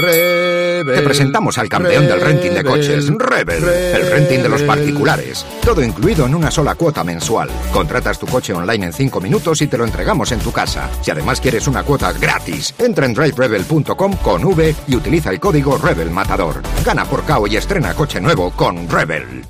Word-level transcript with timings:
Rebel. 0.00 0.96
Te 0.96 1.02
presentamos 1.02 1.58
al 1.58 1.68
campeón 1.68 2.06
del 2.06 2.20
renting 2.20 2.52
de 2.52 2.64
coches, 2.64 3.08
Rebel, 3.08 3.64
el 3.64 4.10
renting 4.10 4.42
de 4.42 4.48
los 4.48 4.62
particulares. 4.62 5.44
Todo 5.64 5.82
incluido 5.82 6.26
en 6.26 6.34
una 6.34 6.50
sola 6.50 6.74
cuota 6.74 7.04
mensual. 7.04 7.48
Contratas 7.72 8.18
tu 8.18 8.26
coche 8.26 8.52
online 8.52 8.86
en 8.86 8.92
5 8.92 9.20
minutos 9.20 9.60
y 9.62 9.66
te 9.66 9.78
lo 9.78 9.84
entregamos 9.84 10.32
en 10.32 10.40
tu 10.40 10.52
casa. 10.52 10.88
Si 11.02 11.10
además 11.10 11.40
quieres 11.40 11.66
una 11.68 11.82
cuota 11.82 12.12
gratis, 12.12 12.74
entra 12.78 13.06
en 13.06 13.14
driverebel.com 13.14 14.16
con 14.22 14.44
V 14.44 14.74
y 14.88 14.96
utiliza 14.96 15.30
el 15.30 15.40
código 15.40 15.78
Rebel 15.78 16.10
Matador. 16.10 16.62
Gana 16.84 17.04
por 17.04 17.22
KO 17.24 17.46
y 17.46 17.56
estrena 17.56 17.94
coche 17.94 18.20
nuevo 18.20 18.50
con 18.50 18.88
Rebel. 18.88 19.42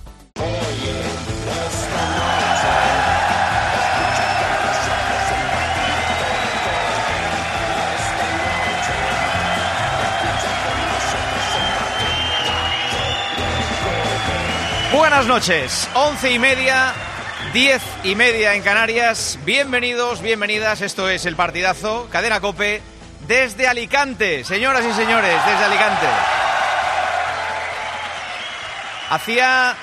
Buenas 15.20 15.42
noches, 15.42 15.88
once 15.92 16.32
y 16.32 16.38
media, 16.38 16.94
diez 17.52 17.82
y 18.04 18.14
media 18.14 18.54
en 18.54 18.62
Canarias. 18.62 19.38
Bienvenidos, 19.44 20.22
bienvenidas. 20.22 20.80
Esto 20.80 21.10
es 21.10 21.26
el 21.26 21.36
partidazo, 21.36 22.08
cadena 22.10 22.40
Cope, 22.40 22.80
desde 23.28 23.68
Alicante, 23.68 24.44
señoras 24.44 24.82
y 24.82 24.94
señores, 24.94 25.34
desde 25.44 25.64
Alicante. 25.66 26.06
Hacía 29.10 29.76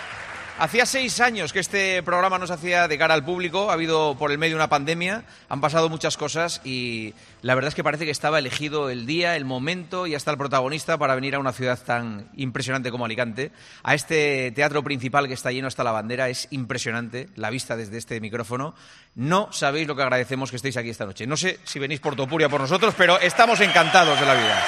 Hacía 0.60 0.88
seis 0.88 1.22
años 1.22 1.54
que 1.54 1.60
este 1.60 2.02
programa 2.02 2.40
no 2.40 2.48
se 2.48 2.54
hacía 2.54 2.88
de 2.88 2.98
cara 2.98 3.14
al 3.14 3.24
público, 3.24 3.70
ha 3.70 3.74
habido 3.74 4.16
por 4.18 4.32
el 4.32 4.40
medio 4.40 4.56
una 4.56 4.70
pandemia, 4.70 5.24
han 5.50 5.62
pasado 5.62 5.88
muchas 5.88 6.18
cosas 6.18 6.62
y 6.64 7.14
la 7.44 7.54
verdad 7.54 7.68
es 7.68 7.76
que 7.76 7.84
parece 7.84 8.06
que 8.06 8.12
estaba 8.12 8.40
elegido 8.40 8.90
el 8.90 9.06
día, 9.06 9.36
el 9.36 9.46
momento 9.46 10.08
y 10.08 10.16
hasta 10.16 10.32
el 10.32 10.38
protagonista 10.38 10.98
para 10.98 11.14
venir 11.14 11.36
a 11.36 11.40
una 11.40 11.54
ciudad 11.54 11.78
tan 11.78 12.30
impresionante 12.36 12.90
como 12.90 13.06
Alicante. 13.06 13.52
A 13.84 13.94
este 13.94 14.52
teatro 14.52 14.84
principal 14.84 15.28
que 15.28 15.36
está 15.36 15.52
lleno 15.52 15.68
hasta 15.68 15.84
la 15.84 15.92
bandera 15.92 16.28
es 16.28 16.48
impresionante 16.50 17.30
la 17.36 17.52
vista 17.52 17.78
desde 17.78 18.00
este 18.00 18.20
micrófono. 18.20 18.74
No 19.14 19.54
sabéis 19.54 19.88
lo 19.88 19.96
que 19.96 20.02
agradecemos 20.02 20.50
que 20.50 20.56
estéis 20.56 20.78
aquí 20.78 20.90
esta 20.90 21.06
noche. 21.06 21.28
No 21.28 21.38
sé 21.38 21.60
si 21.66 21.78
venís 21.78 22.00
por 22.00 22.16
Topuria 22.16 22.50
por 22.50 22.62
nosotros, 22.62 22.96
pero 22.98 23.20
estamos 23.20 23.60
encantados 23.60 24.20
de 24.20 24.26
la 24.26 24.34
vida. 24.34 24.64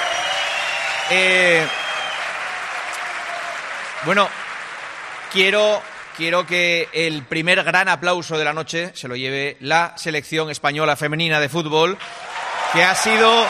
Eh, 1.10 1.66
bueno, 4.04 4.28
Quiero, 5.32 5.80
quiero 6.16 6.44
que 6.44 6.88
el 6.92 7.22
primer 7.22 7.62
gran 7.62 7.88
aplauso 7.88 8.36
de 8.36 8.44
la 8.44 8.52
noche 8.52 8.90
se 8.94 9.06
lo 9.06 9.14
lleve 9.14 9.56
la 9.60 9.94
selección 9.96 10.50
española 10.50 10.96
femenina 10.96 11.38
de 11.38 11.48
fútbol, 11.48 11.96
que 12.72 12.82
ha 12.82 12.96
sido 12.96 13.46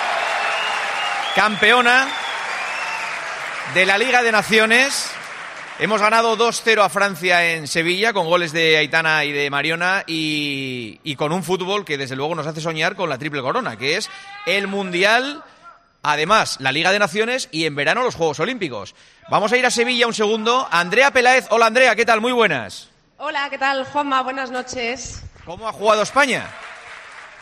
campeona 1.35 2.07
de 3.73 3.87
la 3.87 3.97
Liga 3.97 4.23
de 4.23 4.31
Naciones. 4.31 5.11
Hemos 5.79 6.03
ganado 6.03 6.37
2-0 6.37 6.85
a 6.85 6.91
Francia 6.91 7.55
en 7.55 7.67
Sevilla 7.67 8.13
con 8.13 8.27
goles 8.27 8.53
de 8.53 8.77
Aitana 8.77 9.25
y 9.25 9.33
de 9.33 9.49
Mariona 9.49 10.05
y, 10.07 11.01
y, 11.03 11.17
con 11.17 11.33
un 11.33 11.43
fútbol 11.43 11.87
que 11.87 11.97
desde 11.97 12.15
luego 12.17 12.35
nos 12.35 12.47
hace 12.47 12.61
soñar 12.61 12.95
con 12.95 13.09
la 13.09 13.17
triple 13.17 13.41
corona, 13.41 13.79
que 13.79 13.97
es 13.97 14.11
el 14.45 14.67
Mundial 14.67 15.43
Además, 16.03 16.57
la 16.61 16.73
Liga 16.73 16.93
de 16.93 16.99
Naciones 16.99 17.49
y 17.53 17.67
en 17.67 17.75
verano 17.75 18.03
los 18.03 18.15
Juegos 18.15 18.41
Olímpicos. 18.41 18.95
Vamos 19.31 19.53
a 19.53 19.59
ir 19.59 19.67
a 19.67 19.71
Sevilla 19.71 20.07
un 20.07 20.15
segundo. 20.15 20.67
Andrea 20.71 21.11
Peláez. 21.11 21.47
Hola 21.51 21.67
Andrea, 21.67 21.95
¿qué 21.95 22.07
tal? 22.07 22.21
Muy 22.21 22.33
buenas. 22.33 22.89
Hola, 23.19 23.49
¿qué 23.51 23.59
tal 23.59 23.85
Juanma? 23.85 24.23
Buenas 24.23 24.51
noches. 24.51 25.23
¿Cómo 25.45 25.69
ha 25.69 25.73
jugado 25.73 26.03
España? 26.03 26.49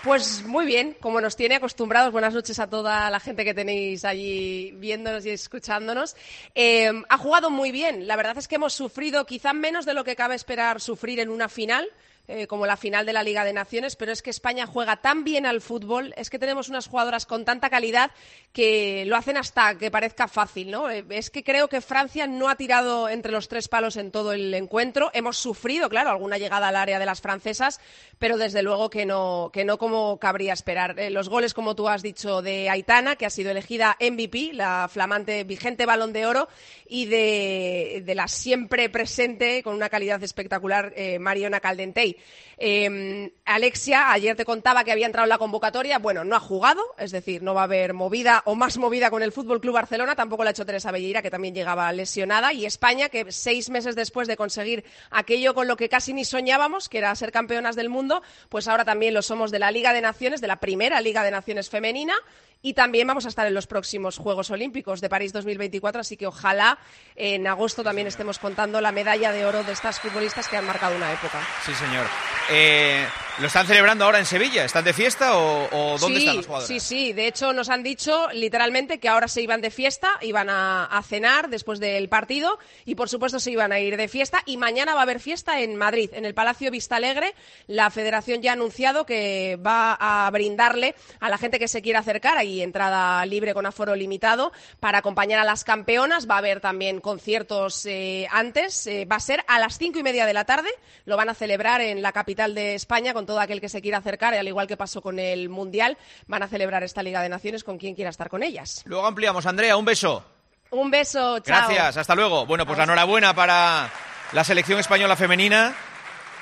Pues 0.02 0.44
muy 0.44 0.64
bien, 0.64 0.96
como 1.00 1.20
nos 1.20 1.36
tiene 1.36 1.56
acostumbrados. 1.56 2.12
Buenas 2.12 2.34
noches 2.34 2.58
a 2.58 2.68
toda 2.68 3.10
la 3.10 3.20
gente 3.20 3.44
que 3.44 3.54
tenéis 3.54 4.04
allí 4.04 4.72
viéndonos 4.76 5.26
y 5.26 5.30
escuchándonos. 5.30 6.16
Eh, 6.54 6.90
ha 7.08 7.18
jugado 7.18 7.50
muy 7.50 7.72
bien. 7.72 8.06
La 8.06 8.16
verdad 8.16 8.38
es 8.38 8.48
que 8.48 8.56
hemos 8.56 8.74
sufrido 8.74 9.24
quizá 9.26 9.52
menos 9.52 9.86
de 9.86 9.94
lo 9.94 10.04
que 10.04 10.16
cabe 10.16 10.34
esperar 10.34 10.80
sufrir 10.80 11.20
en 11.20 11.30
una 11.30 11.48
final. 11.48 11.88
Eh, 12.30 12.46
como 12.46 12.66
la 12.66 12.76
final 12.76 13.06
de 13.06 13.14
la 13.14 13.22
Liga 13.22 13.42
de 13.42 13.54
Naciones, 13.54 13.96
pero 13.96 14.12
es 14.12 14.20
que 14.20 14.28
España 14.28 14.66
juega 14.66 14.96
tan 14.96 15.24
bien 15.24 15.46
al 15.46 15.62
fútbol, 15.62 16.12
es 16.14 16.28
que 16.28 16.38
tenemos 16.38 16.68
unas 16.68 16.86
jugadoras 16.86 17.24
con 17.24 17.46
tanta 17.46 17.70
calidad 17.70 18.10
que 18.52 19.04
lo 19.06 19.16
hacen 19.16 19.38
hasta 19.38 19.78
que 19.78 19.90
parezca 19.90 20.28
fácil, 20.28 20.70
¿no? 20.70 20.90
Eh, 20.90 21.06
es 21.08 21.30
que 21.30 21.42
creo 21.42 21.68
que 21.68 21.80
Francia 21.80 22.26
no 22.26 22.50
ha 22.50 22.56
tirado 22.56 23.08
entre 23.08 23.32
los 23.32 23.48
tres 23.48 23.68
palos 23.68 23.96
en 23.96 24.10
todo 24.10 24.34
el 24.34 24.52
encuentro. 24.52 25.10
Hemos 25.14 25.38
sufrido, 25.38 25.88
claro, 25.88 26.10
alguna 26.10 26.36
llegada 26.36 26.68
al 26.68 26.76
área 26.76 26.98
de 26.98 27.06
las 27.06 27.22
francesas, 27.22 27.80
pero 28.18 28.36
desde 28.36 28.62
luego 28.62 28.90
que 28.90 29.06
no, 29.06 29.48
que 29.50 29.64
no 29.64 29.78
como 29.78 30.18
cabría 30.18 30.52
esperar. 30.52 30.98
Eh, 30.98 31.08
los 31.08 31.30
goles, 31.30 31.54
como 31.54 31.74
tú 31.74 31.88
has 31.88 32.02
dicho, 32.02 32.42
de 32.42 32.68
Aitana, 32.68 33.16
que 33.16 33.24
ha 33.24 33.30
sido 33.30 33.52
elegida 33.52 33.96
MVP, 34.00 34.50
la 34.52 34.90
flamante 34.92 35.44
vigente 35.44 35.86
balón 35.86 36.12
de 36.12 36.26
oro, 36.26 36.48
y 36.86 37.06
de, 37.06 38.02
de 38.04 38.14
la 38.14 38.28
siempre 38.28 38.90
presente, 38.90 39.62
con 39.62 39.74
una 39.74 39.88
calidad 39.88 40.22
espectacular, 40.22 40.92
Mariona 41.18 41.60
Caldentey. 41.60 42.17
Eh, 42.60 43.32
Alexia, 43.44 44.10
ayer 44.10 44.34
te 44.34 44.44
contaba 44.44 44.82
que 44.82 44.90
había 44.90 45.06
entrado 45.06 45.24
en 45.24 45.30
la 45.30 45.38
convocatoria. 45.38 45.98
Bueno, 45.98 46.24
no 46.24 46.34
ha 46.34 46.40
jugado, 46.40 46.82
es 46.98 47.12
decir, 47.12 47.42
no 47.42 47.54
va 47.54 47.62
a 47.62 47.64
haber 47.64 47.94
movida 47.94 48.42
o 48.46 48.56
más 48.56 48.78
movida 48.78 49.10
con 49.10 49.22
el 49.22 49.30
Fútbol 49.30 49.60
Club 49.60 49.74
Barcelona. 49.74 50.16
Tampoco 50.16 50.42
la 50.42 50.50
ha 50.50 50.52
hecho 50.52 50.66
Teresa 50.66 50.90
Belleira, 50.90 51.22
que 51.22 51.30
también 51.30 51.54
llegaba 51.54 51.92
lesionada. 51.92 52.52
Y 52.52 52.66
España, 52.66 53.08
que 53.08 53.30
seis 53.30 53.70
meses 53.70 53.94
después 53.94 54.26
de 54.26 54.36
conseguir 54.36 54.84
aquello 55.10 55.54
con 55.54 55.68
lo 55.68 55.76
que 55.76 55.88
casi 55.88 56.12
ni 56.12 56.24
soñábamos, 56.24 56.88
que 56.88 56.98
era 56.98 57.14
ser 57.14 57.30
campeonas 57.30 57.76
del 57.76 57.88
mundo, 57.88 58.22
pues 58.48 58.66
ahora 58.66 58.84
también 58.84 59.14
lo 59.14 59.22
somos 59.22 59.50
de 59.52 59.60
la 59.60 59.70
Liga 59.70 59.92
de 59.92 60.00
Naciones, 60.00 60.40
de 60.40 60.48
la 60.48 60.56
primera 60.56 61.00
Liga 61.00 61.22
de 61.22 61.30
Naciones 61.30 61.70
femenina. 61.70 62.14
Y 62.60 62.74
también 62.74 63.06
vamos 63.06 63.24
a 63.24 63.28
estar 63.28 63.46
en 63.46 63.54
los 63.54 63.66
próximos 63.66 64.18
Juegos 64.18 64.50
Olímpicos 64.50 65.00
de 65.00 65.08
París 65.08 65.32
2024, 65.32 66.00
así 66.00 66.16
que 66.16 66.26
ojalá 66.26 66.78
en 67.14 67.46
agosto 67.46 67.84
también 67.84 68.06
estemos 68.06 68.38
contando 68.38 68.80
la 68.80 68.92
medalla 68.92 69.32
de 69.32 69.46
oro 69.46 69.62
de 69.62 69.72
estas 69.72 70.00
futbolistas 70.00 70.48
que 70.48 70.56
han 70.56 70.66
marcado 70.66 70.96
una 70.96 71.12
época. 71.12 71.40
Sí, 71.64 71.72
señor. 71.74 72.06
Eh, 72.50 73.06
¿Lo 73.40 73.46
están 73.46 73.68
celebrando 73.68 74.04
ahora 74.04 74.18
en 74.18 74.26
Sevilla? 74.26 74.64
¿Están 74.64 74.82
de 74.82 74.92
fiesta 74.92 75.38
o, 75.38 75.96
dónde 76.00 76.18
están 76.18 76.36
los 76.38 76.46
jugadores? 76.46 76.66
Sí, 76.66 76.80
sí. 76.80 77.12
De 77.12 77.28
hecho, 77.28 77.52
nos 77.52 77.68
han 77.68 77.84
dicho 77.84 78.26
literalmente 78.32 78.98
que 78.98 79.08
ahora 79.08 79.28
se 79.28 79.40
iban 79.40 79.60
de 79.60 79.70
fiesta, 79.70 80.08
iban 80.22 80.50
a, 80.50 80.86
a, 80.86 81.00
cenar 81.04 81.48
después 81.48 81.78
del 81.78 82.08
partido 82.08 82.58
y, 82.84 82.96
por 82.96 83.08
supuesto, 83.08 83.38
se 83.38 83.52
iban 83.52 83.70
a 83.70 83.78
ir 83.78 83.96
de 83.96 84.08
fiesta. 84.08 84.42
Y 84.44 84.56
mañana 84.56 84.94
va 84.94 85.00
a 85.00 85.02
haber 85.04 85.20
fiesta 85.20 85.60
en 85.60 85.76
Madrid, 85.76 86.10
en 86.14 86.24
el 86.24 86.34
Palacio 86.34 86.72
Vista 86.72 86.96
Alegre. 86.96 87.32
La 87.68 87.90
Federación 87.90 88.42
ya 88.42 88.50
ha 88.50 88.54
anunciado 88.54 89.06
que 89.06 89.56
va 89.64 89.92
a 89.92 90.28
brindarle 90.32 90.96
a 91.20 91.28
la 91.28 91.38
gente 91.38 91.60
que 91.60 91.68
se 91.68 91.80
quiera 91.80 92.00
acercar 92.00 92.44
y 92.44 92.60
entrada 92.60 93.24
libre 93.24 93.54
con 93.54 93.66
aforo 93.66 93.94
limitado 93.94 94.50
para 94.80 94.98
acompañar 94.98 95.38
a 95.38 95.44
las 95.44 95.62
campeonas. 95.62 96.28
Va 96.28 96.34
a 96.34 96.38
haber 96.38 96.60
también 96.60 97.00
conciertos 97.00 97.86
eh, 97.86 98.26
antes. 98.32 98.88
Eh, 98.88 99.04
va 99.04 99.14
a 99.14 99.20
ser 99.20 99.44
a 99.46 99.60
las 99.60 99.78
cinco 99.78 100.00
y 100.00 100.02
media 100.02 100.26
de 100.26 100.34
la 100.34 100.44
tarde. 100.44 100.70
Lo 101.04 101.16
van 101.16 101.28
a 101.28 101.34
celebrar 101.34 101.80
en 101.80 102.02
la 102.02 102.10
capital 102.10 102.56
de 102.56 102.74
España 102.74 103.14
con 103.14 103.27
todo 103.28 103.40
aquel 103.40 103.60
que 103.60 103.68
se 103.68 103.82
quiera 103.82 103.98
acercar, 103.98 104.32
y 104.32 104.38
al 104.38 104.48
igual 104.48 104.66
que 104.66 104.78
pasó 104.78 105.02
con 105.02 105.18
el 105.18 105.50
Mundial, 105.50 105.98
van 106.28 106.42
a 106.42 106.48
celebrar 106.48 106.82
esta 106.82 107.02
Liga 107.02 107.20
de 107.20 107.28
Naciones 107.28 107.62
con 107.62 107.76
quien 107.76 107.94
quiera 107.94 108.08
estar 108.08 108.30
con 108.30 108.42
ellas. 108.42 108.80
Luego 108.86 109.06
ampliamos. 109.06 109.44
Andrea, 109.44 109.76
un 109.76 109.84
beso. 109.84 110.24
Un 110.70 110.90
beso, 110.90 111.38
chao. 111.40 111.68
Gracias, 111.68 111.98
hasta 111.98 112.14
luego. 112.14 112.46
Bueno, 112.46 112.64
pues 112.64 112.78
la 112.78 112.84
enhorabuena 112.84 113.34
para 113.34 113.90
la 114.32 114.44
selección 114.44 114.80
española 114.80 115.14
femenina. 115.14 115.74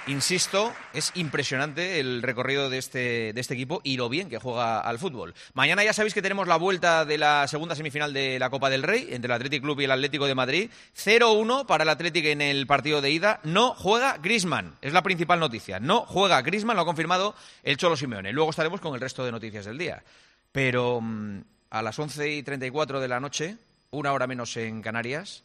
Insisto, 0.09 0.73
es 0.93 1.11
impresionante 1.17 1.99
el 1.99 2.23
recorrido 2.23 2.71
de 2.71 2.79
este, 2.79 3.33
de 3.33 3.41
este 3.41 3.55
equipo 3.55 3.81
y 3.83 3.97
lo 3.97 4.09
bien 4.09 4.29
que 4.29 4.39
juega 4.39 4.81
al 4.81 5.01
fútbol. 5.01 5.35
Mañana 5.53 5.83
ya 5.83 5.93
sabéis 5.93 6.15
que 6.15 6.23
tenemos 6.23 6.47
la 6.47 6.57
vuelta 6.57 7.05
de 7.05 7.19
la 7.19 7.49
segunda 7.49 7.75
semifinal 7.75 8.13
de 8.13 8.39
la 8.39 8.49
Copa 8.49 8.71
del 8.71 8.85
Rey 8.85 9.09
entre 9.11 9.27
el 9.27 9.33
Athletic 9.33 9.63
Club 9.63 9.81
y 9.81 9.85
el 9.85 9.91
Atlético 9.91 10.27
de 10.27 10.37
Madrid. 10.37 10.71
0-1 10.97 11.67
para 11.67 11.83
el 11.83 11.89
Atlético 11.89 12.29
en 12.29 12.41
el 12.41 12.69
partido 12.69 13.01
de 13.01 13.11
ida. 13.11 13.41
No 13.43 13.75
juega 13.75 14.19
Grisman, 14.19 14.77
es 14.81 14.93
la 14.93 15.03
principal 15.03 15.41
noticia. 15.41 15.81
No 15.81 16.03
juega 16.03 16.41
Grisman, 16.41 16.77
lo 16.77 16.83
ha 16.83 16.87
confirmado 16.87 17.35
el 17.65 17.77
Cholo 17.77 17.97
Simeone. 17.97 18.33
Luego 18.33 18.51
estaremos 18.51 18.81
con 18.81 18.95
el 18.95 19.01
resto 19.01 19.25
de 19.25 19.33
noticias 19.33 19.65
del 19.65 19.77
día. 19.77 20.05
Pero 20.53 21.01
mmm, 21.01 21.41
a 21.71 21.83
las 21.83 21.99
11 21.99 22.33
y 22.33 22.43
34 22.45 23.01
de 23.01 23.09
la 23.09 23.19
noche, 23.19 23.57
una 23.91 24.13
hora 24.13 24.29
menos 24.29 24.57
en 24.57 24.83
Canarias, 24.83 25.43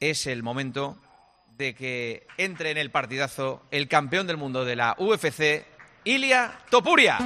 es 0.00 0.26
el 0.26 0.42
momento 0.42 0.98
de 1.58 1.74
que 1.74 2.26
entre 2.38 2.70
en 2.70 2.78
el 2.78 2.90
partidazo 2.90 3.62
el 3.70 3.88
campeón 3.88 4.26
del 4.26 4.36
mundo 4.36 4.64
de 4.64 4.76
la 4.76 4.94
UFC, 4.98 5.66
Ilia 6.04 6.52
Topuria. 6.70 7.18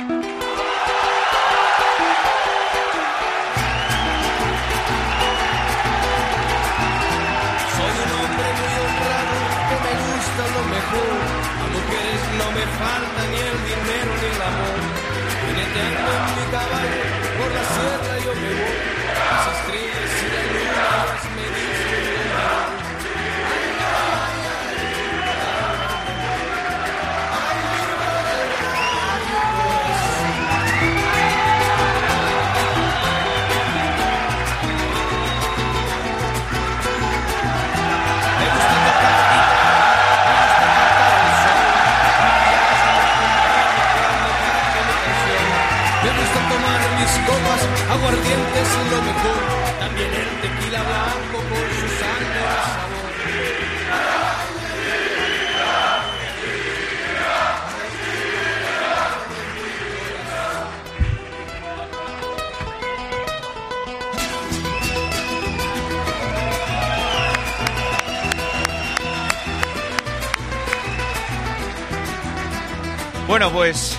Bueno, 73.32 73.50
pues 73.50 73.96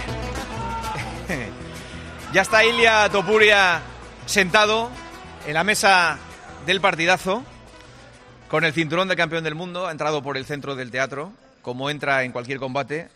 ya 2.32 2.44
está 2.44 2.64
Ilia 2.64 3.10
Topuria 3.10 3.82
sentado 4.28 4.92
en 5.48 5.56
la 5.56 5.64
mesa 5.64 6.20
del 6.68 6.80
partidazo 6.80 7.44
con 8.48 8.64
el 8.64 8.74
cinturón 8.74 9.08
de 9.08 9.16
campeón 9.16 9.44
del 9.44 9.56
mundo. 9.56 9.88
Ha 9.88 9.92
entrado 9.92 10.22
por 10.22 10.38
el 10.38 10.46
centro 10.46 10.76
del 10.76 10.92
teatro, 10.92 11.34
como 11.64 11.90
entra 11.90 12.22
en 12.22 12.32
cualquier 12.32 12.60
combate. 12.60 13.10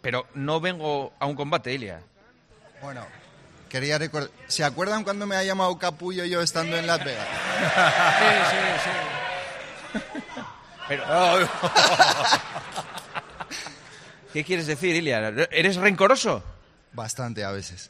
Pero 0.00 0.26
no 0.32 0.62
vengo 0.62 1.12
a 1.18 1.26
un 1.26 1.36
combate, 1.36 1.74
Ilia. 1.74 2.00
Bueno, 2.80 3.04
quería 3.68 3.98
recordar. 3.98 4.30
¿Se 4.48 4.64
acuerdan 4.64 5.04
cuando 5.04 5.26
me 5.26 5.36
ha 5.36 5.44
llamado 5.44 5.76
Capullo 5.76 6.24
yo 6.24 6.40
estando 6.40 6.78
en 6.78 6.86
Las 6.86 7.04
Vegas? 7.04 7.28
Sí, 8.50 8.56
sí, 9.92 9.94
sí. 10.00 10.00
Pero... 10.88 11.04
¿Qué 14.34 14.42
quieres 14.42 14.66
decir, 14.66 14.96
Ilia? 14.96 15.32
¿Eres 15.52 15.76
rencoroso? 15.76 16.42
Bastante 16.92 17.44
a 17.44 17.52
veces. 17.52 17.88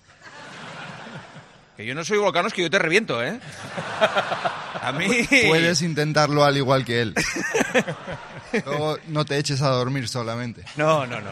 Que 1.74 1.86
yo 1.86 1.94
no 1.94 2.04
soy 2.04 2.18
volcanos, 2.18 2.52
que 2.52 2.60
yo 2.60 2.68
te 2.68 2.78
reviento, 2.78 3.24
¿eh? 3.24 3.40
A 4.82 4.92
mí... 4.92 5.26
Puedes 5.48 5.80
intentarlo 5.80 6.44
al 6.44 6.58
igual 6.58 6.84
que 6.84 7.00
él. 7.00 7.14
Luego 8.66 8.98
no 9.06 9.24
te 9.24 9.38
eches 9.38 9.62
a 9.62 9.70
dormir 9.70 10.06
solamente. 10.06 10.62
No, 10.76 11.06
no, 11.06 11.18
no. 11.22 11.30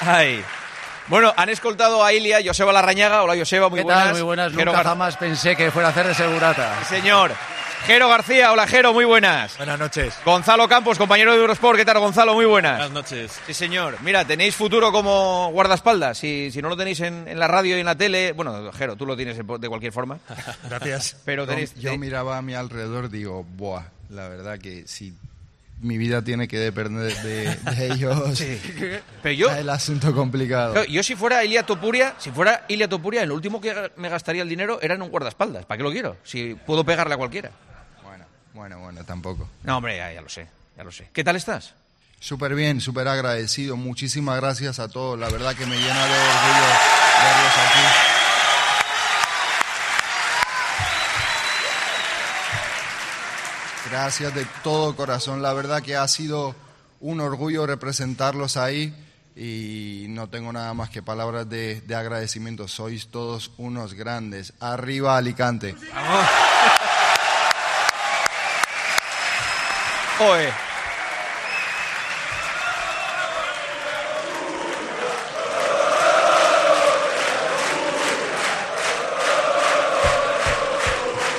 Ay. 0.00 0.44
Bueno, 1.08 1.32
han 1.36 1.48
escoltado 1.48 2.04
a 2.04 2.12
Ilia, 2.12 2.38
Joseba 2.44 2.72
Larrañaga. 2.72 3.22
Hola, 3.22 3.34
Joseba, 3.36 3.68
muy 3.68 3.78
¿Qué 3.80 3.84
buenas. 3.84 4.04
tal? 4.04 4.12
Muy 4.14 4.22
buenas. 4.22 4.52
Jero 4.52 4.66
Nunca 4.66 4.78
Gar- 4.82 4.86
jamás 4.90 5.16
pensé 5.16 5.56
que 5.56 5.70
fuera 5.70 5.88
a 5.88 5.90
hacer 5.90 6.06
de 6.06 6.14
segurata. 6.14 6.78
Sí, 6.88 6.96
Señor. 6.96 7.32
Jero 7.84 8.08
García, 8.08 8.52
hola 8.52 8.68
Jero, 8.68 8.92
muy 8.92 9.04
buenas. 9.04 9.56
Buenas 9.56 9.76
noches. 9.76 10.14
Gonzalo 10.24 10.68
Campos, 10.68 10.98
compañero 10.98 11.32
de 11.32 11.38
Eurosport, 11.38 11.76
¿qué 11.76 11.84
tal 11.84 11.98
Gonzalo? 11.98 12.32
Muy 12.34 12.44
buenas. 12.46 12.76
Buenas 12.76 12.92
noches. 12.92 13.40
Sí, 13.44 13.52
señor. 13.54 13.96
Mira, 14.02 14.24
tenéis 14.24 14.54
futuro 14.54 14.92
como 14.92 15.50
guardaespaldas. 15.50 16.16
Si, 16.16 16.52
si 16.52 16.62
no 16.62 16.68
lo 16.68 16.76
tenéis 16.76 17.00
en, 17.00 17.26
en 17.26 17.40
la 17.40 17.48
radio 17.48 17.76
y 17.76 17.80
en 17.80 17.86
la 17.86 17.96
tele, 17.96 18.30
bueno, 18.32 18.70
Jero, 18.72 18.94
tú 18.94 19.04
lo 19.04 19.16
tienes 19.16 19.36
de 19.36 19.42
de 19.58 19.68
cualquier 19.68 19.92
forma. 19.92 20.20
Gracias. 20.70 21.16
Pero 21.24 21.42
Yo, 21.42 21.48
tenéis. 21.48 21.74
yo 21.74 21.98
miraba 21.98 22.38
a 22.38 22.42
mi 22.42 22.54
alrededor 22.54 23.10
digo, 23.10 23.42
buah, 23.42 23.82
la 24.10 24.28
verdad 24.28 24.60
que 24.60 24.84
si 24.86 25.12
mi 25.82 25.98
vida 25.98 26.22
tiene 26.22 26.48
que 26.48 26.58
depender 26.58 27.14
de, 27.22 27.54
de 27.56 27.86
ellos, 27.92 28.42
Pero 29.22 29.34
yo, 29.34 29.46
está 29.48 29.60
el 29.60 29.68
asunto 29.70 30.14
complicado. 30.14 30.72
claro, 30.72 30.88
yo 30.88 31.02
si 31.02 31.14
fuera 31.16 31.44
Ilia 31.44 31.64
Topuria, 31.64 32.14
si 32.18 32.30
fuera 32.30 32.64
Ilia 32.68 32.88
Topuria, 32.88 33.26
lo 33.26 33.34
último 33.34 33.60
que 33.60 33.90
me 33.96 34.08
gastaría 34.08 34.42
el 34.42 34.48
dinero 34.48 34.78
era 34.80 34.94
en 34.94 35.02
un 35.02 35.10
guardaespaldas. 35.10 35.66
¿Para 35.66 35.76
qué 35.78 35.82
lo 35.84 35.90
quiero? 35.92 36.16
Si 36.24 36.54
puedo 36.54 36.84
pegarle 36.84 37.14
a 37.14 37.18
cualquiera. 37.18 37.50
Bueno, 38.02 38.24
bueno, 38.54 38.78
bueno, 38.80 39.04
tampoco. 39.04 39.48
No, 39.64 39.76
hombre, 39.76 39.96
ya, 39.96 40.12
ya 40.12 40.20
lo 40.22 40.28
sé, 40.28 40.46
ya 40.76 40.84
lo 40.84 40.92
sé. 40.92 41.08
¿Qué 41.12 41.24
tal 41.24 41.36
estás? 41.36 41.74
Súper 42.20 42.54
bien, 42.54 42.80
súper 42.80 43.08
agradecido. 43.08 43.76
Muchísimas 43.76 44.40
gracias 44.40 44.78
a 44.78 44.88
todos. 44.88 45.18
La 45.18 45.28
verdad 45.28 45.54
que 45.56 45.66
me 45.66 45.74
llena 45.76 46.06
de 46.06 46.12
orgullo 46.12 46.68
verlos 47.24 47.52
aquí. 47.58 48.21
Gracias 53.92 54.34
de 54.34 54.46
todo 54.64 54.96
corazón. 54.96 55.42
La 55.42 55.52
verdad 55.52 55.82
que 55.82 55.96
ha 55.96 56.08
sido 56.08 56.54
un 57.00 57.20
orgullo 57.20 57.66
representarlos 57.66 58.56
ahí 58.56 58.94
y 59.36 60.06
no 60.08 60.30
tengo 60.30 60.50
nada 60.50 60.72
más 60.72 60.88
que 60.88 61.02
palabras 61.02 61.46
de, 61.50 61.82
de 61.82 61.94
agradecimiento. 61.94 62.68
Sois 62.68 63.08
todos 63.08 63.50
unos 63.58 63.92
grandes. 63.92 64.54
Arriba 64.60 65.18
Alicante. 65.18 65.76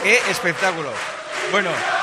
¡Qué 0.03 0.19
espectáculo! 0.29 0.91
Bueno. 1.51 2.02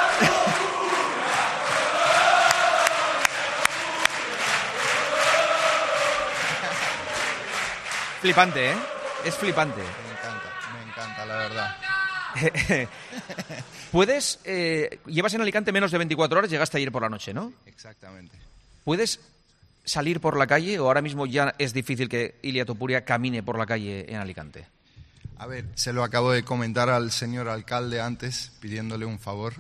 Flipante, 8.21 8.71
¿eh? 8.71 8.77
Es 9.25 9.35
flipante. 9.35 9.81
Me 9.81 10.13
encanta, 10.13 10.53
me 10.75 10.83
encanta, 10.89 11.27
la 11.27 11.37
verdad. 11.37 11.77
Puedes, 13.93 14.39
eh, 14.45 15.01
llevas 15.07 15.35
en 15.35 15.41
Alicante 15.41 15.73
menos 15.73 15.91
de 15.91 15.99
24 15.99 16.39
horas, 16.39 16.51
llegaste 16.51 16.77
ayer 16.77 16.93
por 16.93 17.03
la 17.03 17.09
noche, 17.09 17.35
¿no? 17.35 17.53
Exactamente. 17.67 18.37
¿Puedes 18.85 19.21
salir 19.85 20.21
por 20.21 20.37
la 20.37 20.47
calle 20.47 20.79
o 20.79 20.87
ahora 20.87 21.03
mismo 21.03 21.27
ya 21.27 21.55
es 21.59 21.73
difícil 21.73 22.09
que 22.09 22.37
Ilia 22.43 22.65
Topuria 22.65 23.05
camine 23.05 23.43
por 23.43 23.59
la 23.59 23.67
calle 23.67 24.07
en 24.09 24.17
Alicante? 24.21 24.67
A 25.39 25.47
ver, 25.47 25.65
se 25.75 25.93
lo 25.93 26.05
acabo 26.05 26.31
de 26.33 26.45
comentar 26.45 26.91
al 26.91 27.11
señor 27.11 27.49
alcalde 27.49 28.01
antes, 28.01 28.53
pidiéndole 28.61 29.07
un 29.07 29.19
favor. 29.19 29.55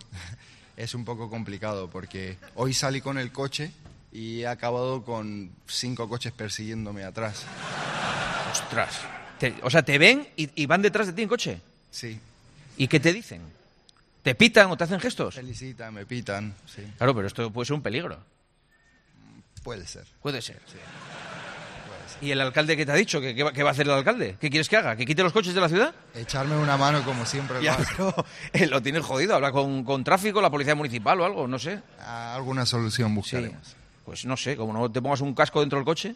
Es 0.81 0.95
un 0.95 1.05
poco 1.05 1.29
complicado 1.29 1.91
porque 1.91 2.39
hoy 2.55 2.73
salí 2.73 3.03
con 3.03 3.19
el 3.19 3.31
coche 3.33 3.71
y 4.13 4.41
he 4.41 4.47
acabado 4.47 5.05
con 5.05 5.51
cinco 5.67 6.09
coches 6.09 6.33
persiguiéndome 6.33 7.05
atrás. 7.05 7.45
¡Ostras! 8.51 8.99
Te- 9.39 9.57
o 9.63 9.69
sea, 9.69 9.83
te 9.83 9.99
ven 9.99 10.27
y, 10.37 10.49
y 10.63 10.65
van 10.65 10.81
detrás 10.81 11.07
de 11.09 11.13
ti 11.13 11.21
en 11.21 11.29
coche. 11.29 11.61
Sí, 11.91 12.19
¿Y 12.79 12.89
qué 12.89 12.99
te 12.99 13.13
dicen? 13.13 13.43
¿Te 14.23 14.35
pitan 14.35 14.71
o 14.71 14.77
te 14.79 14.85
hacen 14.85 15.01
gestos? 15.01 15.35
felicitan, 15.35 15.93
me 15.93 16.07
pitan, 16.07 16.55
sí, 16.67 16.83
Claro, 16.97 17.15
pero 17.15 17.27
esto 17.27 17.51
puede 17.53 17.67
ser 17.67 17.75
un 17.75 17.83
peligro. 17.83 18.19
puede 19.63 19.87
ser. 19.87 20.07
Puede 20.23 20.41
ser. 20.41 20.61
¿Y 22.21 22.31
el 22.31 22.41
alcalde 22.41 22.77
qué 22.77 22.85
te 22.85 22.93
ha 22.93 22.97
dicho? 22.97 23.21
¿Qué, 23.21 23.35
qué 23.35 23.63
va, 23.63 23.71
a 23.71 23.73
hacer 23.73 23.87
el 23.87 23.93
alcalde? 23.93 24.37
¿Qué 24.41 24.51
quieres 24.51 24.69
que 24.69 24.77
haga? 24.77 24.95
¿Que 24.97 25.07
quite 25.07 25.23
los 25.23 25.33
coches 25.33 25.55
de 25.55 25.61
la 25.61 25.69
ciudad? 25.69 25.95
Echarme 26.15 26.57
una 26.57 26.77
mano 26.77 27.03
como 27.05 27.25
siempre 27.25 27.57
lo 27.57 27.63
Ya, 27.63 27.77
pero 27.97 28.15
eh, 28.53 28.67
lo 28.67 28.83
tienes 28.83 29.03
jodido. 29.05 29.35
Habla 29.35 29.53
con, 29.53 29.85
con 29.85 30.05
tráfico, 30.05 30.41
la 30.43 30.51
policía 30.51 30.75
municipal 30.75 31.21
o 31.21 31.25
algo, 31.25 31.49
no 31.49 31.59
sé. 31.59 31.81
Alguna 32.07 32.67
solución 32.67 33.09
Sí. 33.11 33.15
buscaremos. 33.15 33.77
Pues 34.05 34.25
no 34.27 34.37
sé, 34.37 34.57
como 34.57 34.73
no 34.73 34.91
te 34.91 35.01
pongas 35.01 35.21
un 35.21 35.35
casco 35.35 35.61
dentro 35.61 35.79
del 35.79 35.85
coche. 35.87 36.15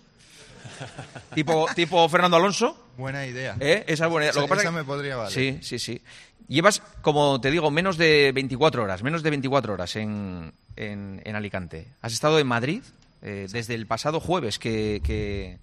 tipo, 1.35 1.67
tipo 1.75 2.09
Fernando 2.09 2.37
Alonso. 2.37 2.77
Buena 2.97 3.27
idea. 3.27 3.57
¿eh? 3.61 3.85
Esa 3.87 4.05
es 4.07 4.11
buena 4.11 4.27
idea. 4.27 4.35
Lo 4.35 4.43
que 4.43 4.49
pasa 4.49 4.63
esa 4.63 4.71
que- 4.71 4.77
me 4.77 4.85
podría 4.85 5.17
valer. 5.17 5.33
Sí, 5.33 5.59
sí, 5.63 5.79
sí. 5.79 6.01
Llevas, 6.49 6.83
como 7.01 7.41
te 7.41 7.51
digo, 7.51 7.71
menos 7.71 7.97
de 7.97 8.31
24 8.35 8.83
horas, 8.83 9.03
menos 9.03 9.23
de 9.23 9.31
24 9.31 9.73
horas 9.73 9.97
en, 9.97 10.53
en, 10.77 11.23
en 11.25 11.37
Alicante. 11.37 11.89
Has 12.03 12.13
estado 12.13 12.39
en 12.39 12.47
Madrid 12.47 12.83
eh, 13.23 13.47
desde 13.51 13.75
el 13.75 13.87
pasado 13.87 14.21
jueves 14.21 14.59
que, 14.59 15.01
que, 15.03 15.59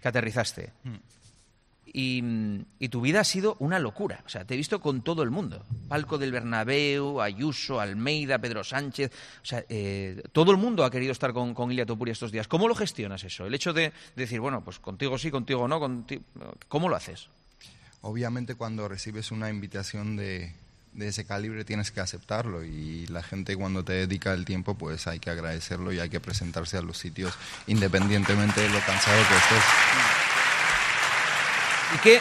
que 0.00 0.08
aterrizaste. 0.08 0.72
Mm. 0.84 0.96
Y, 1.92 2.22
y 2.78 2.88
tu 2.88 3.00
vida 3.00 3.20
ha 3.20 3.24
sido 3.24 3.56
una 3.58 3.80
locura. 3.80 4.22
O 4.24 4.28
sea, 4.28 4.44
te 4.44 4.54
he 4.54 4.56
visto 4.56 4.80
con 4.80 5.02
todo 5.02 5.24
el 5.24 5.30
mundo. 5.30 5.64
Palco 5.88 6.18
del 6.18 6.30
Bernabéu, 6.30 7.20
Ayuso, 7.20 7.80
Almeida, 7.80 8.38
Pedro 8.38 8.62
Sánchez. 8.62 9.10
O 9.42 9.44
sea, 9.44 9.64
eh, 9.68 10.22
todo 10.30 10.52
el 10.52 10.56
mundo 10.56 10.84
ha 10.84 10.90
querido 10.90 11.10
estar 11.10 11.32
con, 11.32 11.52
con 11.52 11.72
Ilia 11.72 11.84
Topuria 11.84 12.12
estos 12.12 12.30
días. 12.30 12.46
¿Cómo 12.46 12.68
lo 12.68 12.76
gestionas 12.76 13.24
eso? 13.24 13.44
El 13.44 13.54
hecho 13.54 13.72
de 13.72 13.92
decir, 14.14 14.38
bueno, 14.38 14.62
pues 14.62 14.78
contigo 14.78 15.18
sí, 15.18 15.32
contigo 15.32 15.66
no. 15.66 15.80
¿Cómo 16.68 16.88
lo 16.88 16.94
haces? 16.94 17.28
Obviamente 18.02 18.54
cuando 18.54 18.86
recibes 18.86 19.32
una 19.32 19.50
invitación 19.50 20.16
de, 20.16 20.54
de 20.92 21.08
ese 21.08 21.24
calibre 21.24 21.64
tienes 21.64 21.90
que 21.90 22.00
aceptarlo 22.00 22.64
y 22.64 23.06
la 23.06 23.22
gente 23.22 23.56
cuando 23.56 23.84
te 23.84 23.92
dedica 23.92 24.32
el 24.32 24.44
tiempo 24.44 24.74
pues 24.74 25.06
hay 25.06 25.18
que 25.18 25.30
agradecerlo 25.30 25.92
y 25.92 26.00
hay 26.00 26.08
que 26.08 26.20
presentarse 26.20 26.76
a 26.76 26.82
los 26.82 26.98
sitios 26.98 27.34
independientemente 27.66 28.60
de 28.60 28.68
lo 28.68 28.80
cansado 28.80 29.18
que 29.28 29.36
estés. 29.36 29.64
¿Y 31.94 31.98
qué, 31.98 32.20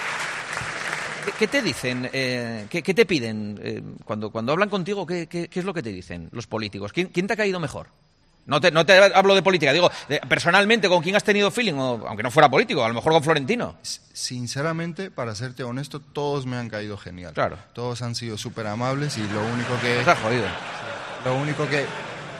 qué, 1.37 1.47
te 1.47 1.61
dicen? 1.61 2.09
eh, 2.11 2.67
qué, 2.69 2.81
qué 2.81 2.93
te 2.93 3.05
piden? 3.05 3.59
eh, 3.61 3.83
cuando, 4.03 4.31
cuando 4.31 4.51
hablan 4.51 4.69
contigo, 4.69 5.05
¿qué, 5.05 5.27
qué, 5.27 5.47
qué 5.47 5.59
es 5.59 5.65
lo 5.65 5.73
que 5.73 5.83
te 5.83 5.91
dicen 5.91 6.29
los 6.31 6.47
políticos? 6.47 6.91
¿Quién, 6.93 7.07
quién 7.07 7.27
te 7.27 7.33
ha 7.33 7.37
caído 7.37 7.59
mejor? 7.59 7.87
No 8.49 8.59
te, 8.59 8.71
no 8.71 8.85
te 8.85 8.93
hablo 8.97 9.35
de 9.35 9.41
política, 9.43 9.71
digo, 9.71 9.89
personalmente, 10.27 10.89
¿con 10.89 11.01
quién 11.03 11.15
has 11.15 11.23
tenido 11.23 11.51
feeling? 11.51 11.75
O, 11.75 12.05
aunque 12.07 12.23
no 12.23 12.31
fuera 12.31 12.49
político, 12.49 12.83
a 12.83 12.87
lo 12.87 12.95
mejor 12.95 13.13
con 13.13 13.23
Florentino. 13.23 13.77
Sinceramente, 14.11 15.11
para 15.11 15.33
serte 15.35 15.63
honesto, 15.63 15.99
todos 16.01 16.45
me 16.45 16.57
han 16.57 16.69
caído 16.69 16.97
genial. 16.97 17.33
Claro. 17.33 17.57
Todos 17.73 18.01
han 18.01 18.15
sido 18.15 18.37
súper 18.37 18.67
amables 18.67 19.17
y 19.17 19.21
lo 19.27 19.41
único 19.45 19.79
que... 19.81 19.99
Estás 19.99 20.19
jodido. 20.19 20.45
Lo 21.25 21.35
único 21.35 21.67
que 21.67 21.85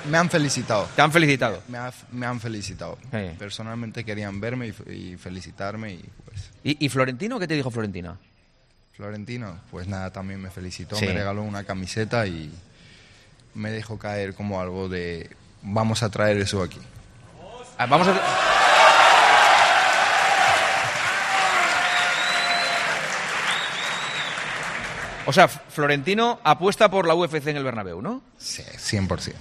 Me 0.10 0.18
han 0.18 0.30
felicitado. 0.30 0.88
Te 0.96 1.02
han 1.02 1.12
felicitado. 1.12 1.62
Me, 1.68 1.78
ha- 1.78 1.94
me 2.12 2.26
han 2.26 2.40
felicitado. 2.40 2.98
Sí. 3.12 3.36
Personalmente 3.38 4.04
querían 4.06 4.40
verme 4.40 4.68
y, 4.68 4.72
fe- 4.72 4.94
y 4.96 5.18
felicitarme 5.18 5.94
y 5.94 6.06
pues 6.26 6.50
¿Y, 6.64 6.86
y 6.86 6.90
Florentino 6.90 7.38
qué 7.40 7.48
te 7.48 7.54
dijo 7.56 7.70
Florentino? 7.70 8.18
Florentino, 8.96 9.60
pues 9.72 9.88
nada, 9.88 10.12
también 10.12 10.42
me 10.42 10.50
felicitó, 10.50 10.96
Sí. 10.96 11.06
me 11.06 11.14
regaló 11.14 11.44
una 11.44 11.64
camiseta 11.64 12.28
y 12.28 12.52
me 13.56 13.72
dejó 13.72 13.98
caer 13.98 14.34
como 14.34 14.60
algo 14.62 14.90
de 14.90 15.30
vamos 15.62 16.04
a 16.04 16.10
traer 16.10 16.38
eso 16.38 16.62
aquí. 16.64 16.80
Ah, 17.78 17.86
Vamos 17.86 18.08
a... 18.08 18.14
O 25.26 25.34
sea, 25.34 25.48
Florentino 25.48 26.40
apuesta 26.44 26.90
por 26.90 27.08
la 27.08 27.14
UFC 27.14 27.48
en 27.48 27.58
el 27.58 27.64
Bernabéu, 27.64 28.02
¿no? 28.02 28.22
Sí, 28.40 28.64
100%, 28.64 29.34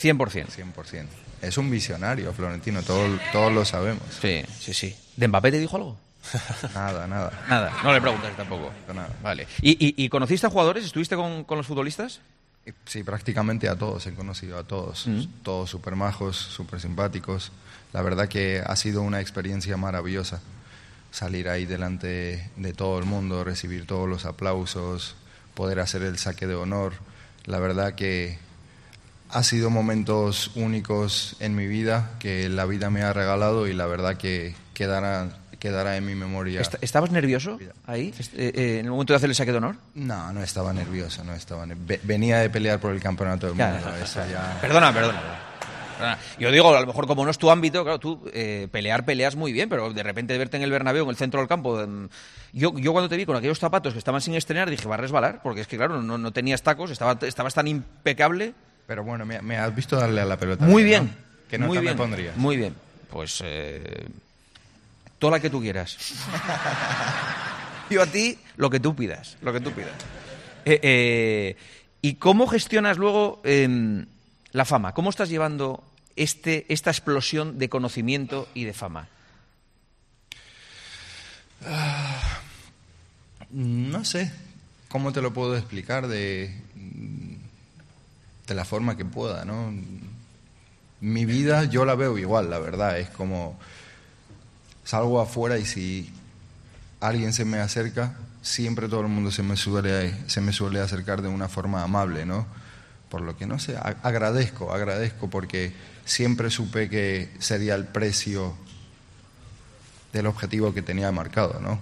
100%. 0.00 0.46
100%. 0.48 1.06
Es 1.42 1.56
un 1.56 1.70
visionario, 1.70 2.32
Florentino, 2.32 2.82
todo- 2.82 3.18
todos 3.32 3.52
lo 3.52 3.64
sabemos. 3.64 4.02
Sí, 4.20 4.42
sí, 4.58 4.74
sí. 4.74 4.96
¿De 5.16 5.28
Mbappé 5.28 5.52
te 5.52 5.58
dijo 5.58 5.76
algo? 5.76 5.96
Nada, 6.74 7.06
nada. 7.06 7.32
Nada, 7.48 7.72
no 7.84 7.92
le 7.92 8.00
preguntas 8.00 8.36
tampoco. 8.36 8.70
Nada. 8.92 9.08
Vale. 9.22 9.46
¿Y, 9.62 9.70
y- 9.72 9.94
y 10.04 10.08
conociste 10.08 10.46
a 10.46 10.50
jugadores? 10.50 10.84
¿Estuviste 10.84 11.14
con, 11.16 11.44
con 11.44 11.58
los 11.58 11.66
futbolistas? 11.66 12.20
Sí, 12.84 13.02
prácticamente 13.02 13.68
a 13.68 13.76
todos, 13.76 14.06
he 14.06 14.14
conocido 14.14 14.58
a 14.58 14.64
todos, 14.64 15.08
todos 15.42 15.70
súper 15.70 15.96
majos, 15.96 16.36
súper 16.36 16.80
simpáticos. 16.80 17.52
La 17.92 18.02
verdad 18.02 18.28
que 18.28 18.62
ha 18.64 18.76
sido 18.76 19.02
una 19.02 19.20
experiencia 19.20 19.76
maravillosa 19.76 20.40
salir 21.10 21.48
ahí 21.48 21.66
delante 21.66 22.50
de 22.56 22.72
todo 22.72 22.98
el 22.98 23.04
mundo, 23.04 23.44
recibir 23.44 23.86
todos 23.86 24.08
los 24.08 24.24
aplausos, 24.24 25.16
poder 25.54 25.80
hacer 25.80 26.02
el 26.02 26.18
saque 26.18 26.46
de 26.46 26.54
honor. 26.54 26.94
La 27.46 27.58
verdad 27.58 27.94
que 27.94 28.38
ha 29.28 29.42
sido 29.42 29.70
momentos 29.70 30.52
únicos 30.54 31.36
en 31.40 31.54
mi 31.54 31.66
vida 31.66 32.12
que 32.18 32.48
la 32.48 32.64
vida 32.64 32.90
me 32.90 33.02
ha 33.02 33.12
regalado 33.12 33.66
y 33.66 33.72
la 33.72 33.86
verdad 33.86 34.16
que 34.16 34.54
quedará, 34.74 35.39
quedará 35.60 35.96
en 35.96 36.04
mi 36.04 36.16
memoria. 36.16 36.60
Est- 36.60 36.74
¿Estabas 36.82 37.10
nervioso 37.12 37.58
ahí, 37.86 38.12
eh, 38.36 38.52
eh, 38.54 38.78
en 38.80 38.86
el 38.86 38.90
momento 38.90 39.12
de 39.12 39.18
hacer 39.18 39.28
el 39.30 39.36
saque 39.36 39.52
de 39.52 39.58
honor? 39.58 39.76
No, 39.94 40.32
no 40.32 40.42
estaba 40.42 40.72
nervioso, 40.72 41.22
no 41.22 41.34
estaba. 41.34 41.64
ner- 41.66 41.76
ve- 41.78 42.00
Venía 42.02 42.38
de 42.38 42.50
pelear 42.50 42.80
por 42.80 42.92
el 42.92 43.00
campeonato 43.00 43.46
del 43.46 43.54
mundo. 43.56 43.94
eso 44.02 44.20
ya- 44.28 44.58
Perdona, 44.60 44.92
perdona. 44.92 45.20
Yo 46.38 46.50
digo, 46.50 46.74
a 46.74 46.80
lo 46.80 46.86
mejor 46.86 47.06
como 47.06 47.24
no 47.26 47.30
es 47.30 47.36
tu 47.36 47.50
ámbito, 47.50 47.82
claro, 47.82 47.98
tú 47.98 48.24
eh, 48.32 48.68
pelear 48.72 49.04
peleas 49.04 49.36
muy 49.36 49.52
bien, 49.52 49.68
pero 49.68 49.92
de 49.92 50.02
repente 50.02 50.36
verte 50.38 50.56
en 50.56 50.62
el 50.62 50.70
Bernabéu, 50.70 51.04
en 51.04 51.10
el 51.10 51.16
centro 51.16 51.40
del 51.40 51.48
campo, 51.48 51.78
yo, 52.54 52.72
yo 52.78 52.92
cuando 52.92 53.08
te 53.10 53.18
vi 53.18 53.26
con 53.26 53.36
aquellos 53.36 53.58
zapatos 53.58 53.92
que 53.92 53.98
estaban 53.98 54.22
sin 54.22 54.34
estrenar, 54.34 54.70
dije, 54.70 54.88
va 54.88 54.94
a 54.94 54.98
resbalar, 54.98 55.40
porque 55.42 55.60
es 55.60 55.66
que 55.66 55.76
claro, 55.76 56.00
no, 56.00 56.16
no 56.16 56.32
tenías 56.32 56.62
tacos, 56.62 56.90
estaba, 56.90 57.18
estabas 57.26 57.52
tan 57.52 57.68
impecable. 57.68 58.54
Pero 58.86 59.04
bueno, 59.04 59.26
me, 59.26 59.42
me 59.42 59.58
has 59.58 59.74
visto 59.74 59.96
darle 59.96 60.22
a 60.22 60.24
la 60.24 60.38
pelota. 60.38 60.64
Muy 60.64 60.82
bien, 60.84 61.04
bien. 61.04 61.16
¿no? 61.16 61.48
¿Qué 61.50 61.58
nota 61.58 61.68
muy 61.68 61.76
me 61.78 61.82
bien, 61.82 61.96
pondrías? 61.98 62.36
Muy 62.38 62.56
bien. 62.56 62.74
Pues 63.10 63.42
eh, 63.44 64.06
toda 65.20 65.32
la 65.32 65.40
que 65.40 65.50
tú 65.50 65.60
quieras. 65.60 65.96
Yo 67.90 68.02
a 68.02 68.06
ti 68.06 68.38
lo 68.56 68.70
que 68.70 68.80
tú 68.80 68.96
pidas, 68.96 69.36
lo 69.42 69.52
que 69.52 69.60
tú 69.60 69.70
pidas. 69.70 69.92
Eh, 70.64 70.80
eh, 70.82 71.56
¿Y 72.02 72.14
cómo 72.14 72.48
gestionas 72.48 72.96
luego 72.96 73.40
em, 73.44 74.06
la 74.52 74.64
fama? 74.64 74.94
¿Cómo 74.94 75.10
estás 75.10 75.28
llevando 75.28 75.84
este, 76.16 76.66
esta 76.72 76.90
explosión 76.90 77.58
de 77.58 77.68
conocimiento 77.68 78.48
y 78.54 78.64
de 78.64 78.72
fama? 78.72 79.08
No 83.50 84.04
sé 84.04 84.32
cómo 84.88 85.12
te 85.12 85.20
lo 85.20 85.34
puedo 85.34 85.56
explicar 85.56 86.08
de, 86.08 86.54
de 88.46 88.54
la 88.54 88.64
forma 88.64 88.96
que 88.96 89.04
pueda, 89.04 89.44
¿no? 89.44 89.74
Mi 91.00 91.26
vida 91.26 91.64
yo 91.64 91.84
la 91.84 91.94
veo 91.94 92.16
igual, 92.16 92.48
la 92.48 92.58
verdad. 92.58 92.98
Es 92.98 93.10
como 93.10 93.58
salgo 94.84 95.20
afuera 95.20 95.58
y 95.58 95.64
si 95.64 96.12
alguien 97.00 97.32
se 97.32 97.44
me 97.44 97.58
acerca, 97.58 98.16
siempre 98.42 98.88
todo 98.88 99.02
el 99.02 99.08
mundo 99.08 99.30
se 99.30 99.42
me 99.42 99.56
suele, 99.56 100.14
se 100.28 100.40
me 100.40 100.52
suele 100.52 100.80
acercar 100.80 101.22
de 101.22 101.28
una 101.28 101.48
forma 101.48 101.82
amable, 101.82 102.26
¿no? 102.26 102.46
Por 103.08 103.22
lo 103.22 103.36
que 103.36 103.46
no 103.46 103.58
sé, 103.58 103.76
agradezco, 103.76 104.72
agradezco 104.72 105.28
porque 105.28 105.72
siempre 106.04 106.50
supe 106.50 106.88
que 106.88 107.30
sería 107.38 107.74
el 107.74 107.86
precio 107.86 108.54
del 110.12 110.26
objetivo 110.26 110.72
que 110.72 110.82
tenía 110.82 111.10
marcado, 111.12 111.60
¿no? 111.60 111.78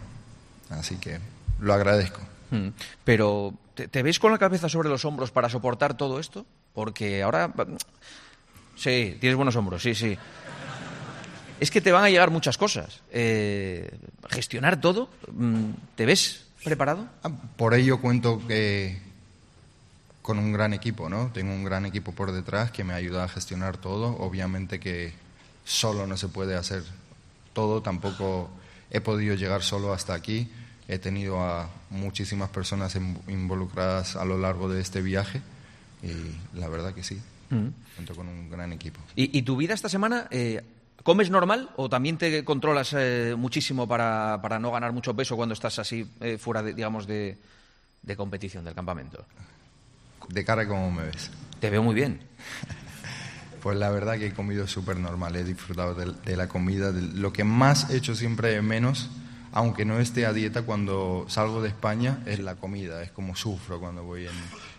Así 0.70 0.96
que 0.96 1.18
lo 1.60 1.74
agradezco. 1.74 2.20
Mm. 2.50 2.68
Pero, 3.04 3.54
¿te, 3.74 3.88
te 3.88 4.02
ves 4.02 4.18
con 4.18 4.32
la 4.32 4.38
cabeza 4.38 4.68
sobre 4.68 4.88
los 4.88 5.04
hombros 5.04 5.30
para 5.30 5.48
soportar 5.48 5.96
todo 5.96 6.18
esto? 6.18 6.46
Porque 6.74 7.22
ahora... 7.22 7.52
Sí, 8.76 9.16
tienes 9.20 9.36
buenos 9.36 9.56
hombros, 9.56 9.82
sí, 9.82 9.94
sí. 9.94 10.16
Es 11.60 11.70
que 11.70 11.80
te 11.80 11.92
van 11.92 12.04
a 12.04 12.10
llegar 12.10 12.30
muchas 12.30 12.56
cosas. 12.58 13.00
Eh, 13.10 13.90
gestionar 14.30 14.80
todo, 14.80 15.08
mm, 15.32 15.70
¿te 15.96 16.06
ves 16.06 16.44
preparado? 16.64 17.08
Ah, 17.22 17.30
Por 17.56 17.74
ello 17.74 18.00
cuento 18.00 18.40
que 18.46 18.98
con 20.22 20.38
un 20.38 20.52
gran 20.52 20.74
equipo, 20.74 21.08
¿no? 21.08 21.30
Tengo 21.32 21.52
un 21.52 21.64
gran 21.64 21.86
equipo 21.86 22.12
por 22.12 22.32
detrás 22.32 22.70
que 22.70 22.84
me 22.84 22.92
ayuda 22.92 23.24
a 23.24 23.28
gestionar 23.28 23.76
todo. 23.78 24.08
Obviamente 24.18 24.78
que 24.78 25.12
solo 25.64 26.06
no 26.06 26.16
se 26.16 26.28
puede 26.28 26.54
hacer 26.54 26.82
todo, 27.54 27.80
tampoco 27.82 28.50
he 28.90 29.00
podido 29.00 29.34
llegar 29.34 29.62
solo 29.62 29.92
hasta 29.92 30.14
aquí. 30.14 30.48
He 30.86 30.98
tenido 30.98 31.40
a 31.42 31.68
muchísimas 31.90 32.50
personas 32.50 32.94
in- 32.94 33.18
involucradas 33.28 34.16
a 34.16 34.24
lo 34.24 34.38
largo 34.38 34.68
de 34.68 34.80
este 34.80 35.00
viaje 35.02 35.40
y 36.02 36.58
la 36.58 36.68
verdad 36.68 36.94
que 36.94 37.02
sí, 37.02 37.18
Mm. 37.50 37.68
cuento 37.96 38.14
con 38.14 38.28
un 38.28 38.50
gran 38.50 38.72
equipo. 38.74 39.00
¿Y, 39.16 39.36
y 39.38 39.42
tu 39.42 39.56
vida 39.56 39.72
esta 39.72 39.88
semana, 39.88 40.28
eh, 40.30 40.62
comes 41.08 41.30
normal 41.30 41.70
o 41.76 41.88
también 41.88 42.18
te 42.18 42.44
controlas 42.44 42.92
eh, 42.94 43.34
muchísimo 43.34 43.88
para, 43.88 44.40
para 44.42 44.58
no 44.58 44.70
ganar 44.70 44.92
mucho 44.92 45.16
peso 45.16 45.36
cuando 45.36 45.54
estás 45.54 45.78
así 45.78 46.06
eh, 46.20 46.36
fuera, 46.36 46.62
de, 46.62 46.74
digamos, 46.74 47.06
de, 47.06 47.38
de 48.02 48.14
competición 48.14 48.62
del 48.62 48.74
campamento? 48.74 49.24
De 50.28 50.44
cara 50.44 50.62
a 50.64 50.68
cómo 50.68 50.90
me 50.90 51.04
ves. 51.04 51.30
Te 51.60 51.70
veo 51.70 51.82
muy 51.82 51.94
bien. 51.94 52.20
Pues 53.62 53.76
la 53.76 53.88
verdad 53.90 54.18
que 54.18 54.26
he 54.26 54.32
comido 54.32 54.66
súper 54.68 54.98
normal, 54.98 55.34
he 55.34 55.42
disfrutado 55.44 55.94
de, 55.94 56.12
de 56.24 56.36
la 56.36 56.46
comida. 56.46 56.92
de- 56.92 57.02
lo 57.02 57.32
que 57.32 57.42
más 57.42 57.90
he 57.90 57.96
hecho 57.96 58.14
siempre 58.14 58.60
menos, 58.62 59.10
aunque 59.52 59.84
no 59.84 59.98
esté 59.98 60.26
a 60.26 60.32
dieta 60.32 60.62
cuando 60.62 61.24
salgo 61.28 61.60
de 61.60 61.68
España, 61.68 62.20
es 62.26 62.38
la 62.38 62.54
comida. 62.54 63.02
Es 63.02 63.10
como 63.10 63.34
sufro 63.34 63.80
cuando 63.80 64.04
voy 64.04 64.26
en 64.26 64.32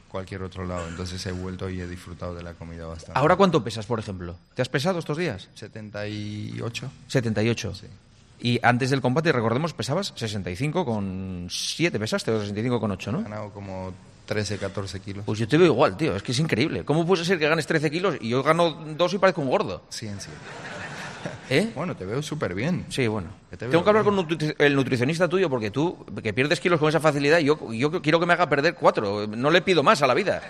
cualquier 0.10 0.44
otro 0.44 0.66
lado. 0.66 0.88
Entonces 0.90 1.26
he 1.26 1.32
vuelto 1.32 1.70
y 1.70 1.80
he 1.80 1.88
disfrutado 1.88 2.36
de 2.36 2.44
la 2.44 2.54
comida 2.54 2.86
bastante. 2.86 3.18
¿Ahora 3.18 3.36
cuánto 3.38 3.64
pesas, 3.64 3.86
por 3.86 4.00
ejemplo? 4.00 4.36
¿Te 4.56 4.62
has 4.62 4.70
pesado 4.70 5.00
estos 5.00 5.18
días? 5.18 5.48
78. 5.54 6.92
78. 7.08 7.76
Sí. 7.76 7.88
Y 8.42 8.60
antes 8.64 8.90
del 8.90 9.02
combate, 9.02 9.32
recordemos, 9.32 9.74
pesabas 9.74 10.14
65 10.16 10.86
con 10.86 11.48
7, 11.50 12.00
pesaste, 12.00 12.32
o 12.32 12.40
65 12.40 12.80
con 12.80 12.92
8, 12.92 13.10
He 13.10 13.14
¿no? 13.14 13.24
ganado 13.24 13.50
como 13.52 13.94
13, 14.28 14.58
14 14.58 15.00
kilos. 15.02 15.26
Pues 15.26 15.40
yo 15.40 15.48
te 15.48 15.58
veo 15.58 15.68
igual, 15.68 15.98
tío, 15.98 16.16
es 16.16 16.24
que 16.24 16.32
es 16.32 16.40
increíble. 16.40 16.86
¿Cómo 16.86 17.06
puede 17.06 17.26
ser 17.26 17.38
que 17.38 17.50
ganes 17.50 17.68
13 17.68 17.92
kilos 17.92 18.16
y 18.22 18.30
yo 18.30 18.42
gano 18.44 18.72
2 18.72 19.14
y 19.14 19.18
parezco 19.18 19.42
un 19.42 19.50
gordo? 19.50 19.84
Sí, 19.90 20.08
en 20.08 20.22
sí. 20.22 20.30
¿Eh? 21.50 21.72
Bueno, 21.76 21.96
te 21.96 22.06
veo 22.06 22.22
súper 22.22 22.54
bien. 22.54 22.86
Sí, 22.90 23.08
bueno. 23.08 23.30
Te 23.50 23.58
Tengo 23.58 23.84
que 23.84 23.90
hablar 23.90 24.04
bien. 24.04 24.16
con 24.16 24.28
nutri- 24.28 24.56
el 24.60 24.76
nutricionista 24.76 25.28
tuyo 25.28 25.50
porque 25.50 25.72
tú, 25.72 26.06
que 26.22 26.34
pierdes 26.34 26.60
kilos 26.60 26.80
con 26.80 26.90
esa 26.90 27.00
facilidad, 27.00 27.40
yo, 27.40 27.72
yo 27.74 28.02
quiero 28.02 28.20
que 28.20 28.26
me 28.26 28.34
haga 28.34 28.48
perder 28.50 28.76
4. 28.76 29.28
No 29.28 29.50
le 29.52 29.62
pido 29.62 29.82
más 29.84 30.02
a 30.02 30.08
la 30.08 30.14
vida. 30.14 30.42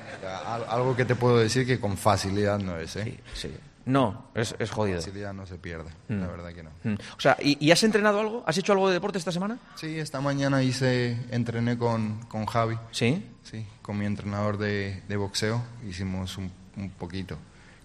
Al- 0.45 0.65
Algo 0.67 0.95
que 0.95 1.05
te 1.05 1.15
puedo 1.15 1.38
decir 1.38 1.65
que 1.65 1.79
con 1.79 1.97
facilidad 1.97 2.59
no 2.59 2.77
es, 2.77 2.95
¿eh? 2.97 3.03
Sí, 3.33 3.47
sí. 3.47 3.57
No, 3.85 4.27
es, 4.35 4.53
es 4.59 4.69
jodido. 4.69 4.97
Facilidad 4.99 5.33
no 5.33 5.47
se 5.47 5.55
pierde, 5.57 5.89
la 6.09 6.27
verdad 6.27 6.53
que 6.53 6.61
no. 6.61 6.69
Mm. 6.83 6.93
O 7.17 7.19
sea, 7.19 7.38
¿y, 7.41 7.57
y 7.65 7.71
has 7.71 7.81
entrenado 7.81 8.19
algo? 8.19 8.43
¿Has 8.45 8.55
hecho 8.57 8.73
algo 8.73 8.88
de 8.88 8.93
deporte 8.93 9.17
esta 9.17 9.31
semana? 9.31 9.57
Sí, 9.75 9.97
esta 9.97 10.21
mañana 10.21 10.61
hice, 10.61 11.17
entrené 11.31 11.75
con, 11.75 12.19
con 12.27 12.45
Javi, 12.45 12.77
Sí. 12.91 13.25
sí, 13.41 13.65
con 13.81 13.97
mi 13.97 14.05
entrenador 14.05 14.57
de, 14.59 15.01
de 15.07 15.17
boxeo, 15.17 15.63
hicimos 15.89 16.38
un, 16.38 16.51
un 16.77 16.91
poquito, 16.91 17.38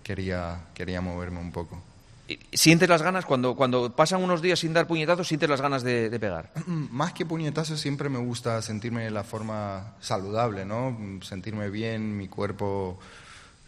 quería, 0.02 0.66
quería 0.74 1.00
moverme 1.00 1.40
un 1.40 1.52
poco. 1.52 1.80
¿Y- 2.28 2.38
¿Sientes 2.52 2.88
las 2.88 3.02
ganas 3.02 3.26
cuando, 3.26 3.54
cuando 3.54 3.94
pasan 3.94 4.22
unos 4.22 4.40
días 4.40 4.58
sin 4.60 4.72
dar 4.72 4.86
puñetazos, 4.86 5.28
sientes 5.28 5.48
las 5.48 5.60
ganas 5.60 5.82
de, 5.82 6.08
de 6.10 6.18
pegar? 6.20 6.52
Más 6.66 7.12
que 7.12 7.26
puñetazos, 7.26 7.80
siempre 7.80 8.08
me 8.08 8.18
gusta 8.18 8.60
sentirme 8.62 9.04
de 9.04 9.10
la 9.10 9.24
forma 9.24 9.94
saludable, 10.00 10.64
¿no? 10.64 10.96
Sentirme 11.22 11.68
bien, 11.70 12.16
mi 12.16 12.28
cuerpo, 12.28 12.98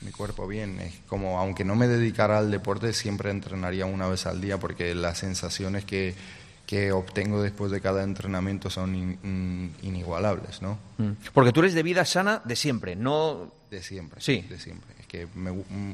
mi 0.01 0.11
cuerpo 0.11 0.47
bien. 0.47 0.81
Es 0.81 0.95
como, 1.07 1.39
aunque 1.39 1.65
no 1.65 1.75
me 1.77 1.87
dedicara 1.89 2.39
al 2.39 2.51
deporte, 2.51 2.93
siempre 2.93 3.31
entrenaría 3.31 3.85
una 3.87 4.09
vez 4.09 4.27
al 4.27 4.41
día 4.41 4.59
porque 4.59 4.95
las 4.95 5.19
sensaciones 5.19 5.85
que, 5.85 6.15
que 6.67 6.93
obtengo 6.93 7.43
después 7.43 7.71
de 7.71 7.81
cada 7.83 8.03
entrenamiento 8.05 8.71
son 8.71 8.95
in- 8.95 9.19
in- 9.23 9.75
inigualables, 9.83 10.63
¿no? 10.63 10.79
Mm. 10.99 11.11
Porque 11.35 11.53
tú 11.53 11.61
eres 11.61 11.75
de 11.75 11.83
vida 11.83 12.05
sana 12.07 12.41
de 12.45 12.57
siempre, 12.57 12.97
no... 12.97 13.53
De 13.71 13.83
siempre. 13.83 14.21
Sí. 14.21 14.43
De 14.49 14.59
siempre. 14.59 14.95
Es 15.01 15.07
que 15.07 15.27
me, 15.35 15.53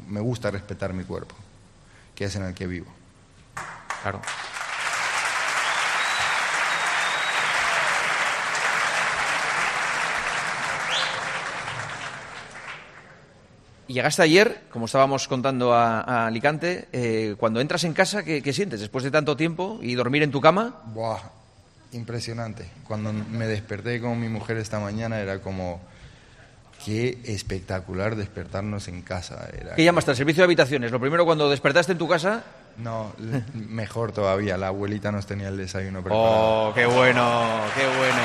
me 0.08 0.20
gusta 0.20 0.50
respetar 0.50 0.92
mi 0.92 1.04
cuerpo, 1.04 1.34
que 2.22 2.26
es 2.26 2.36
en 2.36 2.44
el 2.44 2.54
que 2.54 2.68
vivo. 2.68 2.86
Claro. 4.02 4.20
Llegaste 13.88 14.22
ayer, 14.22 14.62
como 14.70 14.84
estábamos 14.86 15.26
contando 15.26 15.74
a, 15.74 16.00
a 16.00 16.26
Alicante, 16.28 16.86
eh, 16.92 17.34
cuando 17.38 17.60
entras 17.60 17.82
en 17.82 17.92
casa, 17.92 18.22
¿qué, 18.22 18.40
¿qué, 18.40 18.52
sientes 18.52 18.78
después 18.78 19.02
de 19.02 19.10
tanto 19.10 19.36
tiempo 19.36 19.80
y 19.82 19.96
dormir 19.96 20.22
en 20.22 20.30
tu 20.30 20.40
cama? 20.40 20.80
Buah, 20.94 21.18
impresionante. 21.90 22.70
Cuando 22.86 23.12
me 23.12 23.48
desperté 23.48 24.00
con 24.00 24.20
mi 24.20 24.28
mujer 24.28 24.58
esta 24.58 24.78
mañana 24.78 25.18
era 25.18 25.40
como, 25.40 25.80
qué 26.84 27.18
espectacular 27.24 28.16
despertarnos 28.16 28.88
en 28.88 29.02
casa. 29.02 29.48
Era 29.52 29.74
¿Qué 29.74 29.84
llamaste 29.84 30.10
al 30.10 30.16
servicio 30.16 30.42
de 30.42 30.44
habitaciones? 30.44 30.90
Lo 30.90 31.00
primero 31.00 31.24
cuando 31.24 31.48
despertaste 31.48 31.92
en 31.92 31.98
tu 31.98 32.08
casa... 32.08 32.44
No, 32.78 33.12
mejor 33.54 34.12
todavía, 34.12 34.56
la 34.56 34.68
abuelita 34.68 35.12
nos 35.12 35.26
tenía 35.26 35.48
el 35.48 35.56
desayuno 35.56 36.02
preparado. 36.02 36.70
¡Oh, 36.70 36.74
qué 36.74 36.86
bueno, 36.86 37.60
qué 37.76 37.86
bueno! 37.98 38.20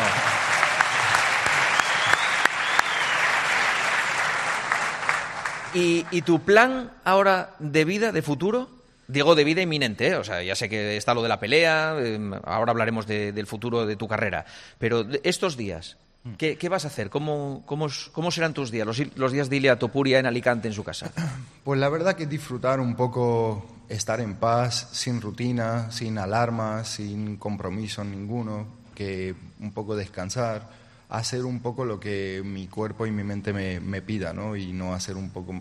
¿Y, 5.74 6.06
¿Y, 6.12 6.22
tu 6.22 6.40
plan 6.40 6.92
ahora 7.04 7.52
de 7.60 7.86
vida, 7.86 8.12
de 8.12 8.22
futuro? 8.22 8.70
Digo 9.08 9.36
de 9.36 9.44
vida 9.44 9.62
inminente, 9.62 10.08
¿eh? 10.08 10.16
o 10.16 10.24
sea, 10.24 10.42
ya 10.42 10.56
sé 10.56 10.70
que 10.70 10.98
está 10.98 11.14
lo 11.14 11.22
de 11.22 11.30
la 11.30 11.40
pelea, 11.40 11.96
eh, 12.00 12.20
ahora 12.46 12.72
hablaremos 12.72 13.06
de, 13.06 13.32
del 13.32 13.48
futuro 13.48 13.86
de 13.86 13.96
tu 13.96 14.08
carrera, 14.08 14.46
pero 14.80 15.06
estos 15.24 15.56
días, 15.56 15.98
¿qué, 16.38 16.58
qué 16.58 16.70
vas 16.70 16.86
a 16.86 16.90
hacer? 16.90 17.10
¿Cómo, 17.10 17.64
cómo, 17.66 17.88
cómo 18.12 18.32
serán 18.32 18.54
tus 18.54 18.72
días, 18.72 18.86
los, 18.86 19.02
los, 19.18 19.32
días 19.32 19.50
de 19.50 19.58
Ilia 19.58 19.80
Topuria 19.80 20.20
en 20.20 20.26
Alicante, 20.26 20.68
en 20.68 20.74
su 20.74 20.84
casa? 20.84 21.12
Pues 21.64 21.82
la 21.82 21.90
verdad 21.90 22.16
que 22.16 22.28
disfrutar 22.28 22.80
un 22.80 22.96
poco, 22.96 23.84
estar 23.90 24.22
en 24.22 24.36
paz, 24.36 24.88
sin 24.94 25.20
rutina, 25.20 25.92
sin 25.92 26.18
alarmas, 26.18 26.88
sin 26.88 27.36
compromiso 27.36 28.06
ninguno, 28.06 28.68
que 28.96 29.36
un 29.60 29.74
poco 29.74 29.98
descansar 29.98 30.70
hacer 31.10 31.46
un 31.46 31.62
poco 31.62 31.86
lo 31.86 32.00
que 32.00 32.42
mi 32.44 32.68
cuerpo 32.68 33.06
y 33.06 33.12
mi 33.12 33.24
mente 33.24 33.54
me, 33.54 33.80
me 33.80 34.02
pida, 34.02 34.34
¿no? 34.34 34.56
Y 34.56 34.74
no 34.74 34.94
hacer 34.94 35.16
un 35.16 35.30
poco 35.30 35.54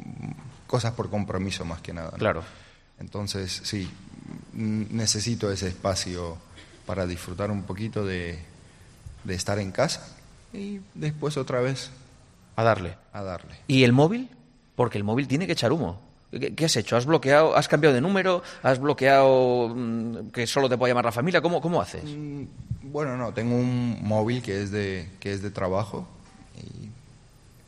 cosas 0.67 0.93
por 0.93 1.11
compromiso 1.11 1.65
más 1.65 1.81
que 1.81 1.93
nada. 1.93 2.11
¿no? 2.13 2.19
Claro. 2.19 2.45
Entonces, 2.99 3.61
sí, 3.65 3.89
necesito 4.53 5.51
ese 5.51 5.69
espacio 5.69 6.39
para 6.87 7.07
disfrutar 7.07 7.51
un 7.51 7.63
poquito 7.63 8.05
de, 8.05 8.39
de, 9.25 9.35
estar 9.35 9.59
en 9.59 9.71
casa 9.71 10.15
y 10.57 10.81
después 10.95 11.37
otra 11.37 11.61
vez 11.61 11.91
a 12.57 12.63
darle. 12.63 12.97
A 13.13 13.23
darle. 13.23 13.57
¿Y 13.69 13.85
el 13.85 13.93
móvil? 13.93 14.29
Porque 14.75 14.99
el 14.99 15.05
móvil 15.05 15.29
tiene 15.29 15.47
que 15.47 15.53
echar 15.53 15.73
humo. 15.73 16.01
¿Qué, 16.31 16.55
¿Qué, 16.55 16.65
has 16.65 16.77
hecho? 16.77 16.97
¿Has 16.97 17.07
bloqueado, 17.07 17.57
has 17.57 17.69
cambiado 17.69 17.95
de 17.95 18.01
número? 18.01 18.43
¿Has 18.63 18.79
bloqueado 18.79 19.69
mmm, 19.69 20.31
que 20.33 20.47
solo 20.47 20.69
te 20.69 20.77
puede 20.77 20.91
llamar 20.91 21.05
la 21.05 21.13
familia? 21.13 21.41
¿Cómo, 21.41 21.61
cómo 21.61 21.81
haces? 21.81 22.05
Mm, 22.05 22.45
bueno, 22.83 23.17
no, 23.17 23.33
tengo 23.33 23.55
un 23.55 23.99
móvil 24.03 24.43
que 24.43 24.63
es 24.63 24.71
de, 24.71 25.11
que 25.21 25.33
es 25.33 25.43
de 25.43 25.51
trabajo 25.51 26.07
y 26.57 26.89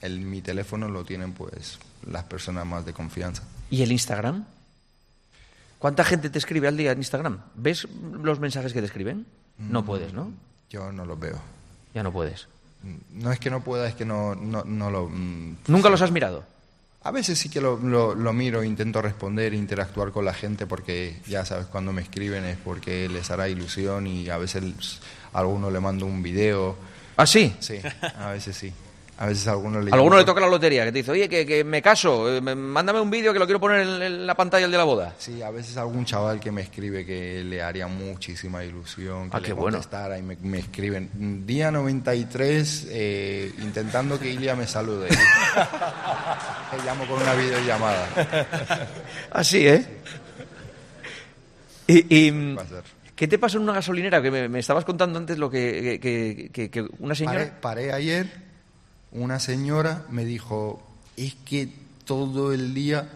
el, 0.00 0.20
mi 0.20 0.40
teléfono 0.40 0.88
lo 0.88 1.04
tienen 1.04 1.32
pues 1.32 1.78
las 2.06 2.24
personas 2.24 2.66
más 2.66 2.84
de 2.84 2.92
confianza. 2.92 3.42
¿Y 3.70 3.82
el 3.82 3.92
Instagram? 3.92 4.44
¿Cuánta 5.78 6.04
gente 6.04 6.30
te 6.30 6.38
escribe 6.38 6.68
al 6.68 6.76
día 6.76 6.92
en 6.92 6.98
Instagram? 6.98 7.40
¿Ves 7.54 7.86
los 8.22 8.40
mensajes 8.40 8.72
que 8.72 8.80
te 8.80 8.86
escriben? 8.86 9.26
No 9.58 9.84
puedes, 9.84 10.12
¿no? 10.12 10.32
Yo 10.70 10.92
no 10.92 11.04
los 11.04 11.18
veo. 11.18 11.38
Ya 11.94 12.02
no 12.02 12.12
puedes. 12.12 12.48
No 13.12 13.32
es 13.32 13.40
que 13.40 13.50
no 13.50 13.62
pueda, 13.62 13.88
es 13.88 13.94
que 13.94 14.04
no, 14.04 14.34
no, 14.34 14.64
no 14.64 14.90
lo... 14.90 15.08
mm, 15.08 15.56
¿Nunca 15.66 15.88
los 15.90 16.00
has 16.02 16.10
mirado? 16.10 16.44
A 17.02 17.10
veces 17.10 17.38
sí 17.38 17.48
que 17.48 17.60
lo, 17.60 17.76
lo, 17.76 18.14
lo, 18.14 18.32
miro, 18.32 18.62
intento 18.62 19.00
responder, 19.00 19.54
interactuar 19.54 20.10
con 20.10 20.24
la 20.24 20.34
gente 20.34 20.66
porque 20.66 21.20
ya 21.26 21.44
sabes, 21.44 21.66
cuando 21.66 21.92
me 21.92 22.02
escriben 22.02 22.44
es 22.44 22.58
porque 22.58 23.08
les 23.08 23.30
hará 23.30 23.48
ilusión 23.48 24.06
y 24.06 24.28
a 24.28 24.36
veces 24.36 25.00
a 25.32 25.38
alguno 25.38 25.70
le 25.70 25.80
mando 25.80 26.06
un 26.06 26.22
video. 26.22 26.76
¿Ah, 27.16 27.26
sí? 27.26 27.54
Sí, 27.60 27.80
a 28.18 28.30
veces 28.30 28.56
sí. 28.56 28.72
A 29.20 29.26
veces 29.26 29.48
a 29.48 29.50
alguno 29.50 29.80
le... 29.80 29.90
alguno 29.90 30.16
le 30.16 30.24
toca 30.24 30.40
la 30.40 30.46
lotería, 30.46 30.84
que 30.84 30.92
te 30.92 30.98
dice, 30.98 31.10
oye, 31.10 31.28
que, 31.28 31.44
que 31.44 31.64
me 31.64 31.82
caso, 31.82 32.32
eh, 32.32 32.40
mándame 32.40 33.00
un 33.00 33.10
vídeo 33.10 33.32
que 33.32 33.40
lo 33.40 33.46
quiero 33.46 33.58
poner 33.58 33.80
en, 33.80 34.00
en, 34.00 34.26
la 34.28 34.36
pantalla 34.36 34.66
el 34.66 34.70
de 34.70 34.78
la 34.78 34.84
boda. 34.84 35.12
Sí, 35.18 35.42
a 35.42 35.50
veces 35.50 35.76
algún 35.76 36.04
chaval 36.04 36.38
que 36.38 36.52
me 36.52 36.62
escribe 36.62 37.04
que 37.04 37.42
le 37.42 37.60
haría 37.60 37.88
muchísima 37.88 38.62
ilusión, 38.64 39.28
que 39.28 39.36
ah, 39.36 39.40
le 39.40 39.46
qué 39.48 39.54
contestara 39.56 40.20
bueno. 40.20 40.34
y 40.34 40.36
me, 40.36 40.50
me, 40.50 40.58
escriben, 40.60 41.44
día 41.44 41.72
93, 41.72 42.86
eh, 42.90 43.52
intentando 43.58 44.20
que 44.20 44.30
Ilia 44.30 44.54
me 44.54 44.68
salude. 44.68 45.08
Te 46.70 46.76
llamo 46.86 47.04
con 47.06 47.20
una 47.20 47.34
videollamada. 47.34 48.06
Así, 49.32 49.66
¿eh? 49.66 49.84
Y, 51.88 52.28
y 52.28 52.56
¿Qué 53.16 53.26
te 53.26 53.36
pasó 53.36 53.56
en 53.56 53.64
una 53.64 53.72
gasolinera? 53.72 54.22
Que 54.22 54.30
me, 54.30 54.48
me 54.48 54.60
estabas 54.60 54.84
contando 54.84 55.18
antes 55.18 55.38
lo 55.38 55.50
que, 55.50 55.98
que, 56.00 56.50
que, 56.52 56.70
que 56.70 56.86
una 57.00 57.16
señora... 57.16 57.38
Paré, 57.60 57.88
paré 57.88 57.92
ayer 57.92 58.47
una 59.12 59.38
señora 59.40 60.04
me 60.10 60.24
dijo, 60.24 60.82
es 61.16 61.34
que 61.34 61.68
todo 62.04 62.52
el 62.52 62.74
día 62.74 63.08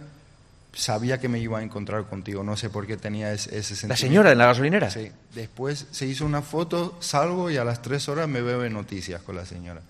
sabía 0.74 1.20
que 1.20 1.28
me 1.28 1.38
iba 1.38 1.58
a 1.58 1.62
encontrar 1.62 2.04
contigo, 2.04 2.42
no 2.42 2.56
sé 2.56 2.70
por 2.70 2.86
qué 2.86 2.96
tenía 2.96 3.32
ese, 3.32 3.50
ese 3.50 3.76
sentimiento. 3.76 3.88
¿La 3.88 3.96
señora 3.96 4.32
en 4.32 4.38
la 4.38 4.46
gasolinera? 4.46 4.90
Sí. 4.90 5.10
Después 5.34 5.86
se 5.90 6.06
hizo 6.06 6.24
una 6.24 6.42
foto, 6.42 6.96
salgo 7.00 7.50
y 7.50 7.56
a 7.56 7.64
las 7.64 7.82
tres 7.82 8.08
horas 8.08 8.28
me 8.28 8.40
veo 8.40 8.64
en 8.64 8.72
noticias 8.72 9.20
con 9.22 9.36
la 9.36 9.44
señora. 9.44 9.82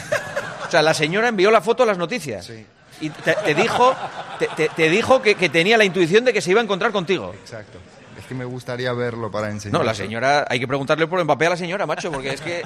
o 0.66 0.70
sea, 0.70 0.82
la 0.82 0.94
señora 0.94 1.28
envió 1.28 1.50
la 1.50 1.60
foto 1.60 1.82
a 1.82 1.86
las 1.86 1.98
noticias. 1.98 2.46
Sí. 2.46 2.64
Y 3.00 3.10
te, 3.10 3.34
te 3.34 3.54
dijo, 3.54 3.94
te, 4.38 4.48
te, 4.56 4.68
te 4.70 4.90
dijo 4.90 5.22
que, 5.22 5.36
que, 5.36 5.48
tenía 5.48 5.78
la 5.78 5.84
intuición 5.84 6.24
de 6.24 6.32
que 6.32 6.40
se 6.40 6.50
iba 6.50 6.60
a 6.60 6.64
encontrar 6.64 6.90
contigo. 6.90 7.32
Exacto. 7.32 7.78
Es 8.18 8.26
que 8.26 8.34
me 8.34 8.44
gustaría 8.44 8.92
verlo 8.92 9.30
para 9.30 9.50
enseñar. 9.50 9.78
No, 9.78 9.84
la 9.84 9.94
señora, 9.94 10.44
hay 10.48 10.58
que 10.58 10.66
preguntarle 10.66 11.06
por 11.06 11.22
Mbappé 11.22 11.46
a 11.46 11.50
la 11.50 11.56
señora, 11.56 11.86
macho, 11.86 12.10
porque 12.10 12.30
es 12.30 12.40
que 12.40 12.64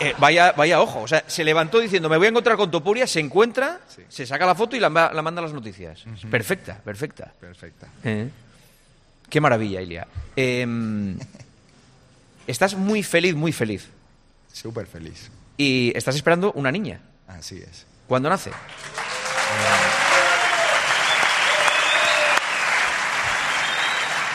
eh, 0.00 0.14
vaya, 0.18 0.52
vaya 0.52 0.80
ojo. 0.80 1.02
O 1.02 1.08
sea, 1.08 1.24
se 1.26 1.44
levantó 1.44 1.78
diciendo, 1.78 2.08
me 2.08 2.16
voy 2.16 2.26
a 2.26 2.30
encontrar 2.30 2.56
con 2.56 2.70
Topuria, 2.70 3.06
se 3.06 3.20
encuentra, 3.20 3.80
sí. 3.88 4.02
se 4.08 4.26
saca 4.26 4.46
la 4.46 4.54
foto 4.54 4.76
y 4.76 4.80
la, 4.80 4.88
la 4.88 5.22
manda 5.22 5.40
a 5.40 5.44
las 5.44 5.52
noticias. 5.52 6.04
Uh 6.06 6.10
-huh. 6.10 6.30
Perfecta, 6.30 6.78
perfecta. 6.82 7.32
Perfecta. 7.40 7.88
Eh. 8.04 8.28
Qué 9.28 9.40
maravilla, 9.40 9.80
Ilia. 9.80 10.06
Eh, 10.36 10.66
estás 12.46 12.74
muy 12.74 13.02
feliz, 13.02 13.34
muy 13.34 13.52
feliz. 13.52 13.88
Súper 14.52 14.86
feliz. 14.86 15.30
Y 15.56 15.92
estás 15.94 16.16
esperando 16.16 16.52
una 16.52 16.72
niña. 16.72 17.00
Así 17.28 17.58
es. 17.58 17.86
¿Cuándo 18.08 18.28
nace? 18.28 18.50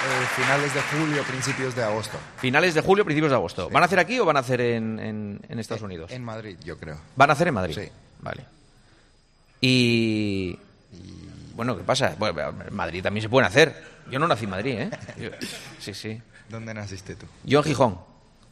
Eh, 0.06 0.28
finales 0.36 0.72
de 0.74 0.82
julio, 0.82 1.24
principios 1.24 1.76
de 1.76 1.84
agosto. 1.84 2.18
Finales 2.38 2.76
de 2.76 2.82
julio, 2.82 3.04
principios 3.04 3.32
de 3.32 3.36
agosto. 3.36 3.68
Sí. 3.68 3.74
¿Van 3.74 3.82
a 3.82 3.88
hacer 3.88 3.98
aquí 3.98 4.20
o 4.20 4.26
van 4.26 4.38
a 4.38 4.42
hacer 4.42 4.62
en, 4.62 5.00
en, 5.00 5.42
en 5.50 5.60
Estados 5.60 5.82
en, 5.82 5.86
Unidos? 5.86 6.12
En 6.12 6.24
Madrid, 6.24 6.58
yo 6.64 6.78
creo. 6.78 6.98
¿Van 7.16 7.32
a 7.32 7.34
hacer 7.34 7.48
en 7.48 7.54
Madrid? 7.56 7.76
Sí. 7.76 7.90
Vale. 8.22 8.46
Y... 9.62 10.60
y... 10.92 11.30
Bueno, 11.56 11.76
¿qué 11.76 11.84
pasa? 11.84 12.14
Bueno, 12.20 12.54
en 12.68 12.76
Madrid 12.76 13.02
también 13.02 13.24
se 13.24 13.30
pueden 13.30 13.48
hacer. 13.48 13.84
Yo 14.12 14.20
no 14.20 14.28
nací 14.28 14.44
en 14.44 14.50
Madrid, 14.52 14.76
¿eh? 14.78 14.92
Yo... 15.18 15.30
Sí, 15.80 15.96
sí. 15.96 16.22
¿Dónde 16.50 16.74
naciste 16.74 17.16
tú? 17.16 17.26
Yo 17.44 17.60
en 17.60 17.66
Gijón. 17.66 18.00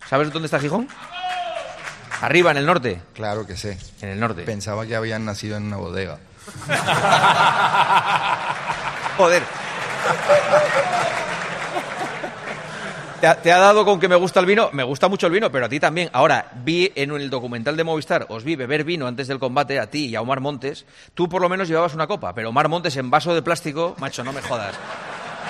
¿Sabes 0.09 0.31
dónde 0.33 0.47
está 0.47 0.59
Gijón? 0.59 0.87
Arriba, 2.21 2.51
en 2.51 2.57
el 2.57 2.65
norte. 2.65 3.01
Claro 3.13 3.45
que 3.45 3.55
sé. 3.57 3.77
En 4.01 4.09
el 4.09 4.19
norte. 4.19 4.41
Pensaba 4.43 4.85
que 4.87 4.95
habían 4.95 5.25
nacido 5.25 5.57
en 5.57 5.63
una 5.63 5.77
bodega. 5.77 6.17
Joder. 9.17 9.43
¿Te 13.23 13.27
ha, 13.27 13.41
¿Te 13.41 13.53
ha, 13.53 13.57
dado 13.57 13.85
con 13.85 14.01
que 14.01 14.09
me 14.09 14.17
gusta 14.17 14.41
el 14.41 14.45
vino? 14.45 14.69
Me 14.73 14.83
gusta 14.83 15.07
mucho 15.07 15.27
el 15.27 15.31
vino, 15.31 15.49
pero 15.49 15.67
a 15.67 15.69
ti 15.69 15.79
también. 15.79 16.09
Ahora, 16.11 16.51
vi 16.65 16.91
en 16.93 17.09
el 17.11 17.29
documental 17.29 17.77
de 17.77 17.85
Movistar, 17.85 18.25
os 18.27 18.43
vi 18.43 18.57
beber 18.57 18.83
vino 18.83 19.07
antes 19.07 19.29
del 19.29 19.39
combate, 19.39 19.79
a 19.79 19.89
ti 19.89 20.07
y 20.07 20.15
a 20.17 20.21
Omar 20.21 20.41
Montes. 20.41 20.85
Tú 21.13 21.29
por 21.29 21.41
lo 21.41 21.47
menos 21.47 21.69
llevabas 21.69 21.93
una 21.93 22.05
copa, 22.05 22.35
pero 22.35 22.49
Omar 22.49 22.67
Montes 22.67 22.97
en 22.97 23.09
vaso 23.09 23.33
de 23.33 23.41
plástico, 23.41 23.95
macho, 23.97 24.25
no 24.25 24.33
me 24.33 24.41
jodas. 24.41 24.75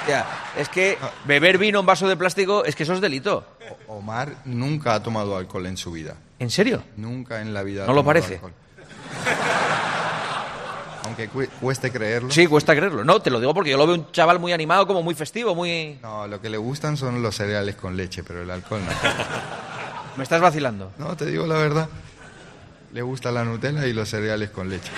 Ya, 0.07 0.23
es 0.55 0.69
que 0.69 0.99
beber 1.25 1.57
vino 1.57 1.79
en 1.79 1.87
vaso 1.87 2.07
de 2.07 2.15
plástico 2.15 2.63
es 2.63 2.75
que 2.75 2.83
eso 2.83 2.93
es 2.93 3.01
delito. 3.01 3.43
Omar 3.87 4.35
nunca 4.45 4.93
ha 4.93 5.01
tomado 5.01 5.35
alcohol 5.35 5.65
en 5.65 5.75
su 5.75 5.91
vida. 5.91 6.13
¿En 6.37 6.51
serio? 6.51 6.83
Nunca 6.95 7.41
en 7.41 7.55
la 7.55 7.63
vida. 7.63 7.87
¿No 7.87 7.93
lo 7.93 8.03
parece? 8.03 8.35
Alcohol. 8.35 8.53
Aunque 11.05 11.27
cueste 11.27 11.91
creerlo. 11.91 12.31
Sí, 12.31 12.47
cuesta 12.47 12.75
creerlo. 12.75 13.03
No, 13.03 13.21
te 13.21 13.29
lo 13.29 13.39
digo 13.39 13.53
porque 13.53 13.71
yo 13.71 13.77
lo 13.77 13.85
veo 13.85 13.95
un 13.95 14.11
chaval 14.11 14.39
muy 14.39 14.53
animado, 14.53 14.87
como 14.87 15.03
muy 15.03 15.15
festivo, 15.15 15.53
muy... 15.53 15.99
No, 16.01 16.27
lo 16.27 16.39
que 16.39 16.49
le 16.49 16.57
gustan 16.57 16.95
son 16.95 17.21
los 17.21 17.35
cereales 17.35 17.75
con 17.75 17.97
leche, 17.97 18.23
pero 18.23 18.41
el 18.41 18.49
alcohol 18.49 18.81
no. 18.85 18.91
¿Me 20.17 20.23
estás 20.23 20.39
vacilando? 20.39 20.91
No, 20.97 21.17
te 21.17 21.25
digo 21.25 21.45
la 21.45 21.55
verdad. 21.55 21.89
Le 22.93 23.01
gusta 23.01 23.31
la 23.31 23.43
Nutella 23.43 23.85
y 23.87 23.93
los 23.93 24.07
cereales 24.07 24.51
con 24.51 24.69
leche. 24.69 24.91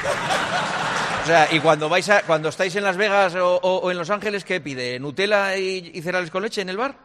O 1.23 1.25
sea, 1.25 1.47
y 1.51 1.59
cuando 1.59 1.89
vais 1.89 2.07
a, 2.09 2.21
cuando 2.21 2.49
estáis 2.49 2.75
en 2.75 2.83
Las 2.83 2.97
Vegas 2.97 3.33
o, 3.35 3.55
o, 3.55 3.77
o 3.77 3.89
en 3.89 3.97
Los 3.97 4.11
Ángeles, 4.11 4.43
¿qué 4.43 4.61
pide? 4.61 4.99
¿Nutella 4.99 5.57
y, 5.57 5.91
y, 5.93 6.01
cereales 6.03 6.29
con 6.29 6.43
leche 6.43 6.61
en 6.61 6.69
el 6.69 6.77
bar? 6.77 6.95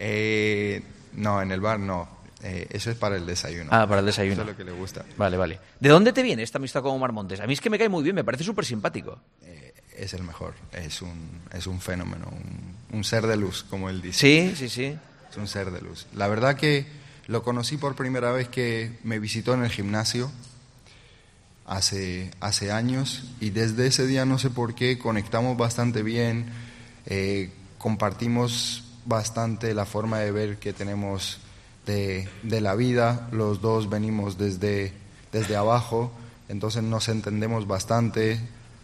Eh, 0.00 0.82
no, 1.12 1.40
en 1.40 1.52
el 1.52 1.60
bar 1.60 1.78
no. 1.78 2.08
Eh, 2.46 2.66
eso 2.70 2.90
es 2.90 2.96
para 2.96 3.16
el 3.16 3.24
desayuno. 3.24 3.70
Ah, 3.72 3.86
para 3.86 4.00
el 4.00 4.06
desayuno. 4.06 4.34
Eso 4.34 4.42
es 4.42 4.48
lo 4.48 4.56
que 4.56 4.64
le 4.64 4.72
gusta. 4.72 5.04
Vale, 5.16 5.36
vale. 5.38 5.58
¿De 5.80 5.88
dónde 5.88 6.12
te 6.12 6.22
viene 6.22 6.42
esta 6.42 6.58
amistad 6.58 6.82
con 6.82 6.92
Omar 6.92 7.12
Montes? 7.12 7.40
A 7.40 7.46
mí 7.46 7.54
es 7.54 7.60
que 7.60 7.70
me 7.70 7.78
cae 7.78 7.88
muy 7.88 8.02
bien, 8.02 8.14
me 8.14 8.22
parece 8.22 8.44
súper 8.44 8.66
simpático. 8.66 9.18
Eh, 9.42 9.72
es 9.96 10.12
el 10.12 10.22
mejor, 10.22 10.54
es 10.72 11.00
un, 11.00 11.40
es 11.52 11.66
un 11.66 11.80
fenómeno, 11.80 12.28
un, 12.30 12.96
un, 12.98 13.04
ser 13.04 13.26
de 13.26 13.36
luz, 13.36 13.64
como 13.68 13.88
él 13.88 14.02
dice. 14.02 14.18
Sí, 14.18 14.56
sí, 14.56 14.68
sí. 14.68 14.98
Es 15.30 15.36
un 15.38 15.48
ser 15.48 15.70
de 15.70 15.80
luz. 15.80 16.06
La 16.14 16.28
verdad 16.28 16.54
que 16.54 16.86
lo 17.26 17.42
conocí 17.42 17.78
por 17.78 17.96
primera 17.96 18.30
vez 18.30 18.48
que 18.48 18.98
me 19.04 19.18
visitó 19.18 19.54
en 19.54 19.64
el 19.64 19.70
gimnasio 19.70 20.30
hace, 21.66 22.30
hace 22.40 22.70
años 22.70 23.24
y 23.40 23.50
desde 23.50 23.86
ese 23.86 24.06
día 24.06 24.24
no 24.24 24.38
sé 24.38 24.50
por 24.50 24.74
qué 24.74 24.98
conectamos 24.98 25.56
bastante 25.56 26.02
bien, 26.02 26.46
eh, 27.06 27.50
compartimos 27.78 28.84
bastante 29.06 29.74
la 29.74 29.86
forma 29.86 30.18
de 30.18 30.32
ver 30.32 30.58
que 30.58 30.72
tenemos 30.72 31.38
de, 31.86 32.28
de 32.42 32.60
la 32.60 32.74
vida, 32.74 33.28
los 33.32 33.60
dos 33.60 33.88
venimos 33.90 34.38
desde, 34.38 34.92
desde 35.32 35.56
abajo, 35.56 36.10
entonces 36.48 36.82
nos 36.82 37.08
entendemos 37.08 37.66
bastante, 37.66 38.40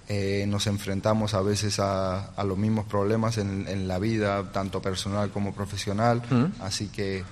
eh, 0.09 0.45
nos 0.49 0.67
enfrentamos 0.67 1.35
a 1.35 1.43
veces 1.43 1.79
a, 1.81 2.27
a 2.35 2.45
los 2.45 2.59
mismos 2.59 2.87
problemas 2.87 3.39
en, 3.39 3.67
en, 3.69 3.87
la 3.89 3.99
vida, 3.99 4.51
tanto 4.53 4.81
personal 4.83 5.31
como 5.31 5.53
profesional, 5.55 6.23
Mm. 6.31 6.63
así 6.63 6.89
que 6.89 7.23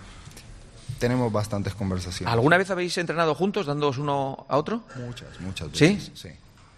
tenemos 0.98 1.31
bastantes 1.33 1.74
conversaciones. 1.74 2.33
¿Alguna 2.33 2.57
vez 2.57 2.70
habéis 2.70 2.96
entrenado 2.98 3.35
juntos, 3.35 3.66
dándoos 3.66 3.98
uno 3.98 4.46
a 4.48 4.57
otro? 4.57 4.83
Muchas, 5.07 5.28
muchas 5.40 5.68
¿Sí? 5.72 5.94
veces. 5.94 6.11
¿Sí? 6.14 6.28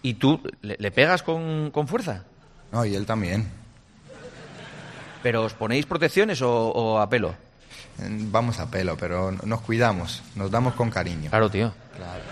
¿Y 0.02 0.14
tú 0.14 0.40
le, 0.62 0.76
le 0.78 0.90
pegas 0.90 1.22
con, 1.22 1.70
con 1.70 1.86
fuerza? 1.86 2.24
No, 2.72 2.84
y 2.84 2.94
él 2.94 3.04
también. 3.06 3.48
¿Pero 5.22 5.44
os 5.44 5.52
ponéis 5.54 5.84
protecciones 5.86 6.40
o, 6.42 6.50
o 6.70 6.98
a 6.98 7.08
pelo? 7.10 7.34
Vamos 7.98 8.58
a 8.60 8.70
pelo, 8.70 8.96
pero 8.96 9.30
nos 9.32 9.60
cuidamos, 9.60 10.22
nos 10.34 10.50
damos 10.50 10.74
con 10.74 10.90
cariño. 10.90 11.28
Claro, 11.30 11.50
tío. 11.50 11.72
Claro. 11.96 12.22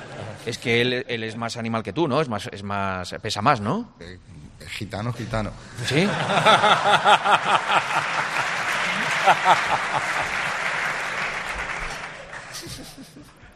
Es 0.46 0.56
que 0.56 0.80
él, 0.80 1.04
él 1.08 1.22
es 1.24 1.36
más 1.36 1.56
animal 1.56 1.82
que 1.82 1.92
tú, 1.92 2.08
¿no? 2.08 2.20
Es 2.20 2.28
más, 2.28 2.48
es 2.52 2.62
más, 2.62 3.14
pesa 3.20 3.42
más, 3.42 3.60
¿no? 3.60 3.92
Eh, 4.00 4.18
gitano, 4.66 5.12
gitano. 5.12 5.50
Sí. 5.86 6.08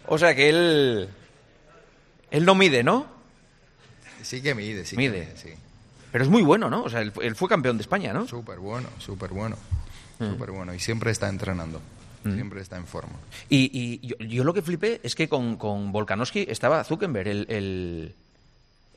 O 0.06 0.18
sea 0.18 0.34
que 0.34 0.50
él, 0.50 1.08
él 2.30 2.44
no 2.44 2.54
mide, 2.54 2.82
¿no? 2.82 3.06
Sí 4.22 4.42
que 4.42 4.54
mide, 4.54 4.84
sí. 4.84 4.96
Mide. 4.96 5.20
Que 5.20 5.26
mide 5.26 5.36
sí. 5.36 5.54
Pero 6.12 6.24
es 6.24 6.30
muy 6.30 6.42
bueno, 6.42 6.68
¿no? 6.68 6.82
O 6.82 6.90
sea, 6.90 7.00
él, 7.00 7.12
él 7.22 7.34
fue 7.34 7.48
campeón 7.48 7.78
de 7.78 7.82
España, 7.82 8.12
¿no? 8.12 8.26
Súper 8.26 8.58
bueno, 8.58 8.88
súper 8.98 9.30
bueno. 9.30 9.56
Mm. 10.18 10.30
Súper 10.30 10.50
bueno. 10.52 10.74
Y 10.74 10.78
siempre 10.80 11.10
está 11.10 11.28
entrenando. 11.28 11.80
Siempre 12.24 12.60
está 12.60 12.76
en 12.76 12.86
forma. 12.86 13.14
Y, 13.48 13.98
y 14.00 14.06
yo, 14.06 14.14
yo 14.20 14.44
lo 14.44 14.54
que 14.54 14.62
flipé 14.62 15.00
es 15.02 15.16
que 15.16 15.28
con, 15.28 15.56
con 15.56 15.90
Volkanovski 15.90 16.46
estaba 16.48 16.84
Zuckerberg, 16.84 17.26
el, 17.26 17.46
el, 17.48 18.14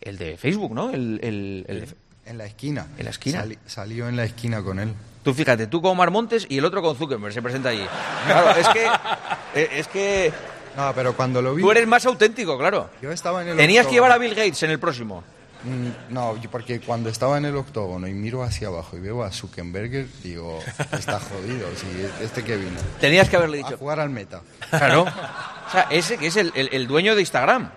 el 0.01 0.17
de 0.19 0.37
Facebook, 0.37 0.75
¿no? 0.75 0.91
El, 0.91 1.19
el- 1.23 1.65
el 1.67 1.79
de- 1.81 1.95
En 2.27 2.37
la 2.37 2.45
esquina. 2.45 2.85
¿En 2.99 3.05
la 3.05 3.09
esquina? 3.09 3.39
Sali- 3.39 3.57
salió 3.65 4.07
en 4.07 4.15
la 4.15 4.25
esquina 4.25 4.61
con 4.61 4.77
él. 4.79 4.93
Tú 5.23 5.33
fíjate, 5.33 5.65
tú 5.65 5.81
con 5.81 5.93
Omar 5.93 6.11
Montes 6.11 6.45
y 6.49 6.59
el 6.59 6.65
otro 6.65 6.83
con 6.83 6.95
Zuckerberg 6.95 7.33
se 7.33 7.41
presenta 7.41 7.69
allí. 7.69 7.85
Claro, 8.27 8.59
es 8.59 8.67
que, 8.69 8.85
eh, 9.59 9.69
es 9.73 9.87
que 9.87 10.31
No, 10.77 10.91
pero 10.93 11.15
cuando 11.15 11.41
lo 11.41 11.55
vi. 11.55 11.63
tú 11.63 11.71
eres 11.71 11.87
más 11.87 12.05
auténtico, 12.05 12.59
claro. 12.59 12.91
Yo 13.01 13.11
estaba 13.11 13.41
en 13.41 13.49
el 13.49 13.57
Tenías 13.57 13.87
que 13.87 13.93
llevar 13.93 14.11
a 14.11 14.19
Bill 14.19 14.35
Gates 14.35 14.61
en 14.61 14.69
el 14.69 14.77
próximo. 14.79 15.23
Mm, 15.65 16.13
No, 16.13 16.39
yo- 16.39 16.49
porque 16.51 16.79
cuando 16.79 17.09
estaba 17.09 17.37
en 17.37 17.45
el 17.45 17.55
octógono 17.55 18.07
y 18.07 18.13
miro 18.13 18.43
hacia 18.43 18.67
abajo 18.67 18.95
y 18.97 18.99
veo 18.99 19.23
a 19.23 19.31
Zuckerberg, 19.31 20.07
digo, 20.23 20.59
está 20.91 21.19
jodido. 21.19 21.67
Sí, 21.75 21.87
este 22.21 22.43
que 22.43 22.55
vino. 22.55 22.79
Tenías 23.01 23.29
que 23.29 23.35
haberle 23.37 23.59
A 23.61 23.63
dicho. 23.63 23.77
jugar 23.77 23.99
al 23.99 24.09
meta. 24.09 24.41
Claro. 24.69 25.01
O 25.03 25.71
sea, 25.71 25.87
ese 25.89 26.17
que 26.17 26.27
es 26.27 26.35
el, 26.35 26.51
el- 26.55 26.69
el 26.71 26.87
dueño 26.87 27.15
de 27.15 27.21
Instagram 27.21 27.71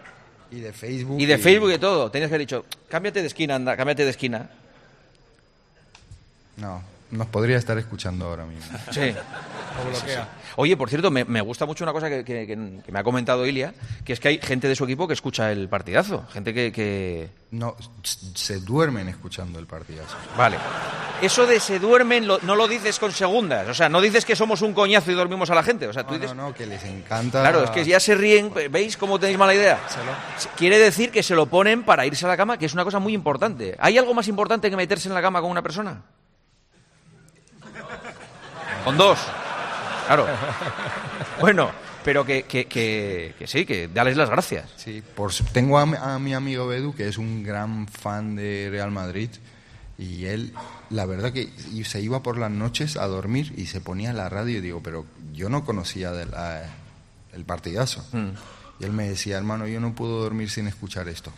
Y 0.51 0.61
de 0.61 0.73
Facebook. 0.73 1.19
y 1.21 1.27
de 1.27 1.39
Facebook 1.39 1.69
y 1.71 1.73
de 1.73 1.79
todo. 1.79 2.11
Tenías 2.11 2.29
que 2.29 2.35
haber 2.35 2.47
dicho, 2.47 2.65
cámbiate 2.89 3.21
de 3.23 3.27
esquina, 3.29 3.55
anda, 3.55 3.77
cámbiate 3.77 4.05
de 4.05 4.11
esquina. 4.11 4.51
No, 6.57 6.83
nos 7.11 7.27
podría 7.29 7.57
estar 7.57 7.77
escuchando 7.79 8.27
ahora 8.27 8.45
mismo. 8.45 8.79
Sí. 8.91 9.15
Oye, 10.57 10.77
por 10.77 10.89
cierto, 10.89 11.09
me, 11.11 11.25
me 11.25 11.41
gusta 11.41 11.65
mucho 11.65 11.85
una 11.85 11.93
cosa 11.93 12.09
que, 12.09 12.25
que- 12.25 12.47
que- 12.49 12.57
me 12.57 12.99
ha 12.99 13.05
comentado 13.05 13.47
Ilia, 13.47 13.75
que 14.05 14.13
es 14.13 14.19
que 14.19 14.27
hay 14.29 14.39
gente 14.43 14.67
de 14.67 14.75
su 14.75 14.83
equipo 14.85 15.07
que 15.07 15.15
escucha 15.15 15.53
el 15.53 15.69
partidazo. 15.69 16.25
Gente 16.33 16.53
que... 16.53 16.73
que- 16.73 17.31
No, 17.53 17.77
se 18.03 18.59
duermen 18.59 19.09
escuchando 19.09 19.61
el 19.61 19.67
partidazo. 19.67 20.17
Vale. 20.37 20.57
Eso 21.23 21.47
de 21.47 21.61
se 21.61 21.79
duermen 21.79 22.27
lo- 22.27 22.39
no 22.43 22.57
lo 22.57 22.67
dices 22.67 22.99
con 22.99 23.13
segundas. 23.13 23.69
O 23.69 23.75
sea, 23.75 23.89
no 23.89 24.01
dices 24.01 24.25
que 24.25 24.35
somos 24.35 24.63
un 24.63 24.73
coñazo 24.75 25.13
y 25.13 25.15
dormimos 25.15 25.49
a 25.51 25.55
la 25.55 25.63
gente. 25.63 25.87
O 25.87 25.93
sea, 25.93 26.03
tú 26.05 26.15
No, 26.15 26.19
dices... 26.19 26.35
no, 26.35 26.49
no, 26.49 26.55
que 26.55 26.67
les 26.67 26.83
encanta. 26.85 27.41
Claro, 27.43 27.63
es 27.63 27.71
que 27.71 27.85
ya 27.85 28.01
se 28.01 28.17
ríen. 28.17 28.53
¿Veis 28.71 28.97
cómo 28.97 29.21
tenéis 29.21 29.39
mala 29.39 29.55
idea? 29.55 29.79
Quiere 30.57 30.79
decir 30.79 31.13
que 31.13 31.23
se 31.23 31.37
lo 31.37 31.47
ponen 31.47 31.85
para 31.85 32.05
irse 32.05 32.25
a 32.25 32.29
la 32.29 32.37
cama, 32.37 32.59
que 32.59 32.67
es 32.67 32.73
una 32.75 32.83
cosa 32.85 32.99
muy 32.99 33.15
importante. 33.15 33.77
¿Hay 33.79 33.97
algo 33.97 34.13
más 34.13 34.27
importante 34.27 34.71
que 34.71 34.77
meterse 34.77 35.07
en 35.09 35.15
la 35.15 35.23
cama 35.23 35.41
con 35.41 35.51
una 35.51 35.63
persona? 35.63 36.03
Con 38.89 38.97
dos. 38.97 39.19
Claro. 40.07 40.27
Bueno, 41.41 41.71
pero 42.05 42.25
que, 42.25 42.45
que, 42.45 42.65
que, 42.67 43.35
que 43.39 43.47
sí, 43.47 43.65
que 43.67 43.87
dales 43.89 44.17
las 44.17 44.29
gracias. 44.31 44.69
Sí, 44.77 45.03
por, 45.15 45.31
tengo 45.53 45.79
a, 45.79 45.87
mi- 45.87 45.97
a 46.01 46.19
mi 46.19 46.33
amigo 46.35 46.67
Bedu, 46.67 46.95
que 46.95 47.07
es 47.07 47.17
un 47.19 47.45
gran 47.45 47.87
fan 47.87 48.35
de 48.35 48.69
Real 48.71 48.91
Madrid, 48.91 49.29
y 49.99 50.25
él, 50.25 50.53
la 50.91 51.07
verdad 51.07 51.33
que 51.33 51.49
se 51.85 52.01
iba 52.01 52.23
por 52.23 52.37
las 52.39 52.51
noches 52.51 52.97
a 52.97 53.07
dormir 53.07 53.53
y 53.57 53.67
se 53.67 53.81
ponía 53.81 54.13
la 54.13 54.29
radio 54.29 54.59
y 54.59 54.61
digo, 54.63 54.81
pero 54.83 55.05
yo 55.33 55.49
no 55.49 55.65
conocía 55.65 56.11
de 56.11 56.27
la- 56.27 56.65
el 57.35 57.45
partidazo. 57.45 58.05
Mm. 58.13 58.31
Y 58.81 58.85
él 58.85 58.93
me 58.93 59.09
decía, 59.09 59.37
hermano, 59.37 59.67
yo 59.69 59.79
no 59.81 59.95
puedo 59.95 60.21
dormir 60.23 60.51
sin 60.51 60.67
escuchar 60.67 61.09
esto. 61.09 61.31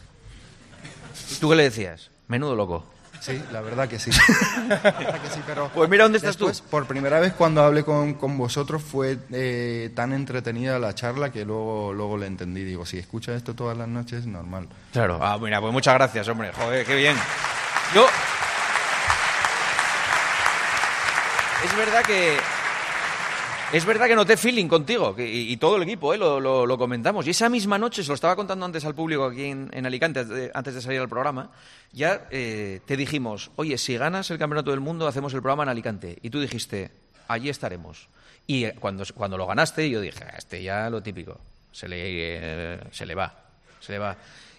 ¿Y 1.33 1.35
tú 1.35 1.51
qué 1.51 1.57
le 1.57 1.65
decías? 1.65 2.11
Menudo 2.29 2.55
loco. 2.57 2.87
Sí, 3.21 3.43
la 3.53 3.61
verdad 3.61 3.87
que 3.87 3.99
sí. 3.99 4.11
La 4.69 4.77
verdad 4.77 5.21
que 5.21 5.29
sí, 5.29 5.41
pero 5.47 5.69
Pues 5.75 5.91
mira 5.91 6.05
dónde 6.05 6.17
estás 6.19 6.39
después, 6.39 6.63
por 6.63 6.87
primera 6.87 7.21
vez 7.21 7.35
cuando 7.35 7.63
hablé 7.63 7.85
con, 7.85 8.15
con 8.15 8.39
vosotros 8.39 8.83
fue 8.83 9.19
eh, 9.31 9.91
tan 9.95 10.13
entretenida 10.15 10.79
la 10.79 10.95
charla 10.95 11.31
que 11.31 11.45
luego, 11.45 11.93
luego 11.93 12.17
le 12.17 12.27
entendí. 12.27 12.65
Digo, 12.65 12.87
si 12.87 12.99
escucha 12.99 13.35
esto 13.35 13.55
todas 13.55 13.77
las 13.77 13.89
noches, 13.89 14.27
normal. 14.27 14.69
Claro. 14.93 15.19
Ah, 15.23 15.39
mira, 15.39 15.61
pues 15.61 15.73
muchas 15.73 15.95
gracias, 15.95 16.27
hombre. 16.29 16.51
Joder, 16.53 16.87
qué 16.87 16.97
bien. 16.97 17.17
Yo. 17.95 18.07
Es 21.65 21.77
verdad 21.77 22.03
que. 22.05 22.39
Es 23.73 23.85
verdad 23.85 24.09
que 24.09 24.17
noté 24.17 24.37
feeling 24.37 24.67
contigo 24.67 25.15
y, 25.17 25.53
y 25.53 25.57
todo 25.57 25.77
el 25.77 25.85
equipo, 25.85 26.13
¿eh? 26.13 26.19
lo, 26.19 26.77
comentamos. 26.77 27.25
Y 27.29 27.31
esa 27.31 27.49
misma 27.49 27.79
noche, 27.79 28.03
se 28.03 28.09
lo 28.09 28.15
estaba 28.15 28.35
contando 28.35 28.67
antes 28.67 28.85
al 28.85 28.97
público 28.97 29.27
aquí 29.27 29.45
en, 29.45 29.87
Alicante, 29.87 30.21
antes 30.21 30.37
de, 30.37 30.51
antes 30.53 30.75
de 30.75 30.83
salir 30.83 31.01
al 31.01 31.09
programa, 31.09 31.53
ya 31.93 32.27
eh, 32.33 32.81
te 32.85 32.97
dijimos, 32.97 33.53
oye, 33.55 33.79
si 33.79 33.97
ganas 33.97 34.29
el 34.33 34.39
Campeonato 34.39 34.73
del 34.73 34.81
Mundo, 34.81 35.07
hacemos 35.07 35.33
el 35.35 35.41
programa 35.41 35.63
en 35.63 35.69
Alicante. 35.69 36.19
Y 36.21 36.31
tú 36.31 36.41
dijiste, 36.41 36.91
allí 37.29 37.49
estaremos. 37.49 38.09
Y 38.45 38.65
eh, 38.65 38.75
cuando, 38.81 39.05
cuando 39.15 39.39
lo 39.39 39.47
ganaste, 39.47 39.89
yo 39.89 40.01
dije, 40.01 40.25
"Ah, 40.25 40.35
este 40.37 40.61
ya 40.65 40.91
lo 40.91 41.01
típico, 41.01 41.39
se 41.71 41.87
le, 41.89 41.99
eh, 42.03 42.81
se 42.91 43.07
le 43.07 43.15
va, 43.15 43.51
se 43.79 43.93
le 43.93 43.99
va. 44.01 44.17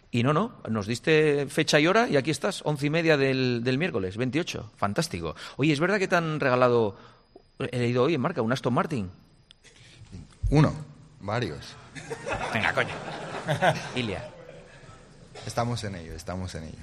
Y 0.10 0.24
no, 0.24 0.32
no, 0.32 0.62
nos 0.70 0.88
diste 0.88 1.48
fecha 1.48 1.82
y 1.82 1.88
hora 1.88 2.08
y 2.08 2.16
aquí 2.16 2.32
estás, 2.32 2.62
once 2.64 2.86
y 2.86 2.90
media 2.90 3.18
del, 3.18 3.62
del 3.62 3.78
miércoles, 3.78 4.16
28. 4.16 4.72
Fantástico. 4.78 5.36
Oye, 5.58 5.74
¿es 5.74 5.82
verdad 5.82 6.00
que 6.00 6.08
te 6.08 6.16
han 6.16 6.40
regalado, 6.40 6.96
he 7.72 7.78
leído 7.80 8.04
hoy 8.04 8.14
en 8.16 8.22
marca, 8.22 8.42
un 8.42 8.52
Aston 8.52 8.74
Martin? 8.74 9.10
Uno, 10.50 10.74
varios. 11.20 11.76
Venga, 12.54 12.74
coño. 12.74 12.94
Ilia. 13.96 14.28
Estamos 15.46 15.84
en 15.84 15.96
ello, 15.96 16.14
estamos 16.14 16.54
en 16.56 16.64
ello. 16.66 16.78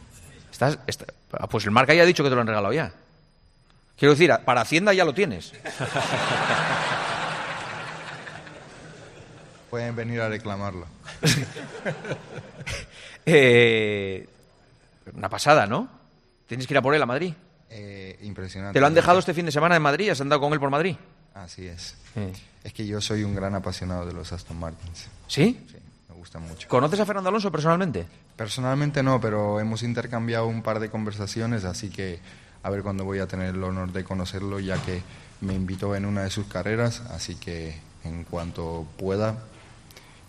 Estás, 0.50 0.78
está- 0.86 1.06
ah, 1.38 1.46
pues 1.46 1.64
el 1.64 1.70
marca 1.70 1.94
ya 1.94 2.02
ha 2.02 2.06
dicho 2.06 2.22
que 2.24 2.28
te 2.30 2.34
lo 2.34 2.40
han 2.40 2.46
regalado 2.46 2.72
ya. 2.72 2.92
Quiero 3.96 4.12
decir, 4.14 4.32
para 4.44 4.60
Hacienda 4.62 4.92
ya 4.92 5.04
lo 5.04 5.12
tienes. 5.14 5.52
Pueden 9.70 9.94
venir 9.96 10.20
a 10.20 10.28
reclamarlo. 10.28 10.86
Eh, 13.30 14.26
una 15.12 15.28
pasada, 15.28 15.66
¿no? 15.66 15.86
Tienes 16.46 16.66
que 16.66 16.72
ir 16.72 16.78
a 16.78 16.82
por 16.82 16.94
él 16.94 17.02
a 17.02 17.04
Madrid. 17.04 17.34
Eh, 17.70 18.18
impresionante. 18.22 18.74
¿Te 18.74 18.80
lo 18.80 18.86
han 18.86 18.94
dejado 18.94 19.18
este 19.18 19.34
fin 19.34 19.46
de 19.46 19.52
semana 19.52 19.76
en 19.76 19.82
Madrid? 19.82 20.10
¿Has 20.10 20.20
andado 20.20 20.40
con 20.40 20.52
él 20.52 20.60
por 20.60 20.70
Madrid? 20.70 20.96
Así 21.34 21.66
es. 21.66 21.96
Sí. 22.14 22.32
Es 22.64 22.72
que 22.72 22.86
yo 22.86 23.00
soy 23.00 23.22
un 23.24 23.34
gran 23.34 23.54
apasionado 23.54 24.06
de 24.06 24.12
los 24.12 24.32
Aston 24.32 24.58
Martins. 24.58 25.08
¿Sí? 25.26 25.64
Sí, 25.70 25.76
me 26.08 26.14
gustan 26.16 26.42
mucho. 26.42 26.68
¿Conoces 26.68 26.98
a 27.00 27.06
Fernando 27.06 27.28
Alonso 27.28 27.52
personalmente? 27.52 28.06
Personalmente 28.36 29.02
no, 29.02 29.20
pero 29.20 29.60
hemos 29.60 29.82
intercambiado 29.82 30.46
un 30.46 30.62
par 30.62 30.80
de 30.80 30.90
conversaciones, 30.90 31.64
así 31.64 31.90
que 31.90 32.20
a 32.62 32.70
ver 32.70 32.82
cuándo 32.82 33.04
voy 33.04 33.18
a 33.20 33.26
tener 33.26 33.54
el 33.54 33.62
honor 33.62 33.92
de 33.92 34.04
conocerlo, 34.04 34.58
ya 34.60 34.82
que 34.82 35.02
me 35.40 35.54
invitó 35.54 35.94
en 35.94 36.06
una 36.06 36.22
de 36.22 36.30
sus 36.30 36.46
carreras, 36.46 37.00
así 37.10 37.36
que 37.36 37.78
en 38.04 38.24
cuanto 38.24 38.86
pueda 38.96 39.38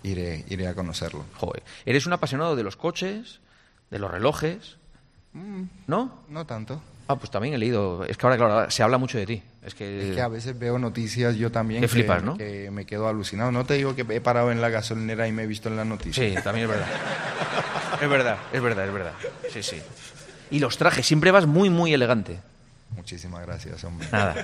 iré, 0.03 0.45
iré 0.49 0.67
a 0.67 0.75
conocerlo. 0.75 1.25
Joder. 1.35 1.63
Eres 1.85 2.05
un 2.05 2.13
apasionado 2.13 2.55
de 2.55 2.63
los 2.63 2.75
coches, 2.75 3.39
de 3.89 3.99
los 3.99 4.11
relojes, 4.11 4.77
¿no? 5.87 6.19
No 6.29 6.45
tanto. 6.45 6.81
Ah, 7.11 7.15
pues 7.15 7.31
también 7.31 7.55
he 7.55 7.57
leído. 7.57 8.05
Es 8.05 8.17
que 8.17 8.25
ahora, 8.27 8.37
claro, 8.37 8.69
se 8.69 8.83
habla 8.83 8.99
mucho 8.99 9.17
de 9.17 9.25
ti. 9.25 9.41
Es 9.63 9.73
que. 9.73 10.09
Es 10.09 10.15
que 10.15 10.21
a 10.21 10.27
veces 10.27 10.57
veo 10.59 10.77
noticias 10.77 11.35
yo 11.37 11.51
también 11.51 11.81
que, 11.81 11.87
flipas, 11.87 12.21
¿no? 12.21 12.37
que 12.37 12.69
me 12.69 12.85
quedo 12.85 13.07
alucinado. 13.07 13.51
No 13.51 13.65
te 13.65 13.73
digo 13.73 13.95
que 13.95 14.05
he 14.07 14.21
parado 14.21 14.51
en 14.51 14.61
la 14.61 14.69
gasolinera 14.69 15.27
y 15.27 15.31
me 15.31 15.41
he 15.41 15.47
visto 15.47 15.69
en 15.69 15.75
las 15.77 15.87
noticias. 15.87 16.33
Sí, 16.35 16.35
también 16.43 16.69
es 16.69 16.75
verdad. 16.77 16.87
es 17.99 18.09
verdad, 18.09 18.37
es 18.53 18.61
verdad, 18.61 18.85
es 18.87 18.93
verdad. 18.93 19.13
Sí, 19.51 19.63
sí. 19.63 19.81
Y 20.51 20.59
los 20.59 20.77
trajes, 20.77 21.03
siempre 21.07 21.31
vas 21.31 21.47
muy, 21.47 21.71
muy 21.71 21.91
elegante. 21.95 22.39
Muchísimas 22.95 23.43
gracias, 23.43 23.83
hombre. 23.83 24.07
Nada. 24.11 24.35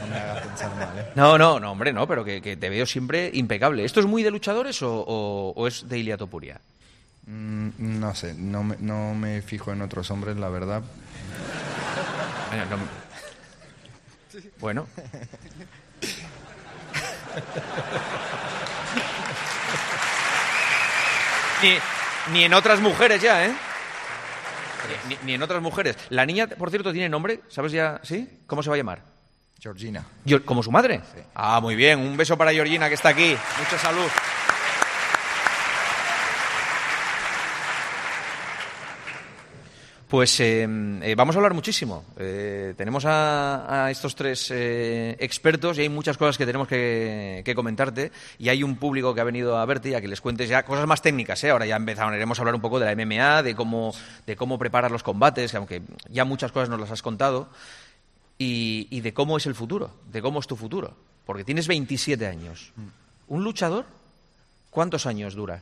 No 0.00 0.06
me 0.06 0.16
hagas 0.16 0.46
pensar 0.46 0.74
mal, 0.76 0.98
¿eh? 0.98 1.08
No, 1.14 1.36
no, 1.36 1.60
no, 1.60 1.72
hombre, 1.72 1.92
no, 1.92 2.08
pero 2.08 2.24
que, 2.24 2.40
que 2.40 2.56
te 2.56 2.70
veo 2.70 2.86
siempre 2.86 3.30
impecable. 3.34 3.84
¿Esto 3.84 4.00
es 4.00 4.06
muy 4.06 4.22
de 4.22 4.30
luchadores 4.30 4.80
o, 4.82 5.04
o- 5.06 5.52
o 5.54 5.66
es 5.66 5.86
de 5.86 5.98
Ilia 5.98 6.16
Topuria? 6.16 6.58
Mm, 7.26 7.68
no 7.78 8.14
sé, 8.14 8.32
no 8.32 8.62
me, 8.64 8.76
no 8.80 9.14
me 9.14 9.42
fijo 9.42 9.72
en 9.72 9.82
otros 9.82 10.10
hombres, 10.10 10.38
la 10.38 10.48
verdad. 10.48 10.82
Bueno, 12.50 12.64
no- 12.76 12.88
Bueno. 14.58 14.86
ni, 21.62 21.78
ni 22.32 22.44
en 22.44 22.54
otras 22.54 22.80
mujeres 22.80 23.20
ya, 23.20 23.44
¿eh? 23.46 23.52
Ni, 25.24 25.34
en 25.34 25.42
otras 25.42 25.60
mujeres. 25.60 25.96
La 26.10 26.24
niña, 26.24 26.46
por 26.46 26.70
cierto, 26.70 26.92
tiene 26.92 27.08
nombre, 27.08 27.40
¿sabes 27.48 27.72
ya? 27.72 28.00
¿Sí? 28.02 28.28
¿Cómo 28.46 28.62
se 28.62 28.70
va 28.70 28.74
a 28.74 28.78
llamar? 28.78 29.02
Georgina. 29.60 30.04
¿Como 30.44 30.62
su 30.62 30.70
madre? 30.70 31.00
Ah, 31.34 31.60
muy 31.60 31.74
bien. 31.74 31.98
Un 31.98 32.16
beso 32.16 32.38
para 32.38 32.52
Georgina, 32.52 32.88
que 32.88 32.94
está 32.94 33.08
aquí. 33.08 33.36
Mucha 33.58 33.76
salud. 33.78 34.08
Pues 40.08 40.40
eh, 40.40 40.66
eh, 41.02 41.14
vamos 41.14 41.36
a 41.36 41.38
hablar 41.38 41.52
muchísimo. 41.52 42.02
Eh, 42.16 42.72
tenemos 42.78 43.04
a, 43.04 43.84
a 43.84 43.90
estos 43.90 44.14
tres 44.14 44.50
expertos 44.50 45.76
y 45.76 45.82
hay 45.82 45.90
muchas 45.90 46.16
cosas 46.16 46.38
que 46.38 46.46
tenemos 46.46 46.66
que, 46.66 47.42
que 47.44 47.54
comentarte. 47.54 48.10
Y 48.38 48.48
hay 48.48 48.62
un 48.62 48.76
público 48.76 49.14
que 49.14 49.20
ha 49.20 49.24
venido 49.24 49.58
a 49.58 49.66
verte 49.66 49.90
y 49.90 49.94
a 49.94 50.00
que 50.00 50.08
les 50.08 50.22
cuentes 50.22 50.48
ya 50.48 50.64
cosas 50.64 50.86
más 50.86 51.02
técnicas. 51.02 51.44
¿eh? 51.44 51.50
Ahora 51.50 51.66
ya 51.66 51.76
empezaremos 51.76 52.38
a 52.38 52.40
hablar 52.40 52.54
un 52.54 52.62
poco 52.62 52.80
de 52.80 52.86
la 52.86 52.96
MMA, 52.96 53.42
de 53.42 53.54
cómo, 53.54 53.94
de 54.26 54.34
cómo 54.34 54.58
preparar 54.58 54.90
los 54.90 55.02
combates, 55.02 55.50
que 55.50 55.56
aunque 55.58 55.82
ya 56.08 56.24
muchas 56.24 56.52
cosas 56.52 56.70
nos 56.70 56.80
las 56.80 56.90
has 56.90 57.02
contado 57.02 57.50
y, 58.38 58.88
y 58.90 59.02
de 59.02 59.12
cómo 59.12 59.36
es 59.36 59.44
el 59.44 59.54
futuro, 59.54 59.90
de 60.10 60.22
cómo 60.22 60.40
es 60.40 60.46
tu 60.46 60.56
futuro. 60.56 60.96
Porque 61.26 61.44
tienes 61.44 61.68
27 61.68 62.26
años. 62.26 62.72
¿Un 63.26 63.44
luchador? 63.44 63.84
¿Cuántos 64.70 65.04
años 65.04 65.34
dura? 65.34 65.60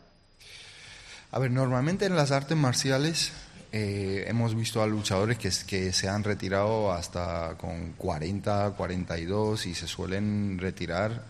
A 1.32 1.40
ver, 1.40 1.50
normalmente 1.50 2.06
en 2.06 2.14
las 2.14 2.30
artes 2.30 2.56
marciales 2.56 3.32
eh, 3.79 4.25
hemos 4.27 4.55
visto 4.55 4.83
a 4.83 4.87
luchadores 4.87 5.37
que, 5.37 5.93
se 5.93 6.09
han 6.09 6.25
retirado 6.25 6.91
hasta 6.93 7.57
con 7.59 7.93
40, 7.93 8.71
42 8.71 9.67
y 9.67 9.75
se 9.75 9.87
suelen 9.87 10.57
retirar 10.59 11.23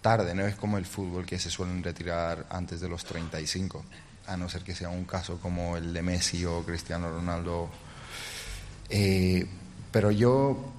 tarde, 0.00 0.32
no 0.32 0.46
es 0.46 0.54
como 0.54 0.78
el 0.78 0.86
fútbol 0.86 1.26
que 1.26 1.40
se 1.40 1.50
suelen 1.50 1.82
retirar 1.82 2.46
antes 2.50 2.80
de 2.80 2.88
los 2.88 3.04
35, 3.04 3.84
a 4.28 4.36
no 4.36 4.48
ser 4.48 4.62
que 4.62 4.76
sea 4.76 4.90
un 4.90 5.06
caso 5.06 5.40
como 5.40 5.76
el 5.76 5.92
de 5.92 6.02
Messi 6.02 6.44
o 6.44 6.62
Cristiano 6.64 7.10
Ronaldo. 7.10 7.68
Eh, 8.88 9.44
pero 9.90 10.12
yo 10.12 10.72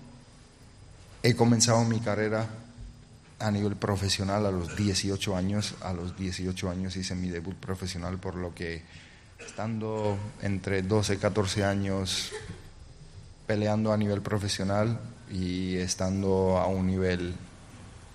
he 1.22 1.36
comenzado 1.36 1.84
mi 1.84 2.00
carrera 2.00 2.48
a 3.40 3.52
nivel 3.52 3.76
profesional 3.76 4.46
a 4.46 4.52
los 4.52 4.74
18 4.78 5.36
años. 5.36 5.76
A 5.82 5.92
los 5.92 6.16
18 6.18 6.70
años 6.70 6.96
hice 6.96 7.14
mi 7.14 7.28
debut 7.28 7.58
profesional, 7.58 8.20
por 8.20 8.36
lo 8.36 8.56
que 8.56 8.84
estando 9.40 10.18
entre 10.42 10.82
12 10.82 11.16
y 11.16 11.18
14 11.18 11.64
años 11.64 12.32
peleando 13.46 13.92
a 13.92 13.98
nivel 13.98 14.22
profesional 14.22 15.00
y 15.32 15.76
estando 15.76 16.58
a 16.58 16.68
un 16.68 16.88
nivel 16.88 17.34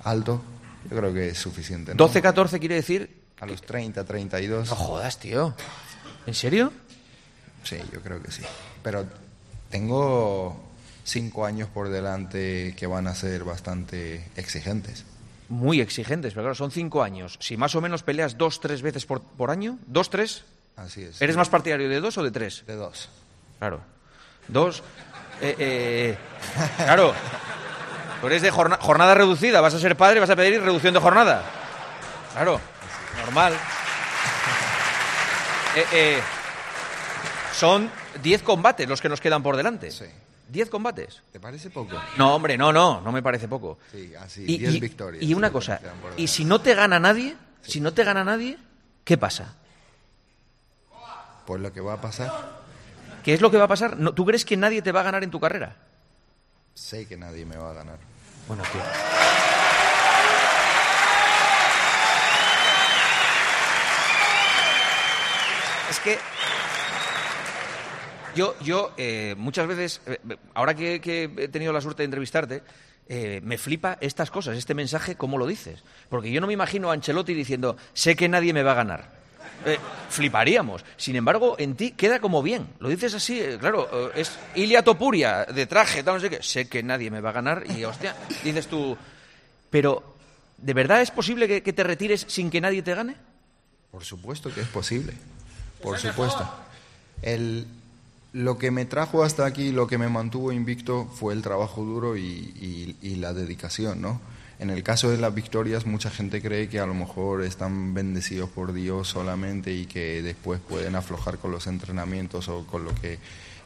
alto, 0.04 0.42
yo 0.90 0.96
creo 0.96 1.12
que 1.12 1.28
es 1.28 1.38
suficiente. 1.38 1.94
¿no? 1.94 2.08
12-14 2.08 2.58
quiere 2.58 2.76
decir... 2.76 3.18
A 3.40 3.46
los 3.46 3.62
30, 3.62 4.04
32. 4.04 4.68
No 4.68 4.74
jodas, 4.74 5.18
tío. 5.20 5.54
¿En 6.26 6.34
serio? 6.34 6.72
Sí, 7.62 7.76
yo 7.92 8.00
creo 8.00 8.20
que 8.20 8.32
sí. 8.32 8.42
Pero 8.82 9.06
tengo 9.70 10.68
cinco 11.04 11.46
años 11.46 11.68
por 11.68 11.88
delante 11.88 12.74
que 12.76 12.86
van 12.86 13.06
a 13.06 13.14
ser 13.14 13.44
bastante 13.44 14.28
exigentes. 14.36 15.04
Muy 15.48 15.80
exigentes, 15.80 16.34
pero 16.34 16.44
claro, 16.44 16.54
son 16.54 16.70
cinco 16.70 17.02
años. 17.02 17.38
Si 17.40 17.56
más 17.56 17.74
o 17.74 17.80
menos 17.80 18.02
peleas 18.02 18.36
dos, 18.36 18.60
tres 18.60 18.82
veces 18.82 19.06
por, 19.06 19.22
por 19.22 19.50
año, 19.50 19.78
dos, 19.86 20.10
tres, 20.10 20.44
Así 20.78 21.02
es. 21.02 21.20
¿eres 21.20 21.36
más 21.36 21.48
partidario 21.48 21.88
de 21.88 22.00
dos 22.00 22.16
o 22.18 22.22
de 22.22 22.30
tres? 22.30 22.64
De 22.66 22.74
dos. 22.76 23.08
Claro. 23.58 23.80
Dos. 24.46 24.82
eh, 25.40 25.54
eh, 25.58 26.18
claro. 26.76 27.12
Tú 28.20 28.26
eres 28.28 28.42
de 28.42 28.50
jorna- 28.50 28.78
jornada 28.80 29.14
reducida, 29.14 29.60
vas 29.60 29.74
a 29.74 29.78
ser 29.80 29.96
padre, 29.96 30.20
vas 30.20 30.30
a 30.30 30.36
pedir 30.36 30.60
reducción 30.62 30.94
de 30.94 31.00
jornada. 31.00 31.42
Claro. 32.32 32.60
Normal. 33.24 33.52
Eh, 35.76 35.84
eh, 35.92 36.20
son 37.52 37.90
diez 38.22 38.42
combates 38.42 38.88
los 38.88 39.00
que 39.00 39.08
nos 39.08 39.20
quedan 39.20 39.42
por 39.42 39.56
delante. 39.56 39.90
Sí. 39.90 40.06
Diez 40.48 40.70
combates. 40.70 41.22
¿Te 41.30 41.38
parece 41.40 41.68
poco? 41.70 42.00
No, 42.16 42.34
hombre, 42.34 42.56
no, 42.56 42.72
no, 42.72 43.00
no 43.02 43.12
me 43.12 43.22
parece 43.22 43.48
poco. 43.48 43.78
Sí, 43.92 44.12
así, 44.18 44.44
Y, 44.46 44.58
10 44.58 44.74
y- 44.74 44.80
victorias. 44.80 45.22
y 45.22 45.34
una 45.34 45.50
cosa, 45.52 45.78
y 46.16 46.26
si 46.28 46.44
no 46.44 46.60
te 46.60 46.74
gana 46.74 46.98
nadie, 46.98 47.36
si 47.62 47.80
no 47.80 47.92
te 47.92 48.02
gana 48.02 48.24
nadie, 48.24 48.56
¿qué 49.04 49.18
pasa? 49.18 49.54
Pues 51.48 51.62
lo 51.62 51.72
que 51.72 51.80
va 51.80 51.94
a 51.94 52.00
pasar, 52.02 52.30
¿Qué 53.24 53.32
es 53.32 53.40
lo 53.40 53.50
que 53.50 53.56
va 53.56 53.64
a 53.64 53.68
pasar? 53.68 53.98
No, 53.98 54.12
¿Tú 54.12 54.26
crees 54.26 54.44
que 54.44 54.54
nadie 54.54 54.82
te 54.82 54.92
va 54.92 55.00
a 55.00 55.02
ganar 55.02 55.24
en 55.24 55.30
tu 55.30 55.40
carrera? 55.40 55.76
sé 56.74 57.08
que 57.08 57.16
nadie 57.16 57.46
me 57.46 57.56
va 57.56 57.70
a 57.70 57.72
ganar. 57.72 57.96
Bueno, 58.46 58.62
tío. 58.70 58.82
Es 65.88 66.00
que 66.00 66.18
yo, 68.34 68.54
yo 68.60 68.92
eh, 68.98 69.34
muchas 69.38 69.66
veces, 69.66 70.02
eh, 70.04 70.18
ahora 70.52 70.74
que, 70.74 71.00
que 71.00 71.30
he 71.38 71.48
tenido 71.48 71.72
la 71.72 71.80
suerte 71.80 72.02
de 72.02 72.04
entrevistarte, 72.04 72.62
eh, 73.08 73.40
me 73.42 73.56
flipa 73.56 73.96
estas 74.02 74.30
cosas, 74.30 74.58
este 74.58 74.74
mensaje, 74.74 75.16
cómo 75.16 75.38
lo 75.38 75.46
dices. 75.46 75.82
Porque 76.10 76.30
yo 76.30 76.42
no 76.42 76.46
me 76.46 76.52
imagino 76.52 76.90
a 76.90 76.92
Ancelotti 76.92 77.32
diciendo, 77.32 77.78
sé 77.94 78.16
que 78.16 78.28
nadie 78.28 78.52
me 78.52 78.62
va 78.62 78.72
a 78.72 78.74
ganar. 78.74 79.17
Eh, 79.66 79.78
fliparíamos. 80.08 80.84
Sin 80.96 81.16
embargo, 81.16 81.56
en 81.58 81.74
ti 81.74 81.90
queda 81.92 82.20
como 82.20 82.42
bien. 82.42 82.66
Lo 82.80 82.88
dices 82.88 83.12
así, 83.14 83.40
eh, 83.40 83.56
claro, 83.58 83.88
eh, 84.14 84.20
es 84.20 84.38
Ilia 84.54 84.82
Topuria, 84.82 85.44
de 85.44 85.66
traje, 85.66 86.02
tal, 86.02 86.14
no 86.14 86.20
sé 86.20 86.30
qué. 86.30 86.42
Sé 86.42 86.68
que 86.68 86.82
nadie 86.82 87.10
me 87.10 87.20
va 87.20 87.30
a 87.30 87.32
ganar 87.32 87.64
y, 87.76 87.84
hostia, 87.84 88.14
dices 88.44 88.66
tú... 88.68 88.96
Pero, 89.70 90.14
¿de 90.58 90.72
verdad 90.74 91.02
es 91.02 91.10
posible 91.10 91.46
que, 91.48 91.62
que 91.62 91.72
te 91.72 91.82
retires 91.84 92.24
sin 92.28 92.50
que 92.50 92.60
nadie 92.60 92.82
te 92.82 92.94
gane? 92.94 93.16
Por 93.90 94.04
supuesto 94.04 94.52
que 94.54 94.60
es 94.62 94.68
posible. 94.68 95.12
Por 95.82 95.98
supuesto. 95.98 96.48
El, 97.22 97.66
lo 98.32 98.56
que 98.58 98.70
me 98.70 98.84
trajo 98.84 99.22
hasta 99.24 99.44
aquí, 99.44 99.72
lo 99.72 99.86
que 99.86 99.98
me 99.98 100.08
mantuvo 100.08 100.52
invicto 100.52 101.04
fue 101.06 101.34
el 101.34 101.42
trabajo 101.42 101.84
duro 101.84 102.16
y, 102.16 102.22
y- 102.22 102.96
y 103.02 103.16
la 103.16 103.32
dedicación, 103.34 104.00
¿no? 104.00 104.20
En 104.58 104.70
el 104.70 104.82
caso 104.82 105.08
de 105.08 105.18
las 105.18 105.32
victorias, 105.32 105.86
mucha 105.86 106.10
gente 106.10 106.42
cree 106.42 106.68
que 106.68 106.80
a 106.80 106.86
lo 106.86 106.94
mejor 106.94 107.42
están 107.42 107.94
bendecidos 107.94 108.50
por 108.50 108.72
Dios 108.72 109.06
solamente 109.06 109.72
y 109.72 109.86
que 109.86 110.20
después 110.20 110.60
pueden 110.60 110.96
aflojar 110.96 111.38
con 111.38 111.52
los 111.52 111.68
entrenamientos 111.68 112.48
o 112.48 112.66
con 112.66 112.84
lo 112.84 112.92
que 112.96 113.18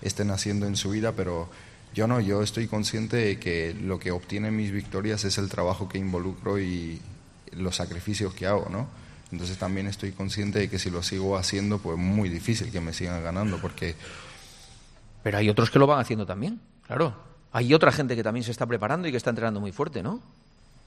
estén 0.03 0.31
haciendo 0.31 0.67
en 0.67 0.77
su 0.77 0.91
vida, 0.91 1.13
pero 1.13 1.49
yo 1.95 2.07
no, 2.07 2.21
yo 2.21 2.43
estoy 2.43 2.67
consciente 2.67 3.17
de 3.17 3.39
que 3.39 3.75
lo 3.75 3.99
que 3.99 4.11
obtienen 4.11 4.55
mis 4.55 4.71
victorias 4.71 5.25
es 5.25 5.39
el 5.39 5.49
trabajo 5.49 5.89
que 5.89 5.97
involucro 5.97 6.59
y 6.59 7.01
los 7.53 7.77
sacrificios 7.77 8.35
que 8.35 8.47
hago, 8.47 8.69
¿no? 8.71 8.87
Entonces 9.31 9.57
también 9.57 9.87
estoy 9.87 10.13
consciente 10.13 10.59
de 10.59 10.69
que 10.69 10.79
si 10.79 10.91
lo 10.91 11.03
sigo 11.03 11.39
haciendo, 11.39 11.79
pues 11.79 11.97
muy 11.97 12.29
difícil 12.29 12.71
que 12.71 12.83
me 12.83 12.93
sigan 12.93 13.23
ganando, 13.23 13.59
porque 13.59 13.95
Pero 15.23 15.39
hay 15.39 15.49
otros 15.49 15.71
que 15.71 15.79
lo 15.79 15.87
van 15.87 16.01
haciendo 16.01 16.27
también, 16.27 16.61
claro. 16.87 17.33
Hay 17.51 17.73
otra 17.73 17.93
gente 17.93 18.17
que 18.17 18.23
también 18.23 18.45
se 18.45 18.51
está 18.51 18.67
preparando 18.67 19.09
y 19.09 19.11
que 19.11 19.17
está 19.17 19.31
entrenando 19.31 19.61
muy 19.61 19.73
fuerte, 19.73 20.03
¿no? 20.03 20.23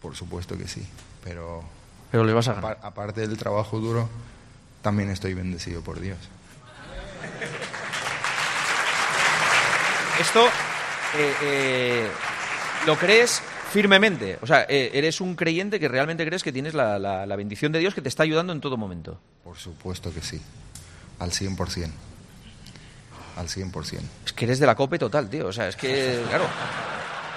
Por 0.02 0.16
supuesto 0.16 0.58
que 0.58 0.68
sí, 0.68 0.86
pero 1.24 1.64
Pero 2.12 2.24
le 2.24 2.34
vas 2.34 2.48
a 2.48 2.54
ganar. 2.54 2.78
apar- 2.78 2.86
aparte 2.86 3.22
del 3.22 3.38
trabajo 3.38 3.80
duro, 3.80 4.10
también 4.82 5.10
estoy 5.10 5.34
bendecido 5.34 5.82
por 5.82 6.00
Dios. 6.00 6.18
Esto 10.20 10.46
eh, 11.18 11.34
eh, 11.42 12.08
lo 12.86 12.98
crees 12.98 13.42
firmemente. 13.72 14.38
O 14.42 14.48
sea, 14.48 14.66
eh, 14.70 14.92
eres 14.94 15.20
un 15.22 15.36
creyente 15.36 15.80
que 15.80 15.88
realmente 15.90 16.26
crees 16.26 16.44
que 16.44 16.52
tienes 16.54 16.74
la, 16.74 16.98
la- 17.00 17.26
la 17.26 17.36
bendición 17.36 17.72
de 17.72 17.80
Dios 17.80 17.94
que 17.94 18.02
te 18.02 18.10
está 18.10 18.24
ayudando 18.24 18.54
en 18.54 18.62
todo 18.62 18.78
momento. 18.78 19.20
Por 19.44 19.58
supuesto 19.58 20.14
que 20.14 20.22
sí, 20.22 20.42
al 21.20 21.32
100%. 21.32 21.90
Al 23.38 23.48
100%. 23.50 24.00
Es 24.26 24.32
que 24.34 24.46
eres 24.46 24.60
de 24.60 24.66
la 24.66 24.76
cope 24.76 24.98
total, 24.98 25.30
tío. 25.30 25.48
O 25.48 25.52
sea, 25.54 25.68
es 25.68 25.76
que, 25.76 26.24
claro. 26.30 26.46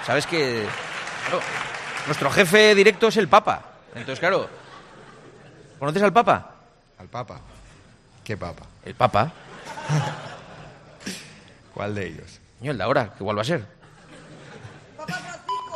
Sabes 0.05 0.25
que. 0.25 0.65
claro, 1.27 1.41
nuestro 2.09 2.31
jefe 2.31 2.73
directo 2.73 3.09
es 3.09 3.17
el 3.17 3.27
Papa. 3.27 3.61
Entonces, 3.93 4.19
claro. 4.19 4.49
¿Conoces 5.77 6.01
al 6.01 6.11
Papa? 6.11 6.55
¿Al 6.97 7.07
Papa? 7.07 7.39
¿Qué 8.23 8.35
Papa? 8.35 8.63
El 8.83 8.95
Papa. 8.95 9.31
¿Cuál 11.73 11.93
de 11.93 12.07
ellos? 12.07 12.39
Coño, 12.57 12.71
el 12.71 12.77
de 12.79 12.83
ahora, 12.83 13.13
que 13.13 13.23
igual 13.23 13.37
va 13.37 13.43
a 13.43 13.45
ser. 13.45 13.63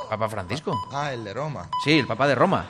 Papa 0.10 0.28
Francisco. 0.28 0.76
Ah, 0.92 1.14
el 1.14 1.24
de 1.24 1.36
Roma. 1.36 1.70
Sí, 1.84 2.00
el 2.00 2.08
Papa 2.08 2.28
de 2.28 2.34
Roma. 2.34 2.66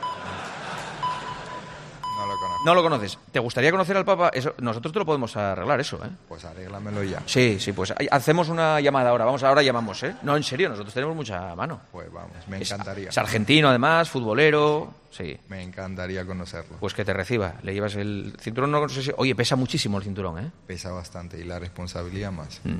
No 2.65 2.73
lo 2.73 2.81
conoces. 2.81 3.19
¿Te 3.31 3.39
gustaría 3.39 3.71
conocer 3.71 3.97
al 3.97 4.05
Papa? 4.05 4.29
Eso, 4.33 4.53
nosotros 4.59 4.93
te 4.93 4.99
lo 4.99 5.05
podemos 5.05 5.35
arreglar, 5.35 5.81
eso, 5.81 5.97
¿eh? 6.03 6.09
Pues 6.27 6.45
arréglamelo 6.45 7.03
ya. 7.03 7.21
Sí, 7.25 7.59
sí, 7.59 7.73
pues 7.73 7.93
hacemos 8.09 8.47
una 8.47 8.79
llamada 8.79 9.09
ahora. 9.09 9.25
Vamos, 9.25 9.43
ahora 9.43 9.61
llamamos, 9.61 10.01
¿eh? 10.03 10.15
No, 10.21 10.37
en 10.37 10.43
serio, 10.43 10.69
nosotros 10.69 10.93
tenemos 10.93 11.15
mucha 11.15 11.55
mano. 11.55 11.81
Pues 11.91 12.11
vamos, 12.11 12.31
me 12.47 12.57
encantaría. 12.57 13.09
Es, 13.09 13.17
argentino, 13.17 13.67
además, 13.67 14.09
futbolero. 14.09 14.93
Sí. 15.11 15.37
Me 15.49 15.61
encantaría 15.61 16.25
conocerlo. 16.25 16.77
Pues 16.79 16.93
que 16.93 17.03
te 17.03 17.13
reciba. 17.13 17.55
Le 17.63 17.73
llevas 17.73 17.95
el 17.95 18.33
cinturón, 18.39 18.71
no 18.71 18.87
sé 18.89 19.03
si... 19.03 19.11
Oye, 19.17 19.35
pesa 19.35 19.55
muchísimo 19.55 19.97
el 19.97 20.03
cinturón, 20.03 20.39
¿eh? 20.39 20.51
Pesa 20.65 20.91
bastante 20.91 21.39
y 21.39 21.43
la 21.43 21.59
responsabilidad 21.59 22.31
más. 22.31 22.61
Mm. 22.63 22.79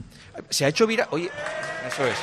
Se 0.50 0.65
ha 0.65 0.69
hecho 0.69 0.88
viral... 0.88 1.10
Oye, 1.12 1.30
eso 1.88 2.06
es. 2.08 2.17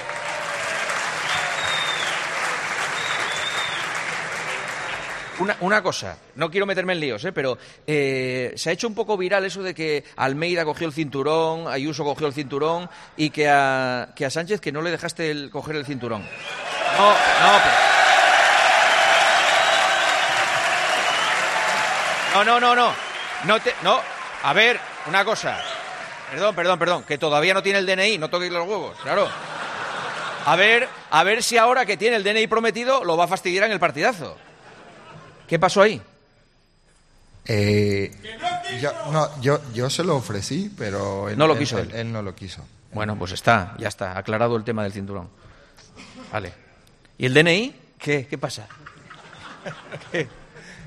Una, 5.40 5.57
una 5.61 5.83
cosa, 5.83 6.18
no 6.35 6.50
quiero 6.50 6.66
meterme 6.66 6.92
en 6.92 7.00
líos, 7.00 7.24
¿eh? 7.24 7.33
pero 7.33 7.57
eh, 7.87 8.53
se 8.57 8.68
ha 8.68 8.72
hecho 8.74 8.87
un 8.87 8.94
poco 8.94 9.16
viral 9.16 9.46
eso 9.46 9.62
de 9.62 9.74
que 9.74 10.05
Almeida 10.16 10.66
cogió 10.66 10.87
el 10.87 10.92
cinturón, 10.92 11.66
Ayuso 11.66 12.05
cogió 12.05 12.26
el 12.26 12.35
cinturón 12.35 12.90
y 13.16 13.31
que 13.31 13.48
a, 13.48 14.11
que 14.14 14.26
a 14.26 14.31
Sánchez 14.31 14.61
que 14.61 14.70
no 14.70 14.83
le 14.83 14.90
dejaste 14.90 15.31
el, 15.31 15.50
coger 15.50 15.76
el 15.76 15.87
cinturón. 15.87 16.20
No, 16.20 17.09
no, 17.09 17.59
pero... 17.64 17.90
No, 22.35 22.44
no, 22.44 22.61
no, 22.61 22.74
no. 22.76 22.92
No, 23.44 23.61
te, 23.61 23.74
no. 23.83 23.98
A 24.42 24.53
ver, 24.53 24.79
una 25.07 25.24
cosa. 25.24 25.59
Perdón, 26.31 26.55
perdón, 26.55 26.79
perdón. 26.79 27.05
Que 27.05 27.16
todavía 27.16 27.55
no 27.55 27.62
tiene 27.62 27.79
el 27.79 27.87
DNI, 27.87 28.18
no 28.18 28.29
toquéis 28.29 28.53
los 28.53 28.68
huevos, 28.68 28.98
claro. 29.03 29.26
A 30.44 30.57
ver, 30.57 30.87
a 31.11 31.24
ver 31.24 31.42
si 31.42 31.57
ahora 31.57 31.87
que 31.87 31.96
tiene 31.96 32.16
el 32.16 32.24
DNI 32.24 32.46
prometido 32.46 33.05
lo 33.05 33.16
va 33.16 33.24
a 33.24 33.29
fastidiar 33.29 33.64
en 33.64 33.72
el 33.72 33.81
partidazo. 33.81 34.37
¿Qué 35.51 35.59
pasó 35.59 35.83
ahí? 35.83 36.01
Eh, 37.45 38.09
yo, 38.81 38.93
no, 39.11 39.41
yo, 39.41 39.61
yo 39.75 39.91
se 39.91 40.05
lo 40.05 40.15
ofrecí, 40.15 40.73
pero 40.79 41.29
él 41.29 41.37
No 41.37 41.49
lo 41.49 41.59
quiso 41.59 41.77
él, 41.77 41.91
él. 41.91 41.97
él 42.03 42.13
no 42.13 42.23
lo 42.23 42.37
quiso. 42.37 42.65
Bueno, 42.93 43.19
pues 43.19 43.33
está, 43.33 43.75
ya 43.77 43.89
está, 43.89 44.17
aclarado 44.17 44.55
el 44.55 44.63
tema 44.63 44.85
del 44.85 44.93
cinturón. 44.93 45.29
Vale. 46.33 46.53
¿Y 47.19 47.27
el 47.27 47.35
DNI? 47.35 47.75
¿Qué? 47.99 48.29
¿Qué 48.29 48.39
pasa? 48.39 48.69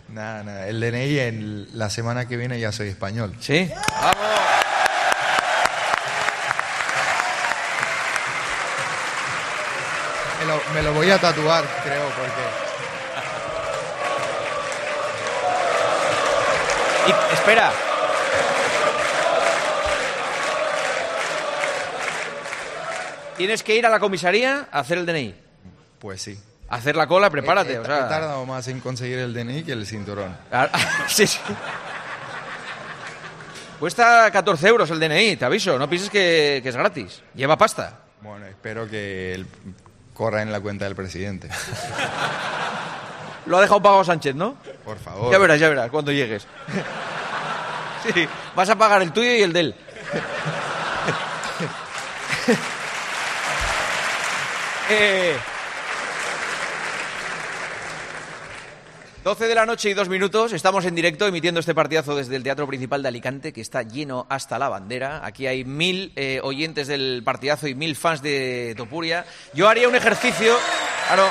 Nada, 0.08 0.44
nada. 0.44 0.68
El 0.70 0.80
DNI 0.80 1.20
en 1.20 1.68
la 1.78 1.90
semana 1.90 2.26
que 2.26 2.38
viene 2.38 2.58
ya 2.58 2.72
soy 2.72 2.88
español. 2.88 3.36
¿Sí? 3.42 3.70
Me 10.40 10.46
lo, 10.46 10.62
me 10.74 10.84
lo 10.84 10.94
voy 10.94 11.10
a 11.12 11.20
tatuar, 11.20 11.64
creo, 11.84 12.06
porque 12.16 12.63
Y, 17.08 17.34
espera. 17.34 17.72
Tienes 23.38 23.64
que 23.64 23.76
ir 23.76 23.86
a 23.86 23.90
la 23.90 24.00
comisaría 24.00 24.68
a 24.72 24.80
hacer 24.80 24.98
el 25.00 25.06
DNI. 25.06 25.36
pues 26.00 26.22
sí. 26.22 26.40
A 26.70 26.78
hacer 26.78 26.96
la 26.96 27.08
cola, 27.08 27.30
prepárate. 27.30 27.74
He, 27.74 27.76
he- 27.76 27.80
o 27.80 27.86
sea, 27.86 27.98
he 28.06 28.10
tardado 28.10 28.46
más 28.46 28.68
en 28.68 28.80
conseguir 28.80 29.20
el 29.20 29.34
DNI 29.34 29.64
que 29.64 29.74
el 29.74 29.86
cinturón. 29.86 30.36
Ah, 30.52 30.70
sí, 31.08 31.28
sí. 31.28 31.40
Cuesta 33.80 34.30
14 34.32 34.68
euros 34.68 34.90
el 34.92 35.00
DNI, 35.00 35.36
te 35.36 35.46
aviso. 35.46 35.78
No 35.78 35.90
pienses 35.90 36.10
que, 36.10 36.62
que 36.64 36.70
es 36.70 36.76
gratis. 36.76 37.22
Lleva 37.36 37.58
pasta. 37.58 38.00
Bueno, 38.22 38.46
espero 38.46 38.88
que 38.88 39.44
corra 40.14 40.42
en 40.42 40.52
la 40.52 40.62
cuenta 40.62 40.86
del 40.86 40.96
presidente. 40.96 41.50
Lo 43.46 43.58
ha 43.58 43.62
dejado 43.62 43.82
pagado 43.82 44.04
Sánchez, 44.04 44.36
¿no? 44.36 44.56
Por 44.86 44.98
favor. 45.00 45.32
Ya 45.32 45.38
verás, 45.38 45.60
ya 45.60 45.70
verás, 45.70 45.90
cuando 45.90 46.12
llegues. 46.12 46.48
Sí, 48.14 48.28
vas 48.54 48.70
a 48.70 48.76
pagar 48.76 49.02
el 49.02 49.14
tuyo 49.14 49.34
y 49.34 49.42
el 49.44 49.54
de 49.54 49.60
él. 49.62 49.76
Eh, 54.90 55.38
12 59.24 59.48
de 59.48 59.56
la 59.56 59.66
noche 59.66 59.90
y 59.90 59.94
dos 59.94 60.10
minutos, 60.10 60.52
estamos 60.52 60.84
en 60.84 60.96
directo 60.96 61.26
emitiendo 61.26 61.62
este 61.62 61.74
partidazo 61.74 62.14
desde 62.14 62.36
el 62.36 62.44
Teatro 62.44 62.68
Principal 62.68 63.02
de 63.02 63.08
Alicante, 63.08 63.54
que 63.54 63.62
está 63.62 63.82
lleno 63.84 64.28
hasta 64.30 64.60
la 64.60 64.68
bandera. 64.68 65.26
Aquí 65.26 65.48
hay 65.48 65.64
mil 65.64 66.12
eh, 66.18 66.42
oyentes 66.44 66.90
del 66.90 67.22
partidazo 67.24 67.70
y 67.70 67.76
mil 67.76 67.96
fans 67.96 68.22
de 68.22 68.74
Topuria. 68.76 69.26
Yo 69.54 69.70
haría 69.70 69.88
un 69.88 69.96
ejercicio, 69.96 70.54
claro, 71.08 71.30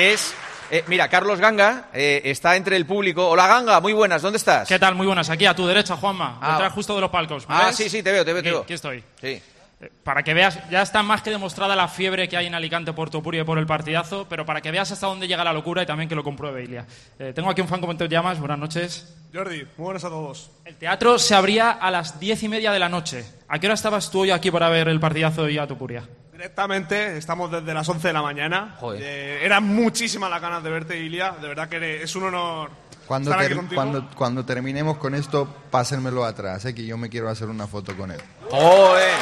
es... 0.00 0.34
eh, 0.70 0.84
mira, 0.86 1.08
Carlos 1.08 1.38
Ganga 1.40 1.88
eh, 1.92 2.22
está 2.24 2.56
entre 2.56 2.76
el 2.76 2.86
público. 2.86 3.28
Hola 3.28 3.46
Ganga, 3.46 3.80
muy 3.80 3.92
buenas, 3.92 4.22
¿dónde 4.22 4.38
estás? 4.38 4.68
¿Qué 4.68 4.78
tal? 4.78 4.94
Muy 4.94 5.06
buenas. 5.06 5.28
Aquí 5.30 5.46
a 5.46 5.54
tu 5.54 5.66
derecha, 5.66 5.96
Juanma. 5.96 6.38
Ah. 6.40 6.52
Detrás 6.52 6.72
justo 6.72 6.94
de 6.94 7.00
los 7.02 7.10
palcos. 7.10 7.48
¿Me 7.48 7.54
Ah, 7.54 7.66
ves? 7.66 7.76
sí, 7.76 7.88
sí, 7.88 8.02
te 8.02 8.12
veo, 8.12 8.24
te 8.24 8.32
veo, 8.32 8.42
te 8.42 8.48
Aquí, 8.48 8.54
veo. 8.54 8.62
aquí 8.62 8.72
estoy. 8.74 9.04
Sí. 9.20 9.42
Eh, 9.82 9.90
Para 10.04 10.22
que 10.22 10.34
veas, 10.34 10.58
ya 10.70 10.82
está 10.82 11.02
más 11.02 11.22
que 11.22 11.30
demostrada 11.30 11.74
la 11.74 11.88
fiebre 11.88 12.28
que 12.28 12.36
hay 12.36 12.46
en 12.46 12.54
Alicante 12.54 12.92
por 12.92 13.08
Topuria 13.08 13.40
y 13.40 13.44
por 13.44 13.56
el 13.58 13.66
partidazo, 13.66 14.26
pero 14.28 14.44
para 14.44 14.60
que 14.60 14.70
veas 14.70 14.90
hasta 14.92 15.06
dónde 15.06 15.26
llega 15.26 15.42
la 15.42 15.52
locura 15.54 15.82
y 15.82 15.86
también 15.86 16.08
que 16.08 16.14
lo 16.14 16.22
compruebe 16.22 16.62
Ilia. 16.64 16.84
Eh, 17.18 17.32
tengo 17.34 17.48
aquí 17.50 17.62
un 17.62 17.68
fan 17.68 17.80
como 17.80 17.96
te 17.96 18.06
llamas. 18.08 18.38
Buenas 18.38 18.58
noches. 18.58 19.14
Jordi, 19.32 19.58
muy 19.76 19.84
buenas 19.84 20.04
a 20.04 20.08
todos. 20.08 20.50
El 20.66 20.76
teatro 20.76 21.18
se 21.18 21.34
abría 21.34 21.70
a 21.70 21.90
las 21.90 22.20
diez 22.20 22.42
y 22.42 22.48
media 22.48 22.72
de 22.72 22.78
la 22.78 22.88
noche. 22.90 23.24
¿A 23.48 23.58
qué 23.58 23.66
hora 23.68 23.74
estabas 23.74 24.10
tú 24.10 24.20
hoy 24.20 24.30
aquí 24.30 24.50
para 24.50 24.68
ver 24.68 24.88
el 24.88 25.00
partidazo 25.00 25.48
y 25.48 25.56
a 25.56 25.66
Topuria? 25.66 26.04
Directamente, 26.44 27.18
estamos 27.18 27.50
desde 27.50 27.74
las 27.74 27.86
11 27.86 28.08
de 28.08 28.14
la 28.14 28.22
mañana. 28.22 28.74
Joder. 28.80 29.02
Eh, 29.04 29.44
eran 29.44 29.62
muchísimas 29.62 30.30
las 30.30 30.40
ganas 30.40 30.62
de 30.64 30.70
verte, 30.70 30.98
Ilia. 30.98 31.32
De 31.32 31.46
verdad 31.46 31.68
que 31.68 31.76
eres- 31.76 32.04
es 32.04 32.16
un 32.16 32.24
honor 32.24 32.70
Cuando, 33.06 33.28
estar 33.30 33.40
aquí 33.44 33.48
ter- 33.48 33.56
contigo. 33.58 33.78
cuando, 33.78 34.08
cuando 34.16 34.44
terminemos 34.46 34.96
con 34.96 35.14
esto, 35.14 35.46
pásenmelo 35.70 36.24
atrás, 36.24 36.64
eh, 36.64 36.74
que 36.74 36.86
yo 36.86 36.96
me 36.96 37.10
quiero 37.10 37.28
hacer 37.28 37.46
una 37.50 37.66
foto 37.66 37.94
con 37.94 38.10
él. 38.10 38.22
¡Joder! 38.48 39.12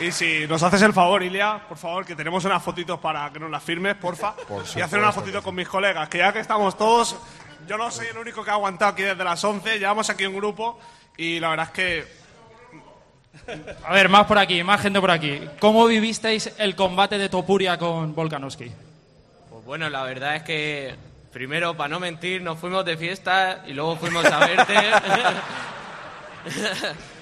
Y 0.00 0.10
si 0.10 0.46
nos 0.48 0.62
haces 0.62 0.82
el 0.82 0.92
favor, 0.92 1.22
Ilia, 1.22 1.62
por 1.68 1.78
favor, 1.78 2.04
que 2.04 2.16
tenemos 2.16 2.44
unas 2.44 2.62
fotitos 2.62 2.98
para 2.98 3.30
que 3.30 3.38
nos 3.38 3.48
las 3.50 3.62
firmes, 3.62 3.94
porfa. 3.94 4.34
Por 4.34 4.58
y 4.58 4.60
hacer 4.62 4.66
supuesto 4.66 4.98
una 4.98 5.08
que 5.08 5.14
fotito 5.20 5.38
sí. 5.38 5.44
con 5.44 5.54
mis 5.54 5.68
colegas, 5.68 6.08
que 6.08 6.18
ya 6.18 6.32
que 6.32 6.40
estamos 6.40 6.76
todos, 6.76 7.16
yo 7.66 7.78
no 7.78 7.90
soy 7.90 8.06
el 8.06 8.18
único 8.18 8.44
que 8.44 8.50
ha 8.50 8.54
aguantado 8.54 8.92
aquí 8.92 9.02
desde 9.02 9.24
las 9.24 9.42
11, 9.42 9.78
llevamos 9.78 10.08
aquí 10.10 10.26
un 10.26 10.36
grupo 10.36 10.78
y 11.16 11.40
la 11.40 11.50
verdad 11.50 11.66
es 11.66 11.72
que 11.72 12.24
A 13.84 13.92
ver, 13.92 14.08
más 14.08 14.26
por 14.26 14.38
aquí, 14.38 14.62
más 14.62 14.80
gente 14.80 15.00
por 15.00 15.10
aquí. 15.10 15.40
¿Cómo 15.60 15.86
vivisteis 15.86 16.52
el 16.58 16.76
combate 16.76 17.18
de 17.18 17.28
Topuria 17.28 17.78
con 17.78 18.14
Volkanovski? 18.14 18.70
Pues 19.50 19.64
bueno, 19.64 19.90
la 19.90 20.02
verdad 20.04 20.36
es 20.36 20.42
que 20.42 20.94
primero, 21.32 21.76
para 21.76 21.88
no 21.88 22.00
mentir, 22.00 22.42
nos 22.42 22.58
fuimos 22.58 22.84
de 22.84 22.96
fiesta 22.96 23.64
y 23.66 23.72
luego 23.72 23.96
fuimos 23.96 24.24
a 24.24 24.46
verte. 24.46 24.74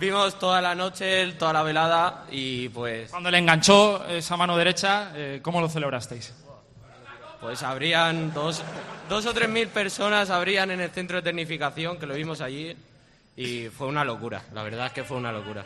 Vimos 0.00 0.38
toda 0.38 0.62
la 0.62 0.74
noche, 0.74 1.30
toda 1.32 1.52
la 1.52 1.62
velada 1.62 2.24
y 2.30 2.70
pues, 2.70 3.10
Cuando 3.10 3.30
le 3.30 3.36
enganchó 3.36 4.06
esa 4.06 4.36
mano 4.36 4.56
derecha, 4.56 5.12
eh, 5.14 5.40
¿cómo 5.42 5.60
lo 5.60 5.68
celebrasteis? 5.68 6.32
Pues 7.40 7.62
habrían 7.62 8.32
dos, 8.34 8.62
dos 9.08 9.26
o 9.26 9.32
tres 9.32 9.48
mil 9.48 9.68
personas 9.68 10.30
habrían 10.30 10.70
en 10.70 10.80
el 10.80 10.90
centro 10.90 11.16
de 11.16 11.22
tecnificación 11.22 11.98
que 11.98 12.06
lo 12.06 12.14
vimos 12.14 12.40
allí 12.40 12.76
y 13.36 13.68
fue 13.68 13.86
una 13.86 14.04
locura. 14.04 14.42
La 14.52 14.62
verdad 14.62 14.86
es 14.86 14.92
que 14.92 15.04
fue 15.04 15.16
una 15.16 15.32
locura. 15.32 15.64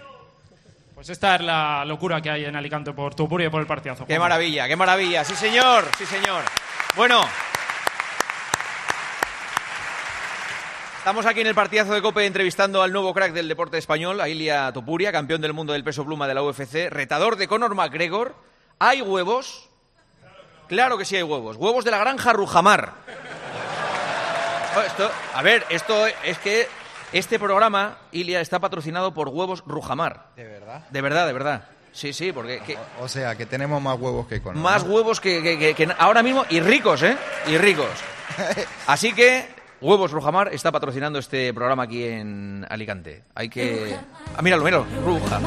Pues 0.94 1.10
esta 1.10 1.34
es 1.34 1.40
la 1.40 1.84
locura 1.84 2.20
que 2.20 2.30
hay 2.30 2.44
en 2.44 2.54
Alicante 2.54 2.92
por 2.92 3.16
Topuria 3.16 3.48
y 3.48 3.50
por 3.50 3.60
el 3.60 3.66
partidazo. 3.66 4.06
¡Qué 4.06 4.18
maravilla, 4.18 4.68
qué 4.68 4.76
maravilla! 4.76 5.24
Sí, 5.24 5.34
señor, 5.34 5.84
sí, 5.98 6.06
señor. 6.06 6.44
Bueno. 6.96 7.20
Estamos 10.98 11.26
aquí 11.26 11.40
en 11.40 11.48
el 11.48 11.54
partidazo 11.54 11.92
de 11.92 12.00
COPE 12.00 12.24
entrevistando 12.24 12.82
al 12.82 12.92
nuevo 12.92 13.12
crack 13.12 13.32
del 13.32 13.48
deporte 13.48 13.76
español, 13.76 14.20
a 14.20 14.28
Ilia 14.28 14.72
Topuria, 14.72 15.12
campeón 15.12 15.42
del 15.42 15.52
mundo 15.52 15.72
del 15.72 15.84
peso 15.84 16.04
pluma 16.04 16.28
de 16.28 16.34
la 16.34 16.42
UFC, 16.42 16.88
retador 16.88 17.36
de 17.36 17.48
Conor 17.48 17.74
McGregor. 17.74 18.34
¿Hay 18.78 19.02
huevos? 19.02 19.68
Claro 20.74 20.98
que 20.98 21.04
sí 21.04 21.14
hay 21.14 21.22
huevos. 21.22 21.56
Huevos 21.56 21.84
de 21.84 21.92
la 21.92 21.98
granja 21.98 22.32
Rujamar. 22.32 22.92
Oh, 24.76 24.80
esto- 24.80 25.08
a 25.32 25.40
ver, 25.40 25.64
esto 25.70 26.04
es 26.24 26.36
que 26.38 26.66
este 27.12 27.38
programa, 27.38 27.96
Ilia, 28.10 28.40
está 28.40 28.58
patrocinado 28.58 29.14
por 29.14 29.28
huevos 29.28 29.62
Rujamar. 29.68 30.26
¿De 30.34 30.42
verdad? 30.44 30.82
De 30.90 31.00
verdad, 31.00 31.26
de 31.28 31.32
verdad. 31.32 31.64
Sí, 31.92 32.12
sí, 32.12 32.32
porque... 32.32 32.58
que- 32.66 32.76
O 33.00 33.06
sea, 33.06 33.36
que 33.36 33.46
tenemos 33.46 33.80
más 33.80 33.96
huevos 34.00 34.26
que 34.26 34.42
con 34.42 34.58
más 34.58 34.82
huevos 34.82 35.20
que, 35.20 35.40
que- 35.44 35.56
que- 35.60 35.74
que 35.74 35.94
ahora 35.96 36.24
mismo 36.24 36.44
y 36.50 36.58
ricos, 36.58 37.04
¿eh? 37.04 37.16
Y 37.46 37.56
ricos. 37.56 37.86
Así 38.88 39.12
que 39.12 39.46
Huevos 39.80 40.10
Rujamar 40.10 40.52
está 40.52 40.72
patrocinando 40.72 41.20
este 41.20 41.54
programa 41.54 41.84
aquí 41.84 42.02
en 42.04 42.66
Alicante. 42.68 43.22
Hay 43.36 43.48
que... 43.48 43.96
Ah, 44.36 44.42
míralo, 44.42 44.64
míralo. 44.64 44.86
Ruja. 45.04 45.40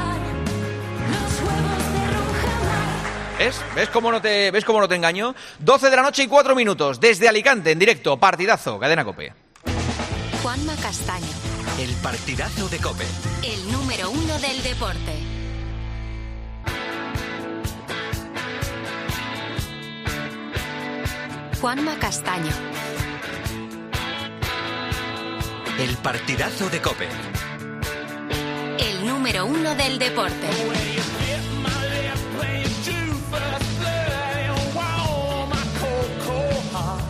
¿Ves? 3.76 3.90
Cómo 3.94 4.12
no 4.12 4.22
te, 4.22 4.52
ves 4.52 4.66
cómo 4.66 4.82
no 4.82 4.90
te 4.90 4.96
engaño? 4.96 5.34
12 5.60 5.90
de 5.90 5.96
la 5.96 6.02
noche 6.02 6.24
y 6.24 6.28
4 6.28 6.54
minutos, 6.54 7.00
desde 7.00 7.30
Alicante, 7.30 7.72
en 7.72 7.80
directo, 7.80 8.18
partidazo, 8.18 8.78
cadena 8.78 9.06
Cope. 9.06 9.34
Juanma 10.44 10.76
Castaño. 10.76 11.28
El 11.80 11.94
partidazo 11.96 12.68
de 12.68 12.78
Cope. 12.80 13.06
El 13.44 13.72
número 13.72 14.10
uno 14.12 14.38
del 14.40 14.64
deporte. 14.64 15.14
Juanma 21.62 21.98
Castaño. 22.00 22.52
El 25.80 25.96
partidazo 25.98 26.70
de 26.70 26.82
Cope. 26.82 27.08
El 28.80 29.06
número 29.06 29.46
uno 29.46 29.74
del 29.76 30.00
deporte. 30.00 30.48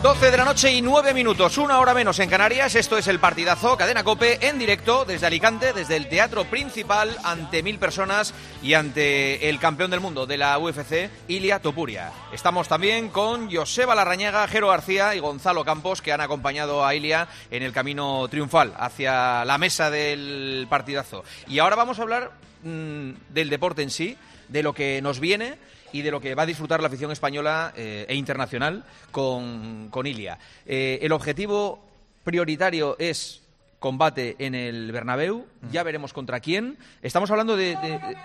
12 0.02 0.30
de 0.30 0.36
la 0.36 0.44
noche 0.44 0.72
y 0.72 0.80
9 0.80 1.12
minutos, 1.12 1.58
una 1.58 1.80
hora 1.80 1.92
menos 1.92 2.20
en 2.20 2.30
Canarias. 2.30 2.76
Esto 2.76 2.96
es 2.96 3.08
el 3.08 3.18
partidazo 3.18 3.76
Cadena 3.76 4.04
Cope 4.04 4.46
en 4.46 4.56
directo 4.56 5.04
desde 5.04 5.26
Alicante, 5.26 5.72
desde 5.72 5.96
el 5.96 6.08
teatro 6.08 6.44
principal, 6.44 7.16
ante 7.24 7.64
mil 7.64 7.80
personas 7.80 8.32
y 8.62 8.74
ante 8.74 9.48
el 9.48 9.58
campeón 9.58 9.90
del 9.90 9.98
mundo 9.98 10.24
de 10.24 10.38
la 10.38 10.56
UFC, 10.56 11.10
Ilia 11.26 11.58
Topuria. 11.58 12.12
Estamos 12.32 12.68
también 12.68 13.08
con 13.08 13.52
Joseba 13.52 13.96
Larrañaga, 13.96 14.46
Jero 14.46 14.68
García 14.68 15.16
y 15.16 15.18
Gonzalo 15.18 15.64
Campos, 15.64 16.00
que 16.00 16.12
han 16.12 16.20
acompañado 16.20 16.86
a 16.86 16.94
Ilia 16.94 17.26
en 17.50 17.64
el 17.64 17.72
camino 17.72 18.28
triunfal 18.28 18.74
hacia 18.78 19.44
la 19.44 19.58
mesa 19.58 19.90
del 19.90 20.68
partidazo. 20.70 21.24
Y 21.48 21.58
ahora 21.58 21.74
vamos 21.74 21.98
a 21.98 22.02
hablar 22.02 22.30
mm, 22.62 23.10
del 23.30 23.50
deporte 23.50 23.82
en 23.82 23.90
sí, 23.90 24.16
de 24.46 24.62
lo 24.62 24.72
que 24.72 25.02
nos 25.02 25.18
viene 25.18 25.58
y 25.92 26.02
de 26.02 26.10
lo 26.10 26.20
que 26.20 26.34
va 26.34 26.42
a 26.42 26.46
disfrutar 26.46 26.80
la 26.80 26.88
afición 26.88 27.10
española 27.12 27.72
eh, 27.76 28.06
e 28.08 28.14
internacional 28.14 28.84
con, 29.10 29.88
con 29.90 30.06
Ilia. 30.06 30.38
Eh, 30.66 30.98
el 31.02 31.12
objetivo 31.12 31.84
prioritario 32.24 32.96
es 32.98 33.42
combate 33.78 34.36
en 34.38 34.54
el 34.54 34.90
Bernabéu, 34.92 35.46
ya 35.70 35.82
veremos 35.84 36.12
contra 36.12 36.40
quién. 36.40 36.76
Estamos 37.02 37.30
hablando 37.30 37.56
de... 37.56 37.76
de- 37.76 37.98
de- 37.98 38.16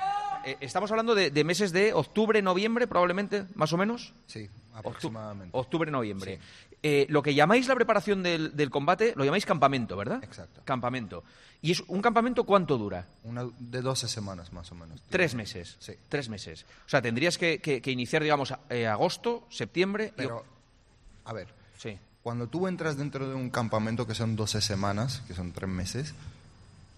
eh, 0.45 0.57
estamos 0.61 0.89
hablando 0.91 1.15
de, 1.15 1.29
de 1.31 1.43
meses 1.43 1.71
de 1.71 1.93
octubre, 1.93 2.41
noviembre, 2.41 2.87
probablemente, 2.87 3.45
más 3.55 3.71
o 3.73 3.77
menos. 3.77 4.13
Sí, 4.27 4.49
aproximadamente. 4.73 5.57
Octubre, 5.57 5.89
noviembre. 5.91 6.39
Eh, 6.81 7.05
lo 7.09 7.21
que 7.23 7.33
llamáis 7.33 7.67
la 7.67 7.75
preparación 7.75 8.23
del, 8.23 8.55
del 8.55 8.69
combate, 8.69 9.13
lo 9.15 9.23
llamáis 9.23 9.45
campamento, 9.45 9.95
¿verdad? 9.95 10.21
Exacto. 10.23 10.61
Campamento. 10.65 11.23
¿Y 11.61 11.71
es 11.71 11.79
un 11.87 12.01
campamento 12.01 12.43
cuánto 12.43 12.77
dura? 12.77 13.07
Una 13.23 13.45
de 13.57 13.81
12 13.81 14.09
semanas 14.09 14.51
más 14.51 14.69
o 14.73 14.75
menos. 14.75 15.01
Tres 15.09 15.33
meses. 15.33 15.77
Sí. 15.79 15.93
Tres 16.09 16.27
meses. 16.27 16.65
O 16.85 16.89
sea, 16.89 17.01
tendrías 17.01 17.37
que, 17.37 17.59
que- 17.59 17.81
que 17.81 17.91
iniciar, 17.91 18.21
digamos, 18.21 18.53
eh, 18.69 18.85
agosto, 18.85 19.47
septiembre. 19.49 20.07
y- 20.09 20.17
Pero, 20.17 20.43
a 21.23 21.31
ver, 21.31 21.47
Sí. 21.77 21.97
cuando 22.21 22.47
tú 22.47 22.67
entras 22.67 22.97
dentro 22.97 23.29
de 23.29 23.35
un 23.35 23.49
campamento 23.49 24.05
que 24.05 24.13
son 24.13 24.35
12 24.35 24.59
semanas, 24.59 25.23
que 25.25 25.33
son 25.33 25.53
tres 25.53 25.69
meses, 25.69 26.13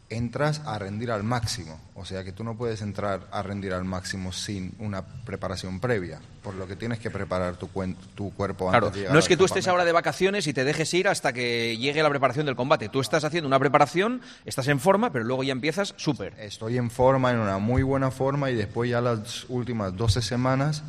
entras 0.10 0.62
a 0.66 0.78
rendir 0.78 1.12
al 1.12 1.24
máximo. 1.24 1.80
O 1.96 2.06
sea 2.06 2.24
que 2.24 2.32
tú 2.32 2.44
no 2.44 2.56
puedes 2.56 2.82
entrar 2.82 3.28
a 3.32 3.42
rendir 3.42 3.74
al 3.74 3.86
máximo 3.86 4.32
sin 4.32 4.76
una 4.80 5.04
preparación 5.04 5.80
previa, 5.80 6.20
por 6.44 6.54
lo 6.56 6.68
que 6.68 6.76
tienes 6.76 7.00
que 7.00 7.10
preparar 7.10 7.56
tu, 7.56 7.70
tu 8.14 8.34
cuerpo 8.34 8.70
Claro, 8.70 8.88
antes 8.88 8.94
de 8.94 9.00
llegar 9.02 9.14
no 9.14 9.20
es 9.20 9.28
que 9.28 9.38
tú 9.38 9.46
estés 9.46 9.68
ahora 9.68 9.86
de 9.86 9.92
vacaciones 9.92 10.46
y 10.48 10.54
te 10.54 10.64
dejes 10.64 10.94
ir 10.94 11.08
hasta 11.08 11.34
que 11.34 11.78
llegue 11.78 12.04
la 12.04 12.10
preparación 12.10 12.46
del 12.46 12.56
combate. 12.56 12.90
Tú 12.90 13.02
estás 13.02 13.24
haciendo 13.24 13.48
una 13.48 13.60
preparación, 13.60 14.22
estás 14.46 14.68
en 14.68 14.80
forma, 14.80 15.12
pero 15.12 15.26
luego 15.26 15.44
ya 15.44 15.54
empiezas 15.54 15.94
súper. 15.98 16.34
Estoy 16.40 16.78
en 16.78 16.92
forma, 16.92 17.32
en 17.32 17.40
una 17.40 17.58
muy 17.58 17.84
buena 17.84 18.12
forma, 18.12 18.52
y 18.52 18.56
después 18.56 18.90
ya 18.90 19.02
las 19.02 19.46
últimas 19.50 19.96
12 19.96 20.22
semanas 20.22 20.84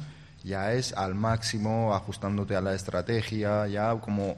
ya 0.44 0.72
es 0.74 0.92
al 0.92 1.14
máximo, 1.14 1.94
ajustándote 1.94 2.54
a 2.54 2.60
la 2.60 2.74
estrategia, 2.74 3.66
ya 3.66 3.94
como 3.96 4.36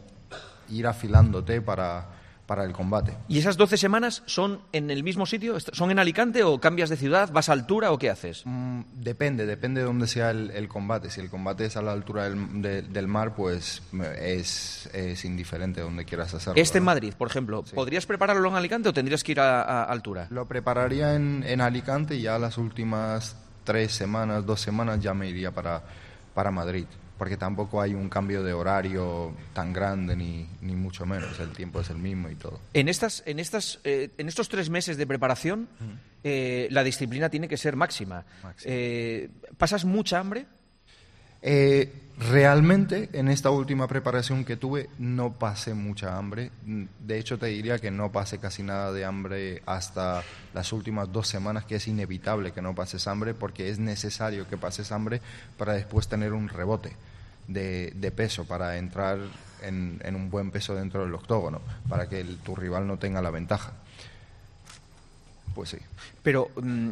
ir 0.71 0.87
afilándote 0.87 1.61
para, 1.61 2.18
para 2.49 2.65
el 2.65 2.73
combate. 2.73 3.15
¿Y 3.29 3.39
esas 3.39 3.59
12 3.59 3.77
semanas 3.77 4.23
son 4.25 4.63
en 4.73 4.91
el 4.91 5.05
mismo 5.05 5.27
sitio? 5.27 5.55
¿Est- 5.57 5.69
¿Son 5.75 5.91
en 5.91 5.99
Alicante 5.99 6.43
o 6.43 6.59
cambias 6.59 6.89
de 6.89 6.97
ciudad? 6.97 7.31
¿Vas 7.31 7.51
a 7.51 7.53
altura 7.53 7.93
o 7.93 7.99
qué 7.99 8.09
haces? 8.09 8.43
Mm, 8.47 8.81
Depende, 8.95 9.45
depende 9.45 9.83
de 9.83 9.87
dónde 9.87 10.07
sea 10.07 10.31
el, 10.31 10.51
el 10.53 10.67
combate. 10.67 11.11
Si 11.11 11.21
el 11.21 11.29
combate 11.29 11.67
es 11.67 11.77
a 11.77 11.83
la 11.83 11.93
altura 11.93 12.25
del, 12.31 12.63
de- 12.63 12.81
del 12.83 13.07
mar, 13.07 13.35
pues 13.37 13.83
es, 14.19 14.89
es 14.95 15.25
indiferente 15.27 15.83
donde 15.83 16.07
quieras 16.07 16.33
hacerlo. 16.33 16.61
Este 16.61 16.79
en. 16.79 16.85
Madrid, 16.85 17.13
por 17.19 17.29
ejemplo, 17.29 17.63
¿podrías 17.75 18.07
prepararlo 18.07 18.49
en 18.49 18.55
Alicante 18.57 18.89
o 18.89 18.93
tendrías 18.95 19.23
que 19.23 19.33
ir 19.33 19.41
a, 19.41 19.61
a 19.63 19.85
altura? 19.85 20.27
Lo 20.31 20.47
prepararía 20.49 21.15
en, 21.15 21.45
en 21.47 21.61
Alicante 21.61 22.17
y 22.17 22.23
ya 22.23 22.39
las 22.39 22.57
últimas 22.57 23.37
tres 23.65 23.93
semanas, 23.93 24.47
dos 24.47 24.61
semanas 24.63 25.01
ya 25.01 25.13
me 25.13 25.29
iría 25.29 25.51
para, 25.53 25.83
para 26.33 26.51
Madrid, 26.51 26.87
porque 27.19 27.37
tampoco 27.37 27.83
hay 27.83 27.95
un 27.95 28.09
cambio 28.09 28.43
de 28.43 28.53
horario 28.53 29.35
tan 29.53 29.73
grande 29.73 30.15
ni, 30.15 30.49
ni 30.63 30.75
mucho 30.75 31.05
menos, 31.05 31.39
el 31.41 31.51
tiempo 31.51 31.81
es 31.81 31.91
el 31.91 31.99
mismo 31.99 32.31
y 32.31 32.37
todo. 32.37 32.61
En, 32.73 32.89
estas, 32.89 33.23
en, 33.27 33.41
estas, 33.41 33.81
eh, 33.85 34.11
en 34.17 34.29
estos 34.29 34.49
tres 34.49 34.71
meses 34.71 34.97
de 34.97 35.07
preparación, 35.07 35.69
eh, 36.23 36.69
la 36.71 36.85
disciplina 36.85 37.29
tiene 37.29 37.49
que 37.49 37.57
ser 37.57 37.75
máxima. 37.75 38.25
Máxima. 38.43 38.73
Eh, 38.73 39.29
¿Pasas 39.57 39.85
mucha 39.85 40.21
hambre? 40.21 40.47
Eh, 41.43 41.93
realmente 42.19 43.09
en 43.13 43.29
esta 43.29 43.51
última 43.51 43.87
preparación 43.87 44.45
que 44.45 44.57
tuve 44.57 44.89
no 44.99 45.35
pasé 45.35 45.75
mucha 45.75 46.17
hambre. 46.17 46.51
De 46.65 47.19
hecho 47.19 47.39
te 47.39 47.47
diría 47.47 47.79
que 47.79 47.91
no 47.91 48.11
pasé 48.11 48.39
casi 48.39 48.63
nada 48.63 48.93
de 48.93 49.05
hambre 49.05 49.63
hasta 49.67 50.23
las 50.55 50.73
últimas 50.73 51.13
dos 51.13 51.29
semanas, 51.29 51.65
que 51.65 51.77
es 51.77 51.89
inevitable 51.89 52.53
que 52.53 52.63
no 52.63 52.75
pases 52.75 53.07
hambre 53.07 53.35
porque 53.35 53.71
es 53.71 53.79
necesario 53.79 54.49
que 54.49 54.57
pases 54.57 54.91
hambre 54.93 55.21
para 55.57 55.75
después 55.75 56.09
tener 56.09 56.33
un 56.33 56.49
rebote 56.49 56.93
de, 57.47 57.93
de 57.95 58.11
peso, 58.11 58.45
para 58.45 58.77
entrar 58.79 59.19
en, 59.63 60.15
un 60.15 60.31
buen 60.31 60.51
peso 60.51 60.75
dentro 60.75 61.05
del 61.05 61.15
octógono, 61.15 61.61
para 61.89 62.09
que 62.09 62.23
tu 62.25 62.55
rival 62.55 62.87
no 62.87 62.99
tenga 62.99 63.23
la 63.23 63.31
ventaja. 63.31 63.73
Pues 65.55 65.71
sí. 65.71 65.79
Pero 66.23 66.51
mm, 66.61 66.91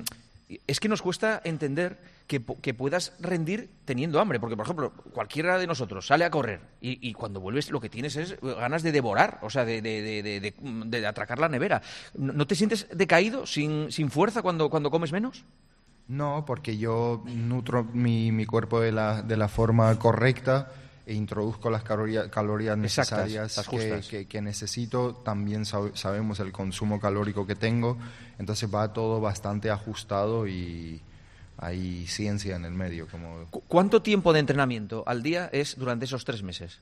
es 0.66 0.80
que 0.80 0.88
nos 0.88 1.02
cuesta 1.02 1.40
entender 1.44 1.98
que, 2.26 2.40
puedas 2.74 3.12
rendir 3.20 3.70
teniendo 3.84 4.20
hambre. 4.20 4.40
Porque, 4.40 4.56
por 4.56 4.66
ejemplo, 4.66 4.92
cualquiera 5.12 5.58
de 5.58 5.66
nosotros 5.66 6.06
sale 6.06 6.24
a 6.24 6.30
correr 6.30 6.60
y, 6.80 7.08
y 7.08 7.12
cuando 7.14 7.40
vuelves 7.40 7.70
lo 7.70 7.80
que 7.80 7.88
tienes 7.88 8.16
es 8.16 8.40
ganas 8.40 8.82
de 8.82 8.92
devorar, 8.92 9.38
o 9.42 9.50
sea, 9.50 9.64
de, 9.64 9.80
de- 9.82 10.02
de- 10.02 10.40
de- 10.40 10.54
de 11.00 11.06
atracar 11.06 11.38
la 11.38 11.48
nevera. 11.48 11.82
¿No 12.14 12.46
te 12.46 12.54
sientes 12.54 12.88
decaído, 12.92 13.46
sin, 13.46 13.92
sin 13.92 14.10
fuerza 14.10 14.42
cuando, 14.42 14.68
cuando 14.70 14.90
comes 14.90 15.12
menos? 15.12 15.44
No, 16.08 16.44
porque 16.46 16.76
yo 16.78 17.22
nutro 17.26 17.82
mi, 17.84 18.30
mi 18.30 18.46
cuerpo 18.46 18.80
de 18.80 18.92
la, 18.92 19.22
de 19.22 19.36
la 19.36 19.48
forma 19.48 19.92
correcta 19.98 20.70
e 21.04 21.14
introduzco 21.14 21.70
las 21.70 21.82
calorías, 21.84 22.28
calorías 22.28 22.76
Exactas, 22.78 23.26
necesarias 23.26 23.56
las 23.56 23.68
que, 23.68 24.00
que- 24.10 24.26
que 24.26 24.40
necesito. 24.42 25.14
También 25.14 25.62
sab- 25.64 25.94
sabemos 25.94 26.38
el 26.40 26.50
consumo 26.52 27.00
calórico 27.00 27.46
que 27.46 27.54
tengo, 27.56 27.96
entonces 28.38 28.72
va 28.72 28.92
todo 28.92 29.20
bastante 29.20 29.70
ajustado 29.70 30.46
y 30.48 31.00
hay 31.58 32.06
ciencia 32.06 32.56
en 32.56 32.64
el 32.64 32.72
medio. 32.72 33.06
Como, 33.08 33.46
¿Cu- 33.50 33.62
¿Cuánto 33.68 34.02
tiempo 34.02 34.32
de 34.32 34.40
entrenamiento 34.40 35.04
al 35.06 35.22
día 35.22 35.48
es 35.52 35.76
durante 35.78 36.04
esos 36.04 36.24
tres 36.24 36.42
meses? 36.42 36.78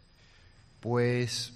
Pues 0.80 1.52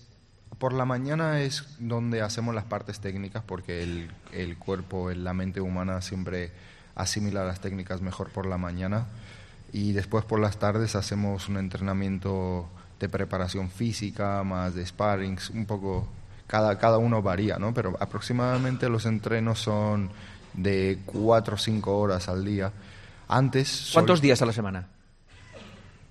por 0.58 0.72
la 0.72 0.84
mañana 0.84 1.40
es 1.42 1.64
donde 1.78 2.22
hacemos 2.22 2.54
las 2.54 2.64
partes 2.64 3.00
técnicas 3.00 3.42
porque 3.46 3.82
el, 3.82 4.10
el 4.32 4.56
cuerpo, 4.56 5.10
la 5.10 5.34
mente 5.34 5.60
humana 5.60 6.00
siempre 6.00 6.50
asimila 6.94 7.44
las 7.44 7.60
técnicas 7.60 8.00
mejor 8.00 8.30
por 8.30 8.46
la 8.46 8.58
mañana 8.58 9.06
y 9.72 9.92
después 9.92 10.24
por 10.24 10.40
las 10.40 10.58
tardes 10.58 10.96
hacemos 10.96 11.48
un 11.48 11.58
entrenamiento 11.58 12.68
de 12.98 13.08
preparación 13.08 13.70
física, 13.70 14.42
más 14.42 14.74
de 14.74 14.84
sparrings, 14.84 15.50
un 15.50 15.66
poco, 15.66 16.08
cada, 16.48 16.78
cada 16.78 16.98
uno 16.98 17.22
varía, 17.22 17.58
¿no? 17.58 17.72
Pero 17.74 17.96
aproximadamente 18.00 18.88
los 18.88 19.06
entrenos 19.06 19.60
son 19.60 20.10
de 20.54 20.98
cuatro 21.06 21.54
o 21.54 21.58
cinco 21.58 21.98
horas 21.98 22.28
al 22.28 22.44
día. 22.44 22.72
Antes... 23.28 23.68
sol- 23.68 23.92
¿Cuántos 24.02 24.20
días 24.20 24.40
a 24.42 24.46
la 24.46 24.52
semana? 24.52 24.88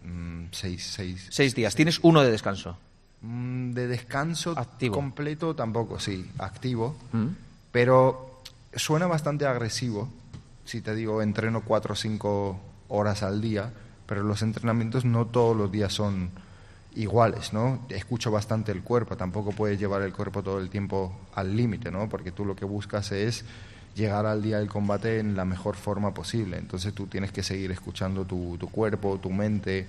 Mm, 0.03 0.45
seis, 0.51 0.85
seis, 0.85 1.27
Seis 1.29 1.53
días. 1.55 1.75
Tienes 1.75 1.99
uno 2.03 2.21
de 2.21 2.31
descanso. 2.31 2.77
Mm, 3.21 3.71
De 3.71 3.87
descanso 3.87 4.53
Activo. 4.55 4.95
completo 4.95 5.55
tampoco, 5.55 5.99
sí, 5.99 6.29
activo. 6.37 6.95
Mm. 7.11 7.27
Pero 7.71 8.41
suena 8.75 9.07
bastante 9.07 9.45
agresivo 9.45 10.09
si 10.65 10.81
te 10.81 10.93
digo 10.95 11.21
entreno 11.21 11.61
cuatro 11.61 11.93
o 11.93 11.95
cinco 11.95 12.59
horas 12.89 13.23
al 13.23 13.41
día, 13.41 13.71
pero 14.05 14.23
los 14.23 14.41
entrenamientos 14.41 15.03
no 15.05 15.25
todos 15.25 15.55
los 15.55 15.71
días 15.71 15.93
son 15.93 16.29
iguales, 16.95 17.53
¿no? 17.53 17.85
Escucho 17.89 18.31
bastante 18.31 18.71
el 18.71 18.81
cuerpo, 18.81 19.15
tampoco 19.17 19.51
puedes 19.51 19.79
llevar 19.79 20.01
el 20.01 20.13
cuerpo 20.13 20.43
todo 20.43 20.59
el 20.59 20.69
tiempo 20.69 21.17
al 21.35 21.55
límite, 21.55 21.89
¿no? 21.91 22.09
Porque 22.09 22.31
tú 22.31 22.43
lo 22.45 22.55
que 22.55 22.65
buscas 22.65 23.11
es 23.11 23.45
llegar 23.97 24.25
al 24.25 24.41
día 24.41 24.59
del 24.59 24.69
combate 24.69 25.19
en 25.19 25.35
la 25.35 25.43
mejor 25.43 25.75
forma 25.75 26.13
posible. 26.13 26.57
Entonces 26.57 26.93
tú 26.93 27.07
tienes 27.07 27.31
que 27.31 27.43
seguir 27.43 27.71
escuchando 27.71 28.23
tu, 28.23 28.57
tu 28.57 28.69
cuerpo, 28.69 29.19
tu 29.19 29.31
mente. 29.31 29.87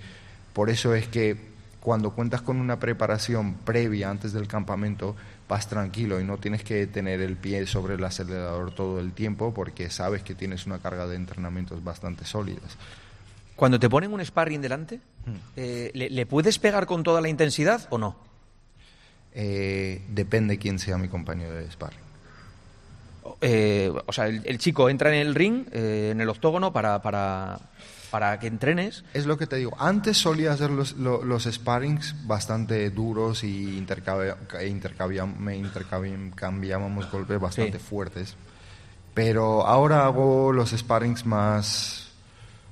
Por 0.52 0.70
eso 0.70 0.94
es 0.94 1.06
que 1.06 1.36
cuando 1.80 2.10
cuentas 2.10 2.42
con 2.42 2.56
una 2.56 2.80
preparación 2.80 3.54
previa 3.54 4.10
antes 4.10 4.32
del 4.32 4.48
campamento, 4.48 5.14
vas 5.48 5.68
tranquilo 5.68 6.20
y 6.20 6.24
no 6.24 6.38
tienes 6.38 6.64
que 6.64 6.86
tener 6.86 7.20
el 7.20 7.36
pie 7.36 7.66
sobre 7.66 7.94
el 7.94 8.04
acelerador 8.04 8.74
todo 8.74 8.98
el 8.98 9.12
tiempo 9.12 9.54
porque 9.54 9.90
sabes 9.90 10.22
que 10.22 10.34
tienes 10.34 10.66
una 10.66 10.78
carga 10.78 11.06
de 11.06 11.16
entrenamientos 11.16 11.84
bastante 11.84 12.24
sólidas. 12.24 12.76
Cuando 13.54 13.78
te 13.78 13.88
ponen 13.88 14.12
un 14.12 14.24
sparring 14.24 14.60
delante, 14.60 15.00
eh, 15.56 15.90
¿le, 15.94 16.10
le 16.10 16.26
puedes 16.26 16.58
pegar 16.58 16.86
con 16.86 17.02
toda 17.02 17.20
la 17.20 17.28
intensidad 17.28 17.86
o 17.90 17.98
no? 17.98 18.16
Eh, 19.32 20.02
depende 20.08 20.58
quién 20.58 20.78
sea 20.78 20.96
mi 20.98 21.08
compañero 21.08 21.54
de 21.54 21.70
sparring. 21.70 22.07
Eh, 23.40 23.92
o 24.06 24.12
sea, 24.12 24.26
el, 24.26 24.42
el 24.44 24.58
chico 24.58 24.88
entra 24.90 25.08
en 25.14 25.26
el 25.26 25.34
ring, 25.34 25.66
eh, 25.72 26.10
en 26.12 26.20
el 26.20 26.28
octógono, 26.28 26.72
para, 26.72 27.00
para, 27.02 27.58
para 28.10 28.38
que 28.38 28.46
entrenes. 28.46 29.04
Es 29.14 29.26
lo 29.26 29.36
que 29.38 29.46
te 29.46 29.56
digo. 29.56 29.76
Antes 29.78 30.16
solía 30.18 30.52
hacer 30.52 30.70
los, 30.70 30.96
lo- 30.96 31.22
los 31.24 31.44
sparrings 31.44 32.26
bastante 32.26 32.90
duros 32.90 33.44
y 33.44 33.76
intercambia- 33.78 34.36
intercambiábamos 36.08 37.10
golpes 37.10 37.40
bastante 37.40 37.78
Sí. 37.78 37.84
fuertes. 37.84 38.36
Pero 39.14 39.66
ahora 39.66 40.04
hago 40.06 40.52
los 40.52 40.70
sparrings 40.70 41.26
más, 41.26 42.08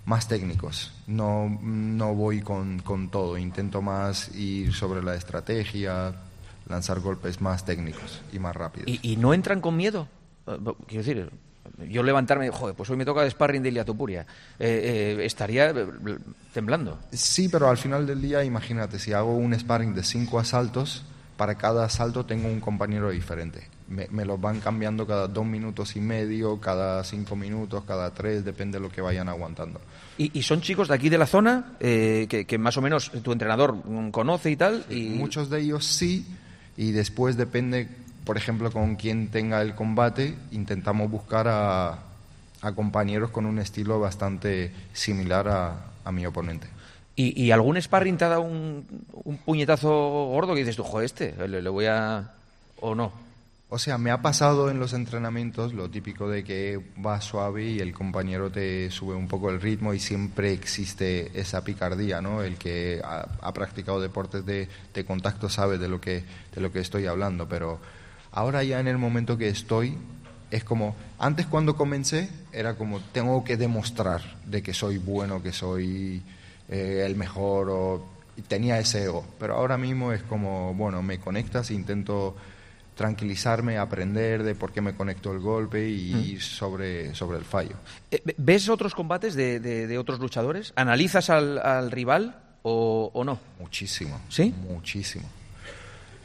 más 0.05 0.29
técnicos. 0.29 0.93
No, 1.07 1.49
no 1.63 2.15
voy 2.15 2.41
con, 2.41 2.79
con 2.81 3.11
todo. 3.11 3.37
Intento 3.37 3.83
más 3.83 4.35
ir 4.35 4.73
sobre 4.73 5.03
la 5.03 5.15
estrategia, 5.17 6.15
lanzar 6.69 7.01
golpes 7.01 7.41
más 7.41 7.65
técnicos 7.65 8.23
y 8.33 8.39
más 8.39 8.55
rápidos. 8.55 8.89
¿Y, 8.89 9.01
y 9.13 9.17
no 9.17 9.35
entran 9.35 9.61
con 9.61 9.77
miedo? 9.77 10.09
Eh, 10.47 10.57
Quiero 10.87 11.05
decir, 11.05 11.31
yo 11.89 12.03
levantarme, 12.03 12.51
joder, 12.51 12.75
pues 12.75 12.89
hoy 12.91 12.97
me 12.97 13.05
toca 13.05 13.23
de 13.23 13.31
sparring 13.31 13.63
de 13.63 13.69
Ilia 13.71 13.85
Topuria. 13.85 14.27
Eh, 14.59 15.17
eh, 15.19 15.25
estaría 15.27 15.71
eh, 15.71 15.87
temblando. 16.53 16.99
Sí, 17.13 17.49
pero 17.49 17.69
al 17.69 17.77
final 17.77 18.07
del 18.07 18.23
día, 18.23 18.45
imagínate, 18.45 18.99
si 18.99 19.13
hago 19.13 19.37
un 19.37 19.59
sparring 19.59 19.95
de 19.95 20.03
cinco 20.03 20.39
asaltos, 20.39 21.05
para 21.37 21.57
cada 21.57 21.85
asalto 21.85 22.25
tengo 22.25 22.49
un 22.49 22.61
compañero 22.61 23.11
diferente. 23.11 23.69
Me, 23.89 24.09
me 24.11 24.25
los 24.25 24.41
van 24.41 24.59
cambiando 24.61 25.07
cada 25.07 25.29
dos 25.29 25.45
minutos 25.47 25.95
y 25.95 26.01
medio, 26.01 26.59
cada 26.61 27.05
cinco 27.05 27.37
minutos, 27.37 27.85
cada 27.87 28.13
tres, 28.13 28.45
depende 28.45 28.79
de 28.79 28.83
lo 28.83 28.91
que 28.91 29.01
vayan 29.01 29.29
aguantando. 29.29 29.81
¿Y, 30.19 30.37
y 30.37 30.43
son 30.43 30.61
chicos 30.61 30.89
de 30.89 30.95
aquí 30.95 31.09
de 31.09 31.19
la 31.19 31.27
zona 31.27 31.77
eh, 31.79 32.27
que, 32.29 32.47
que 32.47 32.59
más 32.59 32.77
o 32.79 32.83
menos 32.83 33.13
tu 33.23 33.33
entrenador 33.33 33.77
conoce 34.11 34.51
y 34.51 34.57
tal? 34.57 34.85
Y... 34.89 35.11
Muchos 35.11 35.51
de 35.51 35.61
ellos 35.61 35.85
sí, 35.85 36.27
y 36.77 36.93
después 36.93 37.37
depende, 37.37 37.89
por 38.27 38.37
ejemplo, 38.37 38.71
con 38.73 38.97
quién 38.97 39.29
tenga 39.31 39.63
el 39.63 39.75
combate, 39.75 40.35
intentamos 40.51 41.09
buscar 41.09 41.47
a, 41.49 42.01
a 42.61 42.73
compañeros 42.75 43.31
con 43.31 43.47
un 43.47 43.61
estilo 43.61 44.01
bastante 44.01 44.73
similar 44.93 45.49
a, 45.49 45.77
a 46.05 46.13
mi 46.13 46.27
oponente. 46.27 46.67
¿Y, 47.15 47.41
y 47.41 47.53
algún 47.53 47.81
sparring 47.81 48.19
te 48.19 48.25
ha 48.25 48.29
dado 48.29 48.43
un, 48.43 48.85
un 49.25 49.39
puñetazo 49.39 49.89
gordo 50.27 50.55
que 50.55 50.61
dices 50.65 50.77
tú, 50.77 51.01
este, 51.01 51.35
le, 51.49 51.63
le 51.63 51.71
voy 51.71 51.87
a... 51.87 52.33
o 52.81 52.95
no? 52.95 53.25
O 53.69 53.79
sea, 53.79 53.99
me 53.99 54.11
ha 54.11 54.23
pasado 54.23 54.71
en 54.71 54.79
los 54.79 54.93
entrenamientos 54.93 55.73
lo 55.73 55.89
típico 55.89 56.29
de 56.29 56.45
que 56.45 56.81
va 57.05 57.21
suave 57.21 57.65
y 57.65 57.81
el 57.81 57.93
compañero 57.93 58.51
te 58.51 58.91
sube 58.93 59.15
un 59.15 59.27
poco 59.27 59.51
el 59.51 59.61
ritmo 59.61 59.93
y 59.93 59.99
siempre 59.99 60.53
existe 60.53 61.33
esa 61.35 61.65
picardía, 61.65 62.21
¿no? 62.21 62.43
El 62.43 62.59
que 62.59 63.01
ha, 63.03 63.27
ha 63.41 63.53
practicado 63.53 64.01
deportes 64.01 64.47
de, 64.47 64.69
de 64.95 65.05
contacto 65.05 65.49
sabe 65.49 65.79
de 65.79 65.89
lo, 65.89 66.01
que, 66.01 66.23
de 66.55 66.61
lo 66.61 66.71
que 66.71 66.79
estoy 66.81 67.07
hablando, 67.07 67.49
pero 67.49 67.81
ahora 68.37 68.63
ya 68.63 68.79
en 68.81 68.87
el 68.87 68.99
momento 68.99 69.37
que 69.37 69.49
estoy 69.49 69.97
es 70.51 70.63
como, 70.63 70.95
antes 71.19 71.47
cuando 71.47 71.75
comencé 71.75 72.29
era 72.53 72.75
como, 72.75 73.01
tengo 73.01 73.43
que 73.43 73.57
demostrar 73.57 74.23
de 74.47 74.63
que 74.63 74.73
soy 74.73 74.99
bueno, 74.99 75.43
que 75.43 75.53
soy 75.53 76.23
eh, 76.69 77.03
el 77.05 77.17
mejor 77.17 77.69
o 77.71 78.07
y 78.37 78.43
tenía 78.43 78.79
ese 78.79 79.05
ego, 79.05 79.25
pero 79.41 79.57
ahora 79.57 79.79
mismo 79.79 80.13
es 80.13 80.23
como, 80.23 80.75
bueno, 80.75 81.03
me 81.03 81.19
conectas, 81.19 81.71
intento 81.71 82.37
tranquilizarme, 82.95 83.79
aprender 83.79 84.43
de 84.43 84.55
por 84.55 84.73
qué 84.73 84.81
me 84.83 84.95
conectó 84.95 85.33
el 85.33 85.41
golpe 85.41 85.89
y 85.89 86.13
Mm. 86.15 86.25
ir 86.35 86.43
sobre, 86.43 87.15
sobre 87.15 87.39
el 87.39 87.45
fallo. 87.45 87.77
Eh, 88.11 88.23
¿Ves 88.37 88.69
otros 88.69 88.95
combates 88.95 89.35
de, 89.35 89.59
de- 89.61 89.87
de 89.87 89.99
otros 89.99 90.19
luchadores? 90.21 90.73
¿Analizas 90.77 91.29
al, 91.31 91.59
al 91.59 91.91
rival 91.91 92.39
o, 92.63 93.11
o 93.13 93.25
no? 93.25 93.39
Muchísimo. 93.61 94.21
¿Sí? 94.29 94.53
Muchísimo. 94.69 95.27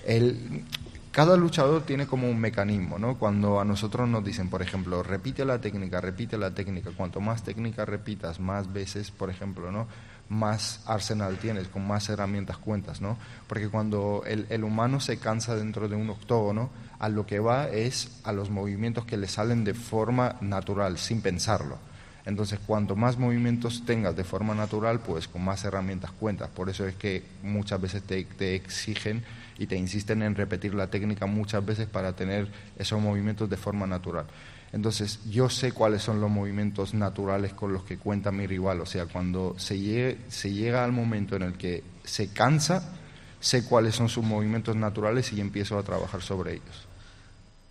El, 0.05 0.63
cada 1.11 1.35
luchador 1.35 1.83
tiene 1.83 2.07
como 2.07 2.29
un 2.29 2.39
mecanismo, 2.39 2.97
¿no? 2.97 3.17
Cuando 3.17 3.59
a 3.59 3.65
nosotros 3.65 4.07
nos 4.07 4.23
dicen, 4.23 4.49
por 4.49 4.61
ejemplo, 4.61 5.03
repite 5.03 5.43
la 5.43 5.59
técnica, 5.59 5.99
repite 5.99 6.37
la 6.37 6.51
técnica, 6.51 6.91
cuanto 6.95 7.19
más 7.19 7.43
técnica 7.43 7.83
repitas, 7.83 8.39
más 8.39 8.71
veces, 8.71 9.11
por 9.11 9.29
ejemplo, 9.29 9.71
¿no? 9.71 9.87
Más 10.29 10.81
arsenal 10.85 11.37
tienes, 11.37 11.67
con 11.67 11.85
más 11.85 12.07
herramientas 12.07 12.57
cuentas, 12.57 13.01
¿no? 13.01 13.17
Porque 13.47 13.67
cuando 13.67 14.23
el, 14.25 14.47
el 14.49 14.63
humano 14.63 15.01
se 15.01 15.17
cansa 15.17 15.55
dentro 15.55 15.89
de 15.89 15.97
un 15.97 16.09
octógono, 16.09 16.69
a 16.99 17.09
lo 17.09 17.25
que 17.25 17.39
va 17.39 17.67
es 17.67 18.21
a 18.23 18.31
los 18.31 18.49
movimientos 18.49 19.05
que 19.05 19.17
le 19.17 19.27
salen 19.27 19.65
de 19.65 19.73
forma 19.73 20.37
natural, 20.39 20.97
sin 20.97 21.21
pensarlo. 21.21 21.77
Entonces, 22.25 22.59
cuanto 22.65 22.95
más 22.95 23.17
movimientos 23.17 23.83
tengas 23.85 24.15
de 24.15 24.23
forma 24.23 24.53
natural, 24.53 24.99
pues 24.99 25.27
con 25.27 25.43
más 25.43 25.65
herramientas 25.65 26.11
cuentas. 26.11 26.49
Por 26.49 26.69
eso 26.69 26.87
es 26.87 26.95
que 26.95 27.25
muchas 27.43 27.81
veces 27.81 28.03
te, 28.03 28.23
te 28.23 28.55
exigen 28.55 29.23
y 29.61 29.67
te 29.67 29.75
insisten 29.75 30.23
en 30.23 30.33
repetir 30.33 30.73
la 30.73 30.87
técnica 30.87 31.27
muchas 31.27 31.63
veces 31.63 31.85
para 31.85 32.15
tener 32.15 32.47
esos 32.79 32.99
movimientos 32.99 33.47
de 33.47 33.57
forma 33.57 33.85
natural. 33.85 34.25
Entonces, 34.73 35.19
yo 35.29 35.51
sé 35.51 35.71
cuáles 35.71 36.01
son 36.01 36.19
los 36.19 36.31
movimientos 36.31 36.95
naturales 36.95 37.53
con 37.53 37.71
los 37.71 37.83
que 37.83 37.99
cuenta 37.99 38.31
mi 38.31 38.47
rival. 38.47 38.81
O 38.81 38.87
sea, 38.87 39.05
cuando 39.05 39.53
se, 39.59 39.77
llega 39.77 40.83
al 40.83 40.91
momento 40.91 41.35
en 41.35 41.43
el 41.43 41.53
que 41.59 41.83
se 42.03 42.33
cansa, 42.33 42.91
sé 43.39 43.63
cuáles 43.63 43.93
son 43.93 44.09
sus 44.09 44.23
movimientos 44.23 44.75
naturales 44.75 45.31
y 45.31 45.39
empiezo 45.39 45.77
a 45.77 45.83
trabajar 45.83 46.23
sobre 46.23 46.53
ellos. 46.53 46.87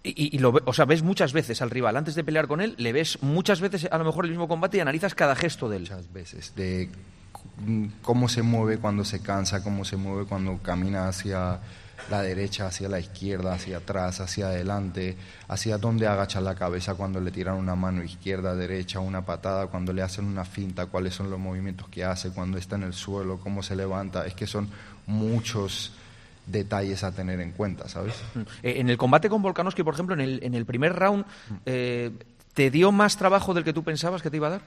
Y, 0.03 0.39
lo, 0.39 0.55
o 0.65 0.73
sea, 0.73 0.87
ves 0.87 1.03
muchas 1.03 1.35
veces 1.35 1.61
al 1.61 1.69
rival. 1.69 1.97
Antes 1.97 2.15
de 2.15 2.25
pelear 2.25 2.47
con 2.49 2.63
él, 2.63 2.75
le 2.79 2.93
ves 2.93 3.23
muchas 3.23 3.61
veces 3.61 3.87
a 3.91 3.99
lo 3.99 4.05
mejor 4.05 4.25
el 4.25 4.31
mismo 4.31 4.49
combate 4.49 4.79
y 4.79 4.81
analizas 4.81 5.15
cada 5.15 5.37
gesto 5.37 5.69
de 5.69 5.77
él. 5.77 5.83
Muchas 5.83 6.11
veces. 6.13 6.55
De 6.57 6.89
cómo 8.01 8.29
se 8.29 8.43
mueve 8.43 8.79
cuando 8.79 9.05
se 9.05 9.21
cansa, 9.21 9.63
cómo 9.63 9.85
se 9.85 9.97
mueve 9.97 10.25
cuando 10.25 10.59
camina 10.59 11.09
hacia 11.09 11.61
la 12.09 12.23
derecha, 12.23 12.67
hacia 12.67 12.89
la 12.89 12.99
izquierda, 12.99 13.53
hacia 13.53 13.79
atrás, 13.79 14.21
hacia 14.21 14.47
adelante, 14.47 15.19
hacia 15.49 15.77
dónde 15.77 16.07
agacha 16.07 16.41
la 16.41 16.55
cabeza 16.55 16.95
cuando 16.95 17.21
le 17.21 17.31
tiran 17.31 17.57
una 17.57 17.75
mano 17.75 18.03
izquierda, 18.03 18.55
derecha, 18.55 19.01
una 19.01 19.25
patada, 19.27 19.67
cuando 19.67 19.93
le 19.93 20.01
hacen 20.01 20.25
una 20.25 20.45
finta, 20.45 20.87
cuáles 20.87 21.15
son 21.15 21.31
los 21.31 21.39
movimientos 21.39 21.89
que 21.89 22.05
hace, 22.05 22.31
cuando 22.31 22.57
está 22.57 22.77
en 22.77 22.85
el 22.85 22.95
suelo, 22.95 23.39
cómo 23.39 23.63
se 23.63 23.77
levanta. 23.77 24.27
Es 24.27 24.35
que 24.35 24.47
son 24.47 24.71
muchos 25.07 25.93
detalles 26.51 27.05
a 27.05 27.13
tener 27.13 27.41
en 27.41 27.53
cuenta, 27.53 27.89
¿sabes? 27.89 28.15
Eh, 28.63 28.75
en 28.79 28.91
el 28.91 28.99
combate 28.99 29.29
con 29.29 29.43
Volkanovski, 29.43 29.83
por 29.83 29.95
ejemplo, 29.95 30.15
en 30.15 30.21
el, 30.21 30.41
en 30.43 30.55
el 30.55 30.67
primer 30.67 30.95
round, 30.95 31.25
eh, 31.67 32.11
¿te 32.55 32.71
dio 32.71 32.93
más 32.93 33.17
trabajo 33.17 33.55
del 33.55 33.65
que 33.65 33.73
tú 33.73 33.83
pensabas 33.85 34.23
que 34.23 34.31
te 34.31 34.37
iba 34.37 34.49
a 34.49 34.51
dar? 34.51 34.63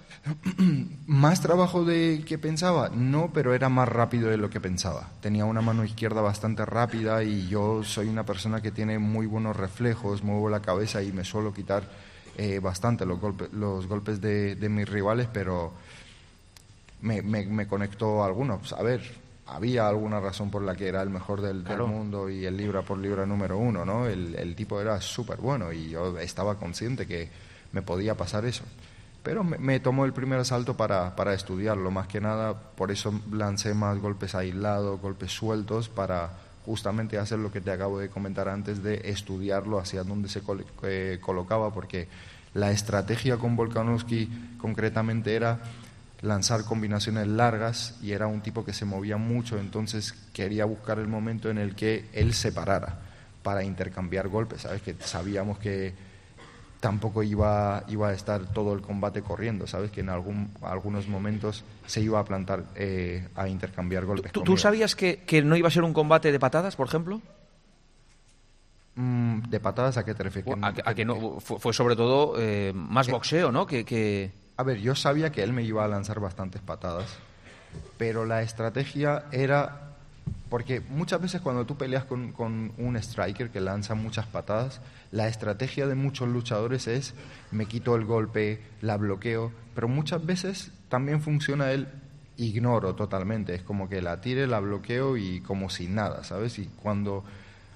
Más 1.06 1.42
trabajo 1.42 1.84
de 1.84 2.24
que 2.26 2.38
pensaba, 2.38 2.90
no, 2.90 3.32
pero 3.34 3.54
era 3.54 3.70
más 3.70 3.88
rápido 3.88 4.30
de 4.30 4.38
lo 4.38 4.50
que 4.50 4.60
pensaba. 4.62 5.10
Tenía 5.22 5.46
una 5.46 5.62
mano 5.62 5.84
izquierda 5.84 6.22
bastante 6.22 6.66
rápida 6.66 7.24
y 7.24 7.48
yo 7.48 7.84
soy 7.84 8.08
una 8.08 8.26
persona 8.26 8.62
que 8.62 8.72
tiene 8.72 9.00
muy 9.00 9.26
buenos 9.26 9.56
reflejos, 9.56 10.24
muevo 10.24 10.50
la 10.50 10.62
cabeza 10.62 11.04
y 11.04 11.12
me 11.12 11.24
suelo 11.24 11.54
quitar 11.54 11.84
eh, 12.38 12.60
bastante 12.60 13.06
los, 13.06 13.20
golpes 13.20 13.52
los 13.54 13.88
golpes 13.88 14.22
de, 14.22 14.56
de 14.56 14.70
mis 14.70 14.90
rivales, 14.90 15.28
pero 15.32 15.74
me, 17.02 17.22
me, 17.22 17.46
me 17.46 17.68
conectó 17.68 18.24
a 18.24 18.28
algunos. 18.28 18.74
A 18.74 18.82
ver, 18.82 19.02
había 19.46 19.88
alguna 19.88 20.20
razón 20.20 20.50
por 20.50 20.62
la 20.62 20.76
que 20.76 20.88
era 20.88 21.02
el 21.02 21.10
mejor 21.10 21.41
del, 21.41 21.64
mundo 21.88 22.30
y 22.30 22.46
el 22.46 22.56
libra 22.56 22.82
por 22.82 22.98
libra 22.98 23.26
número 23.26 23.58
uno, 23.58 23.86
¿no? 23.86 24.08
El, 24.08 24.36
el 24.36 24.56
tipo 24.56 24.80
era 24.80 25.00
súper 25.02 25.38
bueno 25.38 25.74
y 25.74 25.89
yo 25.89 26.18
estaba 26.20 26.56
consciente 26.56 27.06
que 27.06 27.30
me 27.72 27.82
podía 27.82 28.16
pasar 28.16 28.46
eso. 28.46 28.64
Pero 29.22 29.44
me, 29.44 29.58
me 29.58 29.80
tomó 29.80 30.06
el 30.06 30.14
primer 30.14 30.39
asalto 30.39 30.76
para, 30.76 31.16
para 31.16 31.34
estudiarlo, 31.34 31.91
más 31.91 32.08
que 32.08 32.20
nada, 32.22 32.54
por 32.54 32.91
eso 32.91 33.14
lancé 33.32 33.74
más 33.74 33.98
golpes 34.00 34.36
aislados, 34.36 35.00
golpes 35.02 35.32
sueltos, 35.32 35.88
para 35.89 36.32
justamente 36.66 37.18
hacer 37.18 37.39
lo 37.39 37.52
que 37.52 37.62
te 37.62 37.72
acabo 37.72 38.00
de 38.00 38.10
comentar 38.10 38.48
antes 38.48 38.84
de 38.84 39.02
estudiarlo 39.10 39.80
hacia 39.80 40.04
dónde 40.04 40.30
se 40.30 40.41
col- 40.41 40.66
eh, 40.84 41.20
colocaba, 41.22 41.74
porque 41.74 42.08
la 42.54 42.72
estrategia 42.72 43.38
con 43.38 43.56
Volkanovski 43.56 44.30
concretamente 44.58 45.36
era 45.36 45.60
lanzar 46.24 46.63
combinaciones 46.63 47.28
largas 47.28 47.95
y 48.01 48.13
era 48.13 48.26
un 48.28 48.41
tipo 48.41 48.63
que 48.65 48.74
se 48.74 48.86
movía 48.86 49.17
mucho, 49.17 49.59
entonces 49.59 50.13
quería 50.34 50.65
buscar 50.65 50.97
el 50.97 51.07
momento 51.07 51.49
en 51.51 51.57
el 51.59 51.76
que 51.76 52.05
él 52.13 52.34
se 52.34 52.51
parara 52.51 52.97
para 53.43 53.63
intercambiar 53.63 54.30
golpes, 54.30 54.61
¿sabes? 54.61 54.82
Que 54.82 54.95
sabíamos 54.99 55.59
que 55.59 55.93
tampoco 56.80 57.24
iba, 57.24 57.84
iba 57.89 58.09
a 58.09 58.13
estar 58.13 58.45
todo 58.53 58.74
el 58.74 58.82
combate 58.82 59.21
corriendo, 59.21 59.67
¿sabes? 59.67 59.91
Que 59.91 59.99
en 60.01 60.09
algún, 60.09 60.49
algunos 60.61 61.07
momentos 61.07 61.63
se 61.86 62.01
iba 62.01 62.19
a 62.19 62.26
plantar 62.26 62.63
eh, 62.76 63.28
a 63.36 63.47
intercambiar 63.49 64.05
golpes. 64.05 64.32
¿Tú, 64.32 64.57
sabías 64.57 64.95
que, 64.95 65.17
que 65.26 65.41
no 65.41 65.55
iba 65.57 65.67
a 65.67 65.71
ser 65.71 65.84
un 65.84 65.93
combate 65.93 66.32
de 66.32 66.39
patadas, 66.39 66.76
por 66.78 66.88
ejemplo? 66.88 67.21
Mm, 68.95 69.49
¿De 69.49 69.59
patadas 69.59 69.97
a 69.97 70.05
qué 70.05 70.13
te 70.13 70.24
refieres? 70.24 70.53
A, 70.61 70.74
que- 70.74 70.82
a 70.86 70.93
que 70.93 71.03
no, 71.05 71.39
fue, 71.39 71.59
fue 71.59 71.74
sobre 71.74 71.95
todo 71.95 72.36
eh, 72.38 72.71
más 72.76 73.09
boxeo, 73.09 73.51
¿no? 73.51 73.65
Que, 73.65 73.84
que- 73.84 74.32
A 74.56 74.64
ver, 74.64 74.80
yo 74.80 74.95
sabía 74.95 75.32
que 75.32 75.43
él 75.43 75.54
me 75.54 75.64
iba 75.64 75.84
a 75.84 75.88
lanzar 75.88 76.20
bastantes 76.20 76.62
patadas, 76.62 77.18
pero 77.97 78.26
la 78.26 78.41
estrategia 78.41 79.26
era... 79.32 79.89
Porque 80.49 80.82
muchas 80.82 81.20
veces 81.20 81.41
cuando 81.41 81.66
tú 81.66 81.78
peleas 81.78 82.06
con, 82.06 82.32
con 82.32 82.72
un 82.78 82.95
striker 82.95 83.49
que 83.49 83.60
lanza 83.60 83.95
muchas 83.95 84.28
patadas, 84.28 84.82
la 85.12 85.28
estrategia 85.28 85.88
de 85.88 85.95
muchos 85.95 86.30
luchadores 86.30 86.88
es 86.88 87.16
me 87.49 87.66
quito 87.66 87.95
el 87.95 88.06
golpe, 88.06 88.62
la 88.82 88.97
bloqueo, 88.97 89.51
pero 89.74 89.88
muchas 89.88 90.24
veces 90.24 90.72
también 90.89 91.22
funciona 91.22 91.72
el 91.72 91.88
ignoro 92.38 92.95
totalmente, 92.95 93.56
es 93.56 93.64
como 93.64 93.89
que 93.89 94.01
la 94.01 94.22
tire, 94.22 94.45
la 94.45 94.60
bloqueo 94.60 95.18
y 95.18 95.41
como 95.41 95.72
si 95.72 95.88
nada, 95.88 96.24
¿sabes? 96.24 96.60
Y 96.60 96.68
cuando 96.68 97.24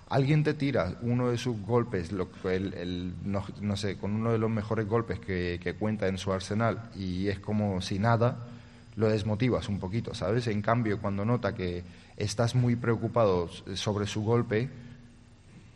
alguien 0.09 0.43
te 0.43 0.53
tira 0.53 0.97
uno 1.01 1.29
de 1.29 1.37
sus 1.37 1.59
golpes, 1.61 2.11
lo, 2.11 2.29
el, 2.45 2.73
el, 2.73 3.13
no, 3.23 3.43
no, 3.61 3.75
sé, 3.75 3.97
con 3.97 4.13
uno 4.13 4.31
de 4.31 4.37
los 4.37 4.49
mejores 4.49 4.87
golpes 4.87 5.19
que, 5.19 5.59
que, 5.61 5.75
cuenta 5.75 6.07
en 6.07 6.17
su 6.17 6.31
arsenal 6.31 6.89
y 6.95 7.27
es 7.27 7.39
como 7.39 7.81
si 7.81 7.99
nada, 7.99 8.37
lo 8.95 9.09
desmotivas 9.09 9.69
un 9.69 9.79
poquito, 9.79 10.13
¿sabes? 10.13 10.47
En 10.47 10.61
cambio, 10.61 10.99
cuando 10.99 11.25
nota 11.25 11.53
que 11.53 11.83
estás 12.15 12.55
muy 12.55 12.75
preocupado 12.75 13.49
sobre 13.75 14.07
su 14.07 14.23
golpe, 14.23 14.69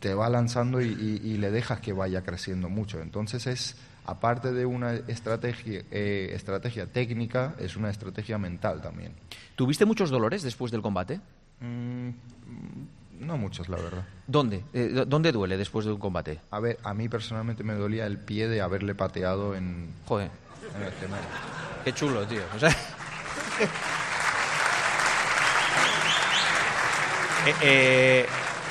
te 0.00 0.14
va 0.14 0.28
lanzando 0.28 0.80
y, 0.80 0.88
y, 0.88 1.28
y 1.28 1.36
le 1.36 1.50
dejas 1.50 1.80
que 1.80 1.92
vaya 1.92 2.22
creciendo 2.22 2.68
mucho. 2.68 3.00
Entonces 3.00 3.46
es, 3.46 3.76
aparte 4.04 4.52
de 4.52 4.66
una 4.66 4.94
estrategia, 4.94 5.82
eh, 5.90 6.32
estrategia 6.34 6.86
técnica, 6.86 7.54
es 7.58 7.76
una 7.76 7.90
estrategia 7.90 8.38
mental 8.38 8.82
también. 8.82 9.12
¿Tuviste 9.54 9.84
muchos 9.84 10.10
dolores 10.10 10.42
después 10.42 10.72
del 10.72 10.82
combate? 10.82 11.20
Mm, 11.60 12.10
no 13.22 13.36
muchos, 13.36 13.68
la 13.68 13.76
verdad. 13.76 14.04
¿Dónde? 14.26 14.64
Eh, 14.72 15.04
¿Dónde 15.06 15.32
duele 15.32 15.56
después 15.56 15.84
de 15.86 15.92
un 15.92 15.98
combate? 15.98 16.40
A 16.50 16.60
ver, 16.60 16.78
a 16.82 16.94
mí 16.94 17.08
personalmente 17.08 17.64
me 17.64 17.74
dolía 17.74 18.06
el 18.06 18.18
pie 18.18 18.48
de 18.48 18.60
haberle 18.60 18.94
pateado 18.94 19.54
en... 19.54 19.94
Joder. 20.06 20.30
En 20.76 20.82
el 20.82 20.92
gemelo. 20.92 21.22
Qué 21.84 21.92
chulo, 21.92 22.26
tío. 22.26 22.42
O 22.54 22.58
sea... 22.58 22.70
eh, 27.46 27.54
eh, 27.62 28.26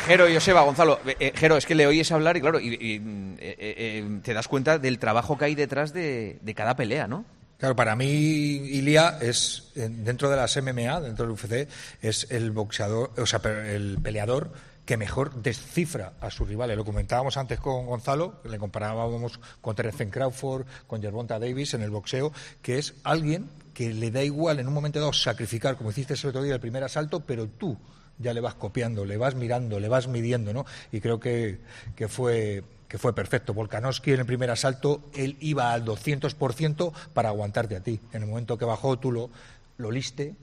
Jero, 0.05 0.25
Joseba, 0.33 0.61
Gonzalo, 0.61 0.99
eh, 1.05 1.31
Jero, 1.35 1.57
es 1.57 1.65
que 1.65 1.75
le 1.75 1.85
oyes 1.85 2.11
hablar 2.11 2.35
y 2.35 2.41
claro, 2.41 2.59
y, 2.59 2.69
y, 2.73 2.95
eh, 3.39 3.55
eh, 3.59 4.19
te 4.23 4.33
das 4.33 4.47
cuenta 4.47 4.79
del 4.79 4.97
trabajo 4.97 5.37
que 5.37 5.45
hay 5.45 5.55
detrás 5.55 5.93
de, 5.93 6.39
de 6.41 6.55
cada 6.55 6.75
pelea, 6.75 7.07
¿no? 7.07 7.23
Claro, 7.61 7.75
para 7.75 7.95
mí 7.95 8.07
Ilia 8.07 9.19
es, 9.21 9.69
dentro 9.75 10.31
de 10.31 10.35
las 10.35 10.57
MMA, 10.57 10.99
dentro 10.99 11.27
del 11.27 11.33
UFC, 11.33 11.69
es 12.01 12.25
el 12.31 12.49
boxeador, 12.49 13.11
o 13.15 13.25
sea, 13.27 13.39
el 13.67 13.99
peleador 14.01 14.51
que 14.83 14.97
mejor 14.97 15.43
descifra 15.43 16.13
a 16.21 16.31
sus 16.31 16.47
rivales. 16.47 16.75
Lo 16.75 16.83
comentábamos 16.83 17.37
antes 17.37 17.59
con 17.59 17.85
Gonzalo, 17.85 18.41
le 18.45 18.57
comparábamos 18.57 19.39
con 19.61 19.75
Terence 19.75 20.09
Crawford, 20.09 20.65
con 20.87 21.03
Gervonta 21.03 21.37
Davis 21.37 21.75
en 21.75 21.83
el 21.83 21.91
boxeo, 21.91 22.33
que 22.63 22.79
es 22.79 22.95
alguien 23.03 23.47
que 23.75 23.93
le 23.93 24.09
da 24.09 24.23
igual 24.23 24.59
en 24.59 24.67
un 24.67 24.73
momento 24.73 24.99
dado 24.99 25.13
sacrificar, 25.13 25.77
como 25.77 25.91
hiciste 25.91 26.15
el 26.15 26.29
otro 26.29 26.41
día, 26.41 26.55
el 26.55 26.59
primer 26.59 26.83
asalto, 26.83 27.19
pero 27.19 27.47
tú 27.47 27.77
ya 28.21 28.33
le 28.33 28.41
vas 28.41 28.55
copiando, 28.55 29.05
le 29.05 29.17
vas 29.17 29.35
mirando, 29.35 29.79
le 29.79 29.87
vas 29.87 30.07
midiendo, 30.07 30.53
¿no? 30.53 30.65
Y 30.91 31.01
creo 31.01 31.19
que, 31.19 31.59
que 31.95 32.07
fue 32.07 32.63
que 32.91 32.97
fue 32.97 33.15
perfecto. 33.15 33.53
Volkanovski 33.53 34.11
en 34.11 34.19
el 34.19 34.25
primer 34.25 34.51
asalto, 34.51 35.01
él 35.13 35.37
iba 35.39 35.71
al 35.71 35.85
200% 35.85 36.91
para 37.13 37.29
aguantarte 37.29 37.77
a 37.77 37.79
ti. 37.79 38.01
En 38.11 38.23
el 38.23 38.27
momento 38.27 38.57
que 38.57 38.65
bajó, 38.65 38.99
tú 38.99 39.13
lo, 39.13 39.29
lo 39.77 39.91
liste 39.91 40.35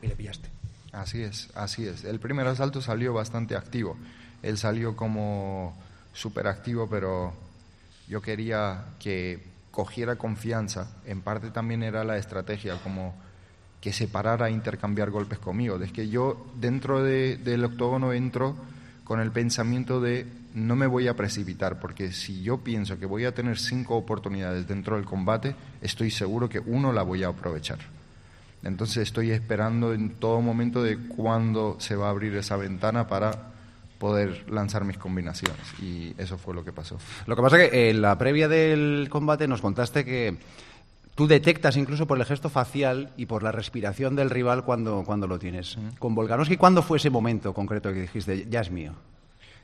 y 0.00 0.06
le 0.06 0.14
pillaste. 0.14 0.48
Así 0.92 1.20
es, 1.22 1.48
así 1.56 1.84
es. 1.84 2.04
El 2.04 2.20
primer 2.20 2.46
asalto 2.46 2.80
salió 2.80 3.12
bastante 3.12 3.56
activo. 3.56 3.96
Él 4.42 4.56
salió 4.56 4.94
como 4.94 5.76
súper 6.12 6.46
activo, 6.46 6.88
pero 6.88 7.34
yo 8.06 8.22
quería 8.22 8.84
que 9.00 9.42
cogiera 9.72 10.14
confianza. 10.14 10.88
En 11.04 11.22
parte 11.22 11.50
también 11.50 11.82
era 11.82 12.04
la 12.04 12.18
estrategia, 12.18 12.78
como 12.84 13.16
que 13.84 13.92
se 13.92 14.08
parara 14.08 14.46
a 14.46 14.50
intercambiar 14.50 15.10
golpes 15.10 15.38
conmigo. 15.38 15.76
Es 15.76 15.92
que 15.92 16.08
yo 16.08 16.46
dentro 16.58 17.02
de, 17.02 17.36
del 17.36 17.66
octógono 17.66 18.14
entro 18.14 18.56
con 19.04 19.20
el 19.20 19.30
pensamiento 19.30 20.00
de 20.00 20.26
no 20.54 20.74
me 20.74 20.86
voy 20.86 21.06
a 21.06 21.16
precipitar, 21.16 21.80
porque 21.80 22.10
si 22.10 22.40
yo 22.40 22.64
pienso 22.64 22.98
que 22.98 23.04
voy 23.04 23.26
a 23.26 23.34
tener 23.34 23.58
cinco 23.58 23.96
oportunidades 23.96 24.66
dentro 24.66 24.96
del 24.96 25.04
combate, 25.04 25.54
estoy 25.82 26.10
seguro 26.10 26.48
que 26.48 26.60
uno 26.60 26.94
la 26.94 27.02
voy 27.02 27.24
a 27.24 27.28
aprovechar. 27.28 27.76
Entonces 28.62 29.02
estoy 29.02 29.32
esperando 29.32 29.92
en 29.92 30.14
todo 30.14 30.40
momento 30.40 30.82
de 30.82 30.96
cuándo 30.96 31.76
se 31.78 31.94
va 31.94 32.06
a 32.06 32.10
abrir 32.10 32.34
esa 32.36 32.56
ventana 32.56 33.06
para 33.06 33.52
poder 33.98 34.50
lanzar 34.50 34.86
mis 34.86 34.96
combinaciones 34.96 35.60
y 35.78 36.14
eso 36.16 36.38
fue 36.38 36.54
lo 36.54 36.64
que 36.64 36.72
pasó. 36.72 36.96
Lo 37.26 37.36
que 37.36 37.42
pasa 37.42 37.62
es 37.62 37.70
que 37.70 37.90
en 37.90 38.00
la 38.00 38.16
previa 38.16 38.48
del 38.48 39.08
combate 39.10 39.46
nos 39.46 39.60
contaste 39.60 40.06
que 40.06 40.38
tú 41.14 41.26
detectas 41.26 41.76
incluso 41.76 42.06
por 42.06 42.18
el 42.18 42.24
gesto 42.24 42.48
facial 42.48 43.12
y 43.16 43.26
por 43.26 43.42
la 43.42 43.52
respiración 43.52 44.16
del 44.16 44.30
rival 44.30 44.64
cuando, 44.64 45.04
cuando 45.04 45.26
lo 45.26 45.38
tienes. 45.38 45.76
Mm. 45.76 45.96
Con 45.98 46.14
Volkanovski, 46.14 46.56
¿cuándo 46.56 46.82
fue 46.82 46.98
ese 46.98 47.10
momento 47.10 47.52
concreto 47.52 47.92
que 47.92 48.02
dijiste, 48.02 48.46
ya 48.48 48.60
es 48.60 48.70
mío? 48.70 48.92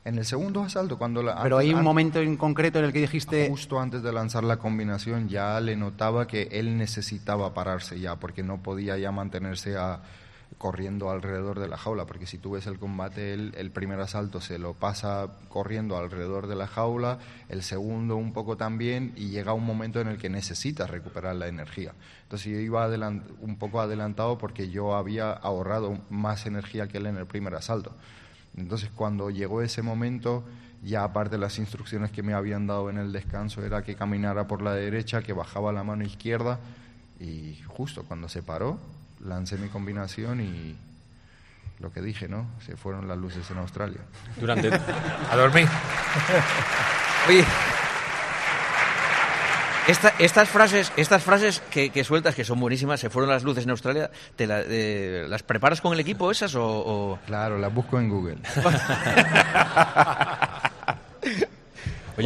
En 0.03 0.17
el 0.17 0.25
segundo 0.25 0.63
asalto, 0.63 0.97
cuando 0.97 1.23
la, 1.23 1.43
Pero 1.43 1.59
hay 1.59 1.75
un 1.75 1.83
momento 1.83 2.21
en 2.21 2.39
concreto 2.39 2.79
en 2.79 2.87
el 2.87 2.93
que 2.93 3.01
dijiste... 3.01 3.49
Justo 3.51 3.79
antes 3.79 4.03
de 4.03 4.13
lanzar 4.13 4.45
la 4.45 4.57
combinación 4.57 5.29
ya 5.29 5.61
le 5.61 5.77
notaba 5.77 6.27
que 6.27 6.49
él 6.53 6.79
necesitaba 6.79 7.53
pararse 7.53 8.01
ya, 8.01 8.17
porque 8.17 8.43
no 8.43 8.63
podía 8.63 8.97
ya 8.97 9.13
mantenerse 9.13 9.77
a, 9.77 10.01
corriendo 10.61 11.11
alrededor 11.11 11.59
de 11.59 11.69
la 11.69 11.79
jaula, 11.79 12.05
porque 12.05 12.27
si 12.27 12.37
tú 12.37 12.51
ves 12.51 12.67
el 12.67 12.79
combate, 12.79 13.33
el 13.33 13.71
primer 13.71 13.99
asalto 13.99 14.43
se 14.43 14.59
lo 14.59 14.75
pasa 14.75 15.29
corriendo 15.49 15.97
alrededor 15.97 16.49
de 16.49 16.55
la 16.55 16.67
jaula, 16.67 17.19
el 17.49 17.63
segundo 17.63 18.17
un 18.17 18.35
poco 18.35 18.59
también, 18.59 19.15
y 19.17 19.31
llega 19.31 19.55
un 19.55 19.65
momento 19.65 20.03
en 20.03 20.09
el 20.09 20.19
que 20.19 20.29
necesita 20.29 20.87
recuperar 20.87 21.35
la 21.37 21.49
energía. 21.49 21.95
Entonces 22.25 22.53
yo 22.53 22.59
iba 22.59 22.87
un 23.41 23.57
poco 23.59 23.81
adelantado 23.81 24.37
porque 24.37 24.69
yo 24.69 24.97
había 24.97 25.33
ahorrado 25.33 25.99
más 26.11 26.45
energía 26.45 26.89
que 26.89 26.99
él 26.99 27.07
en 27.07 27.17
el 27.17 27.25
primer 27.25 27.55
asalto. 27.55 27.97
Entonces 28.55 28.91
cuando 28.95 29.31
llegó 29.31 29.63
ese 29.63 29.81
momento, 29.81 30.45
ya 30.83 31.05
aparte 31.05 31.39
las 31.39 31.59
instrucciones 31.59 32.11
que 32.11 32.23
me 32.23 32.35
habían 32.35 32.67
dado 32.67 32.91
en 32.91 32.99
el 32.99 33.13
descanso, 33.13 33.65
era 33.65 33.83
que 33.83 33.95
caminara 33.95 34.47
por 34.47 34.61
la 34.61 34.75
derecha, 34.75 35.23
que 35.23 35.33
bajaba 35.33 35.73
la 35.73 35.85
mano 35.85 36.05
izquierda, 36.05 36.61
y 37.19 37.57
justo 37.67 38.05
cuando 38.05 38.29
se 38.29 38.43
paró, 38.43 38.79
lancé 39.25 39.57
mi 39.57 39.69
combinación 39.69 40.41
y 40.41 40.77
lo 41.79 41.93
que 41.93 42.01
dije, 42.01 42.29
¿no? 42.29 42.47
Se 42.65 42.77
fueron 42.77 43.09
las 43.09 43.19
luces 43.19 43.51
en 43.51 43.59
Australia. 43.59 44.01
Durante... 44.39 44.71
A 45.31 45.37
dormir. 45.37 45.69
Oye, 47.29 47.45
esta, 49.91 50.15
estas 50.19 50.49
frases, 50.49 50.93
estas 50.97 51.23
frases 51.23 51.61
que, 51.71 51.91
que, 51.91 52.05
sueltas, 52.05 52.35
que 52.35 52.45
son 52.45 52.61
buenísimas, 52.61 53.01
se 53.01 53.11
fueron 53.11 53.31
las 53.31 53.43
luces 53.43 53.65
en 53.65 53.71
Australia, 53.71 54.11
¿te 54.37 54.47
la, 54.47 54.63
eh, 54.65 55.27
¿las 55.29 55.43
preparas 55.43 55.81
con 55.81 55.93
el 55.93 56.01
equipo 56.01 56.31
esas 56.31 56.55
o...? 56.55 56.65
o... 56.65 57.19
Claro, 57.27 57.59
las 57.59 57.75
busco 57.75 57.99
en 57.99 58.09
Google. 58.09 58.39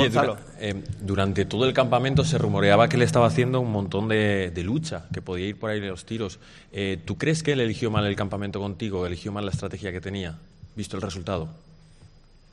Oye, 0.01 0.09
dura, 0.11 0.37
eh, 0.59 0.85
durante 1.01 1.45
todo 1.45 1.67
el 1.67 1.73
campamento 1.73 2.25
se 2.25 2.39
rumoreaba 2.39 2.89
que 2.89 2.97
él 2.97 3.03
estaba 3.03 3.27
haciendo 3.27 3.61
un 3.61 3.73
montón 3.73 4.09
de, 4.09 4.51
de 4.55 4.63
lucha, 4.63 5.07
que 5.13 5.23
podía 5.23 5.47
ir 5.47 5.59
por 5.59 5.71
ahí 5.71 5.81
los 5.81 6.05
tiros. 6.05 6.39
Eh, 6.73 7.01
¿Tú 7.05 7.17
crees 7.17 7.43
que 7.43 7.53
él 7.53 7.61
eligió 7.61 7.91
mal 7.91 8.07
el 8.07 8.17
campamento 8.17 8.61
contigo, 8.61 9.07
eligió 9.07 9.33
mal 9.33 9.45
la 9.45 9.53
estrategia 9.53 9.93
que 9.93 10.01
tenía, 10.01 10.39
visto 10.77 10.97
el 10.97 11.03
resultado? 11.03 11.49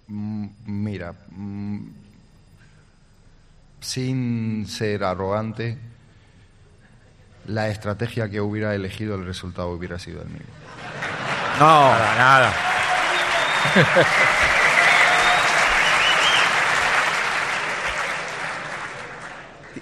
Mm, 0.08 0.48
mira, 0.66 1.14
mm, 1.30 1.80
sin 3.80 4.68
ser 4.68 5.04
arrogante, 5.04 5.78
la 7.48 7.70
estrategia 7.70 8.30
que 8.30 8.40
hubiera 8.40 8.76
elegido, 8.76 9.16
el 9.16 9.26
resultado 9.26 9.70
hubiera 9.70 9.98
sido 10.00 10.22
el 10.22 10.28
mismo. 10.28 10.48
No, 11.60 11.66
nada, 11.66 12.16
nada. 12.16 12.54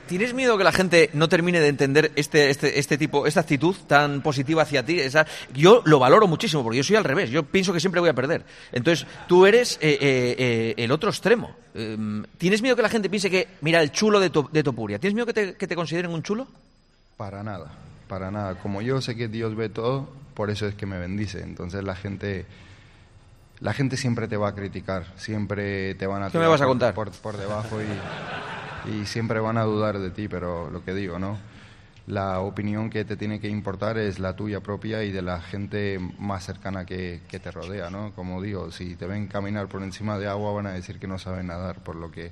¿Tienes 0.10 0.34
miedo 0.34 0.58
que 0.58 0.64
la 0.64 0.72
gente 0.72 1.12
no 1.14 1.30
termine 1.30 1.60
de 1.60 1.68
entender 1.68 2.12
este, 2.16 2.50
este, 2.50 2.80
este 2.80 2.98
tipo, 2.98 3.28
esta 3.28 3.42
actitud 3.42 3.76
tan 3.86 4.24
positiva 4.24 4.64
hacia 4.64 4.84
ti? 4.84 5.00
Esa, 5.00 5.28
yo 5.54 5.84
lo 5.86 6.00
valoro 6.00 6.26
muchísimo 6.26 6.64
porque 6.64 6.78
yo 6.78 6.84
soy 6.84 6.96
al 6.96 7.04
revés. 7.04 7.30
Yo 7.30 7.44
pienso 7.44 7.72
que 7.74 7.80
siempre 7.80 8.02
voy 8.02 8.10
a 8.10 8.16
perder. 8.16 8.44
Entonces, 8.72 9.06
tú 9.28 9.46
eres 9.46 9.78
eh, 9.82 10.00
eh, 10.02 10.36
eh, 10.40 10.74
el 10.78 10.92
otro 10.92 11.12
extremo. 11.12 11.56
¿Tienes 12.40 12.64
miedo 12.64 12.76
que 12.76 12.82
la 12.82 12.90
gente 12.90 13.08
piense 13.08 13.30
que, 13.30 13.50
mira, 13.62 13.84
el 13.84 13.92
chulo 13.92 14.20
de, 14.20 14.32
to, 14.32 14.50
de 14.52 14.64
Topuria? 14.64 14.98
¿Tienes 14.98 15.14
miedo 15.14 15.28
que 15.28 15.34
te, 15.34 15.54
que 15.54 15.68
te 15.68 15.76
consideren 15.76 16.10
un 16.10 16.24
chulo? 16.24 16.48
Para 17.16 17.44
nada, 17.44 17.72
para 18.08 18.32
nada. 18.32 18.56
Como 18.56 18.82
yo 18.82 19.02
sé 19.02 19.16
que 19.16 19.28
Dios 19.28 19.56
ve 19.56 19.70
todo, 19.70 20.10
por 20.34 20.50
eso 20.50 20.66
es 20.66 20.74
que 20.74 20.88
me 20.88 20.98
bendice. 20.98 21.44
Entonces 21.44 21.84
la 21.84 21.96
gente 21.96 22.48
la 23.60 23.74
gente 23.74 23.96
siempre 23.96 24.28
te 24.28 24.38
va 24.38 24.50
a 24.50 24.56
criticar, 24.56 25.06
siempre 25.18 25.94
te 25.96 26.08
van 26.08 26.24
a 26.24 26.32
¿Qué 26.32 26.40
me 26.40 26.48
vas 26.48 26.62
a 26.62 26.66
contar? 26.66 26.96
Por, 26.96 27.12
por, 27.12 27.38
debajo 27.38 27.80
y, 27.80 27.86
y, 28.86 29.06
siempre 29.06 29.40
van 29.40 29.58
a 29.58 29.64
dudar 29.64 30.00
de 30.00 30.12
ti, 30.12 30.28
pero 30.28 30.70
lo 30.70 30.84
que 30.84 30.94
digo, 30.94 31.20
¿no? 31.20 31.38
La 32.08 32.40
opinión 32.40 32.90
que 32.90 33.06
te 33.06 33.16
tiene 33.16 33.40
que 33.40 33.48
importar 33.48 33.98
es 33.98 34.20
la 34.20 34.36
tuya 34.36 34.62
propia 34.62 35.04
y 35.04 35.12
de 35.12 35.22
la 35.22 35.42
gente 35.42 36.00
más 36.18 36.46
cercana 36.46 36.86
que, 36.86 37.22
que 37.28 37.40
te 37.40 37.52
rodea, 37.52 37.90
¿no? 37.90 38.14
Como 38.16 38.42
digo, 38.42 38.72
si 38.72 38.96
te 38.96 39.06
ven 39.06 39.28
caminar 39.28 39.68
por 39.68 39.84
encima 39.84 40.18
de 40.18 40.28
agua 40.28 40.52
van 40.52 40.68
a 40.68 40.72
decir 40.72 41.00
que 41.00 41.08
no 41.08 41.20
saben 41.20 41.48
nadar, 41.48 41.84
por 41.84 41.96
lo 41.96 42.10
que 42.10 42.32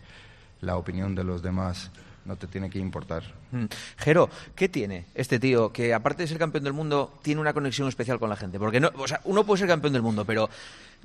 la 0.62 0.78
opinión 0.78 1.14
de 1.14 1.24
los 1.24 1.44
demás 1.44 1.92
no 2.28 2.36
te 2.36 2.48
tiene 2.48 2.70
que 2.70 2.78
importar. 2.78 3.24
Mm. 3.52 3.66
Jero, 3.98 4.30
¿qué 4.54 4.68
tiene 4.70 5.06
este 5.16 5.40
tío 5.40 5.72
que 5.72 5.94
aparte 5.94 6.24
de 6.24 6.28
ser 6.28 6.38
campeón 6.38 6.64
del 6.64 6.74
mundo 6.74 7.18
tiene 7.22 7.42
una 7.42 7.54
conexión 7.54 7.88
especial 7.88 8.20
con 8.20 8.30
la 8.30 8.36
gente? 8.36 8.60
Porque 8.60 8.80
no, 8.80 8.92
o 8.96 9.08
sea, 9.08 9.22
uno 9.24 9.46
puede 9.46 9.60
ser 9.60 9.68
campeón 9.68 9.94
del 9.94 10.02
mundo, 10.02 10.26
pero 10.26 10.50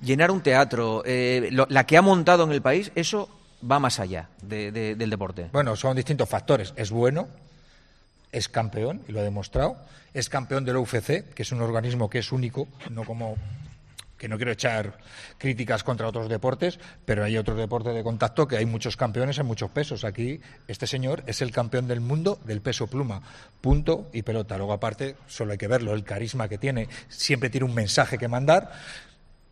llenar 0.02 0.30
un 0.30 0.40
teatro, 0.40 1.02
eh, 1.06 1.50
la 1.50 1.86
que 1.86 1.96
ha 1.96 2.02
montado 2.02 2.44
en 2.44 2.52
el 2.52 2.60
país, 2.60 2.90
eso 2.94 3.28
va 3.70 3.78
más 3.78 4.00
allá 4.00 4.28
de, 4.42 4.72
de, 4.72 4.94
del 4.94 5.10
deporte. 5.10 5.48
Bueno, 5.52 5.76
son 5.76 5.96
distintos 5.96 6.28
factores. 6.28 6.72
Es 6.76 6.90
bueno, 6.90 7.28
es 8.30 8.48
campeón 8.48 9.02
y 9.08 9.12
lo 9.12 9.20
ha 9.20 9.24
demostrado. 9.24 9.76
Es 10.14 10.28
campeón 10.28 10.64
del 10.64 10.76
UFC, 10.76 11.32
que 11.34 11.42
es 11.42 11.52
un 11.52 11.62
organismo 11.62 12.10
que 12.10 12.18
es 12.18 12.32
único, 12.32 12.68
no 12.90 13.04
como 13.04 13.36
que 14.22 14.28
no 14.28 14.36
quiero 14.36 14.52
echar 14.52 14.98
críticas 15.36 15.82
contra 15.82 16.06
otros 16.06 16.28
deportes, 16.28 16.78
pero 17.04 17.24
hay 17.24 17.36
otros 17.36 17.58
deportes 17.58 17.92
de 17.92 18.04
contacto 18.04 18.46
que 18.46 18.56
hay 18.56 18.66
muchos 18.66 18.96
campeones 18.96 19.36
en 19.38 19.46
muchos 19.46 19.68
pesos. 19.72 20.04
Aquí 20.04 20.40
este 20.68 20.86
señor 20.86 21.24
es 21.26 21.42
el 21.42 21.50
campeón 21.50 21.88
del 21.88 22.00
mundo 22.00 22.38
del 22.44 22.60
peso 22.60 22.86
pluma, 22.86 23.20
punto 23.60 24.08
y 24.12 24.22
pelota. 24.22 24.56
Luego 24.56 24.74
aparte 24.74 25.16
solo 25.26 25.50
hay 25.50 25.58
que 25.58 25.66
verlo, 25.66 25.92
el 25.92 26.04
carisma 26.04 26.48
que 26.48 26.56
tiene, 26.56 26.88
siempre 27.08 27.50
tiene 27.50 27.66
un 27.66 27.74
mensaje 27.74 28.16
que 28.16 28.28
mandar 28.28 28.70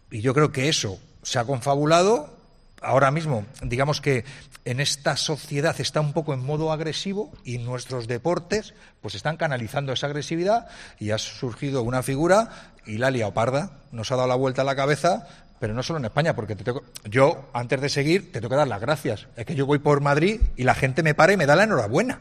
y 0.08 0.20
yo 0.20 0.34
creo 0.34 0.52
que 0.52 0.68
eso 0.68 1.00
se 1.24 1.40
ha 1.40 1.44
confabulado 1.44 2.39
ahora 2.80 3.10
mismo, 3.10 3.44
digamos 3.62 4.00
que 4.00 4.24
en 4.64 4.80
esta 4.80 5.16
sociedad 5.16 5.74
está 5.80 6.00
un 6.00 6.12
poco 6.12 6.34
en 6.34 6.44
modo 6.44 6.72
agresivo 6.72 7.32
y 7.44 7.58
nuestros 7.58 8.06
deportes 8.06 8.74
pues 9.00 9.14
están 9.14 9.36
canalizando 9.36 9.92
esa 9.92 10.06
agresividad 10.06 10.68
y 10.98 11.10
ha 11.10 11.18
surgido 11.18 11.82
una 11.82 12.02
figura, 12.02 12.72
Hilalia 12.86 13.26
Oparda, 13.26 13.70
nos 13.92 14.10
ha 14.12 14.16
dado 14.16 14.28
la 14.28 14.34
vuelta 14.34 14.62
a 14.62 14.64
la 14.64 14.76
cabeza, 14.76 15.26
pero 15.58 15.74
no 15.74 15.82
solo 15.82 15.98
en 15.98 16.06
España, 16.06 16.34
porque 16.34 16.56
te 16.56 16.64
tengo, 16.64 16.82
yo, 17.04 17.50
antes 17.52 17.80
de 17.80 17.88
seguir, 17.88 18.32
te 18.32 18.40
tengo 18.40 18.50
que 18.50 18.56
dar 18.56 18.68
las 18.68 18.80
gracias. 18.80 19.28
Es 19.36 19.44
que 19.44 19.54
yo 19.54 19.66
voy 19.66 19.78
por 19.78 20.00
Madrid 20.00 20.40
y 20.56 20.64
la 20.64 20.74
gente 20.74 21.02
me 21.02 21.14
para 21.14 21.32
y 21.32 21.36
me 21.36 21.46
da 21.46 21.56
la 21.56 21.64
enhorabuena. 21.64 22.20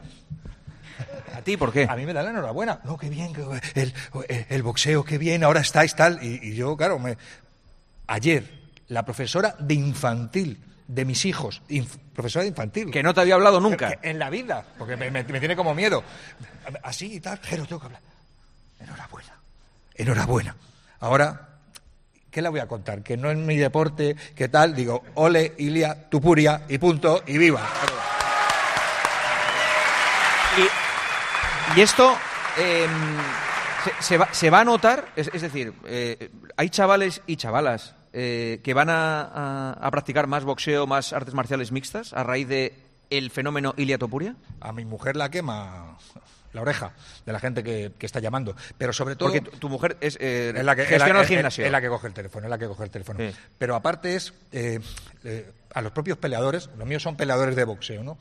¿A 1.34 1.42
ti 1.42 1.56
por 1.56 1.72
qué? 1.72 1.86
A 1.88 1.96
mí 1.96 2.04
me 2.04 2.12
da 2.12 2.22
la 2.22 2.30
enhorabuena. 2.30 2.80
No, 2.84 2.98
qué 2.98 3.08
bien, 3.08 3.32
el 4.50 4.62
boxeo, 4.62 5.04
qué 5.04 5.16
bien, 5.16 5.42
ahora 5.42 5.60
estáis 5.60 5.94
tal. 5.94 6.22
Y, 6.22 6.50
y 6.50 6.54
yo, 6.54 6.76
claro, 6.76 6.98
me... 6.98 7.16
ayer 8.06 8.59
la 8.90 9.04
profesora 9.04 9.54
de 9.58 9.74
infantil 9.74 10.60
de 10.86 11.04
mis 11.04 11.24
hijos, 11.24 11.62
profesora 12.12 12.42
de 12.42 12.48
infantil. 12.48 12.90
Que 12.90 13.02
no 13.02 13.14
te 13.14 13.20
había 13.20 13.34
hablado 13.34 13.60
nunca. 13.60 13.98
En 14.02 14.18
la 14.18 14.28
vida, 14.28 14.64
porque 14.76 14.96
me, 14.96 15.24
tiene 15.24 15.54
como 15.54 15.74
miedo. 15.74 16.02
Así 16.82 17.14
y 17.14 17.20
tal, 17.20 17.40
pero 17.48 17.64
tengo 17.64 17.80
que 17.80 17.86
hablar. 17.86 18.02
Enhorabuena, 18.80 19.34
enhorabuena. 19.94 20.56
Ahora, 20.98 21.48
¿qué 22.30 22.42
le 22.42 22.48
voy 22.48 22.58
a 22.58 22.66
contar? 22.66 23.02
Que 23.02 23.16
no 23.16 23.30
es 23.30 23.36
mi 23.36 23.56
deporte, 23.56 24.16
¿qué 24.34 24.48
tal? 24.48 24.74
Digo, 24.74 25.04
ole, 25.14 25.54
Ilia, 25.58 26.08
Tupuria, 26.10 26.62
y 26.68 26.78
punto, 26.78 27.22
y 27.26 27.38
viva. 27.38 27.62
Y, 31.76 31.80
esto 31.80 32.18
em, 32.58 32.90
se, 34.00 34.18
va, 34.18 34.34
se, 34.34 34.50
va, 34.50 34.60
a 34.60 34.64
notar, 34.64 35.12
es, 35.14 35.30
decir, 35.40 35.72
eh, 35.84 36.32
hay 36.56 36.68
chavales 36.70 37.22
y 37.28 37.36
chavalas 37.36 37.94
eh, 38.12 38.60
que 38.62 38.74
van 38.74 38.88
a, 38.90 39.88
practicar 39.90 40.26
más 40.26 40.44
boxeo, 40.44 40.86
más 40.86 41.12
artes 41.12 41.34
marciales 41.34 41.72
mixtas 41.72 42.12
a 42.12 42.24
raíz 42.24 42.48
de 42.48 42.74
el 43.10 43.30
fenómeno 43.30 43.74
Ilia 43.76 43.98
Topuria? 43.98 44.36
A 44.60 44.72
mi 44.72 44.84
mujer 44.84 45.16
la 45.16 45.30
quema 45.30 45.96
la 46.52 46.62
oreja 46.62 46.92
de 47.24 47.32
la 47.32 47.38
gente 47.38 47.62
que, 47.62 47.92
está 48.00 48.18
llamando. 48.18 48.56
Pero 48.76 48.92
sobre 48.92 49.16
todo. 49.16 49.30
Porque 49.30 49.40
tu, 49.40 49.68
mujer 49.68 49.96
es, 50.00 50.18
eh, 50.20 50.52
la 50.62 50.74
que 50.74 50.84
gestiona 50.84 51.20
el 51.20 51.26
gimnasio. 51.26 51.64
Es, 51.64 51.70
la 51.70 51.80
que 51.80 51.88
coge 51.88 52.08
el 52.08 52.14
teléfono, 52.14 52.46
es 52.46 52.50
la 52.50 52.58
que 52.58 52.66
coge 52.66 52.84
el 52.84 52.90
teléfono. 52.90 53.20
Pero 53.58 53.76
aparte 53.76 54.16
es 54.16 54.32
eh, 54.52 54.80
a 55.72 55.80
los 55.80 55.92
propios 55.92 56.18
peleadores, 56.18 56.68
los 56.76 56.86
míos 56.86 57.02
son 57.02 57.16
peleadores 57.16 57.54
de 57.54 57.64
boxeo, 57.64 58.02
¿no? 58.02 58.18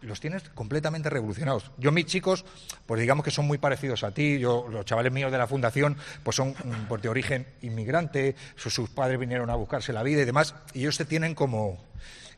Los 0.00 0.20
tienes 0.20 0.42
completamente 0.50 1.10
revolucionados. 1.10 1.70
Yo 1.76 1.90
mis 1.90 2.06
chicos, 2.06 2.44
pues 2.86 3.00
digamos 3.00 3.24
que 3.24 3.30
son 3.30 3.46
muy 3.46 3.58
parecidos 3.58 4.04
a 4.04 4.12
ti. 4.12 4.38
Yo 4.38 4.68
los 4.70 4.84
chavales 4.84 5.12
míos 5.12 5.32
de 5.32 5.38
la 5.38 5.46
fundación, 5.46 5.96
pues 6.22 6.36
son 6.36 6.50
mm, 6.50 6.86
pues, 6.88 7.02
de 7.02 7.08
origen 7.08 7.46
inmigrante. 7.62 8.36
Sus, 8.56 8.88
padres 8.90 9.18
vinieron 9.18 9.50
a 9.50 9.56
buscarse 9.56 9.92
la 9.92 10.02
vida 10.02 10.22
y 10.22 10.24
demás, 10.24 10.54
y 10.72 10.80
ellos 10.80 10.96
se 10.96 11.04
tienen 11.04 11.34
como. 11.34 11.78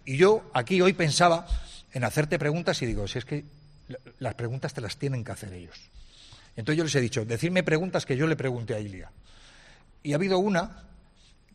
Y 0.04 0.16
yo 0.16 0.50
aquí 0.54 0.80
hoy 0.80 0.94
pensaba 0.94 1.46
en 1.92 2.04
hacerte 2.04 2.38
preguntas 2.38 2.80
y 2.82 2.86
digo, 2.86 3.06
si 3.06 3.18
es 3.18 3.24
que 3.24 3.44
las 4.18 4.34
preguntas 4.34 4.72
te 4.72 4.80
las 4.80 4.96
tienen 4.96 5.24
que 5.24 5.32
hacer 5.32 5.52
ellos. 5.52 5.90
Entonces 6.56 6.78
yo 6.78 6.84
les 6.84 6.94
he 6.94 7.00
dicho, 7.00 7.24
decirme 7.24 7.62
preguntas 7.62 8.06
que 8.06 8.16
yo 8.16 8.26
le 8.26 8.36
pregunté 8.36 8.74
a 8.74 8.80
Ilia. 8.80 9.10
Y 10.02 10.12
ha 10.12 10.16
habido 10.16 10.38
una 10.38 10.84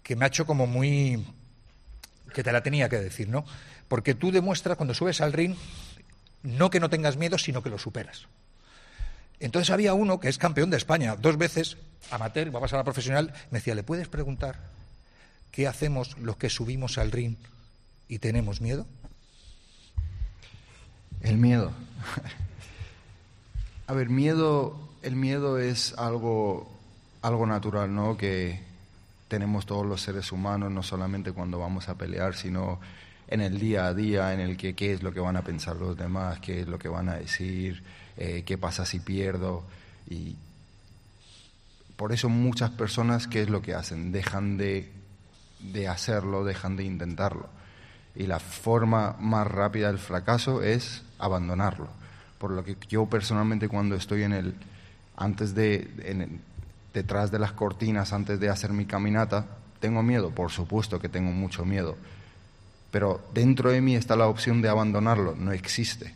que 0.04 0.16
me 0.16 0.26
ha 0.26 0.28
hecho 0.28 0.46
como 0.46 0.68
muy 0.68 1.26
que 2.34 2.44
te 2.44 2.52
la 2.52 2.62
tenía 2.62 2.90
que 2.90 3.00
decir, 3.00 3.30
¿no? 3.30 3.46
Porque 3.88 4.14
tú 4.14 4.32
demuestras 4.32 4.78
cuando 4.78 4.94
subes 4.94 5.22
al 5.22 5.34
ring 5.34 5.56
no 6.46 6.70
que 6.70 6.80
no 6.80 6.90
tengas 6.90 7.18
miedo, 7.18 7.38
sino 7.38 7.62
que 7.62 7.70
lo 7.70 7.78
superas. 7.78 8.28
Entonces 9.40 9.70
había 9.70 9.94
uno 9.94 10.20
que 10.20 10.30
es 10.30 10.38
campeón 10.38 10.70
de 10.70 10.78
España, 10.78 11.16
dos 11.16 11.38
veces, 11.38 11.78
amateur, 12.12 12.54
va 12.54 12.60
a 12.60 12.62
pasar 12.62 12.80
a 12.80 12.84
profesional, 12.84 13.34
me 13.52 13.60
decía, 13.60 13.76
¿le 13.76 13.84
puedes 13.84 14.08
preguntar 14.08 14.60
qué 15.52 15.68
hacemos 15.68 16.18
los 16.20 16.38
que 16.38 16.50
subimos 16.50 16.98
al 16.98 17.12
ring 17.12 17.36
y 18.08 18.20
tenemos 18.20 18.62
miedo? 18.62 18.86
El 21.22 21.38
miedo. 21.38 21.72
a 23.88 23.94
ver, 23.94 24.10
miedo, 24.10 24.90
el 25.02 25.16
miedo 25.16 25.60
es 25.60 25.94
algo, 25.98 26.72
algo 27.22 27.46
natural, 27.46 27.94
¿no? 27.94 28.16
Que 28.16 28.62
tenemos 29.28 29.66
todos 29.66 29.86
los 29.86 30.02
seres 30.02 30.32
humanos, 30.32 30.72
no 30.72 30.84
solamente 30.84 31.32
cuando 31.34 31.60
vamos 31.60 31.90
a 31.90 31.96
pelear, 31.96 32.36
sino 32.36 32.80
en 33.28 33.42
el 33.42 33.60
día 33.60 33.88
a 33.88 33.94
día, 33.94 34.34
en 34.34 34.40
el 34.40 34.58
que 34.58 34.76
qué 34.76 34.94
es 34.94 35.04
lo 35.04 35.12
que 35.12 35.20
van 35.20 35.36
a 35.36 35.42
pensar 35.42 35.76
los 35.78 35.98
demás, 35.98 36.40
qué 36.40 36.62
es 36.62 36.68
lo 36.68 36.78
que 36.78 36.88
van 36.88 37.10
a 37.10 37.16
decir, 37.16 37.84
eh, 38.18 38.44
qué 38.46 38.58
pasa 38.58 38.86
si 38.86 39.00
pierdo. 39.00 39.64
Y 40.10 40.36
por 41.96 42.12
eso 42.12 42.30
muchas 42.30 42.72
personas, 42.72 43.28
¿qué 43.28 43.42
es 43.42 43.50
lo 43.50 43.62
que 43.62 43.74
hacen? 43.74 44.12
Dejan 44.12 44.58
de, 44.58 44.92
de 45.60 45.88
hacerlo, 45.88 46.44
dejan 46.44 46.76
de 46.76 46.84
intentarlo. 46.84 47.50
Y 48.16 48.28
la 48.28 48.40
forma 48.40 49.16
más 49.20 49.48
rápida 49.48 49.88
del 49.88 50.00
fracaso 50.00 50.62
es 50.62 51.04
abandonarlo. 51.20 51.90
Por 52.38 52.52
lo 52.52 52.64
que 52.64 52.78
yo 52.88 53.08
personalmente 53.08 53.68
cuando 53.68 53.96
estoy 53.96 54.24
en 54.24 54.34
el, 54.34 54.56
antes 55.18 55.56
de, 55.56 55.90
en 56.04 56.42
detrás 56.94 57.32
de 57.32 57.40
las 57.40 57.52
cortinas, 57.54 58.14
antes 58.14 58.40
de 58.40 58.50
hacer 58.50 58.72
mi 58.72 58.86
caminata, 58.86 59.48
tengo 59.80 60.02
miedo, 60.04 60.30
por 60.30 60.52
supuesto 60.52 61.00
que 61.00 61.10
tengo 61.10 61.32
mucho 61.32 61.66
miedo 61.66 61.98
pero 62.96 63.20
dentro 63.34 63.72
de 63.72 63.82
mí 63.82 63.94
está 63.94 64.16
la 64.16 64.30
opción 64.30 64.62
de 64.62 64.70
abandonarlo, 64.70 65.36
no 65.36 65.52
existe. 65.52 66.16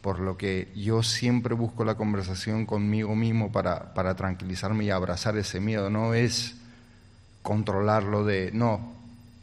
Por 0.00 0.18
lo 0.18 0.36
que 0.36 0.72
yo 0.74 1.04
siempre 1.04 1.54
busco 1.54 1.84
la 1.84 1.94
conversación 1.94 2.66
conmigo 2.66 3.14
mismo 3.14 3.52
para, 3.52 3.94
para 3.94 4.16
tranquilizarme 4.16 4.86
y 4.86 4.90
abrazar 4.90 5.36
ese 5.36 5.60
miedo. 5.60 5.88
No 5.88 6.14
es 6.14 6.56
controlarlo 7.42 8.24
de, 8.24 8.50
no, 8.52 8.92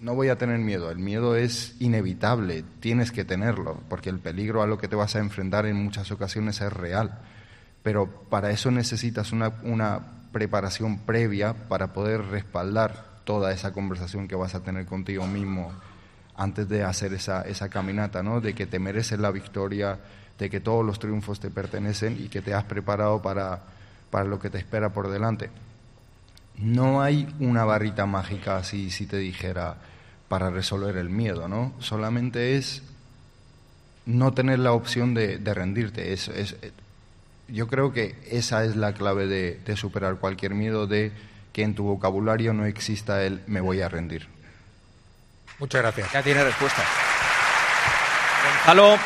no 0.01 0.13
voy 0.13 0.27
a 0.27 0.38
tener 0.38 0.59
miedo. 0.59 0.91
El 0.91 0.99
miedo 0.99 1.38
es 1.38 1.77
inevitable, 1.79 2.65
tienes 2.81 3.13
que 3.13 3.23
tenerlo, 3.23 3.79
porque 3.88 4.09
el 4.09 4.19
peligro 4.19 4.61
a 4.61 4.67
lo 4.67 4.77
que 4.77 4.89
te 4.89 4.97
vas 4.97 5.15
a 5.15 5.19
enfrentar 5.19 5.65
en 5.65 5.81
muchas 5.81 6.11
ocasiones 6.11 6.59
es 6.59 6.73
real. 6.73 7.17
Pero 7.81 8.07
para 8.29 8.51
eso 8.51 8.71
necesitas 8.71 9.31
una, 9.31 9.53
una 9.63 10.01
preparación 10.34 10.97
previa 10.97 11.53
para 11.53 11.93
poder 11.93 12.25
respaldar 12.25 13.21
toda 13.23 13.53
esa 13.53 13.71
conversación 13.71 14.27
que 14.27 14.36
vas 14.36 14.53
a 14.53 14.65
tener 14.65 14.86
contigo 14.86 15.25
mismo 15.27 15.71
antes 16.36 16.67
de 16.67 16.84
hacer 16.84 17.13
esa, 17.13 17.43
esa 17.43 17.69
caminata, 17.69 18.23
¿no? 18.23 18.41
de 18.41 18.53
que 18.53 18.65
te 18.65 18.79
mereces 18.79 19.19
la 19.19 19.31
victoria, 19.31 19.99
de 20.39 20.49
que 20.49 20.59
todos 20.59 20.86
los 20.86 20.99
triunfos 20.99 21.39
te 21.39 21.49
pertenecen 21.49 22.17
y 22.19 22.29
que 22.29 22.41
te 22.41 22.53
has 22.53 22.63
preparado 22.63 23.21
para, 23.21 23.61
para 24.09 24.25
lo 24.25 24.39
que 24.39 24.49
te 24.49 24.57
espera 24.57 24.89
por 24.89 25.09
delante. 25.09 25.49
No 26.57 27.01
hay 27.01 27.34
una 27.39 27.65
barrita 27.65 28.05
mágica 28.05 28.57
así, 28.57 28.89
si 28.89 29.05
te 29.05 29.17
dijera, 29.17 29.77
para 30.27 30.49
resolver 30.49 30.97
el 30.97 31.09
miedo, 31.09 31.47
¿no? 31.47 31.73
Solamente 31.79 32.57
es 32.57 32.84
no 34.05 34.34
tener 34.34 34.59
la 34.59 34.73
opción 34.73 35.13
de, 35.13 35.38
rendirte. 35.38 36.13
Es, 36.13 36.27
es, 36.27 36.55
yo 37.47 37.67
creo 37.67 37.91
que 37.91 38.15
esa 38.29 38.65
es 38.65 38.75
la 38.75 38.93
clave 38.93 39.27
de, 39.27 39.59
de 39.65 39.77
superar 39.77 40.17
cualquier 40.17 40.53
miedo, 40.53 40.88
de 40.88 41.11
que 41.53 41.63
en 41.63 41.75
tu 41.75 41.84
vocabulario 41.84 42.53
no 42.53 42.65
exista 42.65 43.23
el 43.23 43.41
me 43.47 43.61
voy 43.61 43.81
a 43.81 43.89
rendir. 43.89 44.27
Muchas 45.60 45.82
gracias. 45.82 46.12
Ya 46.12 46.22
tiene 46.22 46.43
respuesta. 46.43 46.84
Gonzalo, 48.43 48.97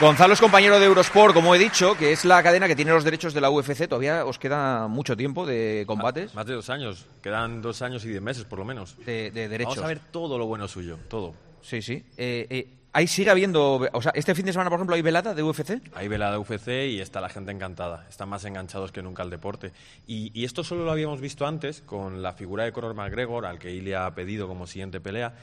Gonzalo 0.00 0.34
es 0.34 0.40
compañero 0.40 0.78
de 0.78 0.86
Eurosport, 0.86 1.34
como 1.34 1.54
he 1.54 1.58
dicho, 1.58 1.96
que 1.96 2.12
es 2.12 2.24
la 2.24 2.42
cadena 2.42 2.66
que 2.66 2.76
tiene 2.76 2.90
los 2.90 3.04
derechos 3.04 3.34
de 3.34 3.40
la 3.40 3.50
UFC. 3.50 3.88
Todavía 3.88 4.24
os 4.24 4.38
queda 4.38 4.88
mucho 4.88 5.16
tiempo 5.16 5.46
de 5.46 5.84
combates. 5.86 6.34
Más 6.34 6.46
de 6.46 6.54
dos 6.54 6.70
años. 6.70 7.06
Quedan 7.22 7.62
dos 7.62 7.82
años 7.82 8.04
y 8.04 8.08
diez 8.08 8.22
meses, 8.22 8.44
por 8.44 8.58
lo 8.58 8.64
menos. 8.64 8.96
De, 9.04 9.30
derechos. 9.30 9.76
Vamos 9.76 9.84
a 9.84 9.88
ver 9.88 10.00
todo 10.10 10.38
lo 10.38 10.46
bueno 10.46 10.68
suyo, 10.68 10.98
todo. 11.08 11.34
Sí, 11.62 11.80
sí. 11.80 12.04
Eh, 12.16 12.46
eh, 12.50 12.68
ahí 12.94 13.06
sigue 13.06 13.30
habiendo. 13.30 13.86
O 13.92 14.00
sea, 14.00 14.12
este 14.14 14.34
fin 14.34 14.46
de 14.46 14.52
semana, 14.52 14.70
por 14.70 14.78
ejemplo, 14.78 14.96
hay 14.96 15.02
velada 15.02 15.34
de 15.34 15.42
UFC. 15.42 15.82
Hay 15.94 16.08
velada 16.08 16.32
de 16.32 16.38
UFC 16.38 16.68
y 16.88 17.00
está 17.00 17.20
la 17.20 17.28
gente 17.28 17.52
encantada. 17.52 18.06
Están 18.08 18.30
más 18.30 18.44
enganchados 18.46 18.92
que 18.92 19.02
nunca 19.02 19.22
al 19.22 19.28
deporte. 19.28 19.72
Y, 20.06 20.44
esto 20.44 20.64
solo 20.64 20.84
lo 20.84 20.92
habíamos 20.92 21.20
visto 21.20 21.46
antes 21.46 21.82
con 21.82 22.22
la 22.22 22.32
figura 22.32 22.64
de 22.64 22.72
Conor 22.72 22.94
McGregor, 22.94 23.44
al 23.44 23.58
que 23.58 23.72
Ilya 23.72 24.06
ha 24.06 24.14
pedido 24.14 24.48
como 24.48 24.66
siguiente 24.66 25.00
pelea. 25.00 25.34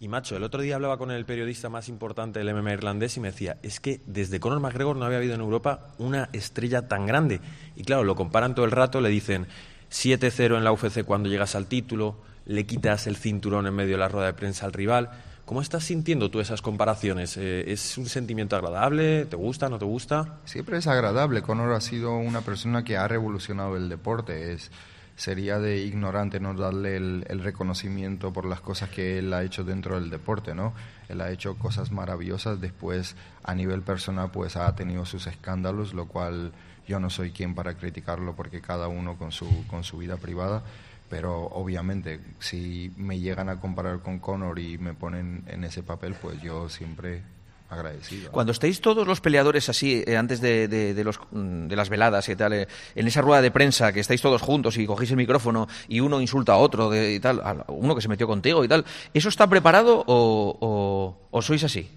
Y 0.00 0.06
macho, 0.06 0.36
el 0.36 0.44
otro 0.44 0.62
día 0.62 0.76
hablaba 0.76 0.96
con 0.96 1.10
el 1.10 1.24
periodista 1.24 1.68
más 1.68 1.88
importante 1.88 2.38
del 2.38 2.54
MMA 2.54 2.74
irlandés 2.74 3.16
y 3.16 3.20
me 3.20 3.32
decía, 3.32 3.56
es 3.62 3.80
que 3.80 4.00
desde 4.06 4.38
Conor 4.38 4.60
McGregor 4.60 4.94
no 4.94 5.04
había 5.04 5.18
habido 5.18 5.34
en 5.34 5.40
Europa 5.40 5.88
una 5.98 6.28
estrella 6.32 6.86
tan 6.86 7.06
grande. 7.06 7.40
Y 7.74 7.82
claro, 7.82 8.04
lo 8.04 8.14
comparan 8.14 8.54
todo 8.54 8.64
el 8.64 8.70
rato, 8.70 9.00
le 9.00 9.08
dicen 9.08 9.48
7-0 9.90 10.56
en 10.56 10.62
la 10.62 10.70
UFC 10.70 11.02
cuando 11.04 11.28
llegas 11.28 11.56
al 11.56 11.66
título, 11.66 12.16
le 12.46 12.64
quitas 12.64 13.08
el 13.08 13.16
cinturón 13.16 13.66
en 13.66 13.74
medio 13.74 13.92
de 13.92 13.98
la 13.98 14.08
rueda 14.08 14.26
de 14.26 14.34
prensa 14.34 14.66
al 14.66 14.72
rival. 14.72 15.10
¿Cómo 15.48 15.62
estás 15.62 15.84
sintiendo 15.84 16.30
tú 16.30 16.40
esas 16.40 16.60
comparaciones? 16.60 17.38
Eh, 17.38 17.72
¿Es 17.72 17.96
un 17.96 18.04
sentimiento 18.04 18.54
agradable? 18.54 19.24
¿Te 19.24 19.36
gusta? 19.36 19.70
¿No 19.70 19.78
te 19.78 19.86
gusta? 19.86 20.40
Siempre 20.44 20.76
es 20.76 20.86
agradable. 20.86 21.40
Conor 21.40 21.72
ha 21.72 21.80
sido 21.80 22.18
una 22.18 22.42
persona 22.42 22.84
que 22.84 22.98
ha 22.98 23.08
revolucionado 23.08 23.74
el 23.74 23.88
deporte. 23.88 24.52
Es 24.52 24.70
sería 25.16 25.58
de 25.58 25.78
ignorante 25.78 26.38
no 26.38 26.52
darle 26.52 26.96
el, 26.96 27.40
reconocimiento 27.42 28.30
por 28.30 28.44
las 28.44 28.60
cosas 28.60 28.90
que 28.90 29.18
él 29.18 29.32
ha 29.32 29.42
hecho 29.42 29.64
dentro 29.64 29.98
del 29.98 30.10
deporte, 30.10 30.54
¿no? 30.54 30.74
Él 31.08 31.22
ha 31.22 31.30
hecho 31.30 31.56
cosas 31.56 31.92
maravillosas, 31.92 32.60
después 32.60 33.16
a 33.42 33.54
nivel 33.54 33.80
personal 33.80 34.30
pues 34.30 34.54
ha 34.56 34.76
tenido 34.76 35.06
sus 35.06 35.26
escándalos, 35.26 35.94
lo 35.94 36.08
cual 36.08 36.52
yo 36.86 37.00
no 37.00 37.08
soy 37.08 37.30
quien 37.30 37.54
para 37.54 37.72
criticarlo 37.72 38.36
porque 38.36 38.60
cada 38.60 38.86
uno 38.88 39.16
con 39.16 39.32
su, 39.32 39.66
con 39.66 39.82
su 39.82 39.96
vida 39.96 40.18
privada, 40.18 40.62
pero 41.08 41.46
obviamente 41.46 42.20
si 42.38 42.92
me 42.96 43.18
llegan 43.18 43.48
a 43.48 43.60
comparar 43.60 44.00
con 44.00 44.18
Conor 44.18 44.58
y 44.58 44.78
me 44.78 44.94
ponen 44.94 45.44
en 45.46 45.64
ese 45.64 45.82
papel, 45.82 46.14
pues 46.20 46.40
yo 46.42 46.68
siempre 46.68 47.22
agradecido. 47.70 48.30
Cuando 48.32 48.52
estáis 48.52 48.80
todos 48.80 49.06
los 49.06 49.20
peleadores 49.20 49.68
así, 49.68 50.02
eh, 50.06 50.16
antes 50.16 50.40
de, 50.40 50.68
de- 50.68 50.94
de 50.94 51.04
los, 51.04 51.20
mm, 51.32 51.66
de 51.68 51.76
las 51.76 51.90
veladas 51.90 52.26
y 52.30 52.34
tal, 52.36 52.52
eh, 52.54 52.68
en 52.94 53.06
esa 53.06 53.20
rueda 53.20 53.42
de 53.42 53.50
prensa, 53.50 53.92
que 53.92 54.00
estáis 54.00 54.22
todos 54.22 54.40
juntos 54.40 54.78
y 54.78 54.86
cogéis 54.86 55.10
el 55.10 55.18
micrófono 55.18 55.68
y 55.86 56.00
uno 56.00 56.20
insulta 56.20 56.54
a 56.54 56.56
otro 56.56 56.94
y 56.96 57.20
tal, 57.20 57.40
a 57.40 57.64
uno 57.68 57.94
que 57.94 58.00
se 58.00 58.08
metió 58.08 58.26
contigo 58.26 58.64
y 58.64 58.68
tal, 58.68 58.86
¿eso 59.12 59.28
está 59.28 59.46
preparado 59.46 60.02
o, 60.06 60.56
o- 60.60 61.28
o 61.30 61.42
sois 61.42 61.62
así? 61.64 61.90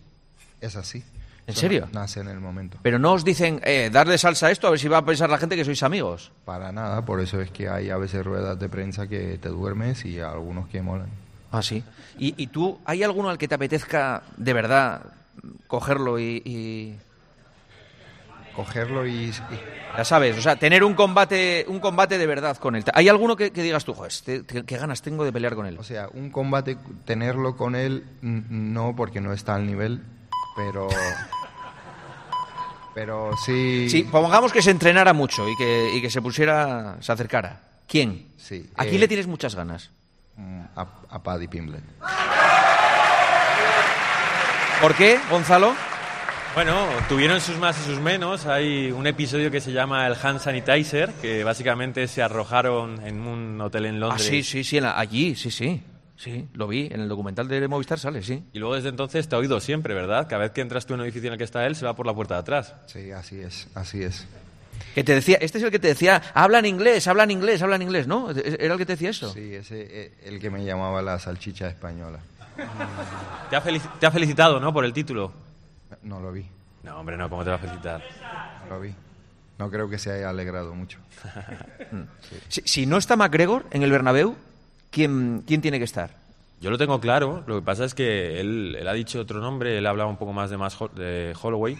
Es 0.60 0.76
así. 0.76 1.04
¿En 1.48 1.54
Eso 1.54 1.62
serio? 1.62 1.88
Nace 1.92 2.20
en 2.20 2.28
el 2.28 2.40
momento. 2.40 2.78
Pero 2.84 3.00
no 3.00 3.14
os 3.14 3.24
dicen, 3.26 3.60
eh, 3.64 3.90
darle 3.92 4.18
salsa 4.18 4.48
a 4.48 4.52
esto, 4.52 4.68
a 4.68 4.70
ver 4.70 4.80
si 4.80 4.88
va 4.88 5.00
a 5.00 5.06
pensar 5.06 5.30
la 5.30 5.38
gente 5.38 5.56
que 5.56 5.66
sois 5.66 5.82
amigos. 5.84 6.32
Para 6.46 6.72
nada, 6.72 7.04
por 7.04 7.20
eso 7.20 7.42
es 7.42 7.50
que 7.52 7.68
hay 7.68 7.90
a 7.90 7.98
veces 7.98 8.24
ruedas 8.26 8.60
de 8.60 8.70
prensa 8.70 9.08
que 9.08 9.38
te 9.40 9.50
duermes 9.50 10.06
y 10.06 10.20
algunos 10.20 10.68
que 10.70 10.82
molan. 10.82 11.10
Ah, 11.52 11.62
sí. 11.62 11.84
¿Y, 12.18 12.36
y 12.42 12.48
tú, 12.48 12.80
hay 12.86 13.04
alguno 13.04 13.30
al 13.30 13.38
que 13.38 13.48
te 13.48 13.56
apetezca 13.56 14.22
de 14.38 14.54
verdad 14.54 15.02
cogerlo 15.68 16.20
y, 16.20 16.42
y- 16.46 16.96
Cogerlo 18.56 19.08
y, 19.08 19.32
Ya 19.98 20.04
sabes, 20.04 20.38
o 20.38 20.42
sea, 20.42 20.58
tener 20.58 20.84
un 20.84 20.94
combate, 20.94 21.66
un 21.70 21.80
combate 21.80 22.18
de 22.18 22.28
verdad 22.28 22.58
con 22.58 22.76
él. 22.76 22.84
¿Hay 22.94 23.08
alguno 23.08 23.36
que, 23.38 23.52
que 23.52 23.64
digas 23.64 23.86
tú, 23.86 23.94
joder, 23.94 24.12
este- 24.12 24.44
qué, 24.46 24.64
qué 24.66 24.78
ganas 24.78 25.02
tengo 25.02 25.24
de 25.24 25.32
pelear 25.32 25.56
con 25.56 25.66
él? 25.66 25.78
O 25.80 25.84
sea, 25.84 26.10
un 26.14 26.30
combate, 26.32 26.78
tenerlo 27.06 27.56
con 27.56 27.76
él, 27.76 28.04
no, 28.22 28.94
porque 28.96 29.22
no 29.22 29.32
está 29.32 29.56
al 29.56 29.66
nivel, 29.66 30.02
pero... 30.56 30.88
Pero 32.94 33.32
sí... 33.46 33.90
Sí, 33.90 34.04
pongamos 34.04 34.52
que 34.52 34.62
se 34.62 34.72
entrenara 34.72 35.14
mucho 35.14 35.48
y 35.48 35.56
que, 35.56 35.94
y 35.96 36.02
que 36.02 36.10
se 36.10 36.22
pusiera, 36.22 36.98
se 37.00 37.12
acercara. 37.12 37.62
¿Quién? 37.88 38.28
Sí, 38.38 38.70
¿A 38.76 38.84
quién 38.84 38.96
eh, 38.96 39.00
le 39.00 39.08
tienes 39.08 39.28
muchas 39.28 39.56
ganas? 39.56 39.90
mm, 40.36 40.62
A, 40.76 40.88
a 41.10 41.24
Paddy 41.24 41.48
Pimblett. 41.48 41.84
¿Por 44.82 44.96
qué, 44.96 45.20
Gonzalo? 45.30 45.74
Bueno, 46.56 46.86
tuvieron 47.08 47.40
sus 47.40 47.58
más 47.58 47.80
y 47.80 47.84
sus 47.84 48.00
menos. 48.00 48.46
Hay 48.46 48.92
un 48.92 49.08
episodio 49.08 49.52
que 49.52 49.62
se 49.62 49.72
llama 49.72 50.06
el 50.08 50.16
Hand 50.22 50.40
Sanitizer, 50.40 51.14
que 51.22 51.44
básicamente 51.46 52.08
se 52.08 52.22
arrojaron 52.22 53.06
en 53.06 53.22
un 53.22 53.62
hotel 53.62 53.86
en 53.86 53.96
Ah, 53.96 54.00
Londres. 54.00 54.28
sí, 54.28 54.44
sí, 54.44 54.64
sí, 54.64 54.80
la- 54.82 54.98
allí, 55.00 55.36
sí, 55.36 55.50
sí. 55.52 55.82
Sí, 56.22 56.48
lo 56.54 56.68
vi, 56.68 56.86
en 56.92 57.02
el 57.02 57.10
documental 57.10 57.48
de 57.48 57.68
Movistar 57.68 57.98
sale, 57.98 58.22
sí. 58.22 58.44
Y 58.54 58.60
luego 58.60 58.76
desde 58.76 58.90
entonces 58.90 59.28
te 59.28 59.36
ha 59.36 59.40
oído 59.40 59.60
siempre, 59.60 59.96
¿verdad? 59.96 60.28
Cada 60.30 60.44
vez 60.44 60.52
que 60.52 60.62
entras 60.62 60.86
tú 60.86 60.94
en 60.94 61.00
un 61.00 61.08
edificio 61.08 61.30
en 61.30 61.34
el 61.34 61.38
que 61.40 61.46
está 61.46 61.66
él, 61.66 61.76
se 61.76 61.84
va 61.84 61.96
por 61.96 62.06
la 62.06 62.14
puerta 62.14 62.36
de 62.36 62.42
atrás. 62.42 62.76
Sí, 62.86 63.12
así 63.12 63.40
es, 63.40 63.68
así 63.74 64.04
es. 64.04 64.28
Que 64.94 65.04
te 65.04 65.16
decía, 65.16 65.40
este 65.42 65.58
es 65.58 65.64
el 65.64 65.72
que 65.72 65.80
te 65.80 65.88
decía, 65.88 66.22
hablan 66.36 66.68
inglés, 66.68 67.08
hablan 67.08 67.32
inglés, 67.32 67.64
hablan 67.64 67.82
inglés, 67.82 68.06
¿no? 68.06 68.30
¿Era 68.30 68.74
el 68.74 68.78
que 68.78 68.86
te 68.86 68.94
decía 68.94 69.10
eso? 69.10 69.34
Sí, 69.34 69.56
ese 69.56 69.88
eh, 69.90 70.14
el 70.26 70.40
que 70.40 70.52
me 70.52 70.64
llamaba 70.64 71.02
la 71.02 71.18
salchicha 71.18 71.68
española. 71.68 72.20
Te 73.50 73.56
ha, 73.56 73.64
te 74.00 74.06
ha 74.06 74.12
felicitado, 74.12 74.60
¿no? 74.60 74.72
Por 74.72 74.86
el 74.86 74.94
título. 74.94 75.34
No 76.04 76.20
lo 76.20 76.32
vi, 76.32 76.46
No, 76.84 77.00
hombre, 77.00 77.18
no, 77.18 77.32
¿cómo 77.32 77.44
te 77.44 77.50
va 77.50 77.56
a 77.56 77.60
felicitar? 77.60 78.04
no 78.70 78.76
lo 78.76 78.80
vi. 78.80 78.94
No 79.58 79.72
creo 79.72 79.90
que 79.90 79.98
se 79.98 80.12
haya 80.12 80.30
alegrado 80.30 80.76
mucho. 80.76 81.00
Si, 82.48 82.62
si 82.62 82.86
no 82.86 82.98
está 82.98 83.16
McGregor 83.16 83.66
en 83.72 83.82
el 83.82 83.92
Bernabéu, 83.92 84.36
¿quién, 84.92 85.44
quién 85.48 85.62
tiene 85.62 85.80
que 85.80 85.86
estar? 85.86 86.12
Yo 86.62 86.70
lo 86.70 86.78
tengo 86.78 87.00
claro, 87.00 87.44
lo 87.48 87.56
que 87.56 87.66
pasa 87.66 87.86
es 87.86 87.96
que 87.96 88.40
él, 88.40 88.78
él 88.80 88.88
ha 88.88 88.94
dicho 88.94 89.20
otro 89.20 89.40
nombre, 89.40 89.78
él 89.80 89.88
ha 89.88 89.90
hablado 89.90 90.10
un 90.10 90.18
poco 90.18 90.32
más 90.32 90.52
de, 90.52 90.58
más 90.58 90.78
de 90.96 91.34
Holloway, 91.42 91.76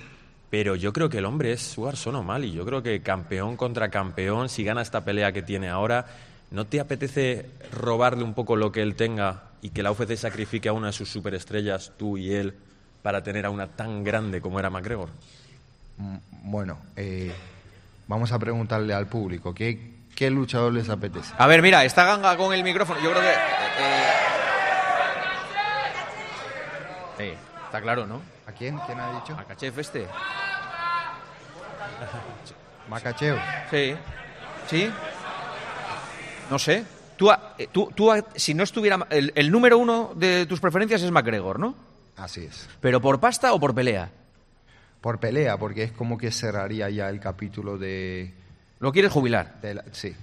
pero 0.50 0.76
yo 0.76 0.92
creo 0.92 1.08
que 1.08 1.20
el 1.20 1.26
hombre 1.26 1.54
es 1.54 1.62
Suarson 1.62 2.16
O'Malley. 2.16 2.52
Yo 2.52 2.66
creo 2.66 2.82
que 2.82 3.02
campeón 3.02 3.56
contra 3.58 3.90
campeón, 3.90 4.50
si 4.50 4.64
gana 4.64 4.82
esta 4.82 5.06
pelea 5.06 5.32
que 5.32 5.44
tiene 5.44 5.70
ahora, 5.70 6.08
¿no 6.50 6.66
te 6.66 6.80
apetece 6.80 7.46
robarle 7.72 8.24
un 8.24 8.34
poco 8.34 8.56
lo 8.56 8.72
que 8.72 8.82
él 8.82 8.96
tenga 8.96 9.44
y 9.62 9.70
que 9.70 9.84
la 9.84 9.92
UFC 9.92 10.16
sacrifique 10.16 10.68
a 10.68 10.74
una 10.74 10.88
de 10.88 10.94
sus 10.94 11.10
superestrellas, 11.10 11.94
tú 11.96 12.18
y 12.18 12.34
él, 12.34 12.56
para 13.04 13.24
tener 13.24 13.46
a 13.46 13.52
una 13.52 13.68
tan 13.68 14.04
grande 14.04 14.42
como 14.42 14.60
era 14.60 14.70
McGregor? 14.70 15.10
Mm, 15.98 16.18
Bueno, 16.44 16.80
eh, 16.96 17.32
vamos 18.08 18.32
a 18.32 18.40
preguntarle 18.40 18.94
al 18.94 19.08
público, 19.08 19.54
¿qué, 19.54 20.01
qué 20.22 20.30
luchador 20.30 20.72
les 20.72 20.88
apetece? 20.88 21.34
A 21.36 21.48
ver, 21.48 21.64
mira, 21.64 21.84
está 21.84 22.06
Ganga 22.06 22.38
con 22.38 22.54
el 22.54 22.64
micrófono. 22.64 23.00
Yo 23.02 23.10
creo 23.10 23.24
que. 23.24 23.32
eh, 23.32 23.34
eh, 27.18 27.38
está 27.66 27.82
claro, 27.82 28.06
¿no? 28.06 28.22
¿A 28.46 28.52
quién? 28.52 28.78
¿Quién 28.86 29.00
ha 29.00 29.20
dicho? 29.20 29.34
A 29.36 29.46
Kachev 29.46 29.80
este. 29.80 30.08
Macacheo. 32.88 33.40
Sí. 33.72 33.96
¿Sí? 34.68 34.92
No 36.52 36.60
sé. 36.60 36.86
Tú, 37.18 37.32
eh, 37.32 37.68
tú, 37.72 37.92
tú 37.96 38.12
si 38.36 38.54
no 38.54 38.62
estuviera. 38.62 39.00
El, 39.10 39.32
el 39.34 39.50
número 39.50 39.80
uno 39.80 40.12
de 40.14 40.46
tus 40.46 40.60
preferencias 40.60 41.02
es 41.02 41.10
McGregor, 41.10 41.58
¿no? 41.58 41.74
Así 42.16 42.46
es. 42.46 42.70
¿Pero 42.80 43.02
por 43.02 43.20
pasta 43.20 43.54
o 43.54 43.60
por 43.60 43.74
pelea? 43.74 44.12
Por 45.02 45.20
pelea, 45.20 45.58
porque 45.58 45.82
es 45.82 45.92
como 45.92 46.20
que 46.20 46.32
cerraría 46.32 46.92
ya 46.92 47.10
el 47.10 47.20
capítulo 47.20 47.80
de... 47.80 48.40
¿Lo 48.82 48.92
quieres 48.92 49.12
jubilar? 49.14 49.56
la- 49.64 49.86
sí. 49.94 50.14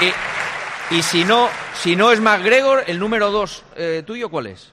Y, 0.00 0.94
y 0.96 1.02
si 1.02 1.24
no 1.24 1.48
si 1.74 1.96
no 1.96 2.10
es 2.12 2.20
McGregor, 2.20 2.84
el 2.86 2.98
número 2.98 3.30
dos 3.30 3.64
eh, 3.76 4.02
tuyo, 4.06 4.30
¿cuál 4.30 4.46
es? 4.48 4.72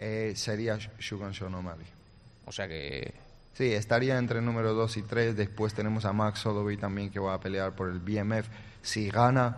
Eh, 0.00 0.32
sería 0.36 0.76
Sh- 0.76 0.90
Shogun 0.98 1.34
Sean 1.34 1.54
O'Malley. 1.54 1.86
O 2.46 2.52
sea 2.52 2.66
que. 2.68 3.12
Sí, 3.54 3.72
estaría 3.72 4.16
entre 4.18 4.38
el 4.38 4.44
número 4.44 4.72
2 4.72 4.98
y 4.98 5.02
3. 5.02 5.36
Después 5.36 5.74
tenemos 5.74 6.04
a 6.04 6.12
Max 6.12 6.46
Holloway 6.46 6.76
también 6.76 7.10
que 7.10 7.18
va 7.18 7.34
a 7.34 7.40
pelear 7.40 7.72
por 7.74 7.88
el 7.88 7.98
BMF. 7.98 8.46
Si 8.82 9.10
gana, 9.10 9.56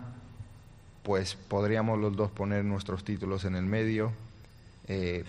pues 1.02 1.34
podríamos 1.34 1.98
los 1.98 2.16
dos 2.16 2.30
poner 2.30 2.64
nuestros 2.64 3.04
títulos 3.04 3.44
en 3.44 3.56
el 3.56 3.64
medio. 3.64 4.12
Eh, 4.88 5.24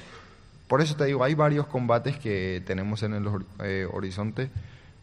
por 0.71 0.79
eso 0.81 0.95
te 0.95 1.03
digo, 1.03 1.21
hay 1.21 1.33
varios 1.35 1.67
combates 1.67 2.15
que 2.17 2.63
tenemos 2.65 3.03
en 3.03 3.13
el 3.13 3.27
eh, 3.61 3.85
horizonte. 3.91 4.49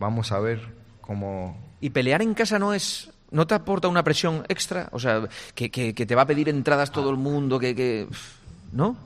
Vamos 0.01 0.33
a 0.33 0.39
ver 0.41 0.67
cómo... 1.03 1.59
¿Y 1.83 1.91
pelear 1.91 2.23
en 2.23 2.33
casa 2.33 2.59
no 2.59 2.73
es 2.73 3.11
no 3.31 3.47
te 3.47 3.55
aporta 3.55 3.87
una 3.87 4.03
presión 4.03 4.47
extra? 4.49 4.89
O 4.93 4.99
sea, 4.99 5.29
que, 5.55 5.71
que- 5.71 5.93
que 5.95 6.07
te 6.07 6.15
va 6.15 6.23
a 6.23 6.27
pedir 6.27 6.49
entradas 6.49 6.91
todo 6.91 7.11
el 7.11 7.19
mundo, 7.19 7.59
que... 7.59 7.75
que 7.75 8.09
¿No? 8.73 8.97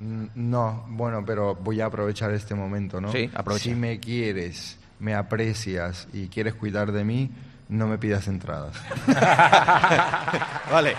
Mm, 0.00 0.24
No, 0.34 0.86
bueno, 0.88 1.22
pero 1.26 1.54
voy 1.54 1.82
a 1.82 1.86
aprovechar 1.86 2.30
este 2.32 2.54
momento, 2.54 2.98
¿no? 2.98 3.12
Sí, 3.12 3.30
aprovecha. 3.34 3.64
Si 3.64 3.74
me 3.74 4.00
quieres, 4.00 4.78
me 4.98 5.14
aprecias 5.14 6.08
y 6.14 6.28
quieres 6.28 6.54
cuidar 6.54 6.92
de 6.92 7.04
mí, 7.04 7.30
no 7.68 7.86
me 7.88 7.98
pidas 7.98 8.26
entradas. 8.28 8.74
vale. 10.72 10.94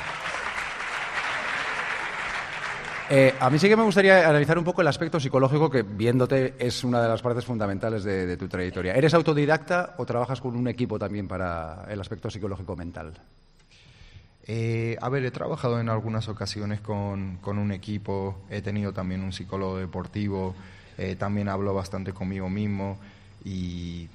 Eh, 3.09 3.33
a 3.39 3.49
mí 3.49 3.57
sí 3.57 3.69
que 3.69 3.77
me 3.77 3.83
gustaría 3.83 4.27
analizar 4.27 4.57
un 4.57 4.65
poco 4.65 4.81
el 4.81 4.87
aspecto 4.87 5.17
psicológico 5.17 5.69
que, 5.69 5.83
viéndote, 5.83 6.55
es 6.59 6.83
una 6.83 7.01
de 7.01 7.07
las 7.07 7.21
partes 7.21 7.45
fundamentales 7.45 8.03
de, 8.03 8.35
tu 8.35 8.49
trayectoria. 8.49 8.95
¿Eres 8.95 9.13
autodidacta 9.13 9.95
o 9.97 10.05
trabajas 10.05 10.41
con 10.41 10.57
un 10.57 10.67
equipo 10.67 10.99
también 10.99 11.25
para 11.25 11.85
el 11.89 12.01
aspecto 12.01 12.29
psicológico 12.29 12.75
mental? 12.75 13.13
Eh, 14.45 14.97
a 14.99 15.07
ver, 15.07 15.23
he 15.23 15.31
trabajado 15.31 15.79
en 15.79 15.87
algunas 15.87 16.27
ocasiones 16.27 16.81
con, 16.81 17.39
un 17.45 17.71
equipo, 17.71 18.39
he 18.49 18.61
tenido 18.61 18.91
también 18.91 19.23
un 19.23 19.31
psicólogo 19.31 19.77
deportivo, 19.77 20.53
eh, 20.97 21.15
también 21.15 21.47
hablo 21.47 21.73
bastante 21.73 22.11
conmigo 22.11 22.49
mismo 22.49 22.97
y 23.45 24.09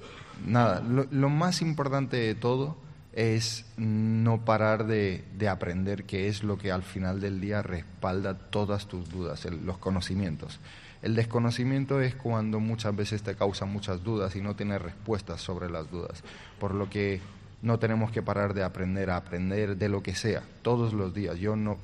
nada, 0.45 0.81
lo 0.81 1.29
más 1.29 1.61
importante 1.61 2.17
de 2.17 2.35
todo 2.35 2.75
es 3.13 3.65
no 3.77 4.43
parar 4.43 4.85
de, 4.87 5.23
de 5.37 5.47
aprender, 5.49 6.03
que 6.05 6.27
es 6.27 6.43
lo 6.43 6.57
que 6.57 6.71
al 6.71 6.83
final 6.83 7.19
del 7.21 7.39
día 7.39 7.61
respalda 7.61 8.35
todas 8.37 8.87
tus 8.87 9.09
dudas, 9.09 9.45
el- 9.45 9.65
los 9.65 9.77
conocimientos. 9.77 10.59
El 11.01 11.15
desconocimiento 11.15 11.99
es 12.01 12.15
cuando 12.15 12.59
muchas 12.59 12.95
veces 12.95 13.21
te 13.23 13.35
causa 13.35 13.65
muchas 13.65 14.03
dudas 14.03 14.35
y 14.35 14.41
no 14.41 14.55
tienes 14.55 14.81
respuestas 14.81 15.41
sobre 15.41 15.69
las 15.69 15.91
dudas, 15.91 16.23
por 16.59 16.73
lo 16.73 16.89
que 16.89 17.19
no 17.61 17.77
tenemos 17.77 18.09
que 18.11 18.21
parar 18.21 18.53
de 18.53 18.63
aprender 18.63 19.09
a 19.09 19.17
aprender 19.17 19.77
de 19.77 19.89
lo 19.89 20.01
que 20.01 20.15
sea, 20.15 20.41
todos 20.61 20.93
los 20.93 21.13
días. 21.13 21.37
Yo 21.39 21.55
no, 21.55 21.77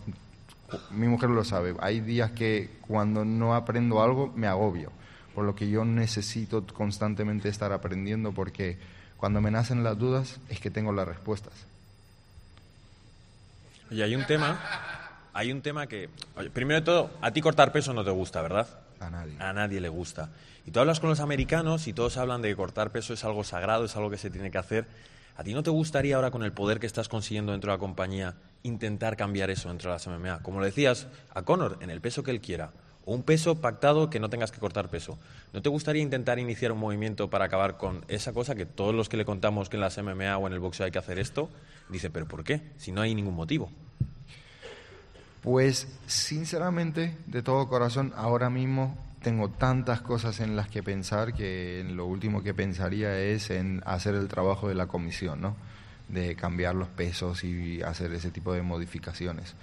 mi 0.92 1.08
mujer 1.08 1.30
lo 1.30 1.44
sabe, 1.44 1.76
hay 1.80 2.00
días 2.00 2.32
que 2.32 2.70
cuando 2.88 3.24
no 3.26 3.56
aprendo 3.56 4.02
algo 4.02 4.32
me 4.36 4.48
agobio, 4.48 4.92
por 5.36 5.46
lo 5.46 5.54
que 5.54 5.70
yo 5.70 5.86
necesito 5.86 6.66
constantemente 6.74 7.50
estar 7.50 7.72
aprendiendo 7.72 8.32
porque 8.32 8.78
cuando 9.20 9.41
me 9.41 9.51
nacen 9.51 9.84
las 9.84 9.97
dudas 9.97 10.39
es 10.49 10.59
que 10.59 10.72
tengo 10.72 10.93
las 10.93 11.07
respuestas. 11.07 11.53
Y 13.91 14.01
hay 14.01 14.15
un 14.15 14.26
tema, 14.26 14.59
hay 15.34 15.51
un 15.51 15.61
tema 15.61 15.88
que, 15.88 16.09
oye, 16.36 16.49
primero 16.49 16.80
de 16.80 16.86
todo, 16.86 17.11
a 17.22 17.32
ti 17.32 17.41
cortar 17.41 17.72
peso 17.72 17.93
no 17.93 18.03
te 18.03 18.11
gusta, 18.11 18.41
¿verdad? 18.41 18.67
A 18.99 19.09
nadie. 19.09 19.36
A 19.39 19.51
nadie 19.51 19.82
le 19.82 19.89
gusta. 19.89 20.30
Y 20.65 20.72
tú 20.72 20.80
hablas 20.80 20.99
con 20.99 21.09
los 21.09 21.20
americanos 21.20 21.88
y 21.88 21.93
todos 21.93 22.17
hablan 22.17 22.41
de 22.41 22.49
que 22.49 22.55
cortar 22.55 22.91
peso 22.91 23.13
es 23.13 23.24
algo 23.26 23.43
sagrado, 23.43 23.86
es 23.86 23.95
algo 23.95 24.09
que 24.09 24.17
se 24.17 24.30
tiene 24.30 24.51
que 24.51 24.57
hacer. 24.57 24.86
¿A 25.36 25.43
ti 25.43 25.53
no 25.53 25.63
te 25.63 25.70
gustaría 25.70 26.15
ahora 26.15 26.32
con 26.32 26.43
el 26.43 26.53
poder 26.53 26.80
que 26.80 26.88
estás 26.88 27.09
consiguiendo 27.09 27.51
dentro 27.51 27.72
de 27.72 27.78
la 27.78 27.80
compañía 27.80 28.36
intentar 28.63 29.17
cambiar 29.17 29.49
eso 29.49 29.70
dentro 29.70 29.89
de 29.89 29.95
las 29.95 30.07
MMA? 30.07 30.43
Como 30.43 30.59
le 30.59 30.67
decías 30.67 31.07
a 31.34 31.41
Conor, 31.41 31.78
en 31.82 31.89
el 31.89 31.99
peso 32.01 32.24
que 32.24 32.32
él 32.32 32.41
quiera. 32.41 32.72
Un 33.10 33.24
peso 33.24 33.60
pactado 33.60 34.12
que 34.12 34.20
no 34.20 34.30
tengas 34.30 34.51
que 34.51 34.60
cortar 34.60 34.88
peso. 34.88 35.18
¿No 35.51 35.64
te 35.64 35.70
gustaría 35.70 36.03
intentar 36.03 36.38
iniciar 36.38 36.72
un 36.72 36.78
movimiento 36.78 37.28
para 37.28 37.45
acabar 37.45 37.76
con 37.76 38.05
esa 38.07 38.34
cosa 38.34 38.53
que 38.53 38.68
todos 38.68 38.93
los 38.93 39.10
que 39.10 39.18
le 39.18 39.26
contamos 39.26 39.68
que 39.68 39.78
en 39.78 39.82
las 39.82 39.97
MMA 39.97 40.38
o 40.38 40.45
en 40.45 40.53
el 40.53 40.60
boxeo 40.60 40.86
hay 40.86 40.91
que 40.91 40.99
hacer 40.99 41.18
esto, 41.18 41.49
dice, 41.89 42.12
pero 42.12 42.28
¿por 42.28 42.43
qué? 42.43 42.62
Si 42.78 42.91
no 42.91 43.01
hay 43.01 43.16
ningún 43.16 43.34
motivo. 43.34 43.72
Pues 45.41 45.88
sinceramente, 46.05 47.18
de 47.26 47.41
todo 47.41 47.68
corazón, 47.68 48.14
ahora 48.16 48.51
mismo 48.51 48.95
tengo 49.24 49.49
tantas 49.49 50.01
cosas 50.01 50.39
en 50.39 50.55
las 50.55 50.68
que 50.68 50.84
pensar 50.84 51.34
que 51.34 51.84
lo 51.89 52.05
último 52.05 52.43
que 52.43 52.53
pensaría 52.53 53.20
es 53.20 53.49
en 53.49 53.82
hacer 53.88 54.14
el 54.14 54.28
trabajo 54.28 54.68
de 54.68 54.76
la 54.76 54.86
comisión, 54.86 55.41
¿no? 55.41 55.55
De 56.10 56.36
cambiar 56.36 56.76
los 56.76 56.89
pesos 56.89 57.43
y 57.43 57.82
hacer 57.82 58.14
ese 58.14 58.30
tipo 58.30 58.53
de 58.53 58.62
modificaciones. 58.62 59.55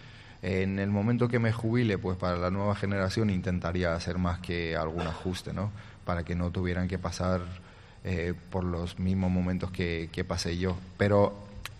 En 0.42 0.78
el 0.78 0.90
momento 0.90 1.28
que 1.28 1.38
me 1.38 1.52
jubile, 1.52 1.98
pues 1.98 2.16
para 2.16 2.36
la 2.36 2.50
nueva 2.50 2.74
generación 2.74 3.30
intentaría 3.30 3.94
hacer 3.94 4.18
más 4.18 4.38
que 4.40 4.76
algún 4.76 5.06
ajuste, 5.06 5.52
¿no? 5.52 5.70
Para 6.04 6.24
que 6.24 6.34
no 6.34 6.50
tuvieran 6.50 6.88
que 6.88 6.98
pasar 6.98 7.40
eh, 8.04 8.34
por 8.50 8.64
los 8.64 8.98
mismos 8.98 9.30
momentos 9.30 9.70
que, 9.70 10.08
que 10.12 10.24
pasé 10.24 10.58
yo. 10.58 10.76
Pero 10.98 11.34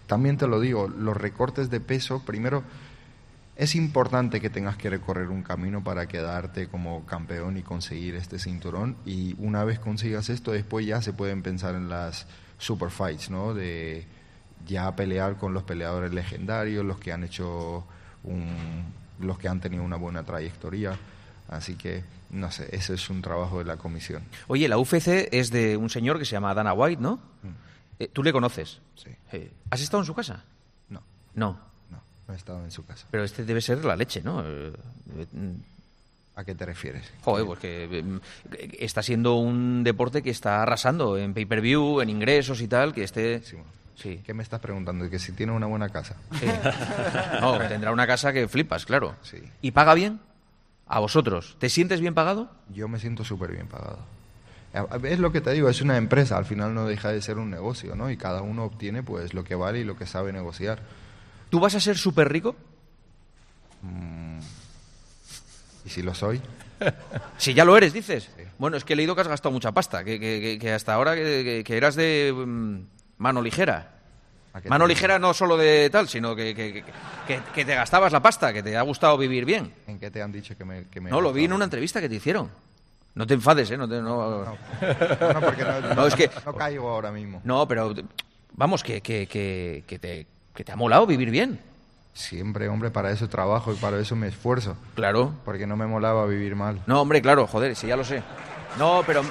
también 0.07 0.37
te 0.37 0.47
lo 0.47 0.61
digo, 0.61 0.89
los 0.89 1.17
recortes 1.17 1.71
de 1.71 1.81
peso, 1.81 2.25
primero 2.25 2.65
es 3.57 3.75
importante 3.75 4.41
que 4.41 4.51
tengas 4.51 4.77
que 4.77 4.91
recorrer 4.91 5.29
un 5.29 5.43
camino 5.43 5.83
para 5.83 6.07
quedarte 6.07 6.69
como 6.69 7.07
campeón 7.07 7.57
y 7.57 7.63
conseguir 7.63 8.15
este 8.15 8.39
cinturón. 8.39 8.97
Y 9.07 9.35
una 9.39 9.65
vez 9.65 9.79
consigas 9.79 10.29
esto, 10.29 10.53
después 10.53 10.85
ya 10.85 11.01
se 11.01 11.15
pueden 11.15 11.43
pensar 11.43 11.75
en 11.75 11.89
las 11.89 12.27
super 12.59 12.91
fights, 12.91 13.31
¿no? 13.31 13.55
De 13.55 14.07
ya 14.67 14.95
pelear 14.95 15.37
con 15.37 15.55
los 15.55 15.63
peleadores 15.63 16.13
legendarios, 16.13 16.85
los 16.85 16.99
que 16.99 17.13
han 17.13 17.25
hecho 17.25 17.87
un, 18.27 18.85
los 19.21 19.39
que 19.39 19.49
han 19.49 19.61
tenido 19.61 19.83
una 19.83 19.97
buena 19.97 20.23
trayectoria. 20.23 20.97
Así 21.49 21.77
que, 21.77 22.03
no 22.31 22.51
sé, 22.51 22.69
ese 22.73 22.95
es 22.95 23.09
un 23.09 23.23
trabajo 23.23 23.59
de 23.59 23.65
la 23.65 23.77
comisión. 23.77 24.23
Oye, 24.49 24.69
la 24.69 24.79
UFC 24.79 25.29
es 25.33 25.51
de 25.51 25.77
un 25.77 25.89
señor 25.91 26.19
que 26.19 26.25
se 26.25 26.33
llama 26.33 26.53
Dana 26.55 26.73
White, 26.73 27.01
¿no? 27.01 27.21
Eh, 27.99 28.09
¿Tú 28.13 28.23
le 28.23 28.33
conoces? 28.33 28.81
Sí. 28.97 29.11
Eh, 29.33 29.51
¿Has 29.71 29.81
estado 29.81 30.03
en 30.03 30.07
su 30.07 30.15
casa? 30.15 30.45
No. 30.91 31.03
No. 31.35 31.67
No 32.29 32.35
he 32.35 32.37
estado 32.37 32.65
en 32.65 32.71
su 32.71 32.85
casa. 32.85 33.07
Pero 33.11 33.25
este 33.25 33.45
debe 33.45 33.61
ser 33.61 33.85
la 33.85 33.95
leche, 33.97 34.21
¿no? 34.23 34.43
Eh, 34.45 34.73
¿A 36.35 36.45
qué 36.45 36.55
te 36.55 36.67
refieres? 36.67 37.05
Joder, 37.23 37.47
porque 37.47 37.89
eh, 37.91 38.77
está 38.81 39.03
siendo 39.03 39.37
un 39.37 39.85
deporte 39.85 40.23
que 40.23 40.31
está 40.31 40.63
arrasando 40.63 41.17
en 41.17 41.33
pay-per-view, 41.33 42.01
en 42.01 42.11
ingresos 42.11 42.61
y 42.61 42.69
tal, 42.69 42.93
que 42.93 43.05
esté... 43.05 43.43
Sí. 43.43 43.57
¿Qué 44.03 44.35
me 44.35 44.43
estás 44.43 44.61
preguntando? 44.61 45.09
¿Que 45.11 45.19
si 45.19 45.33
tiene 45.33 45.53
una 45.53 45.67
buena 45.67 45.89
casa? 45.89 46.17
Sí. 46.39 46.47
No, 47.41 47.59
tendrá 47.59 47.93
una 47.93 48.07
casa 48.07 48.33
que 48.33 48.47
flipas, 48.49 48.87
claro. 48.87 49.17
Sí. 49.23 49.39
¿Y 49.63 49.71
paga 49.73 49.95
bien? 49.95 50.21
A 50.87 51.01
vosotros. 51.01 51.57
¿Te 51.59 51.69
sientes 51.69 52.01
bien 52.01 52.15
pagado? 52.15 52.51
Yo 52.69 52.89
me 52.89 52.99
siento 53.01 53.25
súper 53.25 53.53
bien 53.53 53.67
pagado. 53.67 53.99
Es 55.05 55.19
lo 55.19 55.33
que 55.33 55.41
te 55.41 55.53
digo, 55.53 55.69
es 55.71 55.81
una 55.81 55.97
empresa, 55.97 56.37
al 56.37 56.45
final 56.45 56.75
no 56.75 56.87
deja 56.87 57.11
de 57.11 57.23
ser 57.23 57.39
un 57.39 57.51
negocio, 57.51 57.97
¿no? 57.97 58.11
Y 58.11 58.17
cada 58.19 58.43
uno 58.43 58.65
obtiene 58.65 59.03
pues 59.03 59.33
lo 59.33 59.43
que 59.43 59.55
vale 59.55 59.81
y 59.81 59.85
lo 59.85 59.97
que 59.97 60.07
sabe 60.07 60.33
negociar. 60.33 60.81
¿Tú 61.51 61.61
vas 61.61 61.75
a 61.75 61.81
ser 61.81 61.97
súper 61.97 62.31
rico? 62.31 62.55
Mm. 63.83 64.39
¿Y 65.87 65.89
si 65.91 66.03
lo 66.03 66.15
soy? 66.15 66.41
Si 67.39 67.55
ya 67.55 67.65
lo 67.65 67.77
eres, 67.77 67.93
dices. 67.95 68.29
Bueno, 68.59 68.77
es 68.77 68.85
que 68.85 68.93
he 68.93 68.97
leído 68.97 69.15
que 69.15 69.23
has 69.23 69.29
gastado 69.29 69.53
mucha 69.53 69.73
pasta, 69.73 70.05
que, 70.05 70.21
que- 70.21 70.59
que 70.61 70.73
hasta 70.73 70.93
ahora 70.95 71.15
que, 71.15 71.63
que 71.67 71.77
eras 71.77 71.95
de 71.97 72.33
mm, 72.35 72.81
mano 73.19 73.43
ligera. 73.43 73.93
Mano 74.69 74.87
ligera 74.87 75.19
no 75.19 75.35
solo 75.35 75.57
de 75.59 75.91
tal, 75.91 76.09
sino 76.09 76.35
que, 76.35 76.55
que- 76.55 76.83
que- 77.27 77.41
que 77.55 77.65
te 77.65 77.75
gastabas 77.75 78.11
la 78.13 78.21
pasta, 78.23 78.53
que 78.55 78.63
te 78.63 78.75
ha 78.77 78.83
gustado 78.83 79.19
vivir 79.19 79.45
bien. 79.45 79.71
¿En 79.87 79.99
qué 79.99 80.11
te 80.11 80.23
han 80.23 80.33
dicho 80.33 80.57
que 80.57 80.65
me... 80.65 80.85
Que 80.89 80.99
me 81.01 81.11
No, 81.11 81.21
lo 81.21 81.31
vi 81.33 81.45
en 81.45 81.53
una 81.53 81.65
entrevista 81.65 82.01
que 82.01 82.09
te 82.09 82.15
hicieron. 82.15 82.51
No 83.15 83.27
te 83.27 83.35
enfades, 83.35 83.71
¿eh? 83.71 83.77
No, 83.77 83.87
te- 83.87 84.01
no- 84.01 84.45
No, 84.45 84.45
no, 85.35 85.41
porque 85.41 85.63
no, 85.63 85.95
No, 85.95 86.07
es 86.07 86.15
que- 86.15 86.31
no 86.47 86.55
caigo 86.55 86.89
ahora 86.89 87.11
mismo. 87.13 87.43
No, 87.45 87.69
pero 87.69 87.95
vamos, 88.53 88.83
que, 88.83 89.03
que, 89.03 89.27
que, 89.27 89.85
que 89.87 89.99
te, 89.99 90.27
que 90.55 90.65
te 90.65 90.73
ha 90.73 90.77
molado 90.77 91.07
vivir 91.07 91.31
bien. 91.31 91.61
Siempre, 92.15 92.67
hombre, 92.71 92.91
para 92.91 93.11
eso 93.11 93.29
trabajo 93.29 93.75
y 93.75 93.77
para 93.77 93.99
eso 93.99 94.17
me 94.17 94.29
esfuerzo. 94.29 94.75
Claro. 94.95 95.35
Porque 95.45 95.67
no 95.67 95.77
me 95.77 95.87
molaba 95.87 96.25
vivir 96.25 96.57
mal. 96.57 96.81
No, 96.87 97.03
hombre, 97.03 97.21
claro, 97.21 97.47
joder, 97.47 97.77
sí, 97.77 97.89
ya 97.89 97.97
lo 97.97 98.05
sé. 98.05 98.23
No, 98.79 99.03
pero 99.07 99.23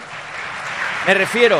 me 1.07 1.13
refiero, 1.15 1.59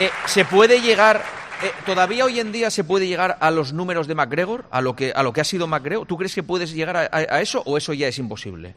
eh, 0.00 0.10
¿se 0.26 0.44
puede 0.44 0.80
llegar, 0.80 1.22
eh, 1.62 1.70
todavía 1.86 2.24
hoy 2.24 2.40
en 2.40 2.52
día 2.52 2.70
se 2.70 2.84
puede 2.84 3.06
llegar 3.06 3.36
a 3.40 3.50
los 3.50 3.72
números 3.72 4.06
de 4.06 4.14
McGregor, 4.14 4.64
a 4.70 4.80
lo 4.80 4.94
que, 4.96 5.12
a 5.14 5.22
lo 5.22 5.32
que 5.32 5.40
ha 5.40 5.44
sido 5.44 5.66
McGregor? 5.66 6.06
¿Tú 6.06 6.16
crees 6.16 6.34
que 6.34 6.42
puedes 6.42 6.72
llegar 6.72 6.96
a, 6.96 7.00
a- 7.02 7.36
a 7.36 7.40
eso 7.40 7.62
o 7.66 7.76
eso 7.76 7.92
ya 7.92 8.08
es 8.08 8.18
imposible? 8.18 8.74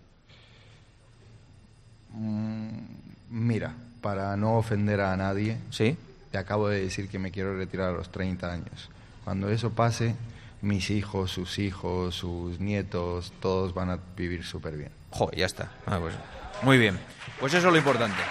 Mm, 2.13 2.69
Mira, 3.29 3.73
para 4.01 4.35
no 4.35 4.57
ofender 4.57 4.99
a 5.01 5.15
nadie, 5.15 5.57
¿Sí? 5.69 5.95
te 6.31 6.37
acabo 6.37 6.67
de 6.67 6.81
decir 6.81 7.07
que 7.07 7.17
me 7.19 7.31
quiero 7.31 7.55
retirar 7.55 7.89
a 7.89 7.93
los 7.93 8.11
30 8.11 8.51
años. 8.51 8.89
Cuando 9.23 9.49
eso 9.49 9.69
pase, 9.71 10.15
mis 10.61 10.89
hijos, 10.89 11.31
sus 11.31 11.57
hijos, 11.59 12.15
sus 12.15 12.59
nietos, 12.59 13.31
todos 13.39 13.73
van 13.73 13.89
a 13.89 13.99
vivir 14.17 14.43
súper 14.43 14.75
bien. 14.75 14.91
Joder, 15.11 15.37
ya 15.39 15.45
está. 15.45 15.71
Ah, 15.85 15.97
pues, 16.01 16.13
muy 16.63 16.77
bien. 16.77 16.99
Pues 17.39 17.53
eso 17.53 17.67
es 17.67 17.71
lo 17.71 17.77
importante. 17.77 18.21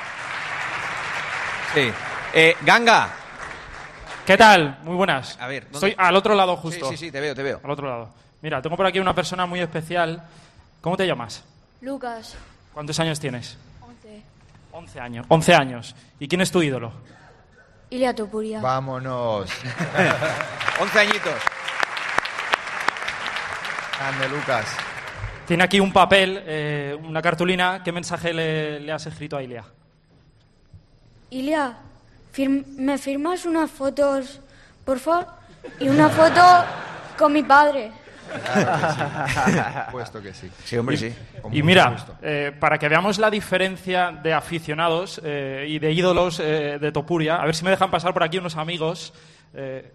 Sí. 1.74 1.90
Eh, 2.32 2.54
Ganga. 2.62 3.08
¿Qué 4.26 4.36
tal? 4.36 4.78
Muy 4.84 4.94
buenas. 4.94 5.36
A 5.40 5.46
ver, 5.48 5.64
¿dónde- 5.70 5.88
Estoy 5.88 5.94
al 6.04 6.14
otro 6.16 6.34
lado 6.34 6.56
justo. 6.56 6.86
Sí, 6.90 6.96
sí, 6.96 7.06
sí, 7.06 7.12
te 7.12 7.20
veo, 7.20 7.34
te 7.34 7.42
veo. 7.42 7.60
Al 7.62 7.70
otro 7.70 7.88
lado. 7.88 8.10
Mira, 8.42 8.62
tengo 8.62 8.76
por 8.76 8.86
aquí 8.86 8.98
una 9.00 9.14
persona 9.14 9.46
muy 9.46 9.60
especial. 9.60 10.22
¿Cómo 10.80 10.96
te 10.96 11.06
llamas? 11.06 11.42
Lucas, 11.80 12.36
¿Cuántos 12.72 12.98
años 13.00 13.18
tienes? 13.18 13.58
11. 13.80 14.22
11 14.72 15.00
años. 15.00 15.26
11 15.28 15.54
años. 15.54 15.94
¿Y 16.20 16.28
quién 16.28 16.40
es 16.40 16.50
tu 16.52 16.62
ídolo? 16.62 16.92
Ilia 17.90 18.14
Topuria. 18.14 18.60
Vámonos. 18.60 19.50
11 20.80 21.00
añitos. 21.00 21.34
Ande, 24.00 24.28
Lucas. 24.28 24.66
Tiene 25.46 25.64
aquí 25.64 25.80
un 25.80 25.92
papel, 25.92 26.42
eh, 26.46 26.96
una 27.02 27.20
cartulina. 27.20 27.82
¿Qué 27.82 27.90
mensaje 27.90 28.32
le, 28.32 28.78
le 28.80 28.92
has 28.92 29.04
escrito 29.06 29.36
a 29.36 29.42
Ilia? 29.42 29.64
Ilia, 31.30 31.76
fir- 32.34 32.66
¿me 32.76 32.98
firmas 32.98 33.44
unas 33.44 33.70
fotos, 33.70 34.40
por 34.84 34.98
favor? 34.98 35.26
Y 35.78 35.88
una 35.88 36.08
foto 36.08 36.42
con 37.18 37.32
mi 37.32 37.42
padre. 37.42 37.92
Puesto 39.90 40.22
que 40.22 40.32
sí. 40.32 40.48
Sí, 40.64 40.76
hombre, 40.76 40.94
y, 40.94 40.98
sí. 40.98 41.14
Y 41.52 41.62
mira, 41.62 41.96
eh, 42.22 42.52
para 42.58 42.78
que 42.78 42.88
veamos 42.88 43.18
la 43.18 43.28
diferencia 43.30 44.12
de 44.12 44.32
aficionados 44.32 45.20
eh, 45.24 45.66
y 45.68 45.78
de 45.80 45.92
ídolos 45.92 46.38
eh, 46.40 46.78
de 46.80 46.92
Topuria, 46.92 47.36
a 47.36 47.44
ver 47.44 47.54
si 47.56 47.64
me 47.64 47.70
dejan 47.70 47.90
pasar 47.90 48.12
por 48.12 48.22
aquí 48.22 48.38
unos 48.38 48.56
amigos. 48.56 49.12
Eh, 49.52 49.92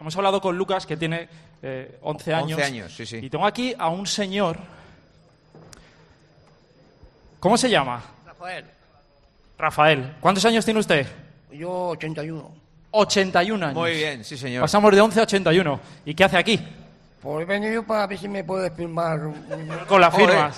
hemos 0.00 0.16
hablado 0.16 0.40
con 0.40 0.56
Lucas, 0.56 0.86
que 0.86 0.96
tiene 0.96 1.28
eh, 1.62 1.98
11 2.02 2.34
años. 2.34 2.52
11 2.58 2.62
años, 2.64 2.94
sí, 2.94 3.04
sí. 3.04 3.16
Y 3.16 3.28
tengo 3.28 3.46
aquí 3.46 3.74
a 3.76 3.88
un 3.88 4.06
señor. 4.06 4.58
¿Cómo 7.40 7.56
se 7.56 7.68
llama? 7.68 8.00
Rafael, 8.24 8.64
Rafael. 9.58 10.12
¿Cuántos 10.20 10.44
años 10.44 10.64
tiene 10.64 10.78
usted? 10.80 11.06
Yo 11.52 11.88
81. 11.88 12.50
81 12.90 13.64
años. 13.66 13.74
Muy 13.76 13.92
bien, 13.92 14.24
sí, 14.24 14.36
señor. 14.36 14.60
Pasamos 14.62 14.92
de 14.94 15.00
11 15.00 15.20
a 15.20 15.22
81. 15.22 15.80
¿Y 16.04 16.14
qué 16.14 16.24
hace 16.24 16.36
aquí? 16.36 16.60
Pues 17.22 17.42
he 17.42 17.44
venido 17.46 17.82
para 17.84 18.06
ver 18.06 18.18
si 18.18 18.28
me 18.28 18.42
puedes 18.44 18.72
firmar 18.74 19.20
Con 19.86 20.00
las 20.00 20.14
firmas. 20.14 20.56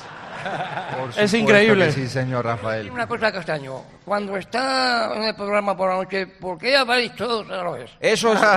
Por 0.99 1.19
Es 1.23 1.33
increíble. 1.35 1.91
sí, 1.93 2.07
señor 2.09 2.45
Rafael. 2.45 2.91
Una 2.91 3.07
cosa, 3.07 3.33
Castaño. 3.33 3.81
Cuando 4.05 4.37
está 4.37 5.13
en 5.15 5.23
el 5.25 5.35
programa 5.35 5.77
por 5.77 5.89
la 5.91 5.97
noche, 5.97 6.27
¿por 6.27 6.59
qué 6.59 6.77
habláis 6.77 7.15
todos 7.15 7.49
a 7.51 7.65
la 7.65 7.71
vez? 7.71 7.91
Eso 8.01 8.33
es. 8.33 8.41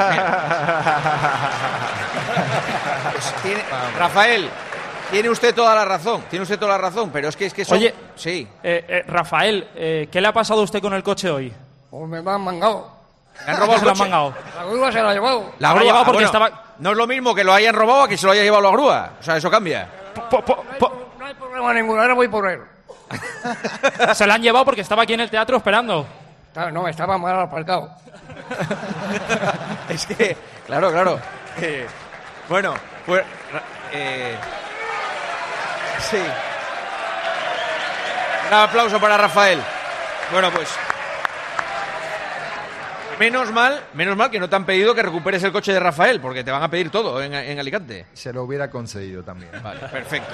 Pues 3.12 3.34
tiene- 3.42 3.64
Rafael, 3.98 4.50
tiene 5.12 5.30
usted 5.30 5.56
toda 5.56 5.74
la 5.76 5.86
razón. 5.86 6.24
Tiene 6.30 6.44
usted 6.44 6.60
toda 6.60 6.74
la 6.74 6.78
razón, 6.78 7.10
pero 7.12 7.30
es 7.30 7.36
que 7.36 7.46
es 7.46 7.54
que 7.54 7.66
son- 7.66 7.78
Oye, 7.78 7.94
sí. 8.16 8.48
eh, 8.64 8.86
eh, 8.88 9.04
Rafael, 9.08 9.68
eh, 9.76 10.08
¿qué 10.12 10.22
le 10.22 10.28
ha 10.28 10.34
pasado 10.34 10.62
a 10.62 10.64
usted 10.64 10.82
con 10.82 10.94
el 10.94 11.04
coche 11.04 11.30
hoy? 11.30 11.54
Pues 11.90 12.08
me 12.10 12.18
han 12.18 12.42
mangado. 12.42 12.92
¿Le 13.46 13.52
han 13.52 13.58
robado 13.60 13.80
Se 13.80 13.86
lo 13.86 13.92
han 13.92 13.98
mangado. 13.98 14.34
La 14.56 14.64
grúa 14.66 14.92
se 14.92 15.02
la 15.02 15.10
ha 15.10 15.14
llevado. 15.14 15.52
La 15.60 15.70
grúa, 15.70 15.82
llegado 15.84 16.00
ah, 16.02 16.06
porque 16.06 16.24
bueno, 16.26 16.26
estaba- 16.46 16.64
No 16.80 16.92
es 16.92 16.98
lo 16.98 17.08
mismo 17.08 17.34
que 17.36 17.44
lo 17.44 17.54
hayan 17.54 17.76
robado 17.76 18.04
a 18.04 18.08
que 18.08 18.18
se 18.18 18.26
lo 18.26 18.32
haya 18.32 18.44
llevado 18.44 18.64
la 18.64 18.72
grúa. 18.72 19.10
O 19.20 19.24
sea, 19.24 19.38
eso 19.38 19.50
cambia. 19.50 19.88
Po- 20.30 20.42
po- 20.44 20.64
po- 20.80 21.10
No 21.20 21.26
hay 21.26 21.34
problema 21.36 21.74
ninguno, 21.74 22.02
ahora 22.02 22.14
voy 22.14 22.28
por 22.28 22.50
él. 22.50 22.62
se 24.14 24.28
la 24.28 24.34
han 24.34 24.42
llevado 24.42 24.66
porque 24.66 24.82
estaba 24.82 25.04
aquí 25.04 25.14
en 25.14 25.22
el 25.22 25.30
teatro 25.30 25.58
esperando. 25.58 26.06
No, 26.74 26.88
estaba 26.88 27.18
mal 27.18 27.40
aparcado. 27.40 27.92
es 29.90 30.06
que, 30.08 30.36
claro, 30.66 30.92
claro. 30.92 31.20
Eh, 31.62 31.88
bueno, 32.50 32.74
pues. 33.06 33.24
eh, 33.92 34.36
sí. 36.10 36.18
Un 38.48 38.54
aplauso 38.54 39.00
para 39.00 39.18
Rafael. 39.18 39.62
Bueno, 40.32 40.50
pues. 40.52 40.68
Menos 43.20 43.52
mal, 43.52 43.82
menos 43.96 44.16
mal 44.16 44.30
que 44.30 44.40
no 44.40 44.48
te 44.48 44.56
han 44.56 44.66
pedido 44.66 44.94
que 44.94 45.02
recuperes 45.02 45.42
el 45.44 45.52
coche 45.52 45.74
de 45.74 45.80
Rafael, 45.80 46.20
porque 46.22 46.44
te 46.44 46.52
van 46.52 46.62
a 46.62 46.70
pedir 46.70 46.90
todo 46.92 47.22
en, 47.22 47.34
en 47.34 47.60
Alicante. 47.60 48.06
Se 48.14 48.32
lo 48.32 48.44
hubiera 48.44 48.70
conseguido 48.70 49.24
también. 49.24 49.52
Vale, 49.64 49.80
perfecto. 49.92 50.34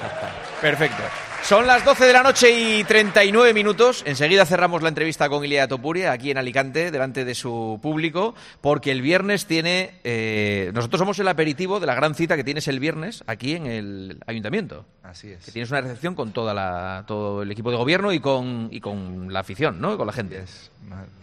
Perfecto. 0.60 1.02
Son 1.42 1.66
las 1.66 1.84
12 1.84 2.04
de 2.06 2.12
la 2.12 2.22
noche 2.22 2.50
y 2.50 2.84
39 2.84 3.52
minutos. 3.54 4.02
Enseguida 4.06 4.44
cerramos 4.46 4.82
la 4.82 4.88
entrevista 4.88 5.28
con 5.28 5.44
Ilia 5.44 5.66
Topuria 5.68 6.12
aquí 6.12 6.30
en 6.30 6.38
Alicante, 6.38 6.90
delante 6.90 7.24
de 7.24 7.34
su 7.34 7.78
público, 7.82 8.34
porque 8.60 8.90
el 8.92 9.02
viernes 9.02 9.46
tiene. 9.46 10.00
eh, 10.04 10.70
nosotros 10.74 10.98
somos 10.98 11.18
el 11.18 11.28
aperitivo 11.28 11.80
de 11.80 11.86
la 11.86 11.94
gran 11.94 12.14
cita 12.14 12.36
que 12.36 12.44
tienes 12.44 12.68
el 12.68 12.80
viernes 12.80 13.24
aquí 13.26 13.54
en 13.54 13.66
el 13.66 14.18
ayuntamiento. 14.26 14.84
Así 15.02 15.30
es. 15.32 15.44
Que 15.44 15.52
tienes 15.52 15.70
una 15.70 15.80
recepción 15.82 16.14
con 16.14 16.32
toda 16.32 16.54
la, 16.54 17.04
todo 17.06 17.42
el 17.42 17.50
equipo 17.50 17.70
de 17.70 17.76
gobierno 17.76 18.12
y 18.12 18.20
con, 18.20 18.68
y 18.70 18.80
con 18.80 19.32
la 19.32 19.40
afición, 19.40 19.80
¿no? 19.80 19.94
Y 19.94 19.96
con 19.96 20.06
la 20.06 20.12
gente. 20.12 20.44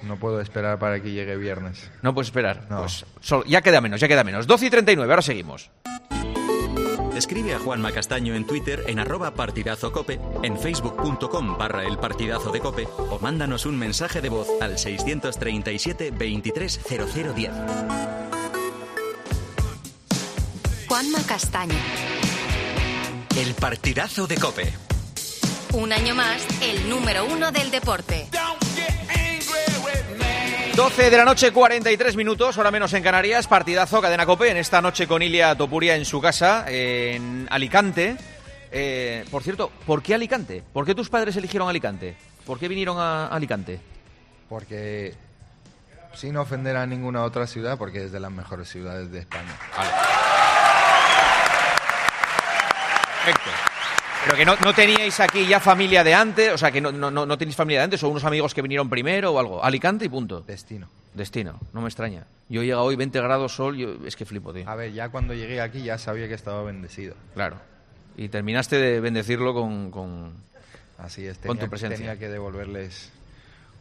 No 0.03 0.17
puedo 0.17 0.41
esperar 0.41 0.79
para 0.79 1.01
que 1.01 1.11
llegue 1.11 1.35
viernes. 1.37 1.89
No 2.01 2.13
puedes 2.13 2.27
esperar. 2.29 2.67
Pues 2.67 3.05
solo- 3.21 3.43
ya 3.45 3.61
queda 3.61 3.81
menos, 3.81 3.99
ya 4.01 4.07
queda 4.07 4.23
menos. 4.23 4.47
12 4.47 4.65
y 4.65 4.69
39, 4.69 5.11
ahora 5.11 5.21
seguimos. 5.21 5.69
Escribe 7.15 7.53
a 7.53 7.59
Juanma 7.59 7.91
Castaño 7.91 8.33
en 8.33 8.47
Twitter 8.47 8.83
en 8.87 8.97
arroba 8.97 9.31
partidazo 9.35 9.91
cope, 9.91 10.19
en 10.41 10.57
facebook.com 10.57 11.57
barra 11.57 11.83
el 11.85 11.97
partidazo 11.99 12.51
de 12.51 12.59
cope 12.61 12.87
o 12.97 13.19
mándanos 13.19 13.65
un 13.67 13.77
mensaje 13.77 14.21
de 14.21 14.29
voz 14.29 14.47
al 14.59 14.79
637 14.79 16.11
230010. 16.11 17.51
Juanma 20.87 21.19
Castaño. 21.27 21.75
El 23.37 23.53
partidazo 23.55 24.27
de 24.27 24.37
cope. 24.37 24.73
Un 25.73 25.93
año 25.93 26.15
más, 26.15 26.45
el 26.61 26.89
número 26.89 27.25
uno 27.25 27.51
del 27.51 27.71
deporte. 27.71 28.27
12 30.75 31.09
de 31.09 31.17
la 31.17 31.25
noche, 31.25 31.51
43 31.51 32.15
minutos, 32.15 32.57
hora 32.57 32.71
menos 32.71 32.93
en 32.93 33.03
Canarias, 33.03 33.45
partidazo, 33.45 34.01
cadena 34.01 34.25
cope, 34.25 34.49
en 34.49 34.57
esta 34.57 34.81
noche 34.81 35.05
con 35.05 35.21
Ilia 35.21 35.53
Topuria 35.55 35.97
en 35.97 36.05
su 36.05 36.21
casa, 36.21 36.65
en 36.67 37.45
Alicante. 37.51 38.15
Eh, 38.71 39.25
por 39.29 39.43
cierto, 39.43 39.69
¿por 39.85 40.01
qué 40.01 40.15
Alicante? 40.15 40.63
¿Por 40.71 40.85
qué 40.85 40.95
tus 40.95 41.09
padres 41.09 41.35
eligieron 41.35 41.67
Alicante? 41.67 42.15
¿Por 42.45 42.57
qué 42.57 42.69
vinieron 42.69 42.97
a 42.99 43.27
Alicante? 43.27 43.81
Porque, 44.47 45.13
sin 46.13 46.37
ofender 46.37 46.77
a 46.77 46.85
ninguna 46.85 47.23
otra 47.23 47.47
ciudad, 47.47 47.77
porque 47.77 48.05
es 48.05 48.13
de 48.13 48.21
las 48.21 48.31
mejores 48.31 48.69
ciudades 48.69 49.11
de 49.11 49.19
España. 49.19 49.53
Perfecto. 53.25 53.50
Pero 54.25 54.37
que 54.37 54.45
no, 54.45 54.55
no 54.63 54.73
teníais 54.73 55.19
aquí 55.19 55.47
ya 55.47 55.59
familia 55.59 56.03
de 56.03 56.13
antes, 56.13 56.53
o 56.53 56.57
sea, 56.57 56.71
que 56.71 56.79
no, 56.79 56.91
no, 56.91 57.09
no, 57.09 57.25
no 57.25 57.37
tenéis 57.37 57.55
familia 57.55 57.79
de 57.79 57.83
antes, 57.85 58.03
o 58.03 58.09
unos 58.09 58.23
amigos 58.23 58.53
que 58.53 58.61
vinieron 58.61 58.89
primero 58.89 59.31
o 59.31 59.39
algo. 59.39 59.63
Alicante 59.63 60.05
y 60.05 60.09
punto. 60.09 60.41
Destino. 60.41 60.87
Destino, 61.13 61.59
no 61.73 61.81
me 61.81 61.87
extraña. 61.87 62.25
Yo 62.47 62.61
llega 62.63 62.81
hoy 62.81 62.95
20 62.95 63.19
grados 63.19 63.55
sol, 63.55 63.75
yo, 63.77 63.89
es 64.05 64.15
que 64.15 64.25
flipo, 64.25 64.53
tío. 64.53 64.69
A 64.69 64.75
ver, 64.75 64.93
ya 64.93 65.09
cuando 65.09 65.33
llegué 65.33 65.59
aquí 65.59 65.81
ya 65.83 65.97
sabía 65.97 66.27
que 66.27 66.35
estaba 66.35 66.61
bendecido. 66.63 67.15
Claro. 67.33 67.57
Y 68.15 68.29
terminaste 68.29 68.77
de 68.77 68.99
bendecirlo 68.99 69.53
con, 69.53 69.89
con, 69.91 70.33
Así 70.99 71.25
es, 71.25 71.37
con 71.39 71.57
tenía, 71.57 71.63
tu 71.63 71.69
presencia. 71.69 71.97
tenía 71.97 72.19
que 72.19 72.29
devolverles 72.29 73.11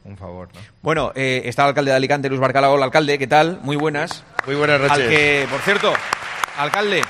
un 0.04 0.16
favor, 0.16 0.48
¿no? 0.54 0.60
Bueno, 0.82 1.12
eh, 1.14 1.42
está 1.44 1.62
el 1.64 1.68
alcalde 1.68 1.90
de 1.90 1.96
Alicante, 1.98 2.28
Luis 2.28 2.40
Barcalao. 2.40 2.76
El 2.76 2.82
alcalde, 2.82 3.18
¿qué 3.18 3.26
tal? 3.26 3.60
Muy 3.62 3.76
buenas. 3.76 4.24
Muy 4.46 4.54
buenas 4.56 4.80
noches. 4.80 4.96
Al 4.98 5.08
que, 5.08 5.46
por 5.50 5.60
cierto, 5.60 5.92
alcalde, 6.56 7.02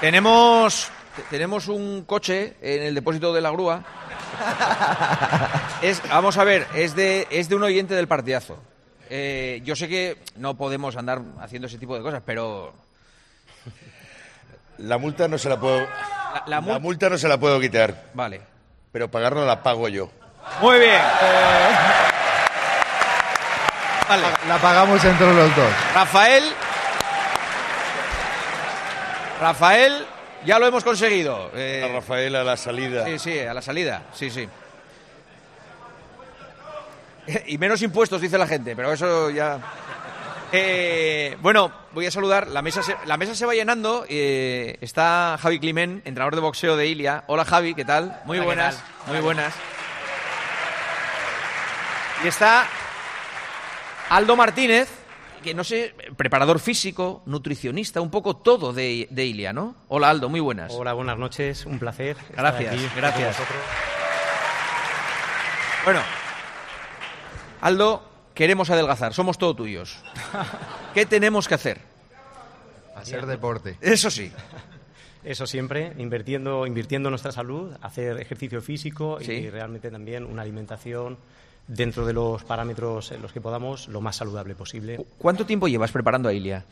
tenemos, 0.00 0.88
te- 0.88 0.95
tenemos 1.30 1.68
un 1.68 2.04
coche 2.04 2.54
en 2.60 2.82
el 2.82 2.94
depósito 2.94 3.32
de 3.32 3.40
la 3.40 3.50
grúa. 3.50 3.82
Es, 5.82 6.02
vamos 6.08 6.38
a 6.38 6.44
ver, 6.44 6.66
es 6.74 6.96
de, 6.96 7.26
es 7.30 7.50
de 7.50 7.54
un 7.54 7.62
oyente 7.62 7.94
del 7.94 8.08
partidazo. 8.08 8.58
Eh, 9.10 9.60
yo 9.62 9.76
sé 9.76 9.88
que 9.88 10.16
no 10.36 10.56
podemos 10.56 10.96
andar 10.96 11.20
haciendo 11.40 11.68
ese 11.68 11.76
tipo 11.78 11.94
de 11.96 12.02
cosas, 12.02 12.22
pero 12.24 12.72
La 14.78 14.96
multa 14.98 15.28
no 15.28 15.36
se 15.36 15.50
la 15.50 15.60
puedo. 15.60 15.86
la 16.46 16.60
La, 16.62 16.78
multa 16.78 17.10
no 17.10 17.18
se 17.18 17.28
la 17.28 17.38
puedo 17.38 17.60
quitar. 17.60 18.04
Vale. 18.14 18.40
Pero 18.90 19.10
pagarla 19.10 19.44
la 19.44 19.62
pago 19.62 19.86
yo. 19.88 20.10
Muy 20.62 20.78
bien. 20.78 21.00
Vale. 24.08 24.26
La 24.48 24.58
pagamos 24.58 25.04
entre 25.04 25.34
los 25.34 25.54
dos. 25.56 25.72
Rafael. 25.94 26.44
Rafael, 29.40 30.06
ya 30.46 30.58
lo 30.58 30.66
hemos 30.66 30.82
conseguido. 30.84 31.50
Eh, 31.54 31.86
A 31.88 31.92
Rafael 31.92 32.34
a 32.36 32.44
la 32.44 32.56
salida. 32.56 33.04
Sí, 33.04 33.18
sí, 33.18 33.38
a 33.40 33.52
la 33.52 33.60
salida. 33.62 34.02
Sí, 34.14 34.30
sí. 34.30 34.48
Y 37.46 37.58
menos 37.58 37.82
impuestos, 37.82 38.20
dice 38.20 38.38
la 38.38 38.46
gente, 38.46 38.76
pero 38.76 38.92
eso 38.92 39.30
ya. 39.30 39.58
Eh, 40.52 41.36
bueno, 41.40 41.72
voy 41.92 42.06
a 42.06 42.10
saludar. 42.12 42.46
La 42.46 42.62
mesa 42.62 42.82
se, 42.82 42.94
la 43.04 43.16
mesa 43.16 43.34
se 43.34 43.44
va 43.44 43.52
llenando. 43.54 44.06
eh, 44.08 44.76
está 44.80 45.36
Javi 45.42 45.58
Climent, 45.58 46.06
entrenador 46.06 46.36
de 46.36 46.40
boxeo 46.40 46.76
de 46.76 46.86
Ilia. 46.86 47.24
Hola 47.26 47.44
Javi, 47.44 47.74
¿qué 47.74 47.84
tal? 47.84 48.20
Muy 48.24 48.38
Hola, 48.38 48.42
¿qué 48.42 48.46
buenas, 48.46 48.76
tal? 49.04 49.12
muy 49.14 49.20
buenas. 49.22 49.54
Y 52.24 52.28
está 52.28 52.66
Aldo 54.08 54.36
Martínez, 54.36 54.88
que 55.46 55.54
no 55.54 55.62
sé, 55.62 55.94
preparador 56.16 56.58
físico, 56.58 57.22
nutricionista, 57.24 58.00
un 58.00 58.10
poco 58.10 58.34
todo 58.34 58.72
de, 58.72 59.06
de 59.12 59.26
Ilia, 59.26 59.52
¿no? 59.52 59.76
Hola 59.86 60.10
Aldo, 60.10 60.28
muy 60.28 60.40
buenas. 60.40 60.72
Hola, 60.74 60.92
buenas 60.92 61.16
noches, 61.18 61.66
un 61.66 61.78
placer. 61.78 62.16
estar 62.18 62.34
Gracias, 62.34 62.74
aquí 62.74 62.82
gracias. 62.96 63.36
con. 63.36 63.46
Bueno, 65.84 66.00
Aldo, 67.60 68.02
queremos 68.34 68.70
adelgazar, 68.70 69.14
somos 69.14 69.38
todos 69.38 69.54
tuyos. 69.54 70.02
¿Qué 70.94 71.06
tenemos 71.06 71.46
que 71.46 71.54
hacer? 71.54 71.80
Hacer 72.96 73.24
deporte. 73.26 73.76
Eso 73.80 74.10
sí. 74.10 74.32
Eso 75.22 75.46
siempre, 75.46 75.92
invirtiendo, 75.98 76.66
invirtiendo 76.66 77.08
en 77.08 77.12
nuestra 77.12 77.30
salud, 77.30 77.72
hacer 77.82 78.18
ejercicio 78.20 78.60
físico 78.62 79.18
Sí. 79.20 79.30
y 79.32 79.50
realmente 79.50 79.92
también 79.92 80.24
una 80.24 80.42
alimentación 80.42 81.18
dentro 81.68 82.06
de 82.06 82.12
los 82.12 82.44
parámetros 82.44 83.12
en 83.12 83.22
los 83.22 83.32
que 83.32 83.40
podamos 83.40 83.88
lo 83.88 84.00
más 84.00 84.16
saludable 84.16 84.54
posible. 84.54 85.04
¿Cuánto 85.18 85.46
tiempo 85.46 85.68
llevas 85.68 85.90
preparando 85.90 86.28
a 86.28 86.32
Ilia? 86.32 86.64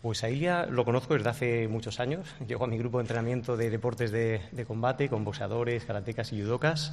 Pues 0.00 0.24
a 0.24 0.30
Ilia 0.30 0.66
lo 0.66 0.84
conozco 0.84 1.14
desde 1.14 1.30
hace 1.30 1.68
muchos 1.68 2.00
años. 2.00 2.26
Llego 2.46 2.64
a 2.64 2.68
mi 2.68 2.78
grupo 2.78 2.98
de 2.98 3.02
entrenamiento 3.02 3.56
de 3.56 3.70
deportes 3.70 4.10
de, 4.10 4.40
de 4.50 4.64
combate 4.64 5.08
con 5.08 5.24
boxeadores, 5.24 5.84
karatecas 5.84 6.32
y 6.32 6.42
judocas. 6.42 6.92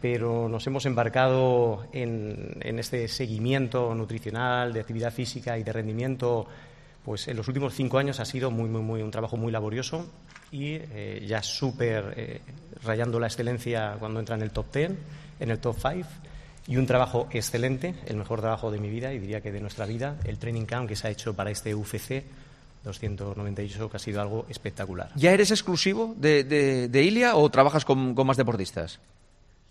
Pero 0.00 0.48
nos 0.48 0.66
hemos 0.66 0.86
embarcado 0.86 1.86
en, 1.92 2.58
en 2.60 2.78
este 2.78 3.08
seguimiento 3.08 3.94
nutricional, 3.94 4.72
de 4.72 4.80
actividad 4.80 5.12
física 5.12 5.56
y 5.58 5.62
de 5.62 5.72
rendimiento. 5.72 6.46
Pues 7.04 7.28
en 7.28 7.36
los 7.36 7.48
últimos 7.48 7.74
cinco 7.74 7.98
años 7.98 8.20
ha 8.20 8.24
sido 8.24 8.50
muy, 8.50 8.68
muy, 8.68 8.82
muy, 8.82 9.02
un 9.02 9.10
trabajo 9.10 9.36
muy 9.36 9.52
laborioso 9.52 10.06
y 10.50 10.74
eh, 10.74 11.24
ya 11.26 11.42
súper 11.42 12.14
eh, 12.16 12.40
rayando 12.84 13.18
la 13.18 13.26
excelencia 13.26 13.96
cuando 13.98 14.20
entra 14.20 14.36
en 14.36 14.42
el 14.42 14.50
top 14.50 14.72
10, 14.72 14.92
en 15.40 15.50
el 15.50 15.58
top 15.58 15.76
5 15.76 16.25
y 16.68 16.76
un 16.76 16.86
trabajo 16.86 17.28
excelente, 17.30 17.94
el 18.06 18.16
mejor 18.16 18.40
trabajo 18.40 18.70
de 18.70 18.78
mi 18.78 18.88
vida 18.90 19.12
y 19.12 19.18
diría 19.18 19.40
que 19.40 19.52
de 19.52 19.60
nuestra 19.60 19.86
vida, 19.86 20.16
el 20.24 20.38
training 20.38 20.64
camp 20.66 20.88
que 20.88 20.96
se 20.96 21.06
ha 21.06 21.10
hecho 21.10 21.34
para 21.34 21.50
este 21.50 21.74
UFC 21.74 22.24
298, 22.84 23.90
que 23.90 23.96
ha 23.96 24.00
sido 24.00 24.20
algo 24.20 24.46
espectacular. 24.48 25.10
¿Ya 25.16 25.32
eres 25.32 25.50
exclusivo 25.50 26.14
de, 26.16 26.44
de- 26.44 26.88
de 26.88 27.02
Ilia 27.02 27.36
o 27.36 27.48
trabajas 27.50 27.84
con, 27.84 28.14
con 28.14 28.26
más 28.26 28.36
deportistas? 28.36 28.98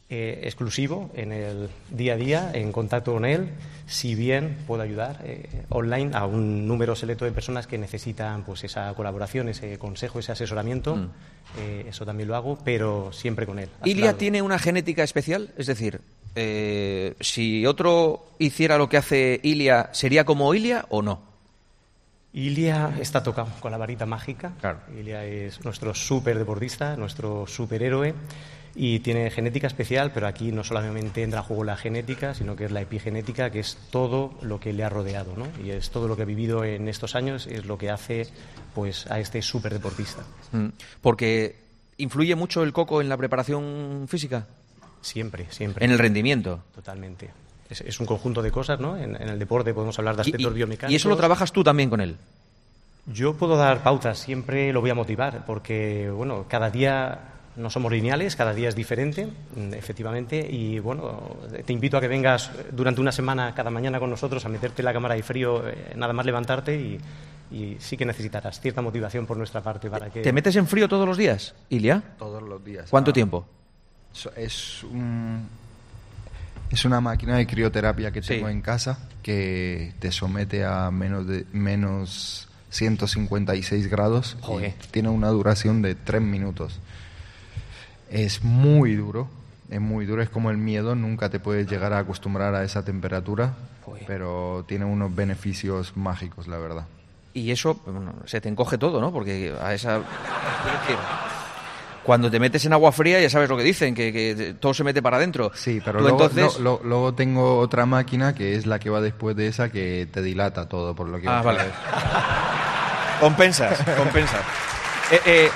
Eh, 0.08 0.42
exclusivo 0.44 1.10
en 1.16 1.32
el 1.32 1.68
día 1.90 2.14
a 2.14 2.16
día, 2.18 2.52
en 2.54 2.72
contacto 2.72 3.14
con 3.14 3.26
él, 3.26 3.50
si 3.88 4.14
bien 4.14 4.56
puedo 4.68 4.84
ayudar 4.84 5.20
eh, 5.24 5.64
online 5.70 6.12
a 6.16 6.28
un 6.28 6.68
número 6.68 6.96
selecto 6.96 7.26
de 7.26 7.32
personas 7.32 7.66
que 7.66 7.80
necesitan 7.80 8.44
pues 8.44 8.64
esa 8.64 8.94
colaboración, 8.94 9.50
ese 9.50 9.80
consejo, 9.80 10.20
ese 10.20 10.32
asesoramiento, 10.34 10.96
Mm. 10.96 11.10
eh, 11.58 11.86
eso 11.90 12.06
también 12.06 12.28
lo 12.30 12.36
hago, 12.36 12.60
pero 12.64 13.12
siempre 13.14 13.48
con 13.48 13.58
él. 13.58 13.70
¿Ilia 13.84 14.14
tiene 14.16 14.44
una 14.44 14.60
genética 14.60 15.04
especial? 15.04 15.50
Es 15.58 15.66
decir, 15.66 16.00
eh, 16.36 17.16
si 17.20 17.66
otro 17.66 18.26
hiciera 18.40 18.78
lo 18.78 18.90
que 18.90 18.98
hace 18.98 19.40
Ilia, 19.44 19.90
¿sería 19.94 20.26
como 20.26 20.54
Ilia 20.54 20.86
o 20.90 21.02
no? 21.02 21.22
Ilia 22.34 22.94
está 23.00 23.24
tocado 23.24 23.50
con 23.62 23.72
la 23.72 23.78
varita 23.78 24.06
mágica. 24.06 24.54
Ilia 24.98 25.24
es 25.24 25.64
nuestro 25.64 25.94
super 25.94 26.38
deportista, 26.38 26.98
nuestro 26.98 27.48
superhéroe 27.48 28.14
y 28.76 29.00
tiene 29.00 29.32
genética 29.32 29.68
especial, 29.68 30.12
pero 30.14 30.28
aquí 30.28 30.52
no 30.52 30.66
solamente 30.66 31.24
entra 31.24 31.40
a 31.40 31.44
juego 31.44 31.64
la 31.64 31.78
genética, 31.78 32.34
sino 32.34 32.58
que 32.58 32.66
es 32.66 32.72
la 32.72 32.82
epigenética, 32.82 33.50
que 33.50 33.62
es 33.62 33.78
todo 33.90 34.38
lo 34.42 34.60
que 34.60 34.74
le 34.74 34.84
ha 34.84 34.90
rodeado, 34.90 35.34
¿no? 35.38 35.48
Y 35.64 35.72
es 35.72 35.92
todo 35.92 36.10
lo 36.10 36.18
que 36.18 36.24
ha 36.24 36.26
vivido 36.26 36.66
en 36.66 36.90
estos 36.90 37.16
años, 37.16 37.48
es 37.48 37.66
lo 37.66 37.78
que 37.78 37.90
hace 37.90 38.28
pues 38.74 39.10
a 39.10 39.22
este 39.22 39.42
super 39.42 39.72
deportista. 39.72 40.24
Mm. 40.52 40.68
Porque 41.02 41.56
influye 41.98 42.36
mucho 42.36 42.64
el 42.64 42.74
coco 42.74 43.00
en 43.00 43.08
la 43.08 43.16
preparación 43.16 44.08
física. 44.10 44.46
Siempre, 45.06 45.46
siempre. 45.52 45.86
En 45.86 45.92
el 45.92 46.00
rendimiento. 46.00 46.62
Totalmente. 46.74 47.30
Es, 47.70 47.82
es 47.82 48.00
un 48.00 48.06
conjunto 48.08 48.42
de 48.42 48.50
cosas, 48.52 48.80
¿no? 48.80 48.98
En, 48.98 49.16
en 49.22 49.30
el 49.30 49.38
deporte 49.40 49.74
podemos 49.74 49.98
hablar 50.00 50.16
de 50.16 50.22
Y- 50.22 50.26
aspectos 50.30 50.52
y- 50.52 50.56
biomecánicos. 50.56 50.92
y 50.92 50.96
eso 50.96 51.10
lo 51.10 51.16
trabajas 51.16 51.52
tú 51.52 51.64
también 51.64 51.90
con 51.90 52.02
él. 52.02 52.16
Yo 53.08 53.36
puedo 53.36 53.56
dar 53.56 53.84
pautas, 53.84 54.18
siempre 54.18 54.74
lo 54.74 54.82
voy 54.82 54.90
a 54.90 54.96
motivar, 54.96 55.46
porque 55.46 56.10
bueno, 56.10 56.46
cada 56.50 56.72
día 56.72 57.20
no 57.56 57.70
somos 57.70 57.92
lineales, 57.92 58.36
cada 58.36 58.54
día 58.54 58.68
es 58.68 58.76
diferente, 58.76 59.28
mm, 59.28 59.74
efectivamente, 59.76 60.40
y 60.52 60.80
bueno, 60.80 61.38
te 61.66 61.72
invito 61.72 61.98
a 61.98 62.02
que 62.02 62.08
vengas 62.08 62.50
durante 62.72 63.00
una 63.02 63.12
semana 63.12 63.54
cada 63.54 63.70
mañana 63.70 64.00
con 64.00 64.10
nosotros 64.10 64.44
a 64.46 64.50
meterte 64.50 64.82
en 64.82 64.86
la 64.86 64.94
cámara 64.94 65.14
de 65.16 65.22
frío, 65.24 65.68
eh, 65.68 65.94
nada 65.96 66.14
más 66.14 66.26
levantarte 66.26 66.76
y, 66.76 67.00
y 67.56 67.78
sí 67.80 67.96
que 67.96 68.06
necesitarás 68.06 68.60
cierta 68.60 68.82
motivación 68.82 69.28
por 69.28 69.38
nuestra 69.38 69.62
parte 69.62 69.88
para 69.90 70.10
que... 70.10 70.22
¿Te 70.22 70.34
metes 70.34 70.56
en 70.56 70.66
frío 70.68 70.90
todos 70.90 71.08
los 71.08 71.16
días, 71.18 71.54
Ilia? 71.70 72.02
Todos 72.18 72.42
los 72.42 72.66
días. 72.66 72.90
¿Cuánto 72.90 73.12
Ah, 73.12 73.14
tiempo? 73.14 73.46
So- 74.16 74.32
Es 74.36 74.82
un- 74.84 75.48
es 76.72 76.84
una 76.86 77.00
máquina 77.02 77.38
de 77.38 77.46
crioterapia 77.46 78.12
que 78.12 78.22
tengo 78.22 78.50
en 78.50 78.62
casa 78.62 78.98
que 79.22 79.94
te 80.00 80.12
somete 80.12 80.66
a 80.66 80.90
menos 80.92 81.28
de 81.28 81.46
menos 81.54 82.48
156 82.70 83.88
grados 83.88 84.36
y 84.42 84.46
tiene 84.92 85.10
una 85.10 85.30
duración 85.30 85.82
de 85.82 85.96
3 85.96 86.22
minutos. 86.22 86.80
Es 88.10 88.44
muy 88.44 88.96
duro, 88.96 89.28
es 89.70 89.82
muy 89.82 90.06
duro, 90.06 90.22
es 90.22 90.30
como 90.30 90.50
el 90.52 90.58
miedo, 90.58 90.96
nunca 90.96 91.30
te 91.30 91.40
puedes 91.40 91.68
llegar 91.70 91.94
a 91.94 92.00
acostumbrar 92.00 92.54
a 92.56 92.64
esa 92.64 92.84
temperatura, 92.86 93.54
pero 94.08 94.64
tiene 94.68 94.86
unos 94.86 95.16
beneficios 95.16 95.96
mágicos, 95.98 96.48
la 96.48 96.58
verdad. 96.58 96.86
Y 97.34 97.52
eso 97.52 97.76
bueno, 97.86 98.14
se 98.26 98.40
te 98.42 98.48
encoge 98.50 98.78
todo, 98.78 99.02
¿no? 99.02 99.12
Porque 99.12 99.54
a 99.62 99.74
esa. 99.74 100.02
Cuando 102.06 102.30
te 102.30 102.40
metes 102.40 102.64
en 102.66 102.74
agua 102.74 102.92
fría 102.92 103.20
ya 103.20 103.30
sabes 103.30 103.50
lo 103.50 103.58
que 103.58 103.64
dicen, 103.64 103.96
que, 103.96 104.14
que 104.14 104.56
todo 104.60 104.74
se 104.74 104.84
mete 104.84 105.02
para 105.02 105.18
adentro. 105.18 105.52
Sí, 105.56 105.82
pero 105.84 106.00
luego, 106.02 106.22
entonces... 106.24 106.60
lo- 106.60 106.78
lo- 106.78 106.88
luego 106.88 107.14
tengo 107.16 107.58
otra 107.58 107.86
máquina 107.86 108.36
que 108.36 108.56
es 108.56 108.66
la 108.68 108.78
que 108.80 108.90
va 108.92 109.02
después 109.02 109.36
de 109.36 109.48
esa 109.48 109.70
que 109.70 110.08
te 110.12 110.22
dilata 110.22 110.70
todo, 110.70 110.94
por 110.96 111.10
lo 111.10 111.20
que... 111.20 111.28
Ah, 111.28 111.42
vale. 111.42 111.64
Compensas, 113.20 113.82
compensas. 113.98 114.42
Eh, 115.12 115.20
eh, 115.26 115.50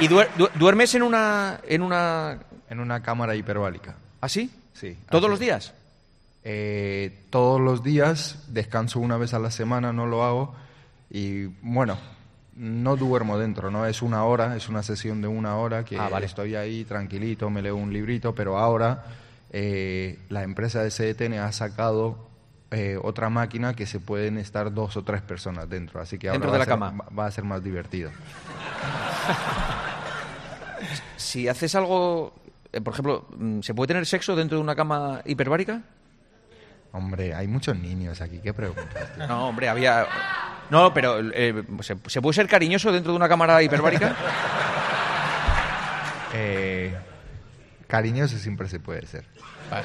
¿Y 0.00 0.08
duer- 0.08 0.28
du- 0.36 0.48
duermes 0.54 0.94
en 0.94 1.02
una, 1.02 1.60
en 1.66 1.82
una... 1.82 2.38
En 2.70 2.78
una 2.80 3.02
cámara 3.02 3.34
hiperbárica. 3.34 3.96
¿Ah, 4.20 4.28
sí? 4.28 4.48
Sí. 4.74 4.96
¿Todos 5.10 5.24
así 5.24 5.30
los 5.30 5.40
días? 5.40 5.74
Eh, 6.44 7.24
todos 7.30 7.60
los 7.60 7.82
días, 7.82 8.44
descanso 8.46 9.00
una 9.00 9.16
vez 9.16 9.34
a 9.34 9.40
la 9.40 9.50
semana, 9.50 9.92
no 9.92 10.06
lo 10.06 10.24
hago. 10.24 10.54
Y 11.10 11.46
bueno, 11.62 11.98
no 12.60 12.96
duermo 12.96 13.38
dentro, 13.38 13.70
¿no? 13.70 13.86
Es 13.86 14.02
una 14.02 14.22
hora, 14.24 14.54
es 14.56 14.68
una 14.68 14.82
sesión 14.82 15.22
de 15.22 15.28
una 15.28 15.56
hora 15.56 15.84
que 15.84 15.96
Ah, 15.98 16.08
vale. 16.10 16.26
estoy 16.26 16.54
ahí 16.56 16.84
tranquilito, 16.84 17.48
me 17.48 17.62
leo 17.62 17.74
un 17.76 17.90
librito, 17.92 18.34
pero 18.34 18.58
ahora 18.58 19.02
eh, 19.50 20.18
la 20.28 20.42
empresa 20.42 20.82
de 20.82 20.90
CDTN 20.90 21.38
ha 21.38 21.50
sacado 21.52 22.28
eh, 22.70 22.98
otra 23.02 23.30
máquina 23.30 23.74
que 23.74 23.86
se 23.86 23.98
pueden 23.98 24.36
estar 24.38 24.72
dos 24.74 24.96
o 24.98 25.02
tres 25.02 25.22
personas 25.22 25.68
dentro, 25.70 26.00
así 26.00 26.18
que 26.18 26.28
ahora 26.28 26.34
Dentro 26.38 26.50
va 26.50 26.52
de 26.52 26.56
a 26.56 26.58
la 26.58 26.64
ser- 26.66 26.72
cama. 26.72 27.04
va- 27.10 27.16
va 27.22 27.26
a 27.26 27.30
ser 27.30 27.44
más 27.44 27.64
divertido. 27.64 28.10
Si 31.16 31.46
haces 31.48 31.74
algo... 31.74 32.32
eh, 32.72 32.80
por 32.80 32.92
ejemplo, 32.94 33.26
mm, 33.36 33.60
¿se 33.60 33.74
puede 33.74 33.88
tener 33.88 34.06
sexo 34.06 34.34
dentro 34.34 34.56
de 34.58 34.62
una 34.64 34.74
cama 34.74 35.20
hiperbárica? 35.24 35.82
Hombre, 36.92 37.34
hay 37.34 37.46
muchos 37.46 37.76
niños 37.76 38.20
aquí, 38.20 38.38
¿qué 38.42 38.52
preguntas? 38.52 39.14
tío? 39.14 39.26
No, 39.26 39.48
hombre, 39.48 39.68
había... 39.68 40.06
No, 40.70 40.92
pero 40.94 41.20
eh, 41.32 41.62
¿se, 41.82 41.96
se 42.06 42.20
puede 42.22 42.34
ser 42.34 42.46
cariñoso 42.48 42.90
dentro 42.92 43.12
de 43.12 43.16
una 43.16 43.28
cámara 43.28 43.62
hiperbárica? 43.62 44.16
Eh, 46.32 46.94
cariñoso 47.88 48.38
siempre 48.38 48.68
se 48.68 48.78
puede 48.78 49.06
ser. 49.06 49.24
Vale, 49.70 49.84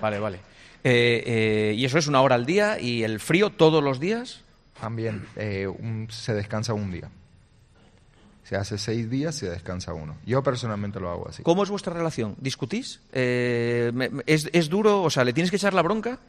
vale, 0.00 0.18
vale. 0.18 0.36
Eh, 0.84 1.22
eh, 1.26 1.74
y 1.76 1.84
eso 1.84 1.96
es 1.98 2.06
una 2.08 2.20
hora 2.20 2.34
al 2.34 2.44
día 2.46 2.78
y 2.78 3.02
el 3.04 3.20
frío 3.20 3.50
todos 3.50 3.82
los 3.82 3.98
días. 3.98 4.42
También 4.80 5.26
un- 5.80 6.08
se 6.10 6.34
descansa 6.34 6.74
un 6.74 6.90
día. 6.92 7.08
Se 8.48 8.54
hace 8.54 8.78
seis 8.78 9.10
días, 9.10 9.34
se 9.34 9.50
descansa 9.50 9.92
uno. 9.92 10.16
Yo 10.24 10.40
personalmente 10.40 11.00
lo 11.00 11.10
hago 11.10 11.28
así. 11.28 11.42
¿Cómo 11.42 11.64
es 11.64 11.68
vuestra 11.68 11.92
relación? 11.92 12.36
¿Discutís? 12.38 13.00
Eh, 13.12 13.90
¿es, 14.24 14.48
¿Es 14.52 14.68
duro? 14.68 15.02
O 15.02 15.10
sea, 15.10 15.24
¿le 15.24 15.32
tienes 15.32 15.50
que 15.50 15.56
echar 15.56 15.74
la 15.74 15.82
bronca? 15.82 16.20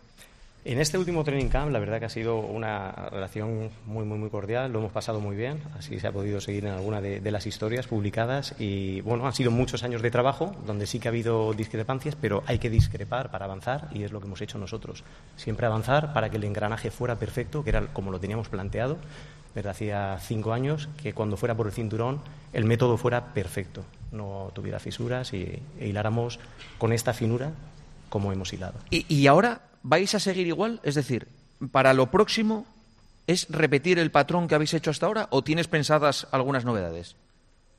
En 0.65 0.81
este 0.81 0.97
último 0.97 1.23
training 1.23 1.47
camp, 1.47 1.71
la 1.71 1.79
verdad 1.79 1.99
que 1.99 2.05
ha 2.05 2.09
sido 2.09 2.39
una 2.39 2.91
relación 3.09 3.69
muy, 3.85 4.03
muy, 4.03 4.17
muy 4.17 4.29
cordial. 4.29 4.71
Lo 4.73 4.79
hemos 4.79 4.91
pasado 4.91 5.21
muy 5.21 5.35
bien. 5.35 5.61
Así 5.77 5.97
se 5.97 6.07
ha 6.07 6.11
podido 6.11 6.41
seguir 6.41 6.65
en 6.65 6.73
alguna 6.73 6.99
de, 6.99 7.21
de 7.21 7.31
las 7.31 7.47
historias 7.47 7.87
publicadas. 7.87 8.53
Y 8.59 8.99
bueno, 9.01 9.25
han 9.25 9.33
sido 9.33 9.49
muchos 9.49 9.83
años 9.83 10.01
de 10.01 10.11
trabajo 10.11 10.53
donde 10.65 10.85
sí 10.85 10.99
que 10.99 11.07
ha 11.07 11.11
habido 11.11 11.53
discrepancias, 11.53 12.17
pero 12.19 12.43
hay 12.47 12.59
que 12.59 12.69
discrepar 12.69 13.31
para 13.31 13.45
avanzar 13.45 13.87
y 13.93 14.03
es 14.03 14.11
lo 14.11 14.19
que 14.19 14.25
hemos 14.25 14.41
hecho 14.41 14.57
nosotros. 14.57 15.05
Siempre 15.37 15.65
avanzar 15.67 16.11
para 16.11 16.29
que 16.29 16.35
el 16.35 16.43
engranaje 16.43 16.91
fuera 16.91 17.15
perfecto, 17.15 17.63
que 17.63 17.69
era 17.69 17.87
como 17.93 18.11
lo 18.11 18.19
teníamos 18.19 18.49
planteado 18.49 18.97
desde 19.55 19.69
hacía 19.69 20.19
cinco 20.19 20.53
años, 20.53 20.87
que 21.01 21.13
cuando 21.13 21.35
fuera 21.35 21.55
por 21.55 21.65
el 21.65 21.73
cinturón 21.73 22.21
el 22.53 22.65
método 22.65 22.97
fuera 22.97 23.33
perfecto, 23.33 23.83
no 24.11 24.51
tuviera 24.53 24.79
fisuras 24.79 25.33
y 25.33 25.61
e 25.79 25.87
hiláramos 25.87 26.39
con 26.77 26.93
esta 26.93 27.13
finura 27.13 27.51
como 28.09 28.31
hemos 28.31 28.53
hilado. 28.53 28.75
¿Y, 28.91 29.05
y 29.13 29.25
ahora 29.27 29.61
vais 29.87 30.13
a 30.13 30.19
seguir 30.19 30.47
igual? 30.47 30.79
Es 30.83 30.95
decir, 30.95 31.27
¿para 31.71 31.93
lo 31.93 32.11
próximo 32.11 32.65
es 33.25 33.47
repetir 33.49 33.99
el 33.99 34.11
patrón 34.11 34.47
que 34.47 34.55
habéis 34.55 34.73
hecho 34.73 34.91
hasta 34.91 35.05
ahora 35.05 35.27
o 35.31 35.43
tienes 35.43 35.67
pensadas 35.67 36.27
algunas 36.31 36.65
novedades? 36.65 37.15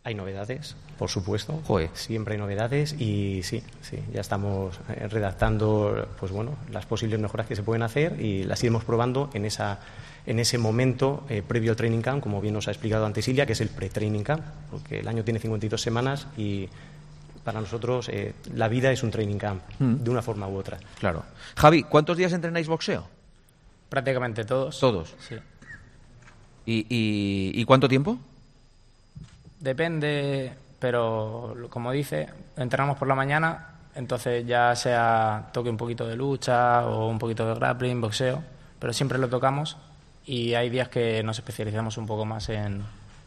Hay 0.05 0.15
novedades, 0.15 0.75
por 0.99 1.11
supuesto. 1.11 1.61
Joder. 1.67 1.91
Siempre 1.93 2.35
hay 2.35 2.41
novedades 2.41 2.95
y 2.99 3.43
sí, 3.43 3.63
sí, 3.83 3.99
ya 4.13 4.23
estamos 4.23 4.81
eh, 4.89 5.07
redactando, 5.09 6.09
pues 6.19 6.33
bueno, 6.33 6.57
las 6.71 6.87
posibles 6.87 7.21
mejoras 7.21 7.47
que 7.47 7.57
se 7.57 7.63
pueden 7.63 7.83
hacer 7.83 8.19
y 8.19 8.45
las 8.45 8.63
iremos 8.63 8.85
probando 8.85 9.29
en 9.35 9.45
esa 9.45 9.81
en 10.25 10.39
ese 10.39 10.59
momento 10.59 11.25
eh, 11.31 11.43
previo 11.47 11.73
al 11.73 11.77
training 11.77 12.03
camp, 12.03 12.23
como 12.23 12.41
bien 12.41 12.53
nos 12.53 12.69
ha 12.69 12.71
explicado 12.71 13.07
antes 13.07 13.27
Ilia, 13.29 13.47
que 13.47 13.53
es 13.53 13.61
el 13.63 13.71
pre-training 13.71 14.23
camp, 14.23 14.45
porque 14.71 15.01
el 15.01 15.09
año 15.09 15.25
tiene 15.25 15.41
52 15.41 15.81
semanas 15.81 16.27
y 16.37 16.69
para 17.49 17.63
nosotros 17.63 18.11
eh, 18.11 18.35
la 18.53 18.69
vida 18.69 18.93
es 18.93 19.03
un 19.03 19.11
training 19.11 19.39
camp, 19.39 19.63
Mm. 19.79 19.95
de 20.05 20.11
una 20.11 20.21
forma 20.21 20.47
u 20.47 20.55
otra. 20.59 20.77
Claro. 20.99 21.25
Javi, 21.57 21.83
¿cuántos 21.83 22.19
días 22.19 22.31
entrenáis 22.35 22.69
boxeo? 22.69 23.09
Prácticamente 23.89 24.45
todos. 24.45 24.79
Todos. 24.79 25.15
Sí. 25.27 25.37
¿Y, 26.67 26.81
y- 26.91 27.53
y 27.59 27.65
cuánto 27.65 27.89
tiempo? 27.89 28.19
Depende, 29.61 30.53
pero 30.79 31.57
como 31.71 31.91
dice, 31.91 32.29
entrenamos 32.59 32.99
por 32.99 33.09
la 33.09 33.15
mañana, 33.15 33.69
entonces 33.95 34.47
ya 34.47 34.77
sea 34.77 35.49
toque 35.51 35.71
un 35.71 35.79
poquito 35.79 36.07
de 36.07 36.17
lucha 36.17 36.87
o 36.87 37.09
un 37.09 37.19
poquito 37.19 37.47
de 37.49 37.55
grappling, 37.55 37.99
boxeo, 38.03 38.43
pero 38.79 38.93
siempre 38.93 39.17
lo 39.17 39.31
tocamos 39.31 39.79
y 40.27 40.53
hay 40.53 40.69
días 40.69 40.89
que 40.91 41.23
nos 41.23 41.39
especializamos 41.39 41.97
un 41.97 42.05
poco 42.07 42.27
más 42.27 42.51
en, 42.51 42.83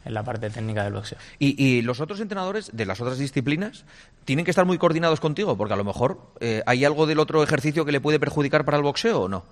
en 0.06 0.14
la 0.14 0.24
parte 0.24 0.50
técnica 0.50 0.84
del 0.84 0.94
boxeo. 0.94 1.18
¿Y, 1.40 1.64
y 1.64 1.82
los 1.82 2.00
otros 2.00 2.20
entrenadores 2.20 2.72
de 2.74 2.86
las 2.86 3.00
otras 3.02 3.18
disciplinas 3.18 3.86
tienen 4.26 4.46
que 4.46 4.52
estar 4.52 4.66
muy 4.66 4.78
coordinados 4.78 5.20
contigo? 5.20 5.58
Porque 5.58 5.74
a 5.74 5.78
lo 5.78 5.84
mejor 5.84 6.20
eh, 6.40 6.64
hay 6.66 6.86
algo 6.86 7.06
del 7.06 7.20
otro 7.20 7.44
ejercicio 7.44 7.86
que 7.86 7.92
le 7.92 8.02
puede 8.02 8.20
perjudicar 8.20 8.66
para 8.66 8.78
el 8.78 8.84
boxeo 8.84 9.22
o 9.22 9.30
no. 9.30 9.44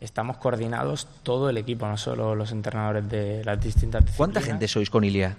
Estamos 0.00 0.36
coordinados 0.36 1.08
todo 1.24 1.50
el 1.50 1.56
equipo, 1.56 1.86
no 1.86 1.96
solo 1.96 2.34
los 2.36 2.52
entrenadores 2.52 3.08
de 3.08 3.44
las 3.44 3.60
distintas 3.60 4.04
disciplinas. 4.04 4.16
¿Cuánta 4.16 4.40
gente 4.40 4.68
sois 4.68 4.90
con 4.90 5.02
Ilia? 5.02 5.36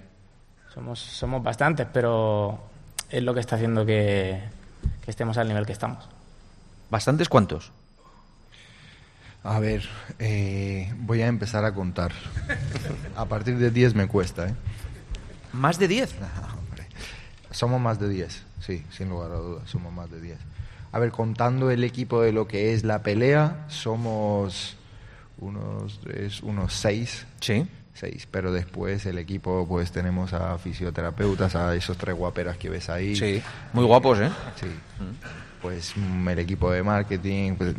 Somos, 0.74 1.00
somos 1.00 1.42
bastantes, 1.42 1.86
pero 1.92 2.60
es 3.08 3.22
lo 3.22 3.32
que 3.32 3.40
está 3.40 3.56
haciendo 3.56 3.86
que, 3.86 4.38
que 5.02 5.10
estemos 5.10 5.38
al 5.38 5.48
nivel 5.48 5.64
que 5.64 5.72
estamos. 5.72 6.06
¿Bastantes 6.90 7.28
cuántos? 7.28 7.72
A 9.42 9.58
ver, 9.58 9.82
eh, 10.18 10.92
voy 10.98 11.22
a 11.22 11.26
empezar 11.26 11.64
a 11.64 11.72
contar. 11.72 12.12
A 13.16 13.24
partir 13.24 13.56
de 13.58 13.70
10 13.70 13.94
me 13.94 14.06
cuesta, 14.06 14.48
¿eh? 14.48 14.54
¿Más 15.52 15.78
de 15.78 15.88
10? 15.88 16.14
Somos 17.50 17.80
más 17.80 17.98
de 17.98 18.08
10, 18.08 18.42
sí, 18.60 18.84
sin 18.90 19.08
lugar 19.08 19.32
a 19.32 19.36
dudas, 19.36 19.68
somos 19.68 19.92
más 19.92 20.10
de 20.10 20.20
10. 20.20 20.38
A 20.92 20.98
ver, 20.98 21.10
contando 21.10 21.70
el 21.70 21.84
equipo 21.84 22.22
de 22.22 22.32
lo 22.32 22.46
que 22.46 22.74
es 22.74 22.84
la 22.84 23.02
pelea, 23.02 23.64
somos 23.68 24.76
unos, 25.38 26.00
tres, 26.00 26.42
unos 26.42 26.74
6. 26.74 27.26
Sí. 27.40 27.66
6, 28.00 28.28
pero 28.30 28.50
después 28.52 29.04
el 29.06 29.18
equipo, 29.18 29.66
pues 29.68 29.92
tenemos 29.92 30.32
a 30.32 30.56
fisioterapeutas, 30.58 31.54
a 31.54 31.74
esos 31.74 31.96
tres 31.98 32.16
guaperas 32.16 32.56
que 32.56 32.70
ves 32.70 32.88
ahí. 32.88 33.14
Sí, 33.14 33.42
muy 33.74 33.84
guapos, 33.84 34.18
¿eh? 34.20 34.30
Sí. 34.58 34.66
Pues 35.60 35.92
mm, 35.96 36.28
el 36.30 36.38
equipo 36.38 36.70
de 36.72 36.82
marketing, 36.82 37.54
pues, 37.56 37.74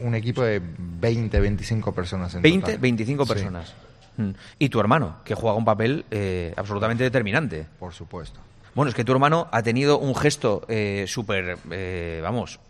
un 0.00 0.14
equipo 0.14 0.42
de 0.42 0.60
20, 0.78 1.38
25 1.40 1.92
personas 1.92 2.34
en 2.34 2.42
20, 2.42 2.60
total. 2.60 2.78
25 2.78 3.24
Sí, 3.26 3.32
personas. 3.32 3.74
Mm. 4.16 4.30
Y 4.58 4.68
tu 4.70 4.80
hermano, 4.80 5.16
que 5.24 5.34
juega 5.34 5.56
un 5.56 5.64
papel 5.66 6.06
eh, 6.10 6.54
absolutamente 6.56 7.04
determinante. 7.04 7.66
por 7.78 7.92
supuesto. 7.92 8.40
Bueno, 8.74 8.88
es 8.90 8.94
que 8.94 9.04
tu 9.04 9.12
hermano 9.12 9.48
ha 9.52 9.62
tenido 9.62 9.98
un 9.98 10.14
gesto 10.14 10.64
eh, 10.68 11.04
súper, 11.06 11.58
eh, 11.70 12.20
vamos, 12.22 12.60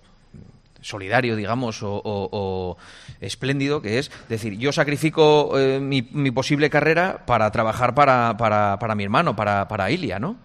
solidario, 0.86 1.34
digamos, 1.36 1.82
o, 1.82 1.90
o- 1.96 2.28
o 2.32 2.76
espléndido, 3.20 3.82
que 3.82 3.98
es 3.98 4.10
decir, 4.28 4.56
yo 4.58 4.72
sacrifico 4.72 5.58
eh, 5.58 5.80
mi, 5.80 6.08
mi 6.12 6.30
posible 6.30 6.70
carrera 6.70 7.24
para 7.26 7.50
trabajar 7.50 7.94
para, 7.94 8.36
para, 8.36 8.78
para 8.78 8.94
mi 8.94 9.04
hermano, 9.04 9.34
para, 9.34 9.66
para 9.68 9.90
Ilia, 9.90 10.18
¿no? 10.18 10.36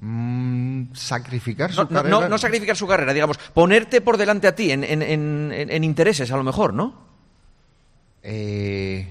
Mm, 0.00 0.92
sacrificar 0.94 1.72
su 1.72 1.82
No, 1.82 1.88
carrera. 1.88 2.08
no- 2.20 2.28
no 2.28 2.38
sacrificar 2.38 2.76
su 2.76 2.88
carrera, 2.88 3.12
digamos, 3.12 3.38
ponerte 3.54 4.00
por 4.00 4.16
delante 4.16 4.48
a 4.48 4.54
ti 4.54 4.72
en, 4.72 4.82
en- 4.82 5.02
en- 5.02 5.52
en- 5.54 5.70
en 5.70 5.84
intereses, 5.84 6.30
a 6.32 6.36
lo 6.36 6.42
mejor, 6.42 6.74
¿no? 6.74 6.94
Eh, 8.22 9.06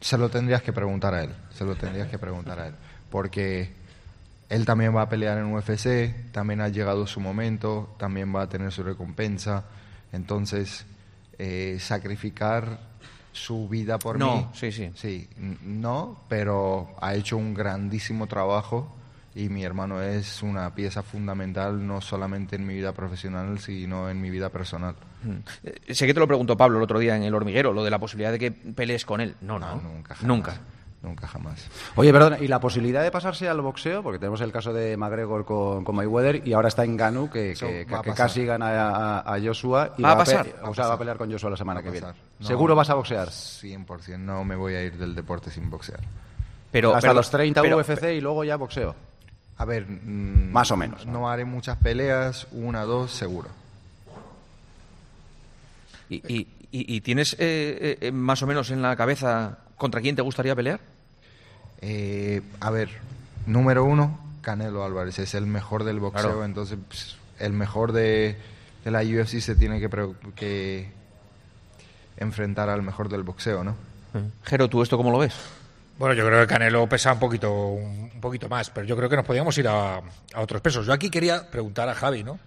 se 0.00 0.16
lo 0.18 0.28
tendrías 0.30 0.62
que 0.62 0.72
preguntar 0.72 1.14
a 1.14 1.22
él. 1.24 1.30
Se 1.52 1.64
lo 1.64 1.74
tendrías 1.74 2.08
que 2.08 2.18
preguntar 2.18 2.58
a 2.60 2.68
él. 2.68 2.74
porque 3.10 3.72
él 4.48 4.64
también 4.64 4.94
va 4.96 5.02
a 5.02 5.08
pelear 5.08 5.38
en 5.38 5.52
UFC, 5.52 6.30
también 6.32 6.60
ha 6.60 6.68
llegado 6.68 7.06
su 7.06 7.20
momento, 7.20 7.94
también 7.98 8.34
va 8.34 8.42
a 8.42 8.48
tener 8.48 8.72
su 8.72 8.82
recompensa. 8.82 9.64
Entonces, 10.12 10.86
eh, 11.38 11.76
sacrificar 11.80 12.78
su 13.32 13.68
vida 13.68 13.98
por 13.98 14.18
No, 14.18 14.36
mí. 14.36 14.46
sí, 14.54 14.72
sí. 14.72 14.90
Sí, 14.94 15.28
n- 15.38 15.58
no, 15.62 16.18
pero 16.28 16.88
ha 17.00 17.14
hecho 17.14 17.36
un 17.36 17.54
grandísimo 17.54 18.26
trabajo 18.26 18.94
y 19.34 19.48
mi 19.50 19.62
hermano 19.64 20.02
es 20.02 20.42
una 20.42 20.74
pieza 20.74 21.02
fundamental 21.02 21.86
no 21.86 22.00
solamente 22.00 22.56
en 22.56 22.66
mi 22.66 22.74
vida 22.74 22.92
profesional, 22.92 23.58
sino 23.60 24.08
en 24.10 24.20
mi 24.20 24.30
vida 24.30 24.48
personal. 24.48 24.96
Eh, 25.62 25.94
Sé 25.94 26.06
que 26.06 26.14
te 26.14 26.20
lo 26.20 26.26
preguntó 26.26 26.56
Pablo 26.56 26.78
el 26.78 26.82
otro 26.84 26.98
día 26.98 27.14
en 27.16 27.22
el 27.22 27.34
hormiguero, 27.34 27.72
lo 27.72 27.84
de 27.84 27.90
la 27.90 27.98
posibilidad 28.00 28.32
de 28.32 28.38
que 28.38 28.50
pelees 28.50 29.04
con 29.04 29.20
él. 29.20 29.36
No, 29.42 29.58
no, 29.58 29.76
nunca. 29.76 30.16
Nunca. 30.22 30.58
Nunca 31.00 31.28
jamás. 31.28 31.64
Oye, 31.94 32.12
perdona, 32.12 32.38
¿y 32.40 32.48
la 32.48 32.58
posibilidad 32.58 33.04
de 33.04 33.12
pasarse 33.12 33.48
al 33.48 33.60
boxeo? 33.60 34.02
Porque 34.02 34.18
tenemos 34.18 34.40
el 34.40 34.50
caso 34.50 34.72
de 34.72 34.96
McGregor 34.96 35.44
con, 35.44 35.84
con 35.84 35.94
Mayweather 35.94 36.42
y 36.46 36.52
ahora 36.54 36.66
está 36.68 36.82
en 36.84 36.96
Ganu, 36.96 37.30
que, 37.30 37.54
que- 37.58 37.84
va 37.84 38.00
a 38.00 38.02
que 38.02 38.12
casi 38.14 38.44
gana 38.44 38.66
a, 39.20 39.34
a 39.34 39.40
Joshua. 39.40 39.94
Y 39.96 40.02
Va 40.02 40.10
a 40.12 40.14
pe- 40.14 40.18
pasar. 40.18 40.54
o 40.64 40.74
sea, 40.74 40.88
va 40.88 40.94
a 40.94 40.98
pelear 40.98 41.16
con 41.16 41.30
Joshua 41.30 41.50
la 41.50 41.56
semana 41.56 41.82
que 41.84 41.90
viene. 41.90 42.08
No. 42.40 42.46
¿Seguro 42.46 42.74
vas 42.74 42.90
a 42.90 42.94
boxear? 42.94 43.28
100%, 43.28 44.18
no 44.18 44.42
me 44.44 44.56
voy 44.56 44.74
a 44.74 44.82
ir 44.82 44.98
del 44.98 45.14
deporte 45.14 45.50
sin 45.52 45.70
boxear. 45.70 46.00
Pero, 46.72 46.90
Hasta 46.94 47.00
pero- 47.08 47.14
los 47.14 47.30
30 47.30 47.62
pero- 47.62 47.76
UFC 47.78 48.14
y 48.16 48.20
luego 48.20 48.42
ya 48.42 48.56
boxeo. 48.56 48.94
A 49.56 49.64
ver, 49.64 49.86
mm, 49.88 50.50
Más 50.52 50.70
o 50.72 50.76
menos, 50.76 51.06
¿no? 51.06 51.30
haré 51.30 51.44
muchas 51.44 51.76
peleas, 51.78 52.48
una, 52.52 52.82
dos, 52.82 53.12
seguro. 53.12 53.48
¿Y, 56.10 56.16
y- 56.16 56.46
y- 56.72 56.96
y 56.96 57.00
tienes 57.02 57.34
eh, 57.34 57.36
eh, 57.80 57.98
eh, 58.00 58.12
más 58.12 58.42
o 58.42 58.46
menos 58.46 58.70
en 58.70 58.82
la 58.82 58.96
cabeza 58.96 59.58
contra 59.78 60.00
quién 60.02 60.14
te 60.16 60.22
gustaría 60.22 60.54
pelear? 60.54 60.80
Eh, 61.80 62.42
a 62.60 62.70
ver, 62.70 62.90
número 63.46 63.84
uno, 63.84 64.18
Canelo 64.42 64.84
Álvarez 64.84 65.18
es 65.20 65.34
el 65.34 65.46
mejor 65.46 65.84
del 65.84 66.00
boxeo, 66.00 66.22
Claro. 66.24 66.44
entonces 66.44 66.78
pues, 66.86 67.16
el 67.38 67.52
mejor 67.52 67.92
de, 67.92 68.36
de 68.84 68.90
la 68.90 69.00
UFC 69.02 69.40
se 69.40 69.54
tiene 69.54 69.80
que, 69.80 69.88
que 70.34 70.90
enfrentar 72.16 72.68
al 72.68 72.82
mejor 72.82 73.08
del 73.08 73.22
boxeo, 73.22 73.64
¿no? 73.64 73.76
Jero, 74.44 74.68
¿tú 74.68 74.82
esto 74.82 74.96
cómo 74.96 75.10
lo 75.10 75.18
ves? 75.18 75.34
Bueno, 75.98 76.14
yo 76.14 76.24
creo 76.26 76.40
que 76.40 76.46
Canelo 76.46 76.88
pesa 76.88 77.12
un 77.12 77.18
poquito, 77.20 77.52
un, 77.68 78.10
un 78.14 78.20
poquito 78.20 78.48
más, 78.48 78.70
pero 78.70 78.86
yo 78.86 78.96
creo 78.96 79.08
que 79.08 79.16
nos 79.16 79.24
podíamos 79.24 79.56
ir 79.58 79.68
a, 79.68 79.96
a 79.98 80.40
otros 80.40 80.60
pesos. 80.60 80.86
Yo 80.86 80.92
aquí 80.92 81.10
quería 81.10 81.50
preguntar 81.50 81.88
a 81.88 81.94
Javi, 81.94 82.24
¿no? 82.24 82.38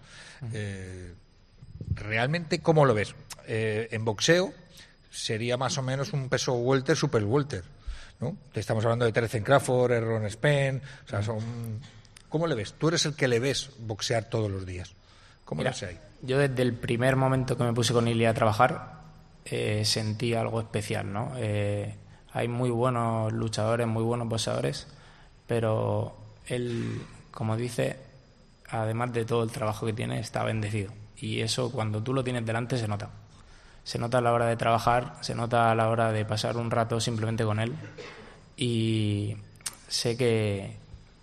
Eh, 0.53 1.13
¿Realmente 1.93 2.59
cómo 2.59 2.85
lo 2.85 2.93
ves? 2.93 3.13
Eh, 3.47 3.89
en 3.91 4.03
boxeo 4.05 4.53
sería 5.11 5.57
más 5.57 5.77
o 5.77 5.81
menos 5.81 6.13
un 6.13 6.29
peso 6.29 6.53
welter, 6.53 6.95
super 6.95 7.23
welter, 7.23 7.63
¿no? 8.19 8.37
Estamos 8.53 8.83
hablando 8.85 9.05
de 9.05 9.11
Terence 9.11 9.43
Crawford, 9.43 9.91
Erron 9.91 10.29
Spence, 10.29 10.81
o 11.05 11.09
sea, 11.09 11.21
son... 11.21 11.79
¿Cómo 12.29 12.47
le 12.47 12.55
ves? 12.55 12.73
Tú 12.73 12.87
eres 12.87 13.05
el 13.05 13.13
que 13.13 13.27
le 13.27 13.39
ves 13.39 13.71
boxear 13.79 14.29
todos 14.29 14.49
los 14.49 14.65
días. 14.65 14.93
¿Cómo 15.43 15.59
Mira, 15.59 15.71
lo 15.71 15.75
ves 15.75 15.83
ahí? 15.83 15.99
Yo 16.21 16.37
desde 16.37 16.61
el 16.61 16.73
primer 16.73 17.17
momento 17.17 17.57
que 17.57 17.63
me 17.63 17.73
puse 17.73 17.91
con 17.91 18.07
Ilia 18.07 18.29
a 18.29 18.33
trabajar 18.33 19.01
eh, 19.43 19.83
sentí 19.83 20.33
algo 20.33 20.61
especial, 20.61 21.11
¿no? 21.11 21.33
Eh, 21.35 21.93
hay 22.31 22.47
muy 22.47 22.69
buenos 22.69 23.33
luchadores, 23.33 23.85
muy 23.85 24.03
buenos 24.03 24.29
boxeadores, 24.29 24.87
pero 25.45 26.15
él, 26.47 27.01
como 27.31 27.57
dice, 27.57 27.97
además 28.69 29.11
de 29.11 29.25
todo 29.25 29.43
el 29.43 29.51
trabajo 29.51 29.85
que 29.85 29.93
tiene, 29.93 30.19
está 30.19 30.43
bendecido. 30.43 30.93
Y 31.17 31.41
eso 31.41 31.71
cuando 31.71 32.01
tú 32.01 32.13
lo 32.13 32.23
tienes 32.23 32.45
delante 32.45 32.77
se 32.77 32.87
nota. 32.87 33.09
Se 33.91 33.99
nota 33.99 34.19
a 34.19 34.21
la 34.21 34.31
hora 34.31 34.45
de 34.45 34.55
trabajar, 34.55 35.15
se 35.19 35.35
nota 35.35 35.69
a 35.69 35.75
la 35.75 35.89
hora 35.89 36.13
de 36.13 36.23
pasar 36.23 36.55
un 36.55 36.71
rato 36.71 37.01
simplemente 37.01 37.43
con 37.43 37.59
él. 37.59 37.75
Y 38.55 39.35
sé 39.89 40.15
que, 40.15 40.77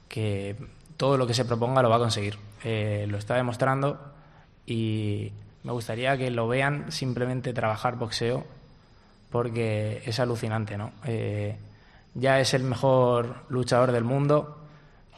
que 0.06 0.54
todo 0.98 1.16
lo 1.16 1.26
que 1.26 1.32
se 1.32 1.46
proponga 1.46 1.80
lo 1.80 1.88
va 1.88 1.96
a 1.96 2.00
conseguir. 2.00 2.36
Eh, 2.62 3.06
lo 3.08 3.16
está 3.16 3.36
demostrando 3.36 3.98
y 4.66 5.32
me 5.62 5.72
gustaría 5.72 6.18
que 6.18 6.30
lo 6.30 6.46
vean 6.46 6.92
simplemente 6.92 7.54
trabajar 7.54 7.96
boxeo 7.96 8.44
porque 9.30 10.02
es 10.04 10.20
alucinante, 10.20 10.76
¿no? 10.76 10.92
Eh, 11.06 11.56
ya 12.12 12.38
es 12.38 12.52
el 12.52 12.64
mejor 12.64 13.44
luchador 13.48 13.92
del 13.92 14.04
mundo 14.04 14.58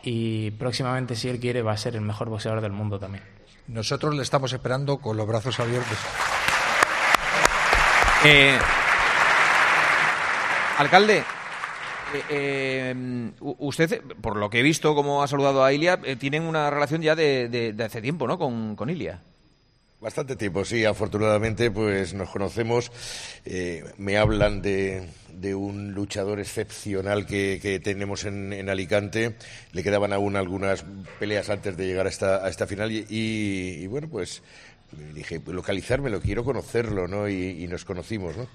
y 0.05 0.53
próximamente, 0.53 1.17
si 1.17 1.29
él 1.29 1.41
quiere, 1.41 1.63
va 1.63 1.73
a 1.73 1.77
ser 1.77 1.97
el 1.97 2.03
mejor 2.03 2.29
boxeador 2.29 2.61
del 2.61 2.71
mundo 2.71 3.01
también. 3.01 3.25
Nosotros 3.67 4.15
le 4.15 4.23
estamos 4.23 4.53
esperando 4.53 4.99
con 4.99 5.17
los 5.17 5.27
brazos 5.27 5.59
abiertos. 5.59 5.99
Eh, 8.25 8.59
alcalde, 10.79 11.19
eh, 12.15 12.23
eh, 12.29 13.31
usted, 13.41 14.03
por 14.21 14.37
lo 14.37 14.51
que 14.51 14.61
he 14.61 14.63
visto, 14.63 14.95
como 14.95 15.23
ha 15.23 15.29
saludado 15.29 15.65
a 15.65 15.73
Ilia, 15.73 15.99
tienen 16.19 16.43
una 16.43 16.69
relación 16.71 17.01
ya 17.03 17.15
de, 17.17 17.49
de- 17.49 17.85
hace 17.85 18.03
tiempo, 18.03 18.27
¿no? 18.27 18.39
Con, 18.39 18.77
con 18.77 18.91
Ilia. 18.91 19.21
Bastante 20.01 20.35
tiempo, 20.37 20.65
sí. 20.65 20.85
Afortunadamente, 20.85 21.71
pues 21.71 22.15
nos 22.15 22.31
conocemos. 22.31 22.91
Me 23.99 24.17
hablan 24.17 24.63
de, 24.63 25.07
de 25.29 25.55
un 25.55 25.93
luchador 25.93 26.41
excepcional 26.41 27.27
que, 27.27 27.59
que 27.61 27.81
tenemos 27.81 28.25
en, 28.25 28.55
en 28.55 28.71
Alicante. 28.71 29.37
Le 29.73 29.83
quedaban 29.83 30.15
aún 30.15 30.37
algunas 30.37 30.87
peleas 31.19 31.51
antes 31.51 31.77
de 31.77 31.87
llegar 31.87 32.07
a 32.07 32.09
esta, 32.09 32.37
a 32.45 32.49
esta 32.49 32.67
final 32.67 32.91
y, 32.91 33.87
bueno, 33.89 34.09
pues 34.09 34.43
dije, 35.15 35.41
localizármelo, 35.47 36.21
quiero 36.21 36.45
conocerlo, 36.45 37.07
¿no? 37.09 37.29
Y, 37.29 37.67
nos 37.69 37.85
conocimos, 37.85 38.37
¿no? 38.37 38.49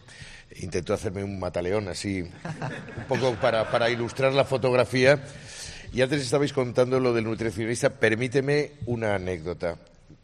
Intentó 0.57 0.93
hacerme 0.93 1.23
un 1.23 1.39
mataleón 1.39 1.87
así, 1.87 2.21
un 2.21 3.03
poco 3.07 3.33
para, 3.35 3.69
para 3.71 3.89
ilustrar 3.89 4.33
la 4.33 4.45
fotografía. 4.45 5.23
Y 5.93 6.01
antes 6.01 6.21
estabais 6.21 6.53
contando 6.53 6.99
lo 6.99 7.13
del 7.13 7.23
nutricionista. 7.23 7.89
Permíteme 7.89 8.71
una 8.85 9.15
anécdota. 9.15 9.77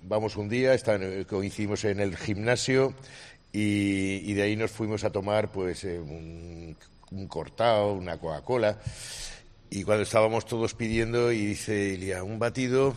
Vamos 0.03 0.35
un 0.35 0.49
día, 0.49 0.73
está- 0.73 0.99
coincidimos 1.27 1.85
en 1.85 1.99
el 1.99 2.17
gimnasio 2.17 2.93
y, 3.53 4.17
y 4.29 4.33
de 4.33 4.41
ahí 4.43 4.55
nos 4.55 4.71
fuimos 4.71 5.03
a 5.03 5.11
tomar 5.11 5.51
pues 5.51 5.83
eh, 5.83 5.99
un, 5.99 6.75
un 7.11 7.27
cortado, 7.27 7.93
una 7.93 8.17
Coca-Cola. 8.17 8.79
Y 9.69 9.83
cuando 9.83 10.03
estábamos 10.03 10.45
todos 10.45 10.73
pidiendo, 10.73 11.31
y 11.31 11.45
dice 11.45 11.93
Ilia, 11.93 12.23
un 12.23 12.39
batido, 12.39 12.93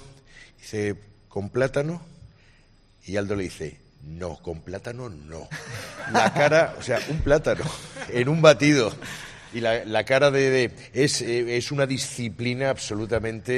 dice, 0.59 0.97
¿con 1.29 1.51
plátano? 1.51 2.03
Y 3.07 3.17
Aldo 3.17 3.37
le 3.37 3.45
dice, 3.45 3.81
no, 4.05 4.37
con 4.37 4.61
plátano 4.63 5.09
no. 5.09 5.49
La 6.13 6.33
cara, 6.33 6.75
o 6.79 6.83
sea, 6.83 6.99
un 7.09 7.19
plátano 7.19 7.65
en 8.09 8.29
un 8.29 8.41
batido. 8.43 8.93
Y 9.53 9.61
la, 9.61 9.85
la 9.85 10.05
cara 10.05 10.31
de... 10.33 10.51
de- 10.51 10.71
es, 10.93 11.23
eh, 11.23 11.57
es 11.57 11.71
una 11.71 11.87
disciplina 11.87 12.71
absolutamente 12.71 13.53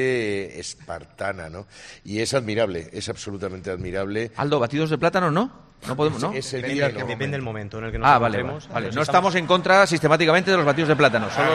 eh, 0.56 0.60
espartana, 0.60 1.48
¿no? 1.48 1.66
Y 2.04 2.20
es 2.20 2.34
admirable, 2.34 2.90
es 2.92 3.08
absolutamente 3.08 3.70
admirable. 3.70 4.30
Aldo, 4.36 4.60
batidos 4.60 4.90
de 4.90 4.98
plátano, 4.98 5.30
¿no? 5.30 5.64
No 5.86 5.96
podemos, 5.96 6.20
¿no? 6.20 6.32
Es 6.32 6.52
el 6.52 6.62
día, 6.62 6.88
no. 6.90 7.06
Depende 7.06 7.36
del 7.36 7.42
momento 7.42 7.78
en 7.78 7.84
el 7.84 7.92
que 7.92 7.98
nos 7.98 8.08
Ah, 8.08 8.18
vale, 8.18 8.42
vale, 8.42 8.58
vale. 8.72 8.90
No 8.92 9.02
estamos 9.02 9.34
en 9.36 9.46
contra 9.46 9.86
sistemáticamente 9.86 10.50
de 10.50 10.56
los 10.58 10.66
batidos 10.66 10.88
de 10.88 10.96
plátano. 10.96 11.30
Solo 11.30 11.50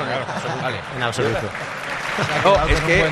vale. 0.61 0.77
En 0.95 1.03
absoluto. 1.03 1.39
No, 2.43 2.67
es 2.67 2.79
que 2.81 3.03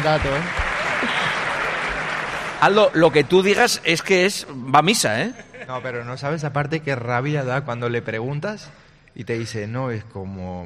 Aldo, 2.61 2.91
lo 2.93 3.11
que 3.11 3.23
tú 3.23 3.41
digas 3.41 3.81
es 3.85 4.01
que 4.01 4.25
es 4.25 4.45
va 4.47 4.79
a 4.79 4.81
misa, 4.81 5.21
¿eh? 5.21 5.33
No, 5.67 5.81
pero 5.81 6.03
no 6.03 6.17
sabes 6.17 6.43
aparte 6.43 6.81
qué 6.81 6.95
rabia 6.95 7.43
da 7.43 7.61
cuando 7.61 7.89
le 7.89 8.01
preguntas 8.01 8.69
y 9.15 9.23
te 9.23 9.37
dice, 9.37 9.67
no, 9.67 9.91
es 9.91 10.03
como... 10.03 10.65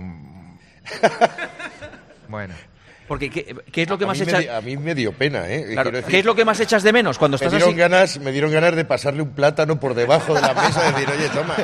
bueno. 2.30 2.56
Porque 3.14 3.30
¿qué, 3.30 3.56
qué 3.72 3.82
es 3.84 3.90
lo 3.90 3.98
que 3.98 4.06
A 4.06 4.08
más 4.08 4.18
me 4.18 4.24
echas? 4.24 4.48
a 4.50 4.62
mí 4.62 4.76
me 4.78 4.96
dio 4.96 5.12
pena, 5.14 5.48
¿eh? 5.50 5.66
Claro, 5.74 5.92
Quiero 5.92 5.98
decir, 5.98 6.12
¿Qué 6.12 6.20
es 6.20 6.26
lo 6.26 6.34
que 6.36 6.46
más 6.46 6.60
echas 6.60 6.82
de 6.84 6.92
menos 6.92 7.18
cuando 7.20 7.36
me 7.36 7.46
estás 7.46 7.52
dieron 7.52 7.70
así? 7.70 7.78
ganas 7.80 8.20
me 8.20 8.32
dieron 8.32 8.52
ganas 8.52 8.76
de 8.76 8.86
pasarle 8.86 9.22
un 9.22 9.30
plátano 9.32 9.80
por 9.80 9.94
debajo 9.94 10.34
de 10.34 10.42
la 10.42 10.54
mesa 10.54 10.90
y 10.90 10.92
decir 10.94 11.10
oye 11.16 11.30
toma 11.30 11.56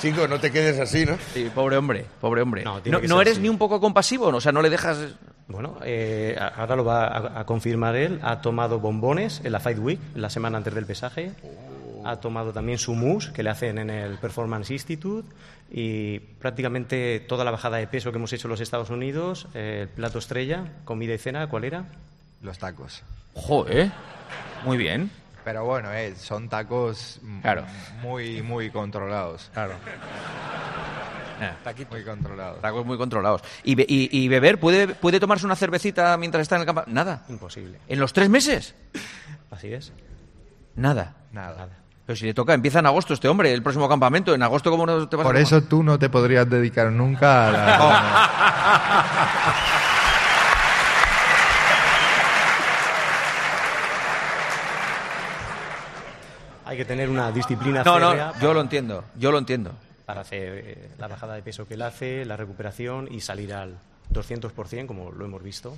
chico 0.00 0.28
no 0.28 0.38
te 0.38 0.50
quedes 0.50 0.78
así 0.78 1.06
no 1.06 1.16
Sí, 1.32 1.50
pobre 1.54 1.76
hombre, 1.78 2.04
pobre 2.20 2.42
hombre. 2.42 2.62
No, 2.64 2.78
eres 3.20 3.32
así. 3.34 3.40
ni 3.40 3.48
un 3.48 3.58
poco 3.58 3.80
compasivo, 3.80 4.30
¿no? 4.30 4.36
o 4.36 4.40
sea, 4.40 4.52
no 4.52 4.60
le 4.62 4.68
dejas. 4.70 4.98
Bueno, 5.48 5.78
eh, 5.84 6.36
ahora 6.56 6.76
lo 6.76 6.84
va 6.84 7.06
a, 7.06 7.40
a 7.40 7.46
confirmar 7.46 7.96
él. 7.96 8.18
Ha 8.22 8.40
tomado 8.40 8.78
bombones 8.80 9.40
en 9.44 9.52
la 9.52 9.60
Fight 9.60 9.78
Week, 9.78 9.98
la 10.14 10.30
semana 10.30 10.58
antes 10.58 10.74
del 10.74 10.86
pesaje. 10.86 11.32
Ha 12.04 12.16
tomado 12.16 12.52
también 12.52 12.78
su 12.78 12.94
mousse 12.94 13.32
que 13.32 13.42
le 13.42 13.50
hacen 13.50 13.78
en 13.78 13.90
el 13.90 14.18
Performance 14.18 14.70
Institute. 14.70 15.28
Y 15.74 16.18
prácticamente 16.18 17.20
toda 17.20 17.44
la 17.46 17.50
bajada 17.50 17.78
de 17.78 17.86
peso 17.86 18.12
que 18.12 18.18
hemos 18.18 18.30
hecho 18.32 18.46
en 18.46 18.50
los 18.50 18.60
Estados 18.60 18.90
Unidos, 18.90 19.48
eh, 19.54 19.80
el 19.82 19.88
plato 19.88 20.18
estrella, 20.18 20.64
comida 20.84 21.14
y 21.14 21.18
cena, 21.18 21.46
¿cuál 21.48 21.64
era? 21.64 21.86
Los 22.42 22.58
tacos. 22.58 23.02
Joder, 23.34 23.90
muy 24.64 24.76
bien. 24.76 25.10
Pero 25.44 25.64
bueno, 25.64 25.90
eh, 25.92 26.14
son 26.16 26.48
tacos 26.50 27.20
Claro. 27.40 27.64
muy, 28.02 28.42
muy 28.42 28.70
controlados. 28.70 29.50
Claro. 29.54 29.74
Muy 31.90 32.04
controlados. 32.04 32.60
Tacos 32.60 32.86
muy 32.86 32.96
controlados. 32.96 33.42
¿Y, 33.64 33.74
be- 33.74 33.86
y- 33.88 34.08
y 34.16 34.28
beber? 34.28 34.60
¿Puede, 34.60 34.86
¿Puede 34.86 35.18
tomarse 35.18 35.44
una 35.44 35.56
cervecita 35.56 36.16
mientras 36.16 36.42
está 36.42 36.54
en 36.54 36.60
el 36.60 36.66
campo? 36.66 36.84
Nada. 36.86 37.24
Imposible. 37.28 37.78
¿En 37.88 37.98
los 37.98 38.12
tres 38.12 38.28
meses? 38.30 38.76
Así 39.50 39.72
es. 39.72 39.92
Nada. 40.76 41.16
Nada. 41.32 41.68
Pero 42.12 42.20
si 42.20 42.26
le 42.26 42.34
toca, 42.34 42.52
empieza 42.52 42.80
en 42.80 42.84
agosto 42.84 43.14
este 43.14 43.26
hombre, 43.26 43.54
el 43.54 43.62
próximo 43.62 43.88
campamento. 43.88 44.34
En 44.34 44.42
agosto, 44.42 44.70
¿cómo 44.70 44.84
no 44.84 45.08
te 45.08 45.16
vas 45.16 45.24
Por 45.24 45.34
a 45.34 45.40
eso 45.40 45.62
tú 45.62 45.82
no 45.82 45.98
te 45.98 46.10
podrías 46.10 46.46
dedicar 46.46 46.92
nunca 46.92 47.48
a 47.48 47.50
la... 47.50 47.78
Hay 56.66 56.76
que 56.76 56.84
tener 56.84 57.08
una 57.08 57.32
disciplina. 57.32 57.82
No, 57.82 57.98
no, 57.98 58.38
yo 58.38 58.52
lo 58.52 58.60
entiendo, 58.60 59.04
yo 59.16 59.32
lo 59.32 59.38
entiendo. 59.38 59.72
Para 60.04 60.20
hacer 60.20 60.64
eh, 60.66 60.90
la 60.98 61.08
bajada 61.08 61.32
de 61.34 61.40
peso 61.40 61.66
que 61.66 61.72
él 61.72 61.80
hace, 61.80 62.26
la 62.26 62.36
recuperación 62.36 63.08
y 63.10 63.22
salir 63.22 63.54
al 63.54 63.78
200%, 64.12 64.86
como 64.86 65.12
lo 65.12 65.24
hemos 65.24 65.42
visto 65.42 65.74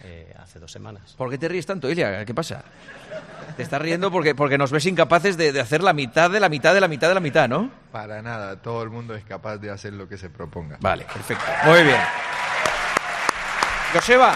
eh, 0.00 0.34
hace 0.38 0.58
dos 0.58 0.70
semanas. 0.72 1.14
¿Por 1.16 1.30
qué 1.30 1.38
te 1.38 1.48
ríes 1.48 1.66
tanto, 1.66 1.90
Ilia? 1.90 2.24
¿Qué 2.24 2.34
pasa? 2.34 2.62
Te 3.56 3.62
estás 3.62 3.80
riendo 3.80 4.10
porque, 4.10 4.34
porque 4.34 4.58
nos 4.58 4.70
ves 4.72 4.84
incapaces 4.86 5.36
de, 5.36 5.52
de 5.52 5.60
hacer 5.60 5.82
la 5.82 5.92
mitad 5.92 6.30
de 6.30 6.40
la 6.40 6.48
mitad 6.48 6.74
de 6.74 6.80
la 6.80 6.88
mitad 6.88 7.08
de 7.08 7.14
la 7.14 7.20
mitad, 7.20 7.48
¿no? 7.48 7.70
Para 7.92 8.20
nada, 8.22 8.60
todo 8.60 8.82
el 8.82 8.90
mundo 8.90 9.14
es 9.14 9.24
capaz 9.24 9.58
de 9.58 9.70
hacer 9.70 9.92
lo 9.92 10.08
que 10.08 10.18
se 10.18 10.28
proponga. 10.30 10.76
Vale, 10.80 11.04
perfecto. 11.04 11.44
Muy 11.66 11.82
bien. 11.84 12.00
Joseba, 13.92 14.34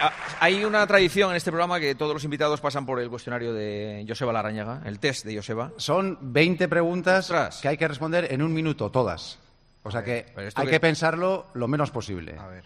ah, 0.00 0.12
hay 0.40 0.64
una 0.64 0.86
tradición 0.86 1.30
en 1.30 1.36
este 1.36 1.50
programa 1.50 1.80
que 1.80 1.94
todos 1.94 2.12
los 2.12 2.24
invitados 2.24 2.60
pasan 2.60 2.84
por 2.84 3.00
el 3.00 3.08
cuestionario 3.08 3.54
de 3.54 4.04
Joseba 4.06 4.32
Larañaga, 4.32 4.82
el 4.84 4.98
test 4.98 5.24
de 5.24 5.36
Joseba. 5.36 5.72
Son 5.78 6.18
20 6.20 6.68
preguntas 6.68 7.32
que 7.62 7.68
hay 7.68 7.76
que 7.78 7.88
responder 7.88 8.28
en 8.30 8.42
un 8.42 8.52
minuto, 8.52 8.90
todas. 8.90 9.38
O 9.82 9.90
sea 9.90 10.02
que 10.02 10.26
hay 10.36 10.64
que- 10.66 10.70
que 10.72 10.80
pensarlo 10.80 11.46
lo 11.54 11.68
menos 11.68 11.90
posible. 11.90 12.36
A 12.38 12.46
ver, 12.48 12.64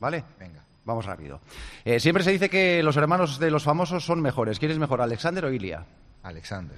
¿Vale? 0.00 0.24
venga. 0.38 0.62
Vamos 0.84 1.04
rápido. 1.04 1.40
Eh, 1.84 1.98
siempre 1.98 2.22
se 2.22 2.30
dice 2.30 2.48
que 2.48 2.80
los 2.82 2.96
hermanos 2.96 3.40
de 3.40 3.50
los 3.50 3.64
famosos 3.64 4.04
son 4.04 4.20
mejores. 4.22 4.58
¿Quién 4.60 4.70
es 4.70 4.78
mejor, 4.78 5.00
Alexander 5.00 5.44
o 5.46 5.52
Ilia? 5.52 5.84
Alexander, 6.22 6.76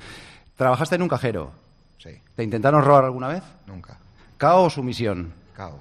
¿Trabajaste 0.56 0.94
en 0.96 1.02
un 1.02 1.08
cajero? 1.08 1.52
sí, 1.98 2.10
¿Te 2.34 2.42
intentaron 2.42 2.82
robar 2.82 3.04
alguna 3.04 3.28
vez? 3.28 3.42
nunca. 3.66 3.98
¿Cao 4.38 4.62
o 4.64 4.70
sumisión? 4.70 5.32
Cao. 5.54 5.78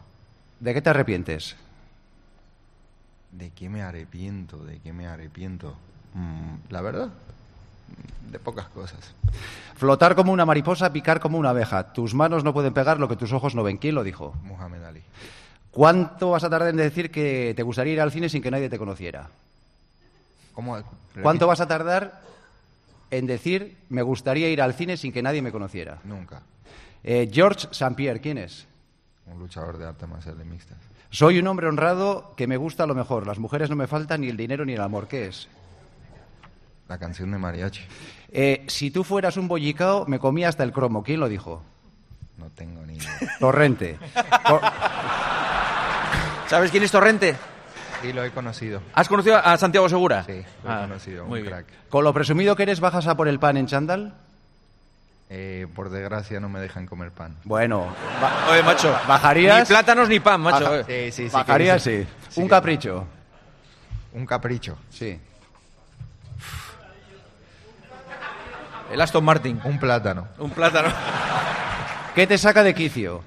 ¿De 0.59 0.73
qué 0.73 0.81
te 0.81 0.89
arrepientes? 0.89 1.55
¿De 3.31 3.51
qué 3.51 3.69
me 3.69 3.81
arrepiento? 3.83 4.57
¿De 4.65 4.79
qué 4.79 4.91
me 4.93 5.07
arrepiento? 5.07 5.75
Mm, 6.13 6.71
la 6.71 6.81
verdad, 6.81 7.07
mm, 7.07 8.31
de 8.31 8.39
pocas 8.39 8.67
cosas. 8.69 9.13
Flotar 9.75 10.15
como 10.15 10.31
una 10.31 10.45
mariposa, 10.45 10.91
picar 10.91 11.19
como 11.19 11.37
una 11.37 11.51
abeja. 11.51 11.93
Tus 11.93 12.13
manos 12.13 12.43
no 12.43 12.53
pueden 12.53 12.73
pegar 12.73 12.99
lo 12.99 13.07
que 13.07 13.15
tus 13.15 13.31
ojos 13.31 13.53
no 13.55 13.63
ven. 13.63 13.77
¿Quién 13.77 13.95
lo 13.95 14.03
dijo? 14.03 14.33
Muhammad 14.43 14.85
Ali. 14.85 15.03
¿Cuánto 15.77 16.31
vas 16.31 16.43
a 16.43 16.49
tardar 16.49 16.69
en 16.69 16.77
decir 16.77 17.11
que 17.11 17.53
te 17.55 17.61
gustaría 17.61 17.93
ir 17.93 18.01
al 18.01 18.11
cine 18.11 18.29
sin 18.29 18.41
que 18.41 18.49
nadie 18.49 18.67
te 18.67 18.79
conociera? 18.79 19.27
¿Cómo? 20.55 20.75
¿Cuánto 21.21 21.45
vas 21.45 21.61
a 21.61 21.67
tardar 21.67 22.19
en 23.11 23.27
decir 23.27 23.77
me 23.89 24.01
gustaría 24.01 24.49
ir 24.49 24.59
al 24.59 24.73
cine 24.73 24.97
sin 24.97 25.11
que 25.13 25.21
nadie 25.21 25.43
me 25.43 25.51
conociera? 25.51 25.99
Nunca. 26.03 26.41
Eh, 27.03 27.29
George 27.31 27.67
St. 27.69 27.93
Pierre, 27.95 28.19
¿quién 28.19 28.39
es? 28.39 28.65
Un 29.27 29.37
luchador 29.37 29.77
de 29.77 29.85
artes 29.85 30.09
marciales 30.09 30.43
mixtas. 30.47 30.79
Soy 31.11 31.37
un 31.37 31.45
hombre 31.45 31.67
honrado 31.67 32.33
que 32.35 32.47
me 32.47 32.57
gusta 32.57 32.87
lo 32.87 32.95
mejor. 32.95 33.27
Las 33.27 33.37
mujeres 33.37 33.69
no 33.69 33.75
me 33.75 33.85
faltan 33.85 34.21
ni 34.21 34.29
el 34.29 34.35
dinero 34.37 34.65
ni 34.65 34.73
el 34.73 34.81
amor. 34.81 35.07
¿Qué 35.07 35.27
es? 35.27 35.47
La 36.89 36.97
canción 36.97 37.29
de 37.29 37.37
mariachi. 37.37 37.83
Eh, 38.31 38.65
si 38.67 38.89
tú 38.89 39.03
fueras 39.03 39.37
un 39.37 39.47
bollicao, 39.47 40.07
me 40.07 40.17
comía 40.17 40.49
hasta 40.49 40.63
el 40.63 40.71
cromo. 40.71 41.03
¿Quién 41.03 41.19
lo 41.19 41.29
dijo? 41.29 41.61
No 42.39 42.49
tengo 42.55 42.83
ni 42.83 42.95
idea. 42.95 43.19
Torrente. 43.39 43.99
Co- 44.47 44.59
¿Sabes 46.47 46.71
quién 46.71 46.83
es 46.83 46.91
Torrente? 46.91 47.35
Sí, 48.01 48.13
lo 48.13 48.23
he 48.23 48.31
conocido. 48.31 48.81
¿Has 48.93 49.07
conocido 49.07 49.37
a 49.37 49.57
Santiago 49.57 49.89
Segura? 49.89 50.23
Sí, 50.23 50.43
lo 50.63 50.69
he 50.69 50.73
Ah, 50.73 50.81
conocido. 50.81 51.25
muy 51.25 51.39
un 51.39 51.45
bien. 51.47 51.55
crack. 51.63 51.89
Con 51.89 52.03
lo 52.03 52.13
presumido 52.13 52.55
que 52.55 52.63
eres, 52.63 52.79
bajas 52.79 53.07
a 53.07 53.15
por 53.17 53.27
el 53.27 53.39
pan 53.39 53.57
en 53.57 53.67
chándal. 53.67 54.13
Eh, 55.29 55.67
por 55.75 55.89
desgracia 55.89 56.39
no 56.39 56.47
me 56.47 56.59
dejan 56.61 56.85
comer 56.85 57.11
pan. 57.11 57.35
Bueno, 57.43 57.93
Oye, 58.49 58.63
macho. 58.63 58.95
¿Bajarías? 59.07 59.59
Ni 59.59 59.65
plátanos 59.65 60.07
ni 60.07 60.19
pan, 60.21 60.39
macho. 60.39 60.63
Baja-. 60.63 60.83
Sí, 60.85 61.11
sí, 61.11 61.29
sí. 61.29 61.33
bajarías, 61.35 61.81
sí. 61.83 62.07
sí 62.29 62.39
un 62.41 62.47
capricho. 62.47 63.05
Un 64.13 64.25
capricho. 64.25 64.77
Sí. 64.89 65.19
El 68.91 69.01
Aston 69.01 69.25
Martin. 69.25 69.59
Un 69.65 69.79
plátano. 69.79 70.29
Un 70.37 70.51
plátano. 70.51 70.87
¿Qué 72.15 72.25
te 72.25 72.37
saca 72.37 72.63
de 72.63 72.73
quicio? 72.73 73.21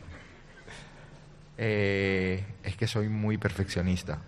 Eh, 1.59 2.43
es 2.71 2.77
que 2.77 2.87
soy 2.87 3.09
muy 3.09 3.37
perfeccionista. 3.39 4.19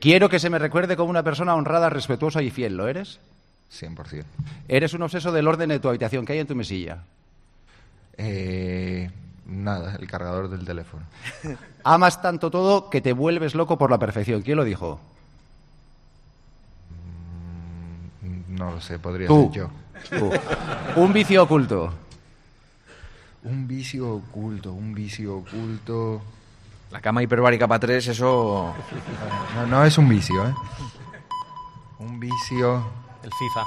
Quiero 0.00 0.28
que 0.28 0.38
se 0.38 0.50
me 0.50 0.58
recuerde 0.58 0.96
como 0.96 1.10
una 1.10 1.22
persona 1.22 1.54
honrada, 1.54 1.90
respetuosa 1.90 2.42
y 2.42 2.50
fiel. 2.50 2.76
¿Lo 2.76 2.86
eres? 2.88 3.18
100%. 3.72 4.24
Eres 4.68 4.94
un 4.94 5.02
obseso 5.02 5.32
del 5.32 5.48
orden 5.48 5.68
de 5.70 5.80
tu 5.80 5.88
habitación. 5.88 6.24
¿Qué 6.24 6.34
hay 6.34 6.38
en 6.40 6.46
tu 6.46 6.54
mesilla? 6.54 7.02
Eh, 8.16 9.10
nada, 9.46 9.96
el 9.96 10.06
cargador 10.08 10.48
del 10.48 10.64
teléfono. 10.64 11.04
Amas 11.84 12.20
tanto 12.22 12.50
todo 12.50 12.90
que 12.90 13.00
te 13.00 13.12
vuelves 13.12 13.54
loco 13.54 13.76
por 13.78 13.90
la 13.90 13.98
perfección. 13.98 14.42
¿Quién 14.42 14.56
lo 14.56 14.64
dijo? 14.64 15.00
No 18.48 18.72
lo 18.72 18.80
sé, 18.80 18.98
podría 18.98 19.28
Tú. 19.28 19.50
ser 19.52 19.62
yo. 19.62 19.70
Tú. 20.18 20.30
Un 21.00 21.12
vicio 21.12 21.42
oculto. 21.42 21.92
Un 23.44 23.66
vicio 23.68 24.14
oculto, 24.14 24.72
un 24.72 24.94
vicio 24.94 25.38
oculto. 25.38 26.22
La 26.90 27.00
cama 27.00 27.22
hiperbárica 27.22 27.66
para 27.68 27.80
tres, 27.80 28.06
eso... 28.08 28.74
No, 29.54 29.66
no 29.66 29.84
es 29.84 29.98
un 29.98 30.08
vicio, 30.08 30.46
¿eh? 30.46 30.54
Un 31.98 32.18
vicio. 32.18 32.82
El 33.22 33.30
FIFA. 33.32 33.64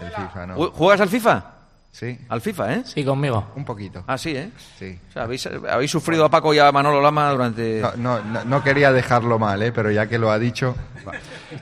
El 0.00 0.10
FIFA, 0.12 0.46
no. 0.46 0.70
¿Juegas 0.70 1.00
al 1.02 1.08
FIFA? 1.08 1.44
Sí, 1.92 2.18
Al 2.28 2.42
FIFA, 2.42 2.72
¿eh? 2.74 2.82
Sí, 2.84 3.02
conmigo. 3.04 3.46
un 3.56 3.64
poquito. 3.64 4.04
Ah, 4.06 4.18
sí, 4.18 4.36
¿eh? 4.36 4.50
Sí. 4.78 4.98
O 5.08 5.12
sea, 5.12 5.22
habéis, 5.22 5.46
habéis 5.46 5.90
sufrido 5.90 6.26
a 6.26 6.28
Paco 6.30 6.52
y 6.52 6.58
a 6.58 6.70
Manolo 6.70 7.00
Lama 7.00 7.30
durante... 7.30 7.80
No, 7.80 7.92
no, 7.96 8.22
no, 8.22 8.44
no 8.44 8.62
quería 8.62 8.92
dejarlo 8.92 9.38
mal, 9.38 9.62
¿eh? 9.62 9.72
Pero 9.72 9.90
ya 9.90 10.06
que 10.06 10.18
lo 10.18 10.30
ha 10.30 10.38
dicho, 10.38 10.74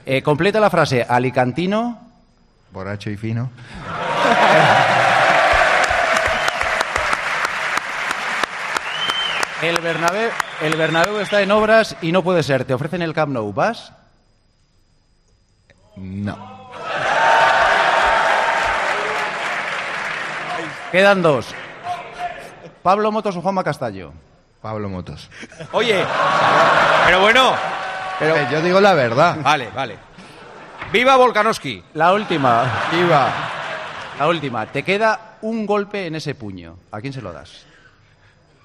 Eh, 0.04 0.22
completa 0.22 0.58
la 0.58 0.70
frase. 0.70 1.02
Alicantino. 1.08 2.00
borracho 2.72 3.10
y 3.10 3.16
fino. 3.16 3.50
El 9.64 9.80
Bernabéu, 9.80 10.30
el 10.60 10.76
Bernabéu 10.76 11.20
está 11.20 11.40
en 11.40 11.50
obras 11.50 11.96
y 12.02 12.12
no 12.12 12.22
puede 12.22 12.42
ser. 12.42 12.66
Te 12.66 12.74
ofrecen 12.74 13.00
el 13.00 13.14
Camp 13.14 13.32
Nou. 13.32 13.50
¿Vas? 13.54 13.94
No. 15.96 16.36
Quedan 20.92 21.22
dos. 21.22 21.54
Pablo 22.82 23.10
Motos 23.10 23.36
o 23.36 23.40
Juanma 23.40 23.64
Castaño. 23.64 24.12
Pablo 24.60 24.90
Motos. 24.90 25.30
Oye, 25.72 26.04
pero 27.06 27.22
bueno... 27.22 27.54
Pero... 28.18 28.36
Eh, 28.36 28.48
yo 28.52 28.60
digo 28.60 28.82
la 28.82 28.92
verdad. 28.92 29.38
Vale, 29.42 29.70
vale. 29.74 29.96
¡Viva 30.92 31.16
Volkanovski! 31.16 31.82
La 31.94 32.12
última. 32.12 32.70
Viva. 32.92 33.32
La 34.18 34.28
última. 34.28 34.66
Te 34.66 34.82
queda 34.82 35.38
un 35.40 35.64
golpe 35.64 36.06
en 36.06 36.16
ese 36.16 36.34
puño. 36.34 36.76
¿A 36.92 37.00
quién 37.00 37.14
se 37.14 37.22
lo 37.22 37.32
das? 37.32 37.64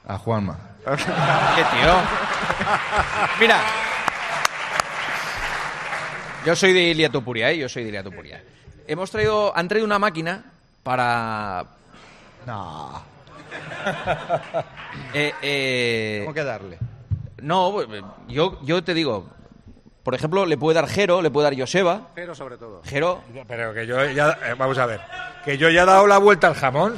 A 0.06 0.18
Juanma. 0.18 0.69
¿Qué 1.56 1.64
tío? 1.64 1.94
Mira. 3.40 3.62
Yo 6.46 6.56
soy 6.56 6.74
de 6.74 6.82
Ilia 6.82 7.10
Topuria, 7.10 7.52
¿eh? 7.52 7.58
Yo 7.58 7.70
soy 7.70 7.84
de 7.84 7.90
Ilia 7.90 8.04
Topuria. 8.04 8.42
Hemos 8.88 9.12
traído... 9.12 9.56
Han 9.56 9.68
traído 9.68 9.86
una 9.86 10.00
máquina 10.00 10.44
para... 10.84 11.66
No. 12.46 13.04
Eh, 15.14 15.34
eh, 15.42 16.22
¿Cómo 16.24 16.34
que 16.34 16.44
darle? 16.44 16.78
No, 17.42 17.74
yo, 18.28 18.60
yo 18.64 18.84
te 18.84 18.94
digo... 18.94 19.28
Por 20.04 20.16
ejemplo, 20.16 20.46
le 20.46 20.58
puede 20.58 20.76
dar 20.76 20.88
Jero, 20.88 21.22
le 21.22 21.30
puede 21.30 21.50
dar 21.50 21.60
Joseba. 21.60 22.10
Pero 22.16 22.34
sobre 22.34 22.58
todo. 22.58 22.82
Jero... 22.84 23.22
Pero 23.48 23.74
que 23.74 23.86
yo 23.86 24.04
ya, 24.10 24.38
eh, 24.46 24.56
vamos 24.58 24.78
a 24.78 24.86
ver, 24.86 25.02
que 25.46 25.58
yo 25.58 25.70
ya 25.70 25.84
he 25.84 25.86
dado 25.86 26.08
la 26.08 26.18
vuelta 26.18 26.48
al 26.48 26.56
jamón. 26.56 26.96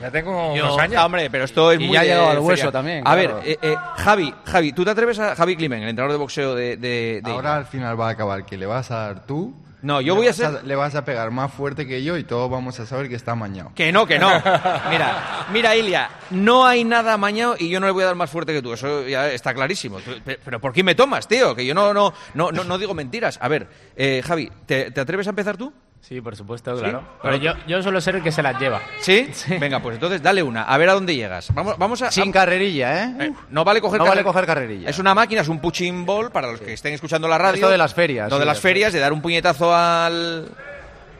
Ya 0.00 0.10
tengo 0.10 0.54
Yo- 0.56 0.64
unos 0.64 0.78
años. 0.78 0.96
Ah, 0.98 1.06
hombre, 1.06 1.30
pero 1.30 1.44
esto 1.44 1.72
es 1.72 1.80
Y 1.80 1.84
muy 1.84 1.94
ya 1.94 2.00
ha 2.00 2.02
de 2.02 2.08
llegado 2.08 2.26
al 2.28 2.32
feria. 2.36 2.48
hueso 2.48 2.72
también, 2.72 3.06
A 3.06 3.14
claro. 3.14 3.36
ver, 3.36 3.48
eh, 3.48 3.58
eh, 3.62 3.76
Javi, 3.96 4.34
Javi, 4.44 4.72
¿tú 4.72 4.84
te 4.84 4.90
atreves 4.90 5.18
a 5.18 5.34
Javi 5.36 5.56
Climen, 5.56 5.82
el 5.82 5.88
entrenador 5.90 6.12
de 6.12 6.18
boxeo 6.18 6.54
de, 6.54 6.76
de- 6.76 7.20
de- 7.24 7.30
Ahora 7.30 7.56
al 7.56 7.66
final 7.66 7.98
va 8.00 8.08
a 8.08 8.10
acabar 8.12 8.44
que 8.44 8.56
le 8.56 8.66
vas 8.66 8.90
a 8.90 8.96
dar 8.96 9.26
tú. 9.26 9.54
No, 9.82 10.02
yo 10.02 10.14
voy 10.14 10.26
a 10.28 10.34
ser- 10.34 10.62
Le 10.64 10.74
vas 10.76 10.94
a 10.94 11.06
pegar 11.06 11.30
más 11.30 11.50
fuerte 11.54 11.86
que 11.86 12.04
yo 12.04 12.18
y 12.18 12.24
todos 12.24 12.50
vamos 12.50 12.78
a 12.80 12.84
saber 12.84 13.08
que 13.08 13.14
está 13.14 13.32
amañado. 13.32 13.72
Que 13.74 13.90
no, 13.92 14.06
que 14.06 14.18
no. 14.18 14.28
Mira, 14.90 15.46
mira, 15.52 15.74
Ilia, 15.74 16.10
no 16.30 16.66
hay 16.66 16.84
nada 16.84 17.14
amañado 17.14 17.56
y 17.58 17.70
yo 17.70 17.80
no 17.80 17.86
le 17.86 17.92
voy 17.92 18.02
a 18.02 18.06
dar 18.06 18.14
más 18.14 18.28
fuerte 18.30 18.52
que 18.52 18.60
tú. 18.60 18.74
Eso 18.74 19.06
ya 19.08 19.30
está 19.30 19.54
clarísimo. 19.54 19.98
Pero 20.44 20.60
¿por 20.60 20.74
qué 20.74 20.82
me 20.84 20.94
tomas, 20.94 21.26
tío? 21.26 21.54
Que 21.56 21.64
yo 21.64 21.74
no, 21.74 21.94
no, 21.94 22.12
no, 22.34 22.52
no, 22.52 22.64
no 22.64 22.76
digo 22.76 22.92
mentiras. 22.92 23.38
A 23.40 23.48
ver, 23.48 23.68
eh, 23.96 24.22
Javi, 24.22 24.50
¿te, 24.66 24.90
te 24.90 25.00
atreves 25.00 25.26
a 25.28 25.30
empezar 25.30 25.56
tú? 25.56 25.72
Sí, 26.00 26.20
por 26.20 26.34
supuesto, 26.34 26.74
¿Sí? 26.76 26.82
claro. 26.82 27.02
Pero 27.22 27.36
yo, 27.36 27.52
yo 27.68 27.82
suelo 27.82 28.00
ser 28.00 28.16
el 28.16 28.22
que 28.22 28.32
se 28.32 28.42
las 28.42 28.58
lleva. 28.58 28.80
¿Sí? 29.00 29.30
Venga, 29.60 29.80
pues 29.80 29.94
entonces 29.94 30.20
dale 30.22 30.42
una. 30.42 30.62
A 30.64 30.76
ver 30.78 30.88
a 30.88 30.94
dónde 30.94 31.14
llegas. 31.14 31.54
Vamos, 31.54 31.78
vamos 31.78 32.02
a... 32.02 32.10
Sin 32.10 32.32
carrerilla, 32.32 33.04
¿eh? 33.04 33.14
Eh, 33.20 33.32
no 33.50 33.64
vale 33.64 33.80
coger 33.80 34.00
No 34.00 34.06
vale 34.06 34.24
coger 34.24 34.44
carrerilla. 34.46 34.88
Es 34.90 34.98
una 34.98 35.14
máquina, 35.14 35.42
es 35.42 35.48
un 35.48 35.60
punching 35.60 36.04
ball 36.06 36.30
para 36.32 36.50
los 36.50 36.60
que 36.60 36.72
estén 36.72 36.94
escuchando 36.94 37.28
la 37.28 37.38
radio. 37.38 37.54
Esto 37.56 37.68
de 37.70 37.78
las 37.78 37.94
ferias, 37.94 38.28
Lo 38.30 38.36
de 38.38 38.42
sí, 38.42 38.46
las 38.46 38.56
las 38.56 38.62
ferias, 38.62 38.92
de 38.92 38.98
dar 38.98 39.12
un 39.12 39.20
puñetazo 39.22 39.72
al, 39.74 40.48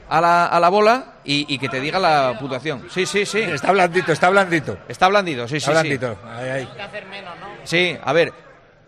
a, 0.08 0.20
la, 0.20 0.46
a 0.46 0.58
la 0.58 0.68
bola 0.70 1.14
y, 1.24 1.46
y 1.54 1.58
que 1.58 1.68
te 1.68 1.78
diga 1.78 1.98
la 2.00 2.36
puntuación. 2.40 2.86
Sí, 2.90 3.06
sí, 3.06 3.24
sí. 3.26 3.38
Está 3.40 3.70
blandito, 3.72 4.10
está 4.12 4.28
blandito. 4.30 4.78
Está 4.88 5.06
blandito, 5.08 5.46
sí, 5.46 5.60
sí, 5.60 5.70
Está 5.70 5.82
sí. 5.82 5.88
blandito. 5.88 6.18
Ahí, 6.26 6.48
ahí. 6.48 6.68
Sí, 7.64 7.96
a 8.02 8.12
ver. 8.12 8.32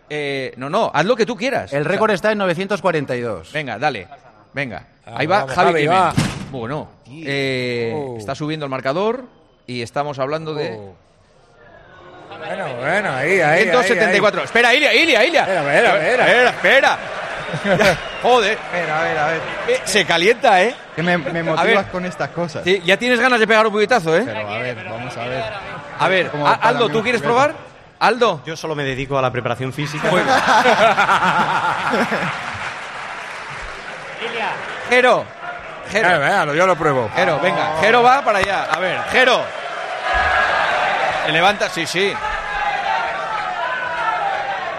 eh, 0.09 0.53
no, 0.57 0.69
no, 0.69 0.91
haz 0.93 1.05
lo 1.05 1.15
que 1.15 1.25
tú 1.25 1.37
quieras. 1.37 1.71
El 1.71 1.85
récord 1.85 2.11
está 2.11 2.31
en 2.31 2.39
942. 2.39 3.53
Venga, 3.53 3.77
dale. 3.77 4.07
Venga. 4.53 4.85
Vamos, 5.05 5.19
Ahí 5.19 5.25
va 5.27 5.39
vamos, 5.39 5.55
Javi, 5.55 5.71
Javi, 5.71 5.87
va. 5.87 6.13
Bueno, 6.51 6.89
eh, 7.09 7.93
Oh. 7.95 8.15
está 8.17 8.35
subiendo 8.35 8.65
el 8.65 8.69
marcador 8.69 9.23
y 9.67 9.81
estamos 9.81 10.19
hablando 10.19 10.53
de... 10.53 10.79
Bueno, 12.37 12.75
bueno, 12.75 13.11
ahí, 13.13 13.39
ahí. 13.39 13.63
174. 13.63 14.41
ahí, 14.41 14.45
Espera, 14.45 14.73
Ilia, 14.73 14.93
Ilia, 14.93 15.25
Ilia. 15.25 15.41
Espera, 15.41 15.71
espera, 15.71 15.97
espera. 15.97 16.27
Espera, 16.27 16.49
espera. 16.49 16.97
Joder. 18.23 18.53
Espera, 18.53 18.99
a 18.99 19.03
ver, 19.03 19.17
a 19.17 19.27
ver. 19.27 19.41
Eh, 19.69 19.81
se 19.85 20.05
calienta, 20.05 20.61
¿eh? 20.63 20.75
Que 20.95 21.03
me, 21.03 21.17
me 21.17 21.43
motivas 21.43 21.85
con 21.87 22.05
estas 22.05 22.29
cosas. 22.29 22.63
Sí, 22.63 22.81
ya 22.85 22.97
tienes 22.97 23.19
ganas 23.19 23.39
de 23.39 23.47
pegar 23.47 23.65
un 23.65 23.71
puñetazo, 23.71 24.15
¿eh? 24.17 24.23
Pero 24.25 24.49
a 24.49 24.57
ver, 24.59 24.77
vamos 24.89 25.15
a 25.17 25.27
ver. 25.27 25.43
A 25.99 26.07
ver, 26.07 26.31
Aldo, 26.61 26.89
¿tú 26.89 27.01
quieres 27.01 27.21
probar? 27.21 27.53
Aldo. 27.99 28.41
Yo 28.45 28.57
solo 28.57 28.75
me 28.75 28.83
dedico 28.83 29.17
a 29.17 29.21
la 29.21 29.31
preparación 29.31 29.71
física. 29.71 30.09
Jero. 34.89 35.25
Jero. 35.89 36.07
Venga, 36.09 36.17
venga, 36.19 36.53
yo 36.55 36.67
lo 36.67 36.75
pruebo. 36.75 37.09
Jero, 37.15 37.39
venga. 37.39 37.75
Jero 37.81 38.03
va 38.03 38.23
para 38.23 38.39
allá. 38.39 38.63
A 38.71 38.79
ver, 38.79 38.99
Jero. 39.11 39.41
Se 41.25 41.31
levanta, 41.31 41.69
sí, 41.69 41.85
sí. 41.85 42.13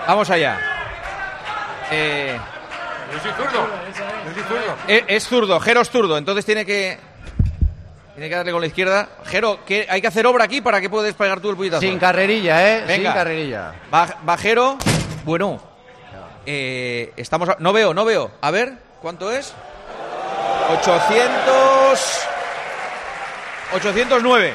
Vamos 0.07 0.29
allá. 0.31 0.59
Eh, 1.91 2.39
Yo 3.13 3.21
soy 3.21 3.33
zurdo. 3.33 3.69
Yo 4.27 4.35
soy 4.35 4.43
zurdo. 4.43 4.77
es, 4.89 5.05
es 5.07 5.25
zurdo, 5.29 5.61
Jero 5.61 5.81
es 5.81 5.91
zurdo, 5.91 6.19
entonces 6.19 6.45
tiene 6.45 6.65
que. 6.67 6.99
Tiene 8.15 8.29
que 8.29 8.35
darle 8.37 8.53
con 8.53 8.61
la 8.61 8.67
izquierda. 8.69 9.09
Jero, 9.27 9.65
¿qué- 9.67 9.87
hay 9.91 10.01
que 10.01 10.07
hacer 10.07 10.25
obra 10.27 10.45
aquí 10.45 10.61
para 10.61 10.81
que 10.81 10.89
puedas 10.89 11.13
pegar 11.15 11.41
tú 11.41 11.51
el 11.51 11.57
puñetazo. 11.57 11.81
Sin 11.81 11.99
carrerilla, 11.99 12.63
¿eh? 12.69 12.85
Venga. 12.87 13.11
Sin 13.11 13.13
carrerilla. 13.13 13.73
Va, 13.93 14.07
va 14.29 14.37
Jero. 14.39 14.79
Bueno. 15.25 15.61
eh, 16.47 17.13
estamos. 17.17 17.49
a- 17.49 17.57
no 17.59 17.73
veo, 17.73 17.93
no 17.95 18.05
veo. 18.05 18.31
A 18.41 18.51
ver, 18.53 18.75
¿cuánto 19.05 19.31
es? 19.31 19.53
800. 20.81 22.27
809. 23.75 24.55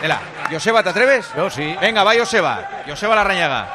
Vela. 0.00 0.18
Joseba, 0.50 0.82
¿te 0.82 0.88
atreves? 0.88 1.26
Yo 1.36 1.50
sí. 1.50 1.76
Venga, 1.78 2.02
va 2.04 2.14
Joseba. 2.16 2.66
Joseba 2.88 3.14
Larrañaga. 3.16 3.66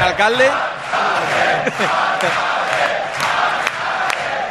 Alcalde. 0.00 0.50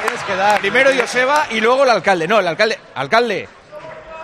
Tienes 0.04 0.24
que 0.24 0.36
dar. 0.36 0.60
Primero 0.60 0.92
Joseba 0.96 1.48
y 1.50 1.60
luego 1.62 1.84
el 1.84 1.90
alcalde. 1.90 2.28
No, 2.28 2.38
el 2.40 2.48
alcalde. 2.48 2.80
Alcalde. 2.94 3.50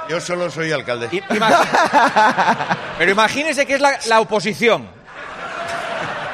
Yo 0.10 0.22
solo 0.22 0.52
soy 0.52 0.72
alcalde. 0.72 1.10
imagi- 1.10 2.78
Pero 2.99 3.12
imagínese 3.12 3.66
que 3.66 3.74
es 3.74 3.82
la, 3.82 3.98
la 4.06 4.20
oposición. 4.20 4.95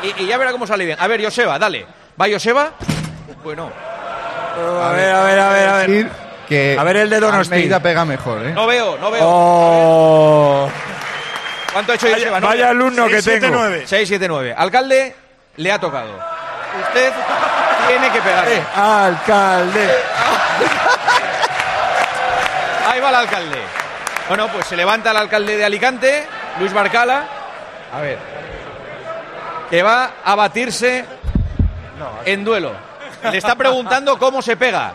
Y, 0.04 0.24
y 0.24 0.28
ya 0.28 0.38
verá 0.38 0.52
cómo 0.52 0.68
sale 0.68 0.86
bien. 0.86 0.98
A 1.00 1.08
ver, 1.08 1.24
Joseba, 1.24 1.58
dale. 1.58 1.86
¿Va 2.22 2.28
Joseba? 2.32 2.72
Bueno. 3.44 3.72
A 4.56 4.92
ver, 4.92 5.14
a 5.16 5.24
ver, 5.24 5.40
a 5.40 5.50
ver, 5.50 5.70
a 5.70 5.76
ver. 5.78 6.10
Que 6.48 6.76
A 6.78 6.84
ver 6.84 6.98
el 6.98 7.10
de 7.10 7.20
Donosti. 7.20 7.54
Almeida 7.56 7.80
pega 7.80 8.06
mejor, 8.06 8.46
¿eh? 8.46 8.52
No 8.54 8.68
veo, 8.68 8.98
no 8.98 9.10
veo. 9.10 9.22
Oh. 9.26 10.70
¿Cuánto 11.72 11.92
ha 11.94 11.96
hecho 11.96 12.06
Vaya- 12.06 12.18
Joseba? 12.18 12.40
No 12.40 12.48
vaya 12.48 12.70
alumno 12.70 13.08
que 13.08 13.14
6, 13.22 13.24
7, 13.24 13.40
tengo. 13.48 13.60
9. 13.60 13.84
6, 13.88 14.08
7, 14.10 14.28
9. 14.28 14.54
Alcalde, 14.56 15.16
le 15.58 15.72
ha 15.72 15.80
tocado. 15.80 16.20
Usted 16.88 17.12
tiene 17.88 18.12
que 18.12 18.22
pegar. 18.22 18.48
Eh, 18.50 18.64
alcalde. 18.76 19.90
Ahí 22.92 23.00
va 23.00 23.10
el 23.10 23.16
alcalde. 23.16 23.58
Bueno, 24.28 24.48
pues 24.50 24.66
se 24.68 24.76
levanta 24.76 25.12
el 25.12 25.18
alcalde 25.18 25.58
de 25.58 25.66
Alicante, 25.66 26.26
Luis 26.60 26.74
Barcala. 26.74 27.24
A 27.94 28.02
ver. 28.02 28.18
Que 29.74 29.82
va 29.82 30.12
a 30.24 30.36
batirse 30.36 31.04
en 32.26 32.46
duelo. 32.46 32.74
Le 33.32 33.40
está 33.40 33.56
preguntando 33.56 34.20
cómo 34.20 34.40
se 34.40 34.56
pega. 34.56 34.94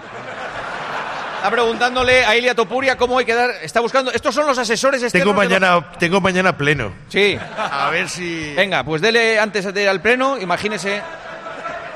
Está 1.35 1.51
preguntándole 1.51 2.25
a 2.25 2.37
Ilia 2.37 2.55
Topuria 2.55 2.97
cómo 2.97 3.19
hay 3.19 3.25
que 3.25 3.35
dar. 3.35 3.51
Está 3.61 3.81
buscando. 3.81 4.13
Estos 4.13 4.33
son 4.33 4.47
los 4.47 4.57
asesores 4.57 5.03
externos. 5.03 5.27
Tengo 5.27 5.37
mañana, 5.37 5.85
tengo 5.99 6.21
mañana 6.21 6.57
pleno. 6.57 6.93
Sí. 7.09 7.37
A 7.59 7.91
ver 7.91 8.09
si. 8.09 8.55
Venga, 8.55 8.85
pues 8.85 9.03
dele 9.03 9.41
antes 9.41 9.75
de 9.75 9.83
ir 9.83 9.89
al 9.89 10.01
pleno, 10.01 10.39
imagínese. 10.39 11.03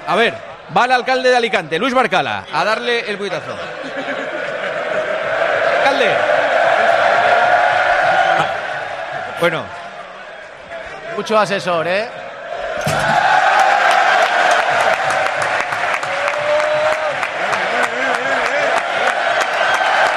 A 0.08 0.16
ver, 0.16 0.34
va 0.76 0.86
el 0.86 0.90
alcalde 0.90 1.28
de 1.30 1.36
Alicante, 1.36 1.78
Luis 1.78 1.94
Barcala, 1.94 2.46
a 2.52 2.64
darle 2.64 3.08
el 3.08 3.16
puñetazo. 3.16 3.56
Alcalde. 5.78 6.16
Bueno, 9.38 9.64
Mucho 11.16 11.38
asesor, 11.38 11.86
¿eh? 11.86 12.21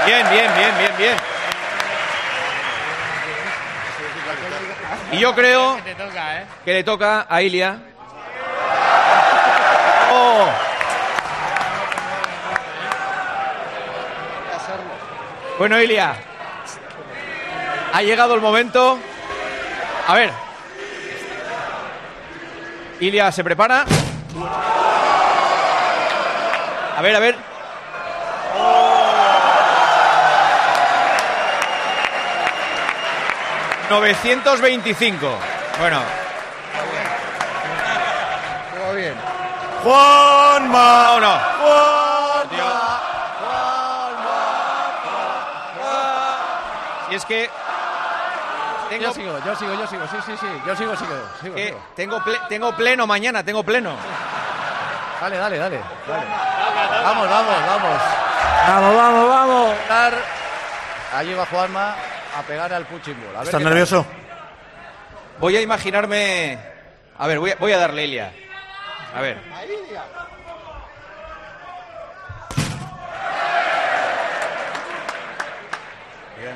Bien, 0.06 0.30
bien, 0.30 0.52
bien, 0.56 0.78
bien, 0.78 0.98
bien. 0.98 1.18
Y 5.12 5.20
yo 5.20 5.34
creo 5.34 5.78
que 6.64 6.74
le 6.74 6.84
toca 6.84 7.26
a 7.30 7.42
Ilia. 7.42 7.80
Oh. 10.12 10.48
Bueno, 15.58 15.80
Ilia. 15.80 16.16
Ha 17.94 18.02
llegado 18.02 18.36
el 18.36 18.42
momento. 18.42 19.00
A 20.08 20.16
ver. 20.16 20.45
Ilia 23.00 23.32
se 23.32 23.44
prepara. 23.44 23.86
A 26.98 27.02
ver, 27.02 27.16
a 27.16 27.20
ver. 27.20 27.36
¡925! 33.90 35.38
Bueno, 35.80 36.02
Todo 38.76 38.94
bien. 38.96 39.14
Juanma. 39.84 41.20
no, 41.20 41.20
no. 41.20 41.56
Y 47.12 47.16
es 47.16 47.26
que. 47.26 47.50
Tengo, 49.00 49.08
Yo 49.08 49.14
sigo, 49.14 49.40
yo 49.46 49.56
sigo, 49.56 49.74
yo 49.74 49.88
sigo, 49.88 50.08
sí, 50.08 50.18
sí, 50.26 50.32
sí. 50.40 50.48
Yo 50.66 50.76
sigo, 50.76 50.96
sigo, 50.96 51.16
sigo. 51.42 51.58
sigo. 51.58 51.80
tengo, 51.96 52.20
ple- 52.20 52.48
tengo 52.48 52.76
pleno 52.76 53.06
mañana, 53.06 53.44
tengo 53.44 53.64
pleno. 53.64 53.96
Dale, 55.22 55.38
dale, 55.38 55.58
dale. 55.58 55.80
dale. 56.08 56.26
Vamos, 57.04 57.30
vamos, 57.30 57.56
vamos. 57.68 58.02
Vamos, 58.68 58.96
vamos, 58.96 59.30
vamos. 59.30 59.76
Dar- 59.90 60.46
Ahí 61.14 61.34
va 61.34 61.46
Juanma 61.46 61.96
a 62.38 62.42
pegar 62.44 62.74
al 62.74 62.86
puchimbol. 62.86 63.30
¿Estás 63.30 63.52
tal. 63.52 63.64
nervioso? 63.64 64.06
Voy 65.40 65.56
a 65.58 65.62
imaginarme. 65.62 66.60
A 67.18 67.28
ver, 67.28 67.40
voy 67.40 67.52
a, 67.52 67.56
voy 67.56 67.72
a 67.72 67.78
darle 67.78 68.04
Ilia. 68.06 68.34
A 69.16 69.22
ver 69.22 69.38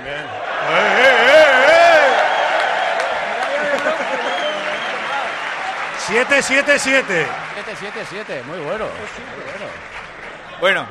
bien. 0.04 0.06
¡Eh, 0.06 0.88
eh, 1.00 1.16
eh, 1.30 1.66
eh! 1.68 2.10
7, 6.10 6.42
7, 6.42 6.80
7. 6.80 7.28
7, 7.54 7.78
7, 7.80 8.00
7. 8.10 8.44
Muy 8.48 8.58
bueno. 8.66 8.86
Bueno. 10.60 10.86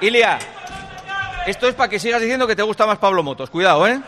Ilia, 0.00 0.38
esto 1.46 1.68
es 1.68 1.74
para 1.74 1.90
que 1.90 1.98
sigas 1.98 2.18
diciendo 2.18 2.46
que 2.46 2.56
te 2.56 2.62
gusta 2.62 2.86
más 2.86 2.96
Pablo 2.96 3.22
Motos. 3.22 3.50
Cuidado, 3.50 3.86
¿eh? 3.86 4.00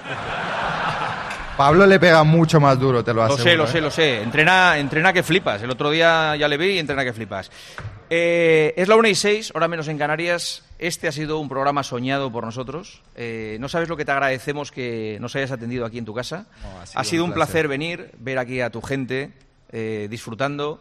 Pablo 1.59 1.87
le 1.87 2.01
pega 2.01 2.25
mucho 2.25 2.59
más 2.59 2.81
duro, 2.81 3.05
te 3.05 3.13
lo 3.13 3.27
Lo 3.27 3.35
aseguro. 3.35 3.45
sé, 3.45 3.57
lo 3.57 3.65
¿eh? 3.65 3.69
sé, 3.69 3.81
lo 3.83 3.91
sé. 3.91 4.23
Entrena, 4.23 4.79
entrena 4.79 5.13
que 5.13 5.23
flipas. 5.23 5.63
El 5.63 5.71
otro 5.71 5.91
día 5.91 6.35
ya 6.37 6.49
le 6.49 6.57
vi 6.57 6.71
y 6.71 6.79
entrena 6.79 7.05
que 7.05 7.13
flipas. 7.13 7.51
Eh, 8.09 8.73
es 8.79 8.89
la 8.89 8.97
1 8.97 9.09
y 9.09 9.15
6, 9.15 9.53
hora 9.55 9.69
menos 9.69 9.89
en 9.89 9.99
Canarias. 9.99 10.65
Este 10.79 11.07
ha 11.07 11.13
sido 11.13 11.39
un 11.39 11.51
programa 11.51 11.83
soñado 11.83 12.33
por 12.33 12.45
nosotros. 12.45 13.03
Eh, 13.15 13.59
no 13.61 13.69
sabes 13.69 13.91
lo 13.91 13.97
que 13.99 14.07
te 14.07 14.13
agradecemos 14.13 14.73
que 14.73 15.19
nos 15.21 15.37
hayas 15.37 15.51
atendido 15.53 15.85
aquí 15.85 15.99
en 15.99 16.07
tu 16.07 16.15
casa. 16.15 16.47
No, 16.63 17.01
ha 17.01 17.05
sido, 17.05 17.25
un 17.25 17.33
placer. 17.35 17.69
venir, 17.69 18.11
ver 18.19 18.39
aquí 18.39 18.63
a 18.63 18.71
tu 18.71 18.81
gente 18.81 19.33
eh, 19.77 20.07
disfrutando. 20.09 20.81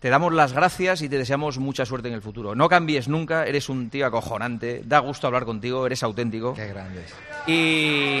Te 0.00 0.10
damos 0.10 0.34
las 0.34 0.52
gracias 0.52 1.00
y 1.00 1.08
te 1.08 1.16
deseamos 1.16 1.58
mucha 1.58 1.86
suerte 1.86 2.08
en 2.08 2.14
el 2.14 2.20
futuro. 2.20 2.54
No 2.54 2.68
cambies 2.68 3.08
nunca, 3.08 3.46
eres 3.46 3.70
un 3.70 3.88
tío 3.88 4.04
acojonante, 4.04 4.82
da 4.84 4.98
gusto 4.98 5.26
hablar 5.26 5.46
contigo, 5.46 5.86
eres 5.86 6.02
auténtico. 6.02 6.52
Qué 6.52 6.68
grandes. 6.68 7.10
Y 7.46 8.18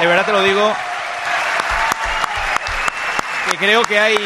de 0.00 0.06
verdad 0.06 0.24
te 0.24 0.32
lo 0.32 0.42
digo, 0.42 0.72
que 3.50 3.56
creo 3.58 3.82
que 3.82 3.98
hay, 3.98 4.16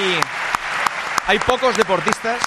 hay 1.27 1.39
pocos 1.41 1.77
deportistas, 1.77 2.41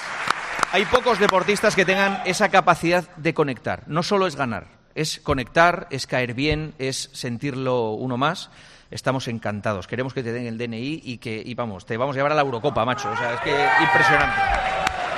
hay 0.71 0.85
pocos 0.85 1.19
deportistas 1.19 1.75
que 1.75 1.83
tengan 1.83 2.21
esa 2.23 2.47
capacidad 2.47 3.13
de 3.17 3.33
conectar. 3.33 3.83
No 3.87 4.03
solo 4.03 4.25
es 4.25 4.37
ganar, 4.37 4.67
es 4.95 5.19
conectar, 5.19 5.87
es 5.89 6.07
caer 6.07 6.33
bien, 6.33 6.75
es 6.79 7.09
sentirlo 7.11 7.91
uno 7.91 8.15
más. 8.15 8.49
Estamos 8.91 9.27
encantados. 9.27 9.85
Queremos 9.87 10.13
que 10.13 10.23
te 10.23 10.31
den 10.31 10.47
el 10.47 10.57
DNI 10.57 11.01
y 11.03 11.17
que, 11.19 11.41
y 11.45 11.53
vamos, 11.53 11.85
te 11.85 11.95
vamos 11.95 12.15
a 12.15 12.17
llevar 12.17 12.31
a 12.31 12.35
la 12.35 12.41
Eurocopa, 12.41 12.85
macho. 12.85 13.11
O 13.11 13.17
sea, 13.17 13.35
es 13.35 13.41
que 13.41 13.51
impresionante. 13.83 14.41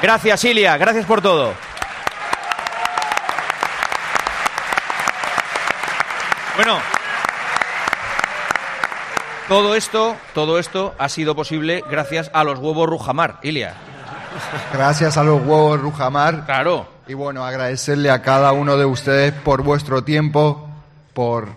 Gracias, 0.02 0.43
Ilia. 0.43 0.77
Gracias 0.77 1.06
por 1.06 1.22
todo. 1.22 1.53
Bueno, 6.57 6.80
todo 9.48 9.73
esto, 9.73 10.18
todo 10.34 10.60
esto 10.60 10.93
ha 10.98 11.07
sido 11.07 11.34
posible 11.34 11.81
gracias 11.89 12.30
a 12.34 12.43
los 12.43 12.60
huevos 12.60 12.89
Rujamar, 12.89 13.39
Ilia. 13.41 13.73
Gracias 14.73 15.18
a 15.18 15.23
los 15.23 15.41
huevos 15.41 15.80
Rujamar. 15.80 16.45
Claro. 16.45 16.88
Y 17.07 17.14
bueno, 17.14 17.45
agradecerle 17.45 18.11
a 18.11 18.22
cada 18.22 18.52
uno 18.52 18.76
de 18.76 18.85
ustedes 18.85 19.31
por 19.31 19.64
vuestro 19.64 20.03
tiempo, 20.03 20.69
por 21.14 21.49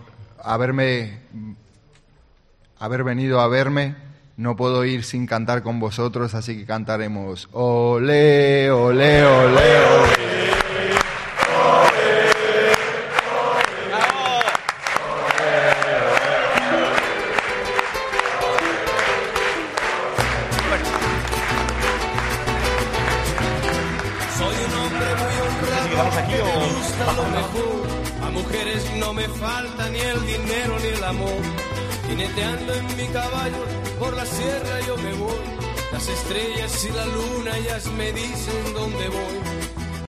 haberme 0.42 1.23
haber 2.84 3.04
venido 3.04 3.40
a 3.40 3.48
verme. 3.48 3.96
No 4.36 4.56
puedo 4.56 4.84
ir 4.84 5.04
sin 5.04 5.26
cantar 5.26 5.62
con 5.62 5.78
vosotros, 5.80 6.34
así 6.34 6.56
que 6.56 6.66
cantaremos 6.66 7.48
ole, 7.52 8.70
ole, 8.70 9.24
ole, 9.24 9.78
ole. 9.84 10.43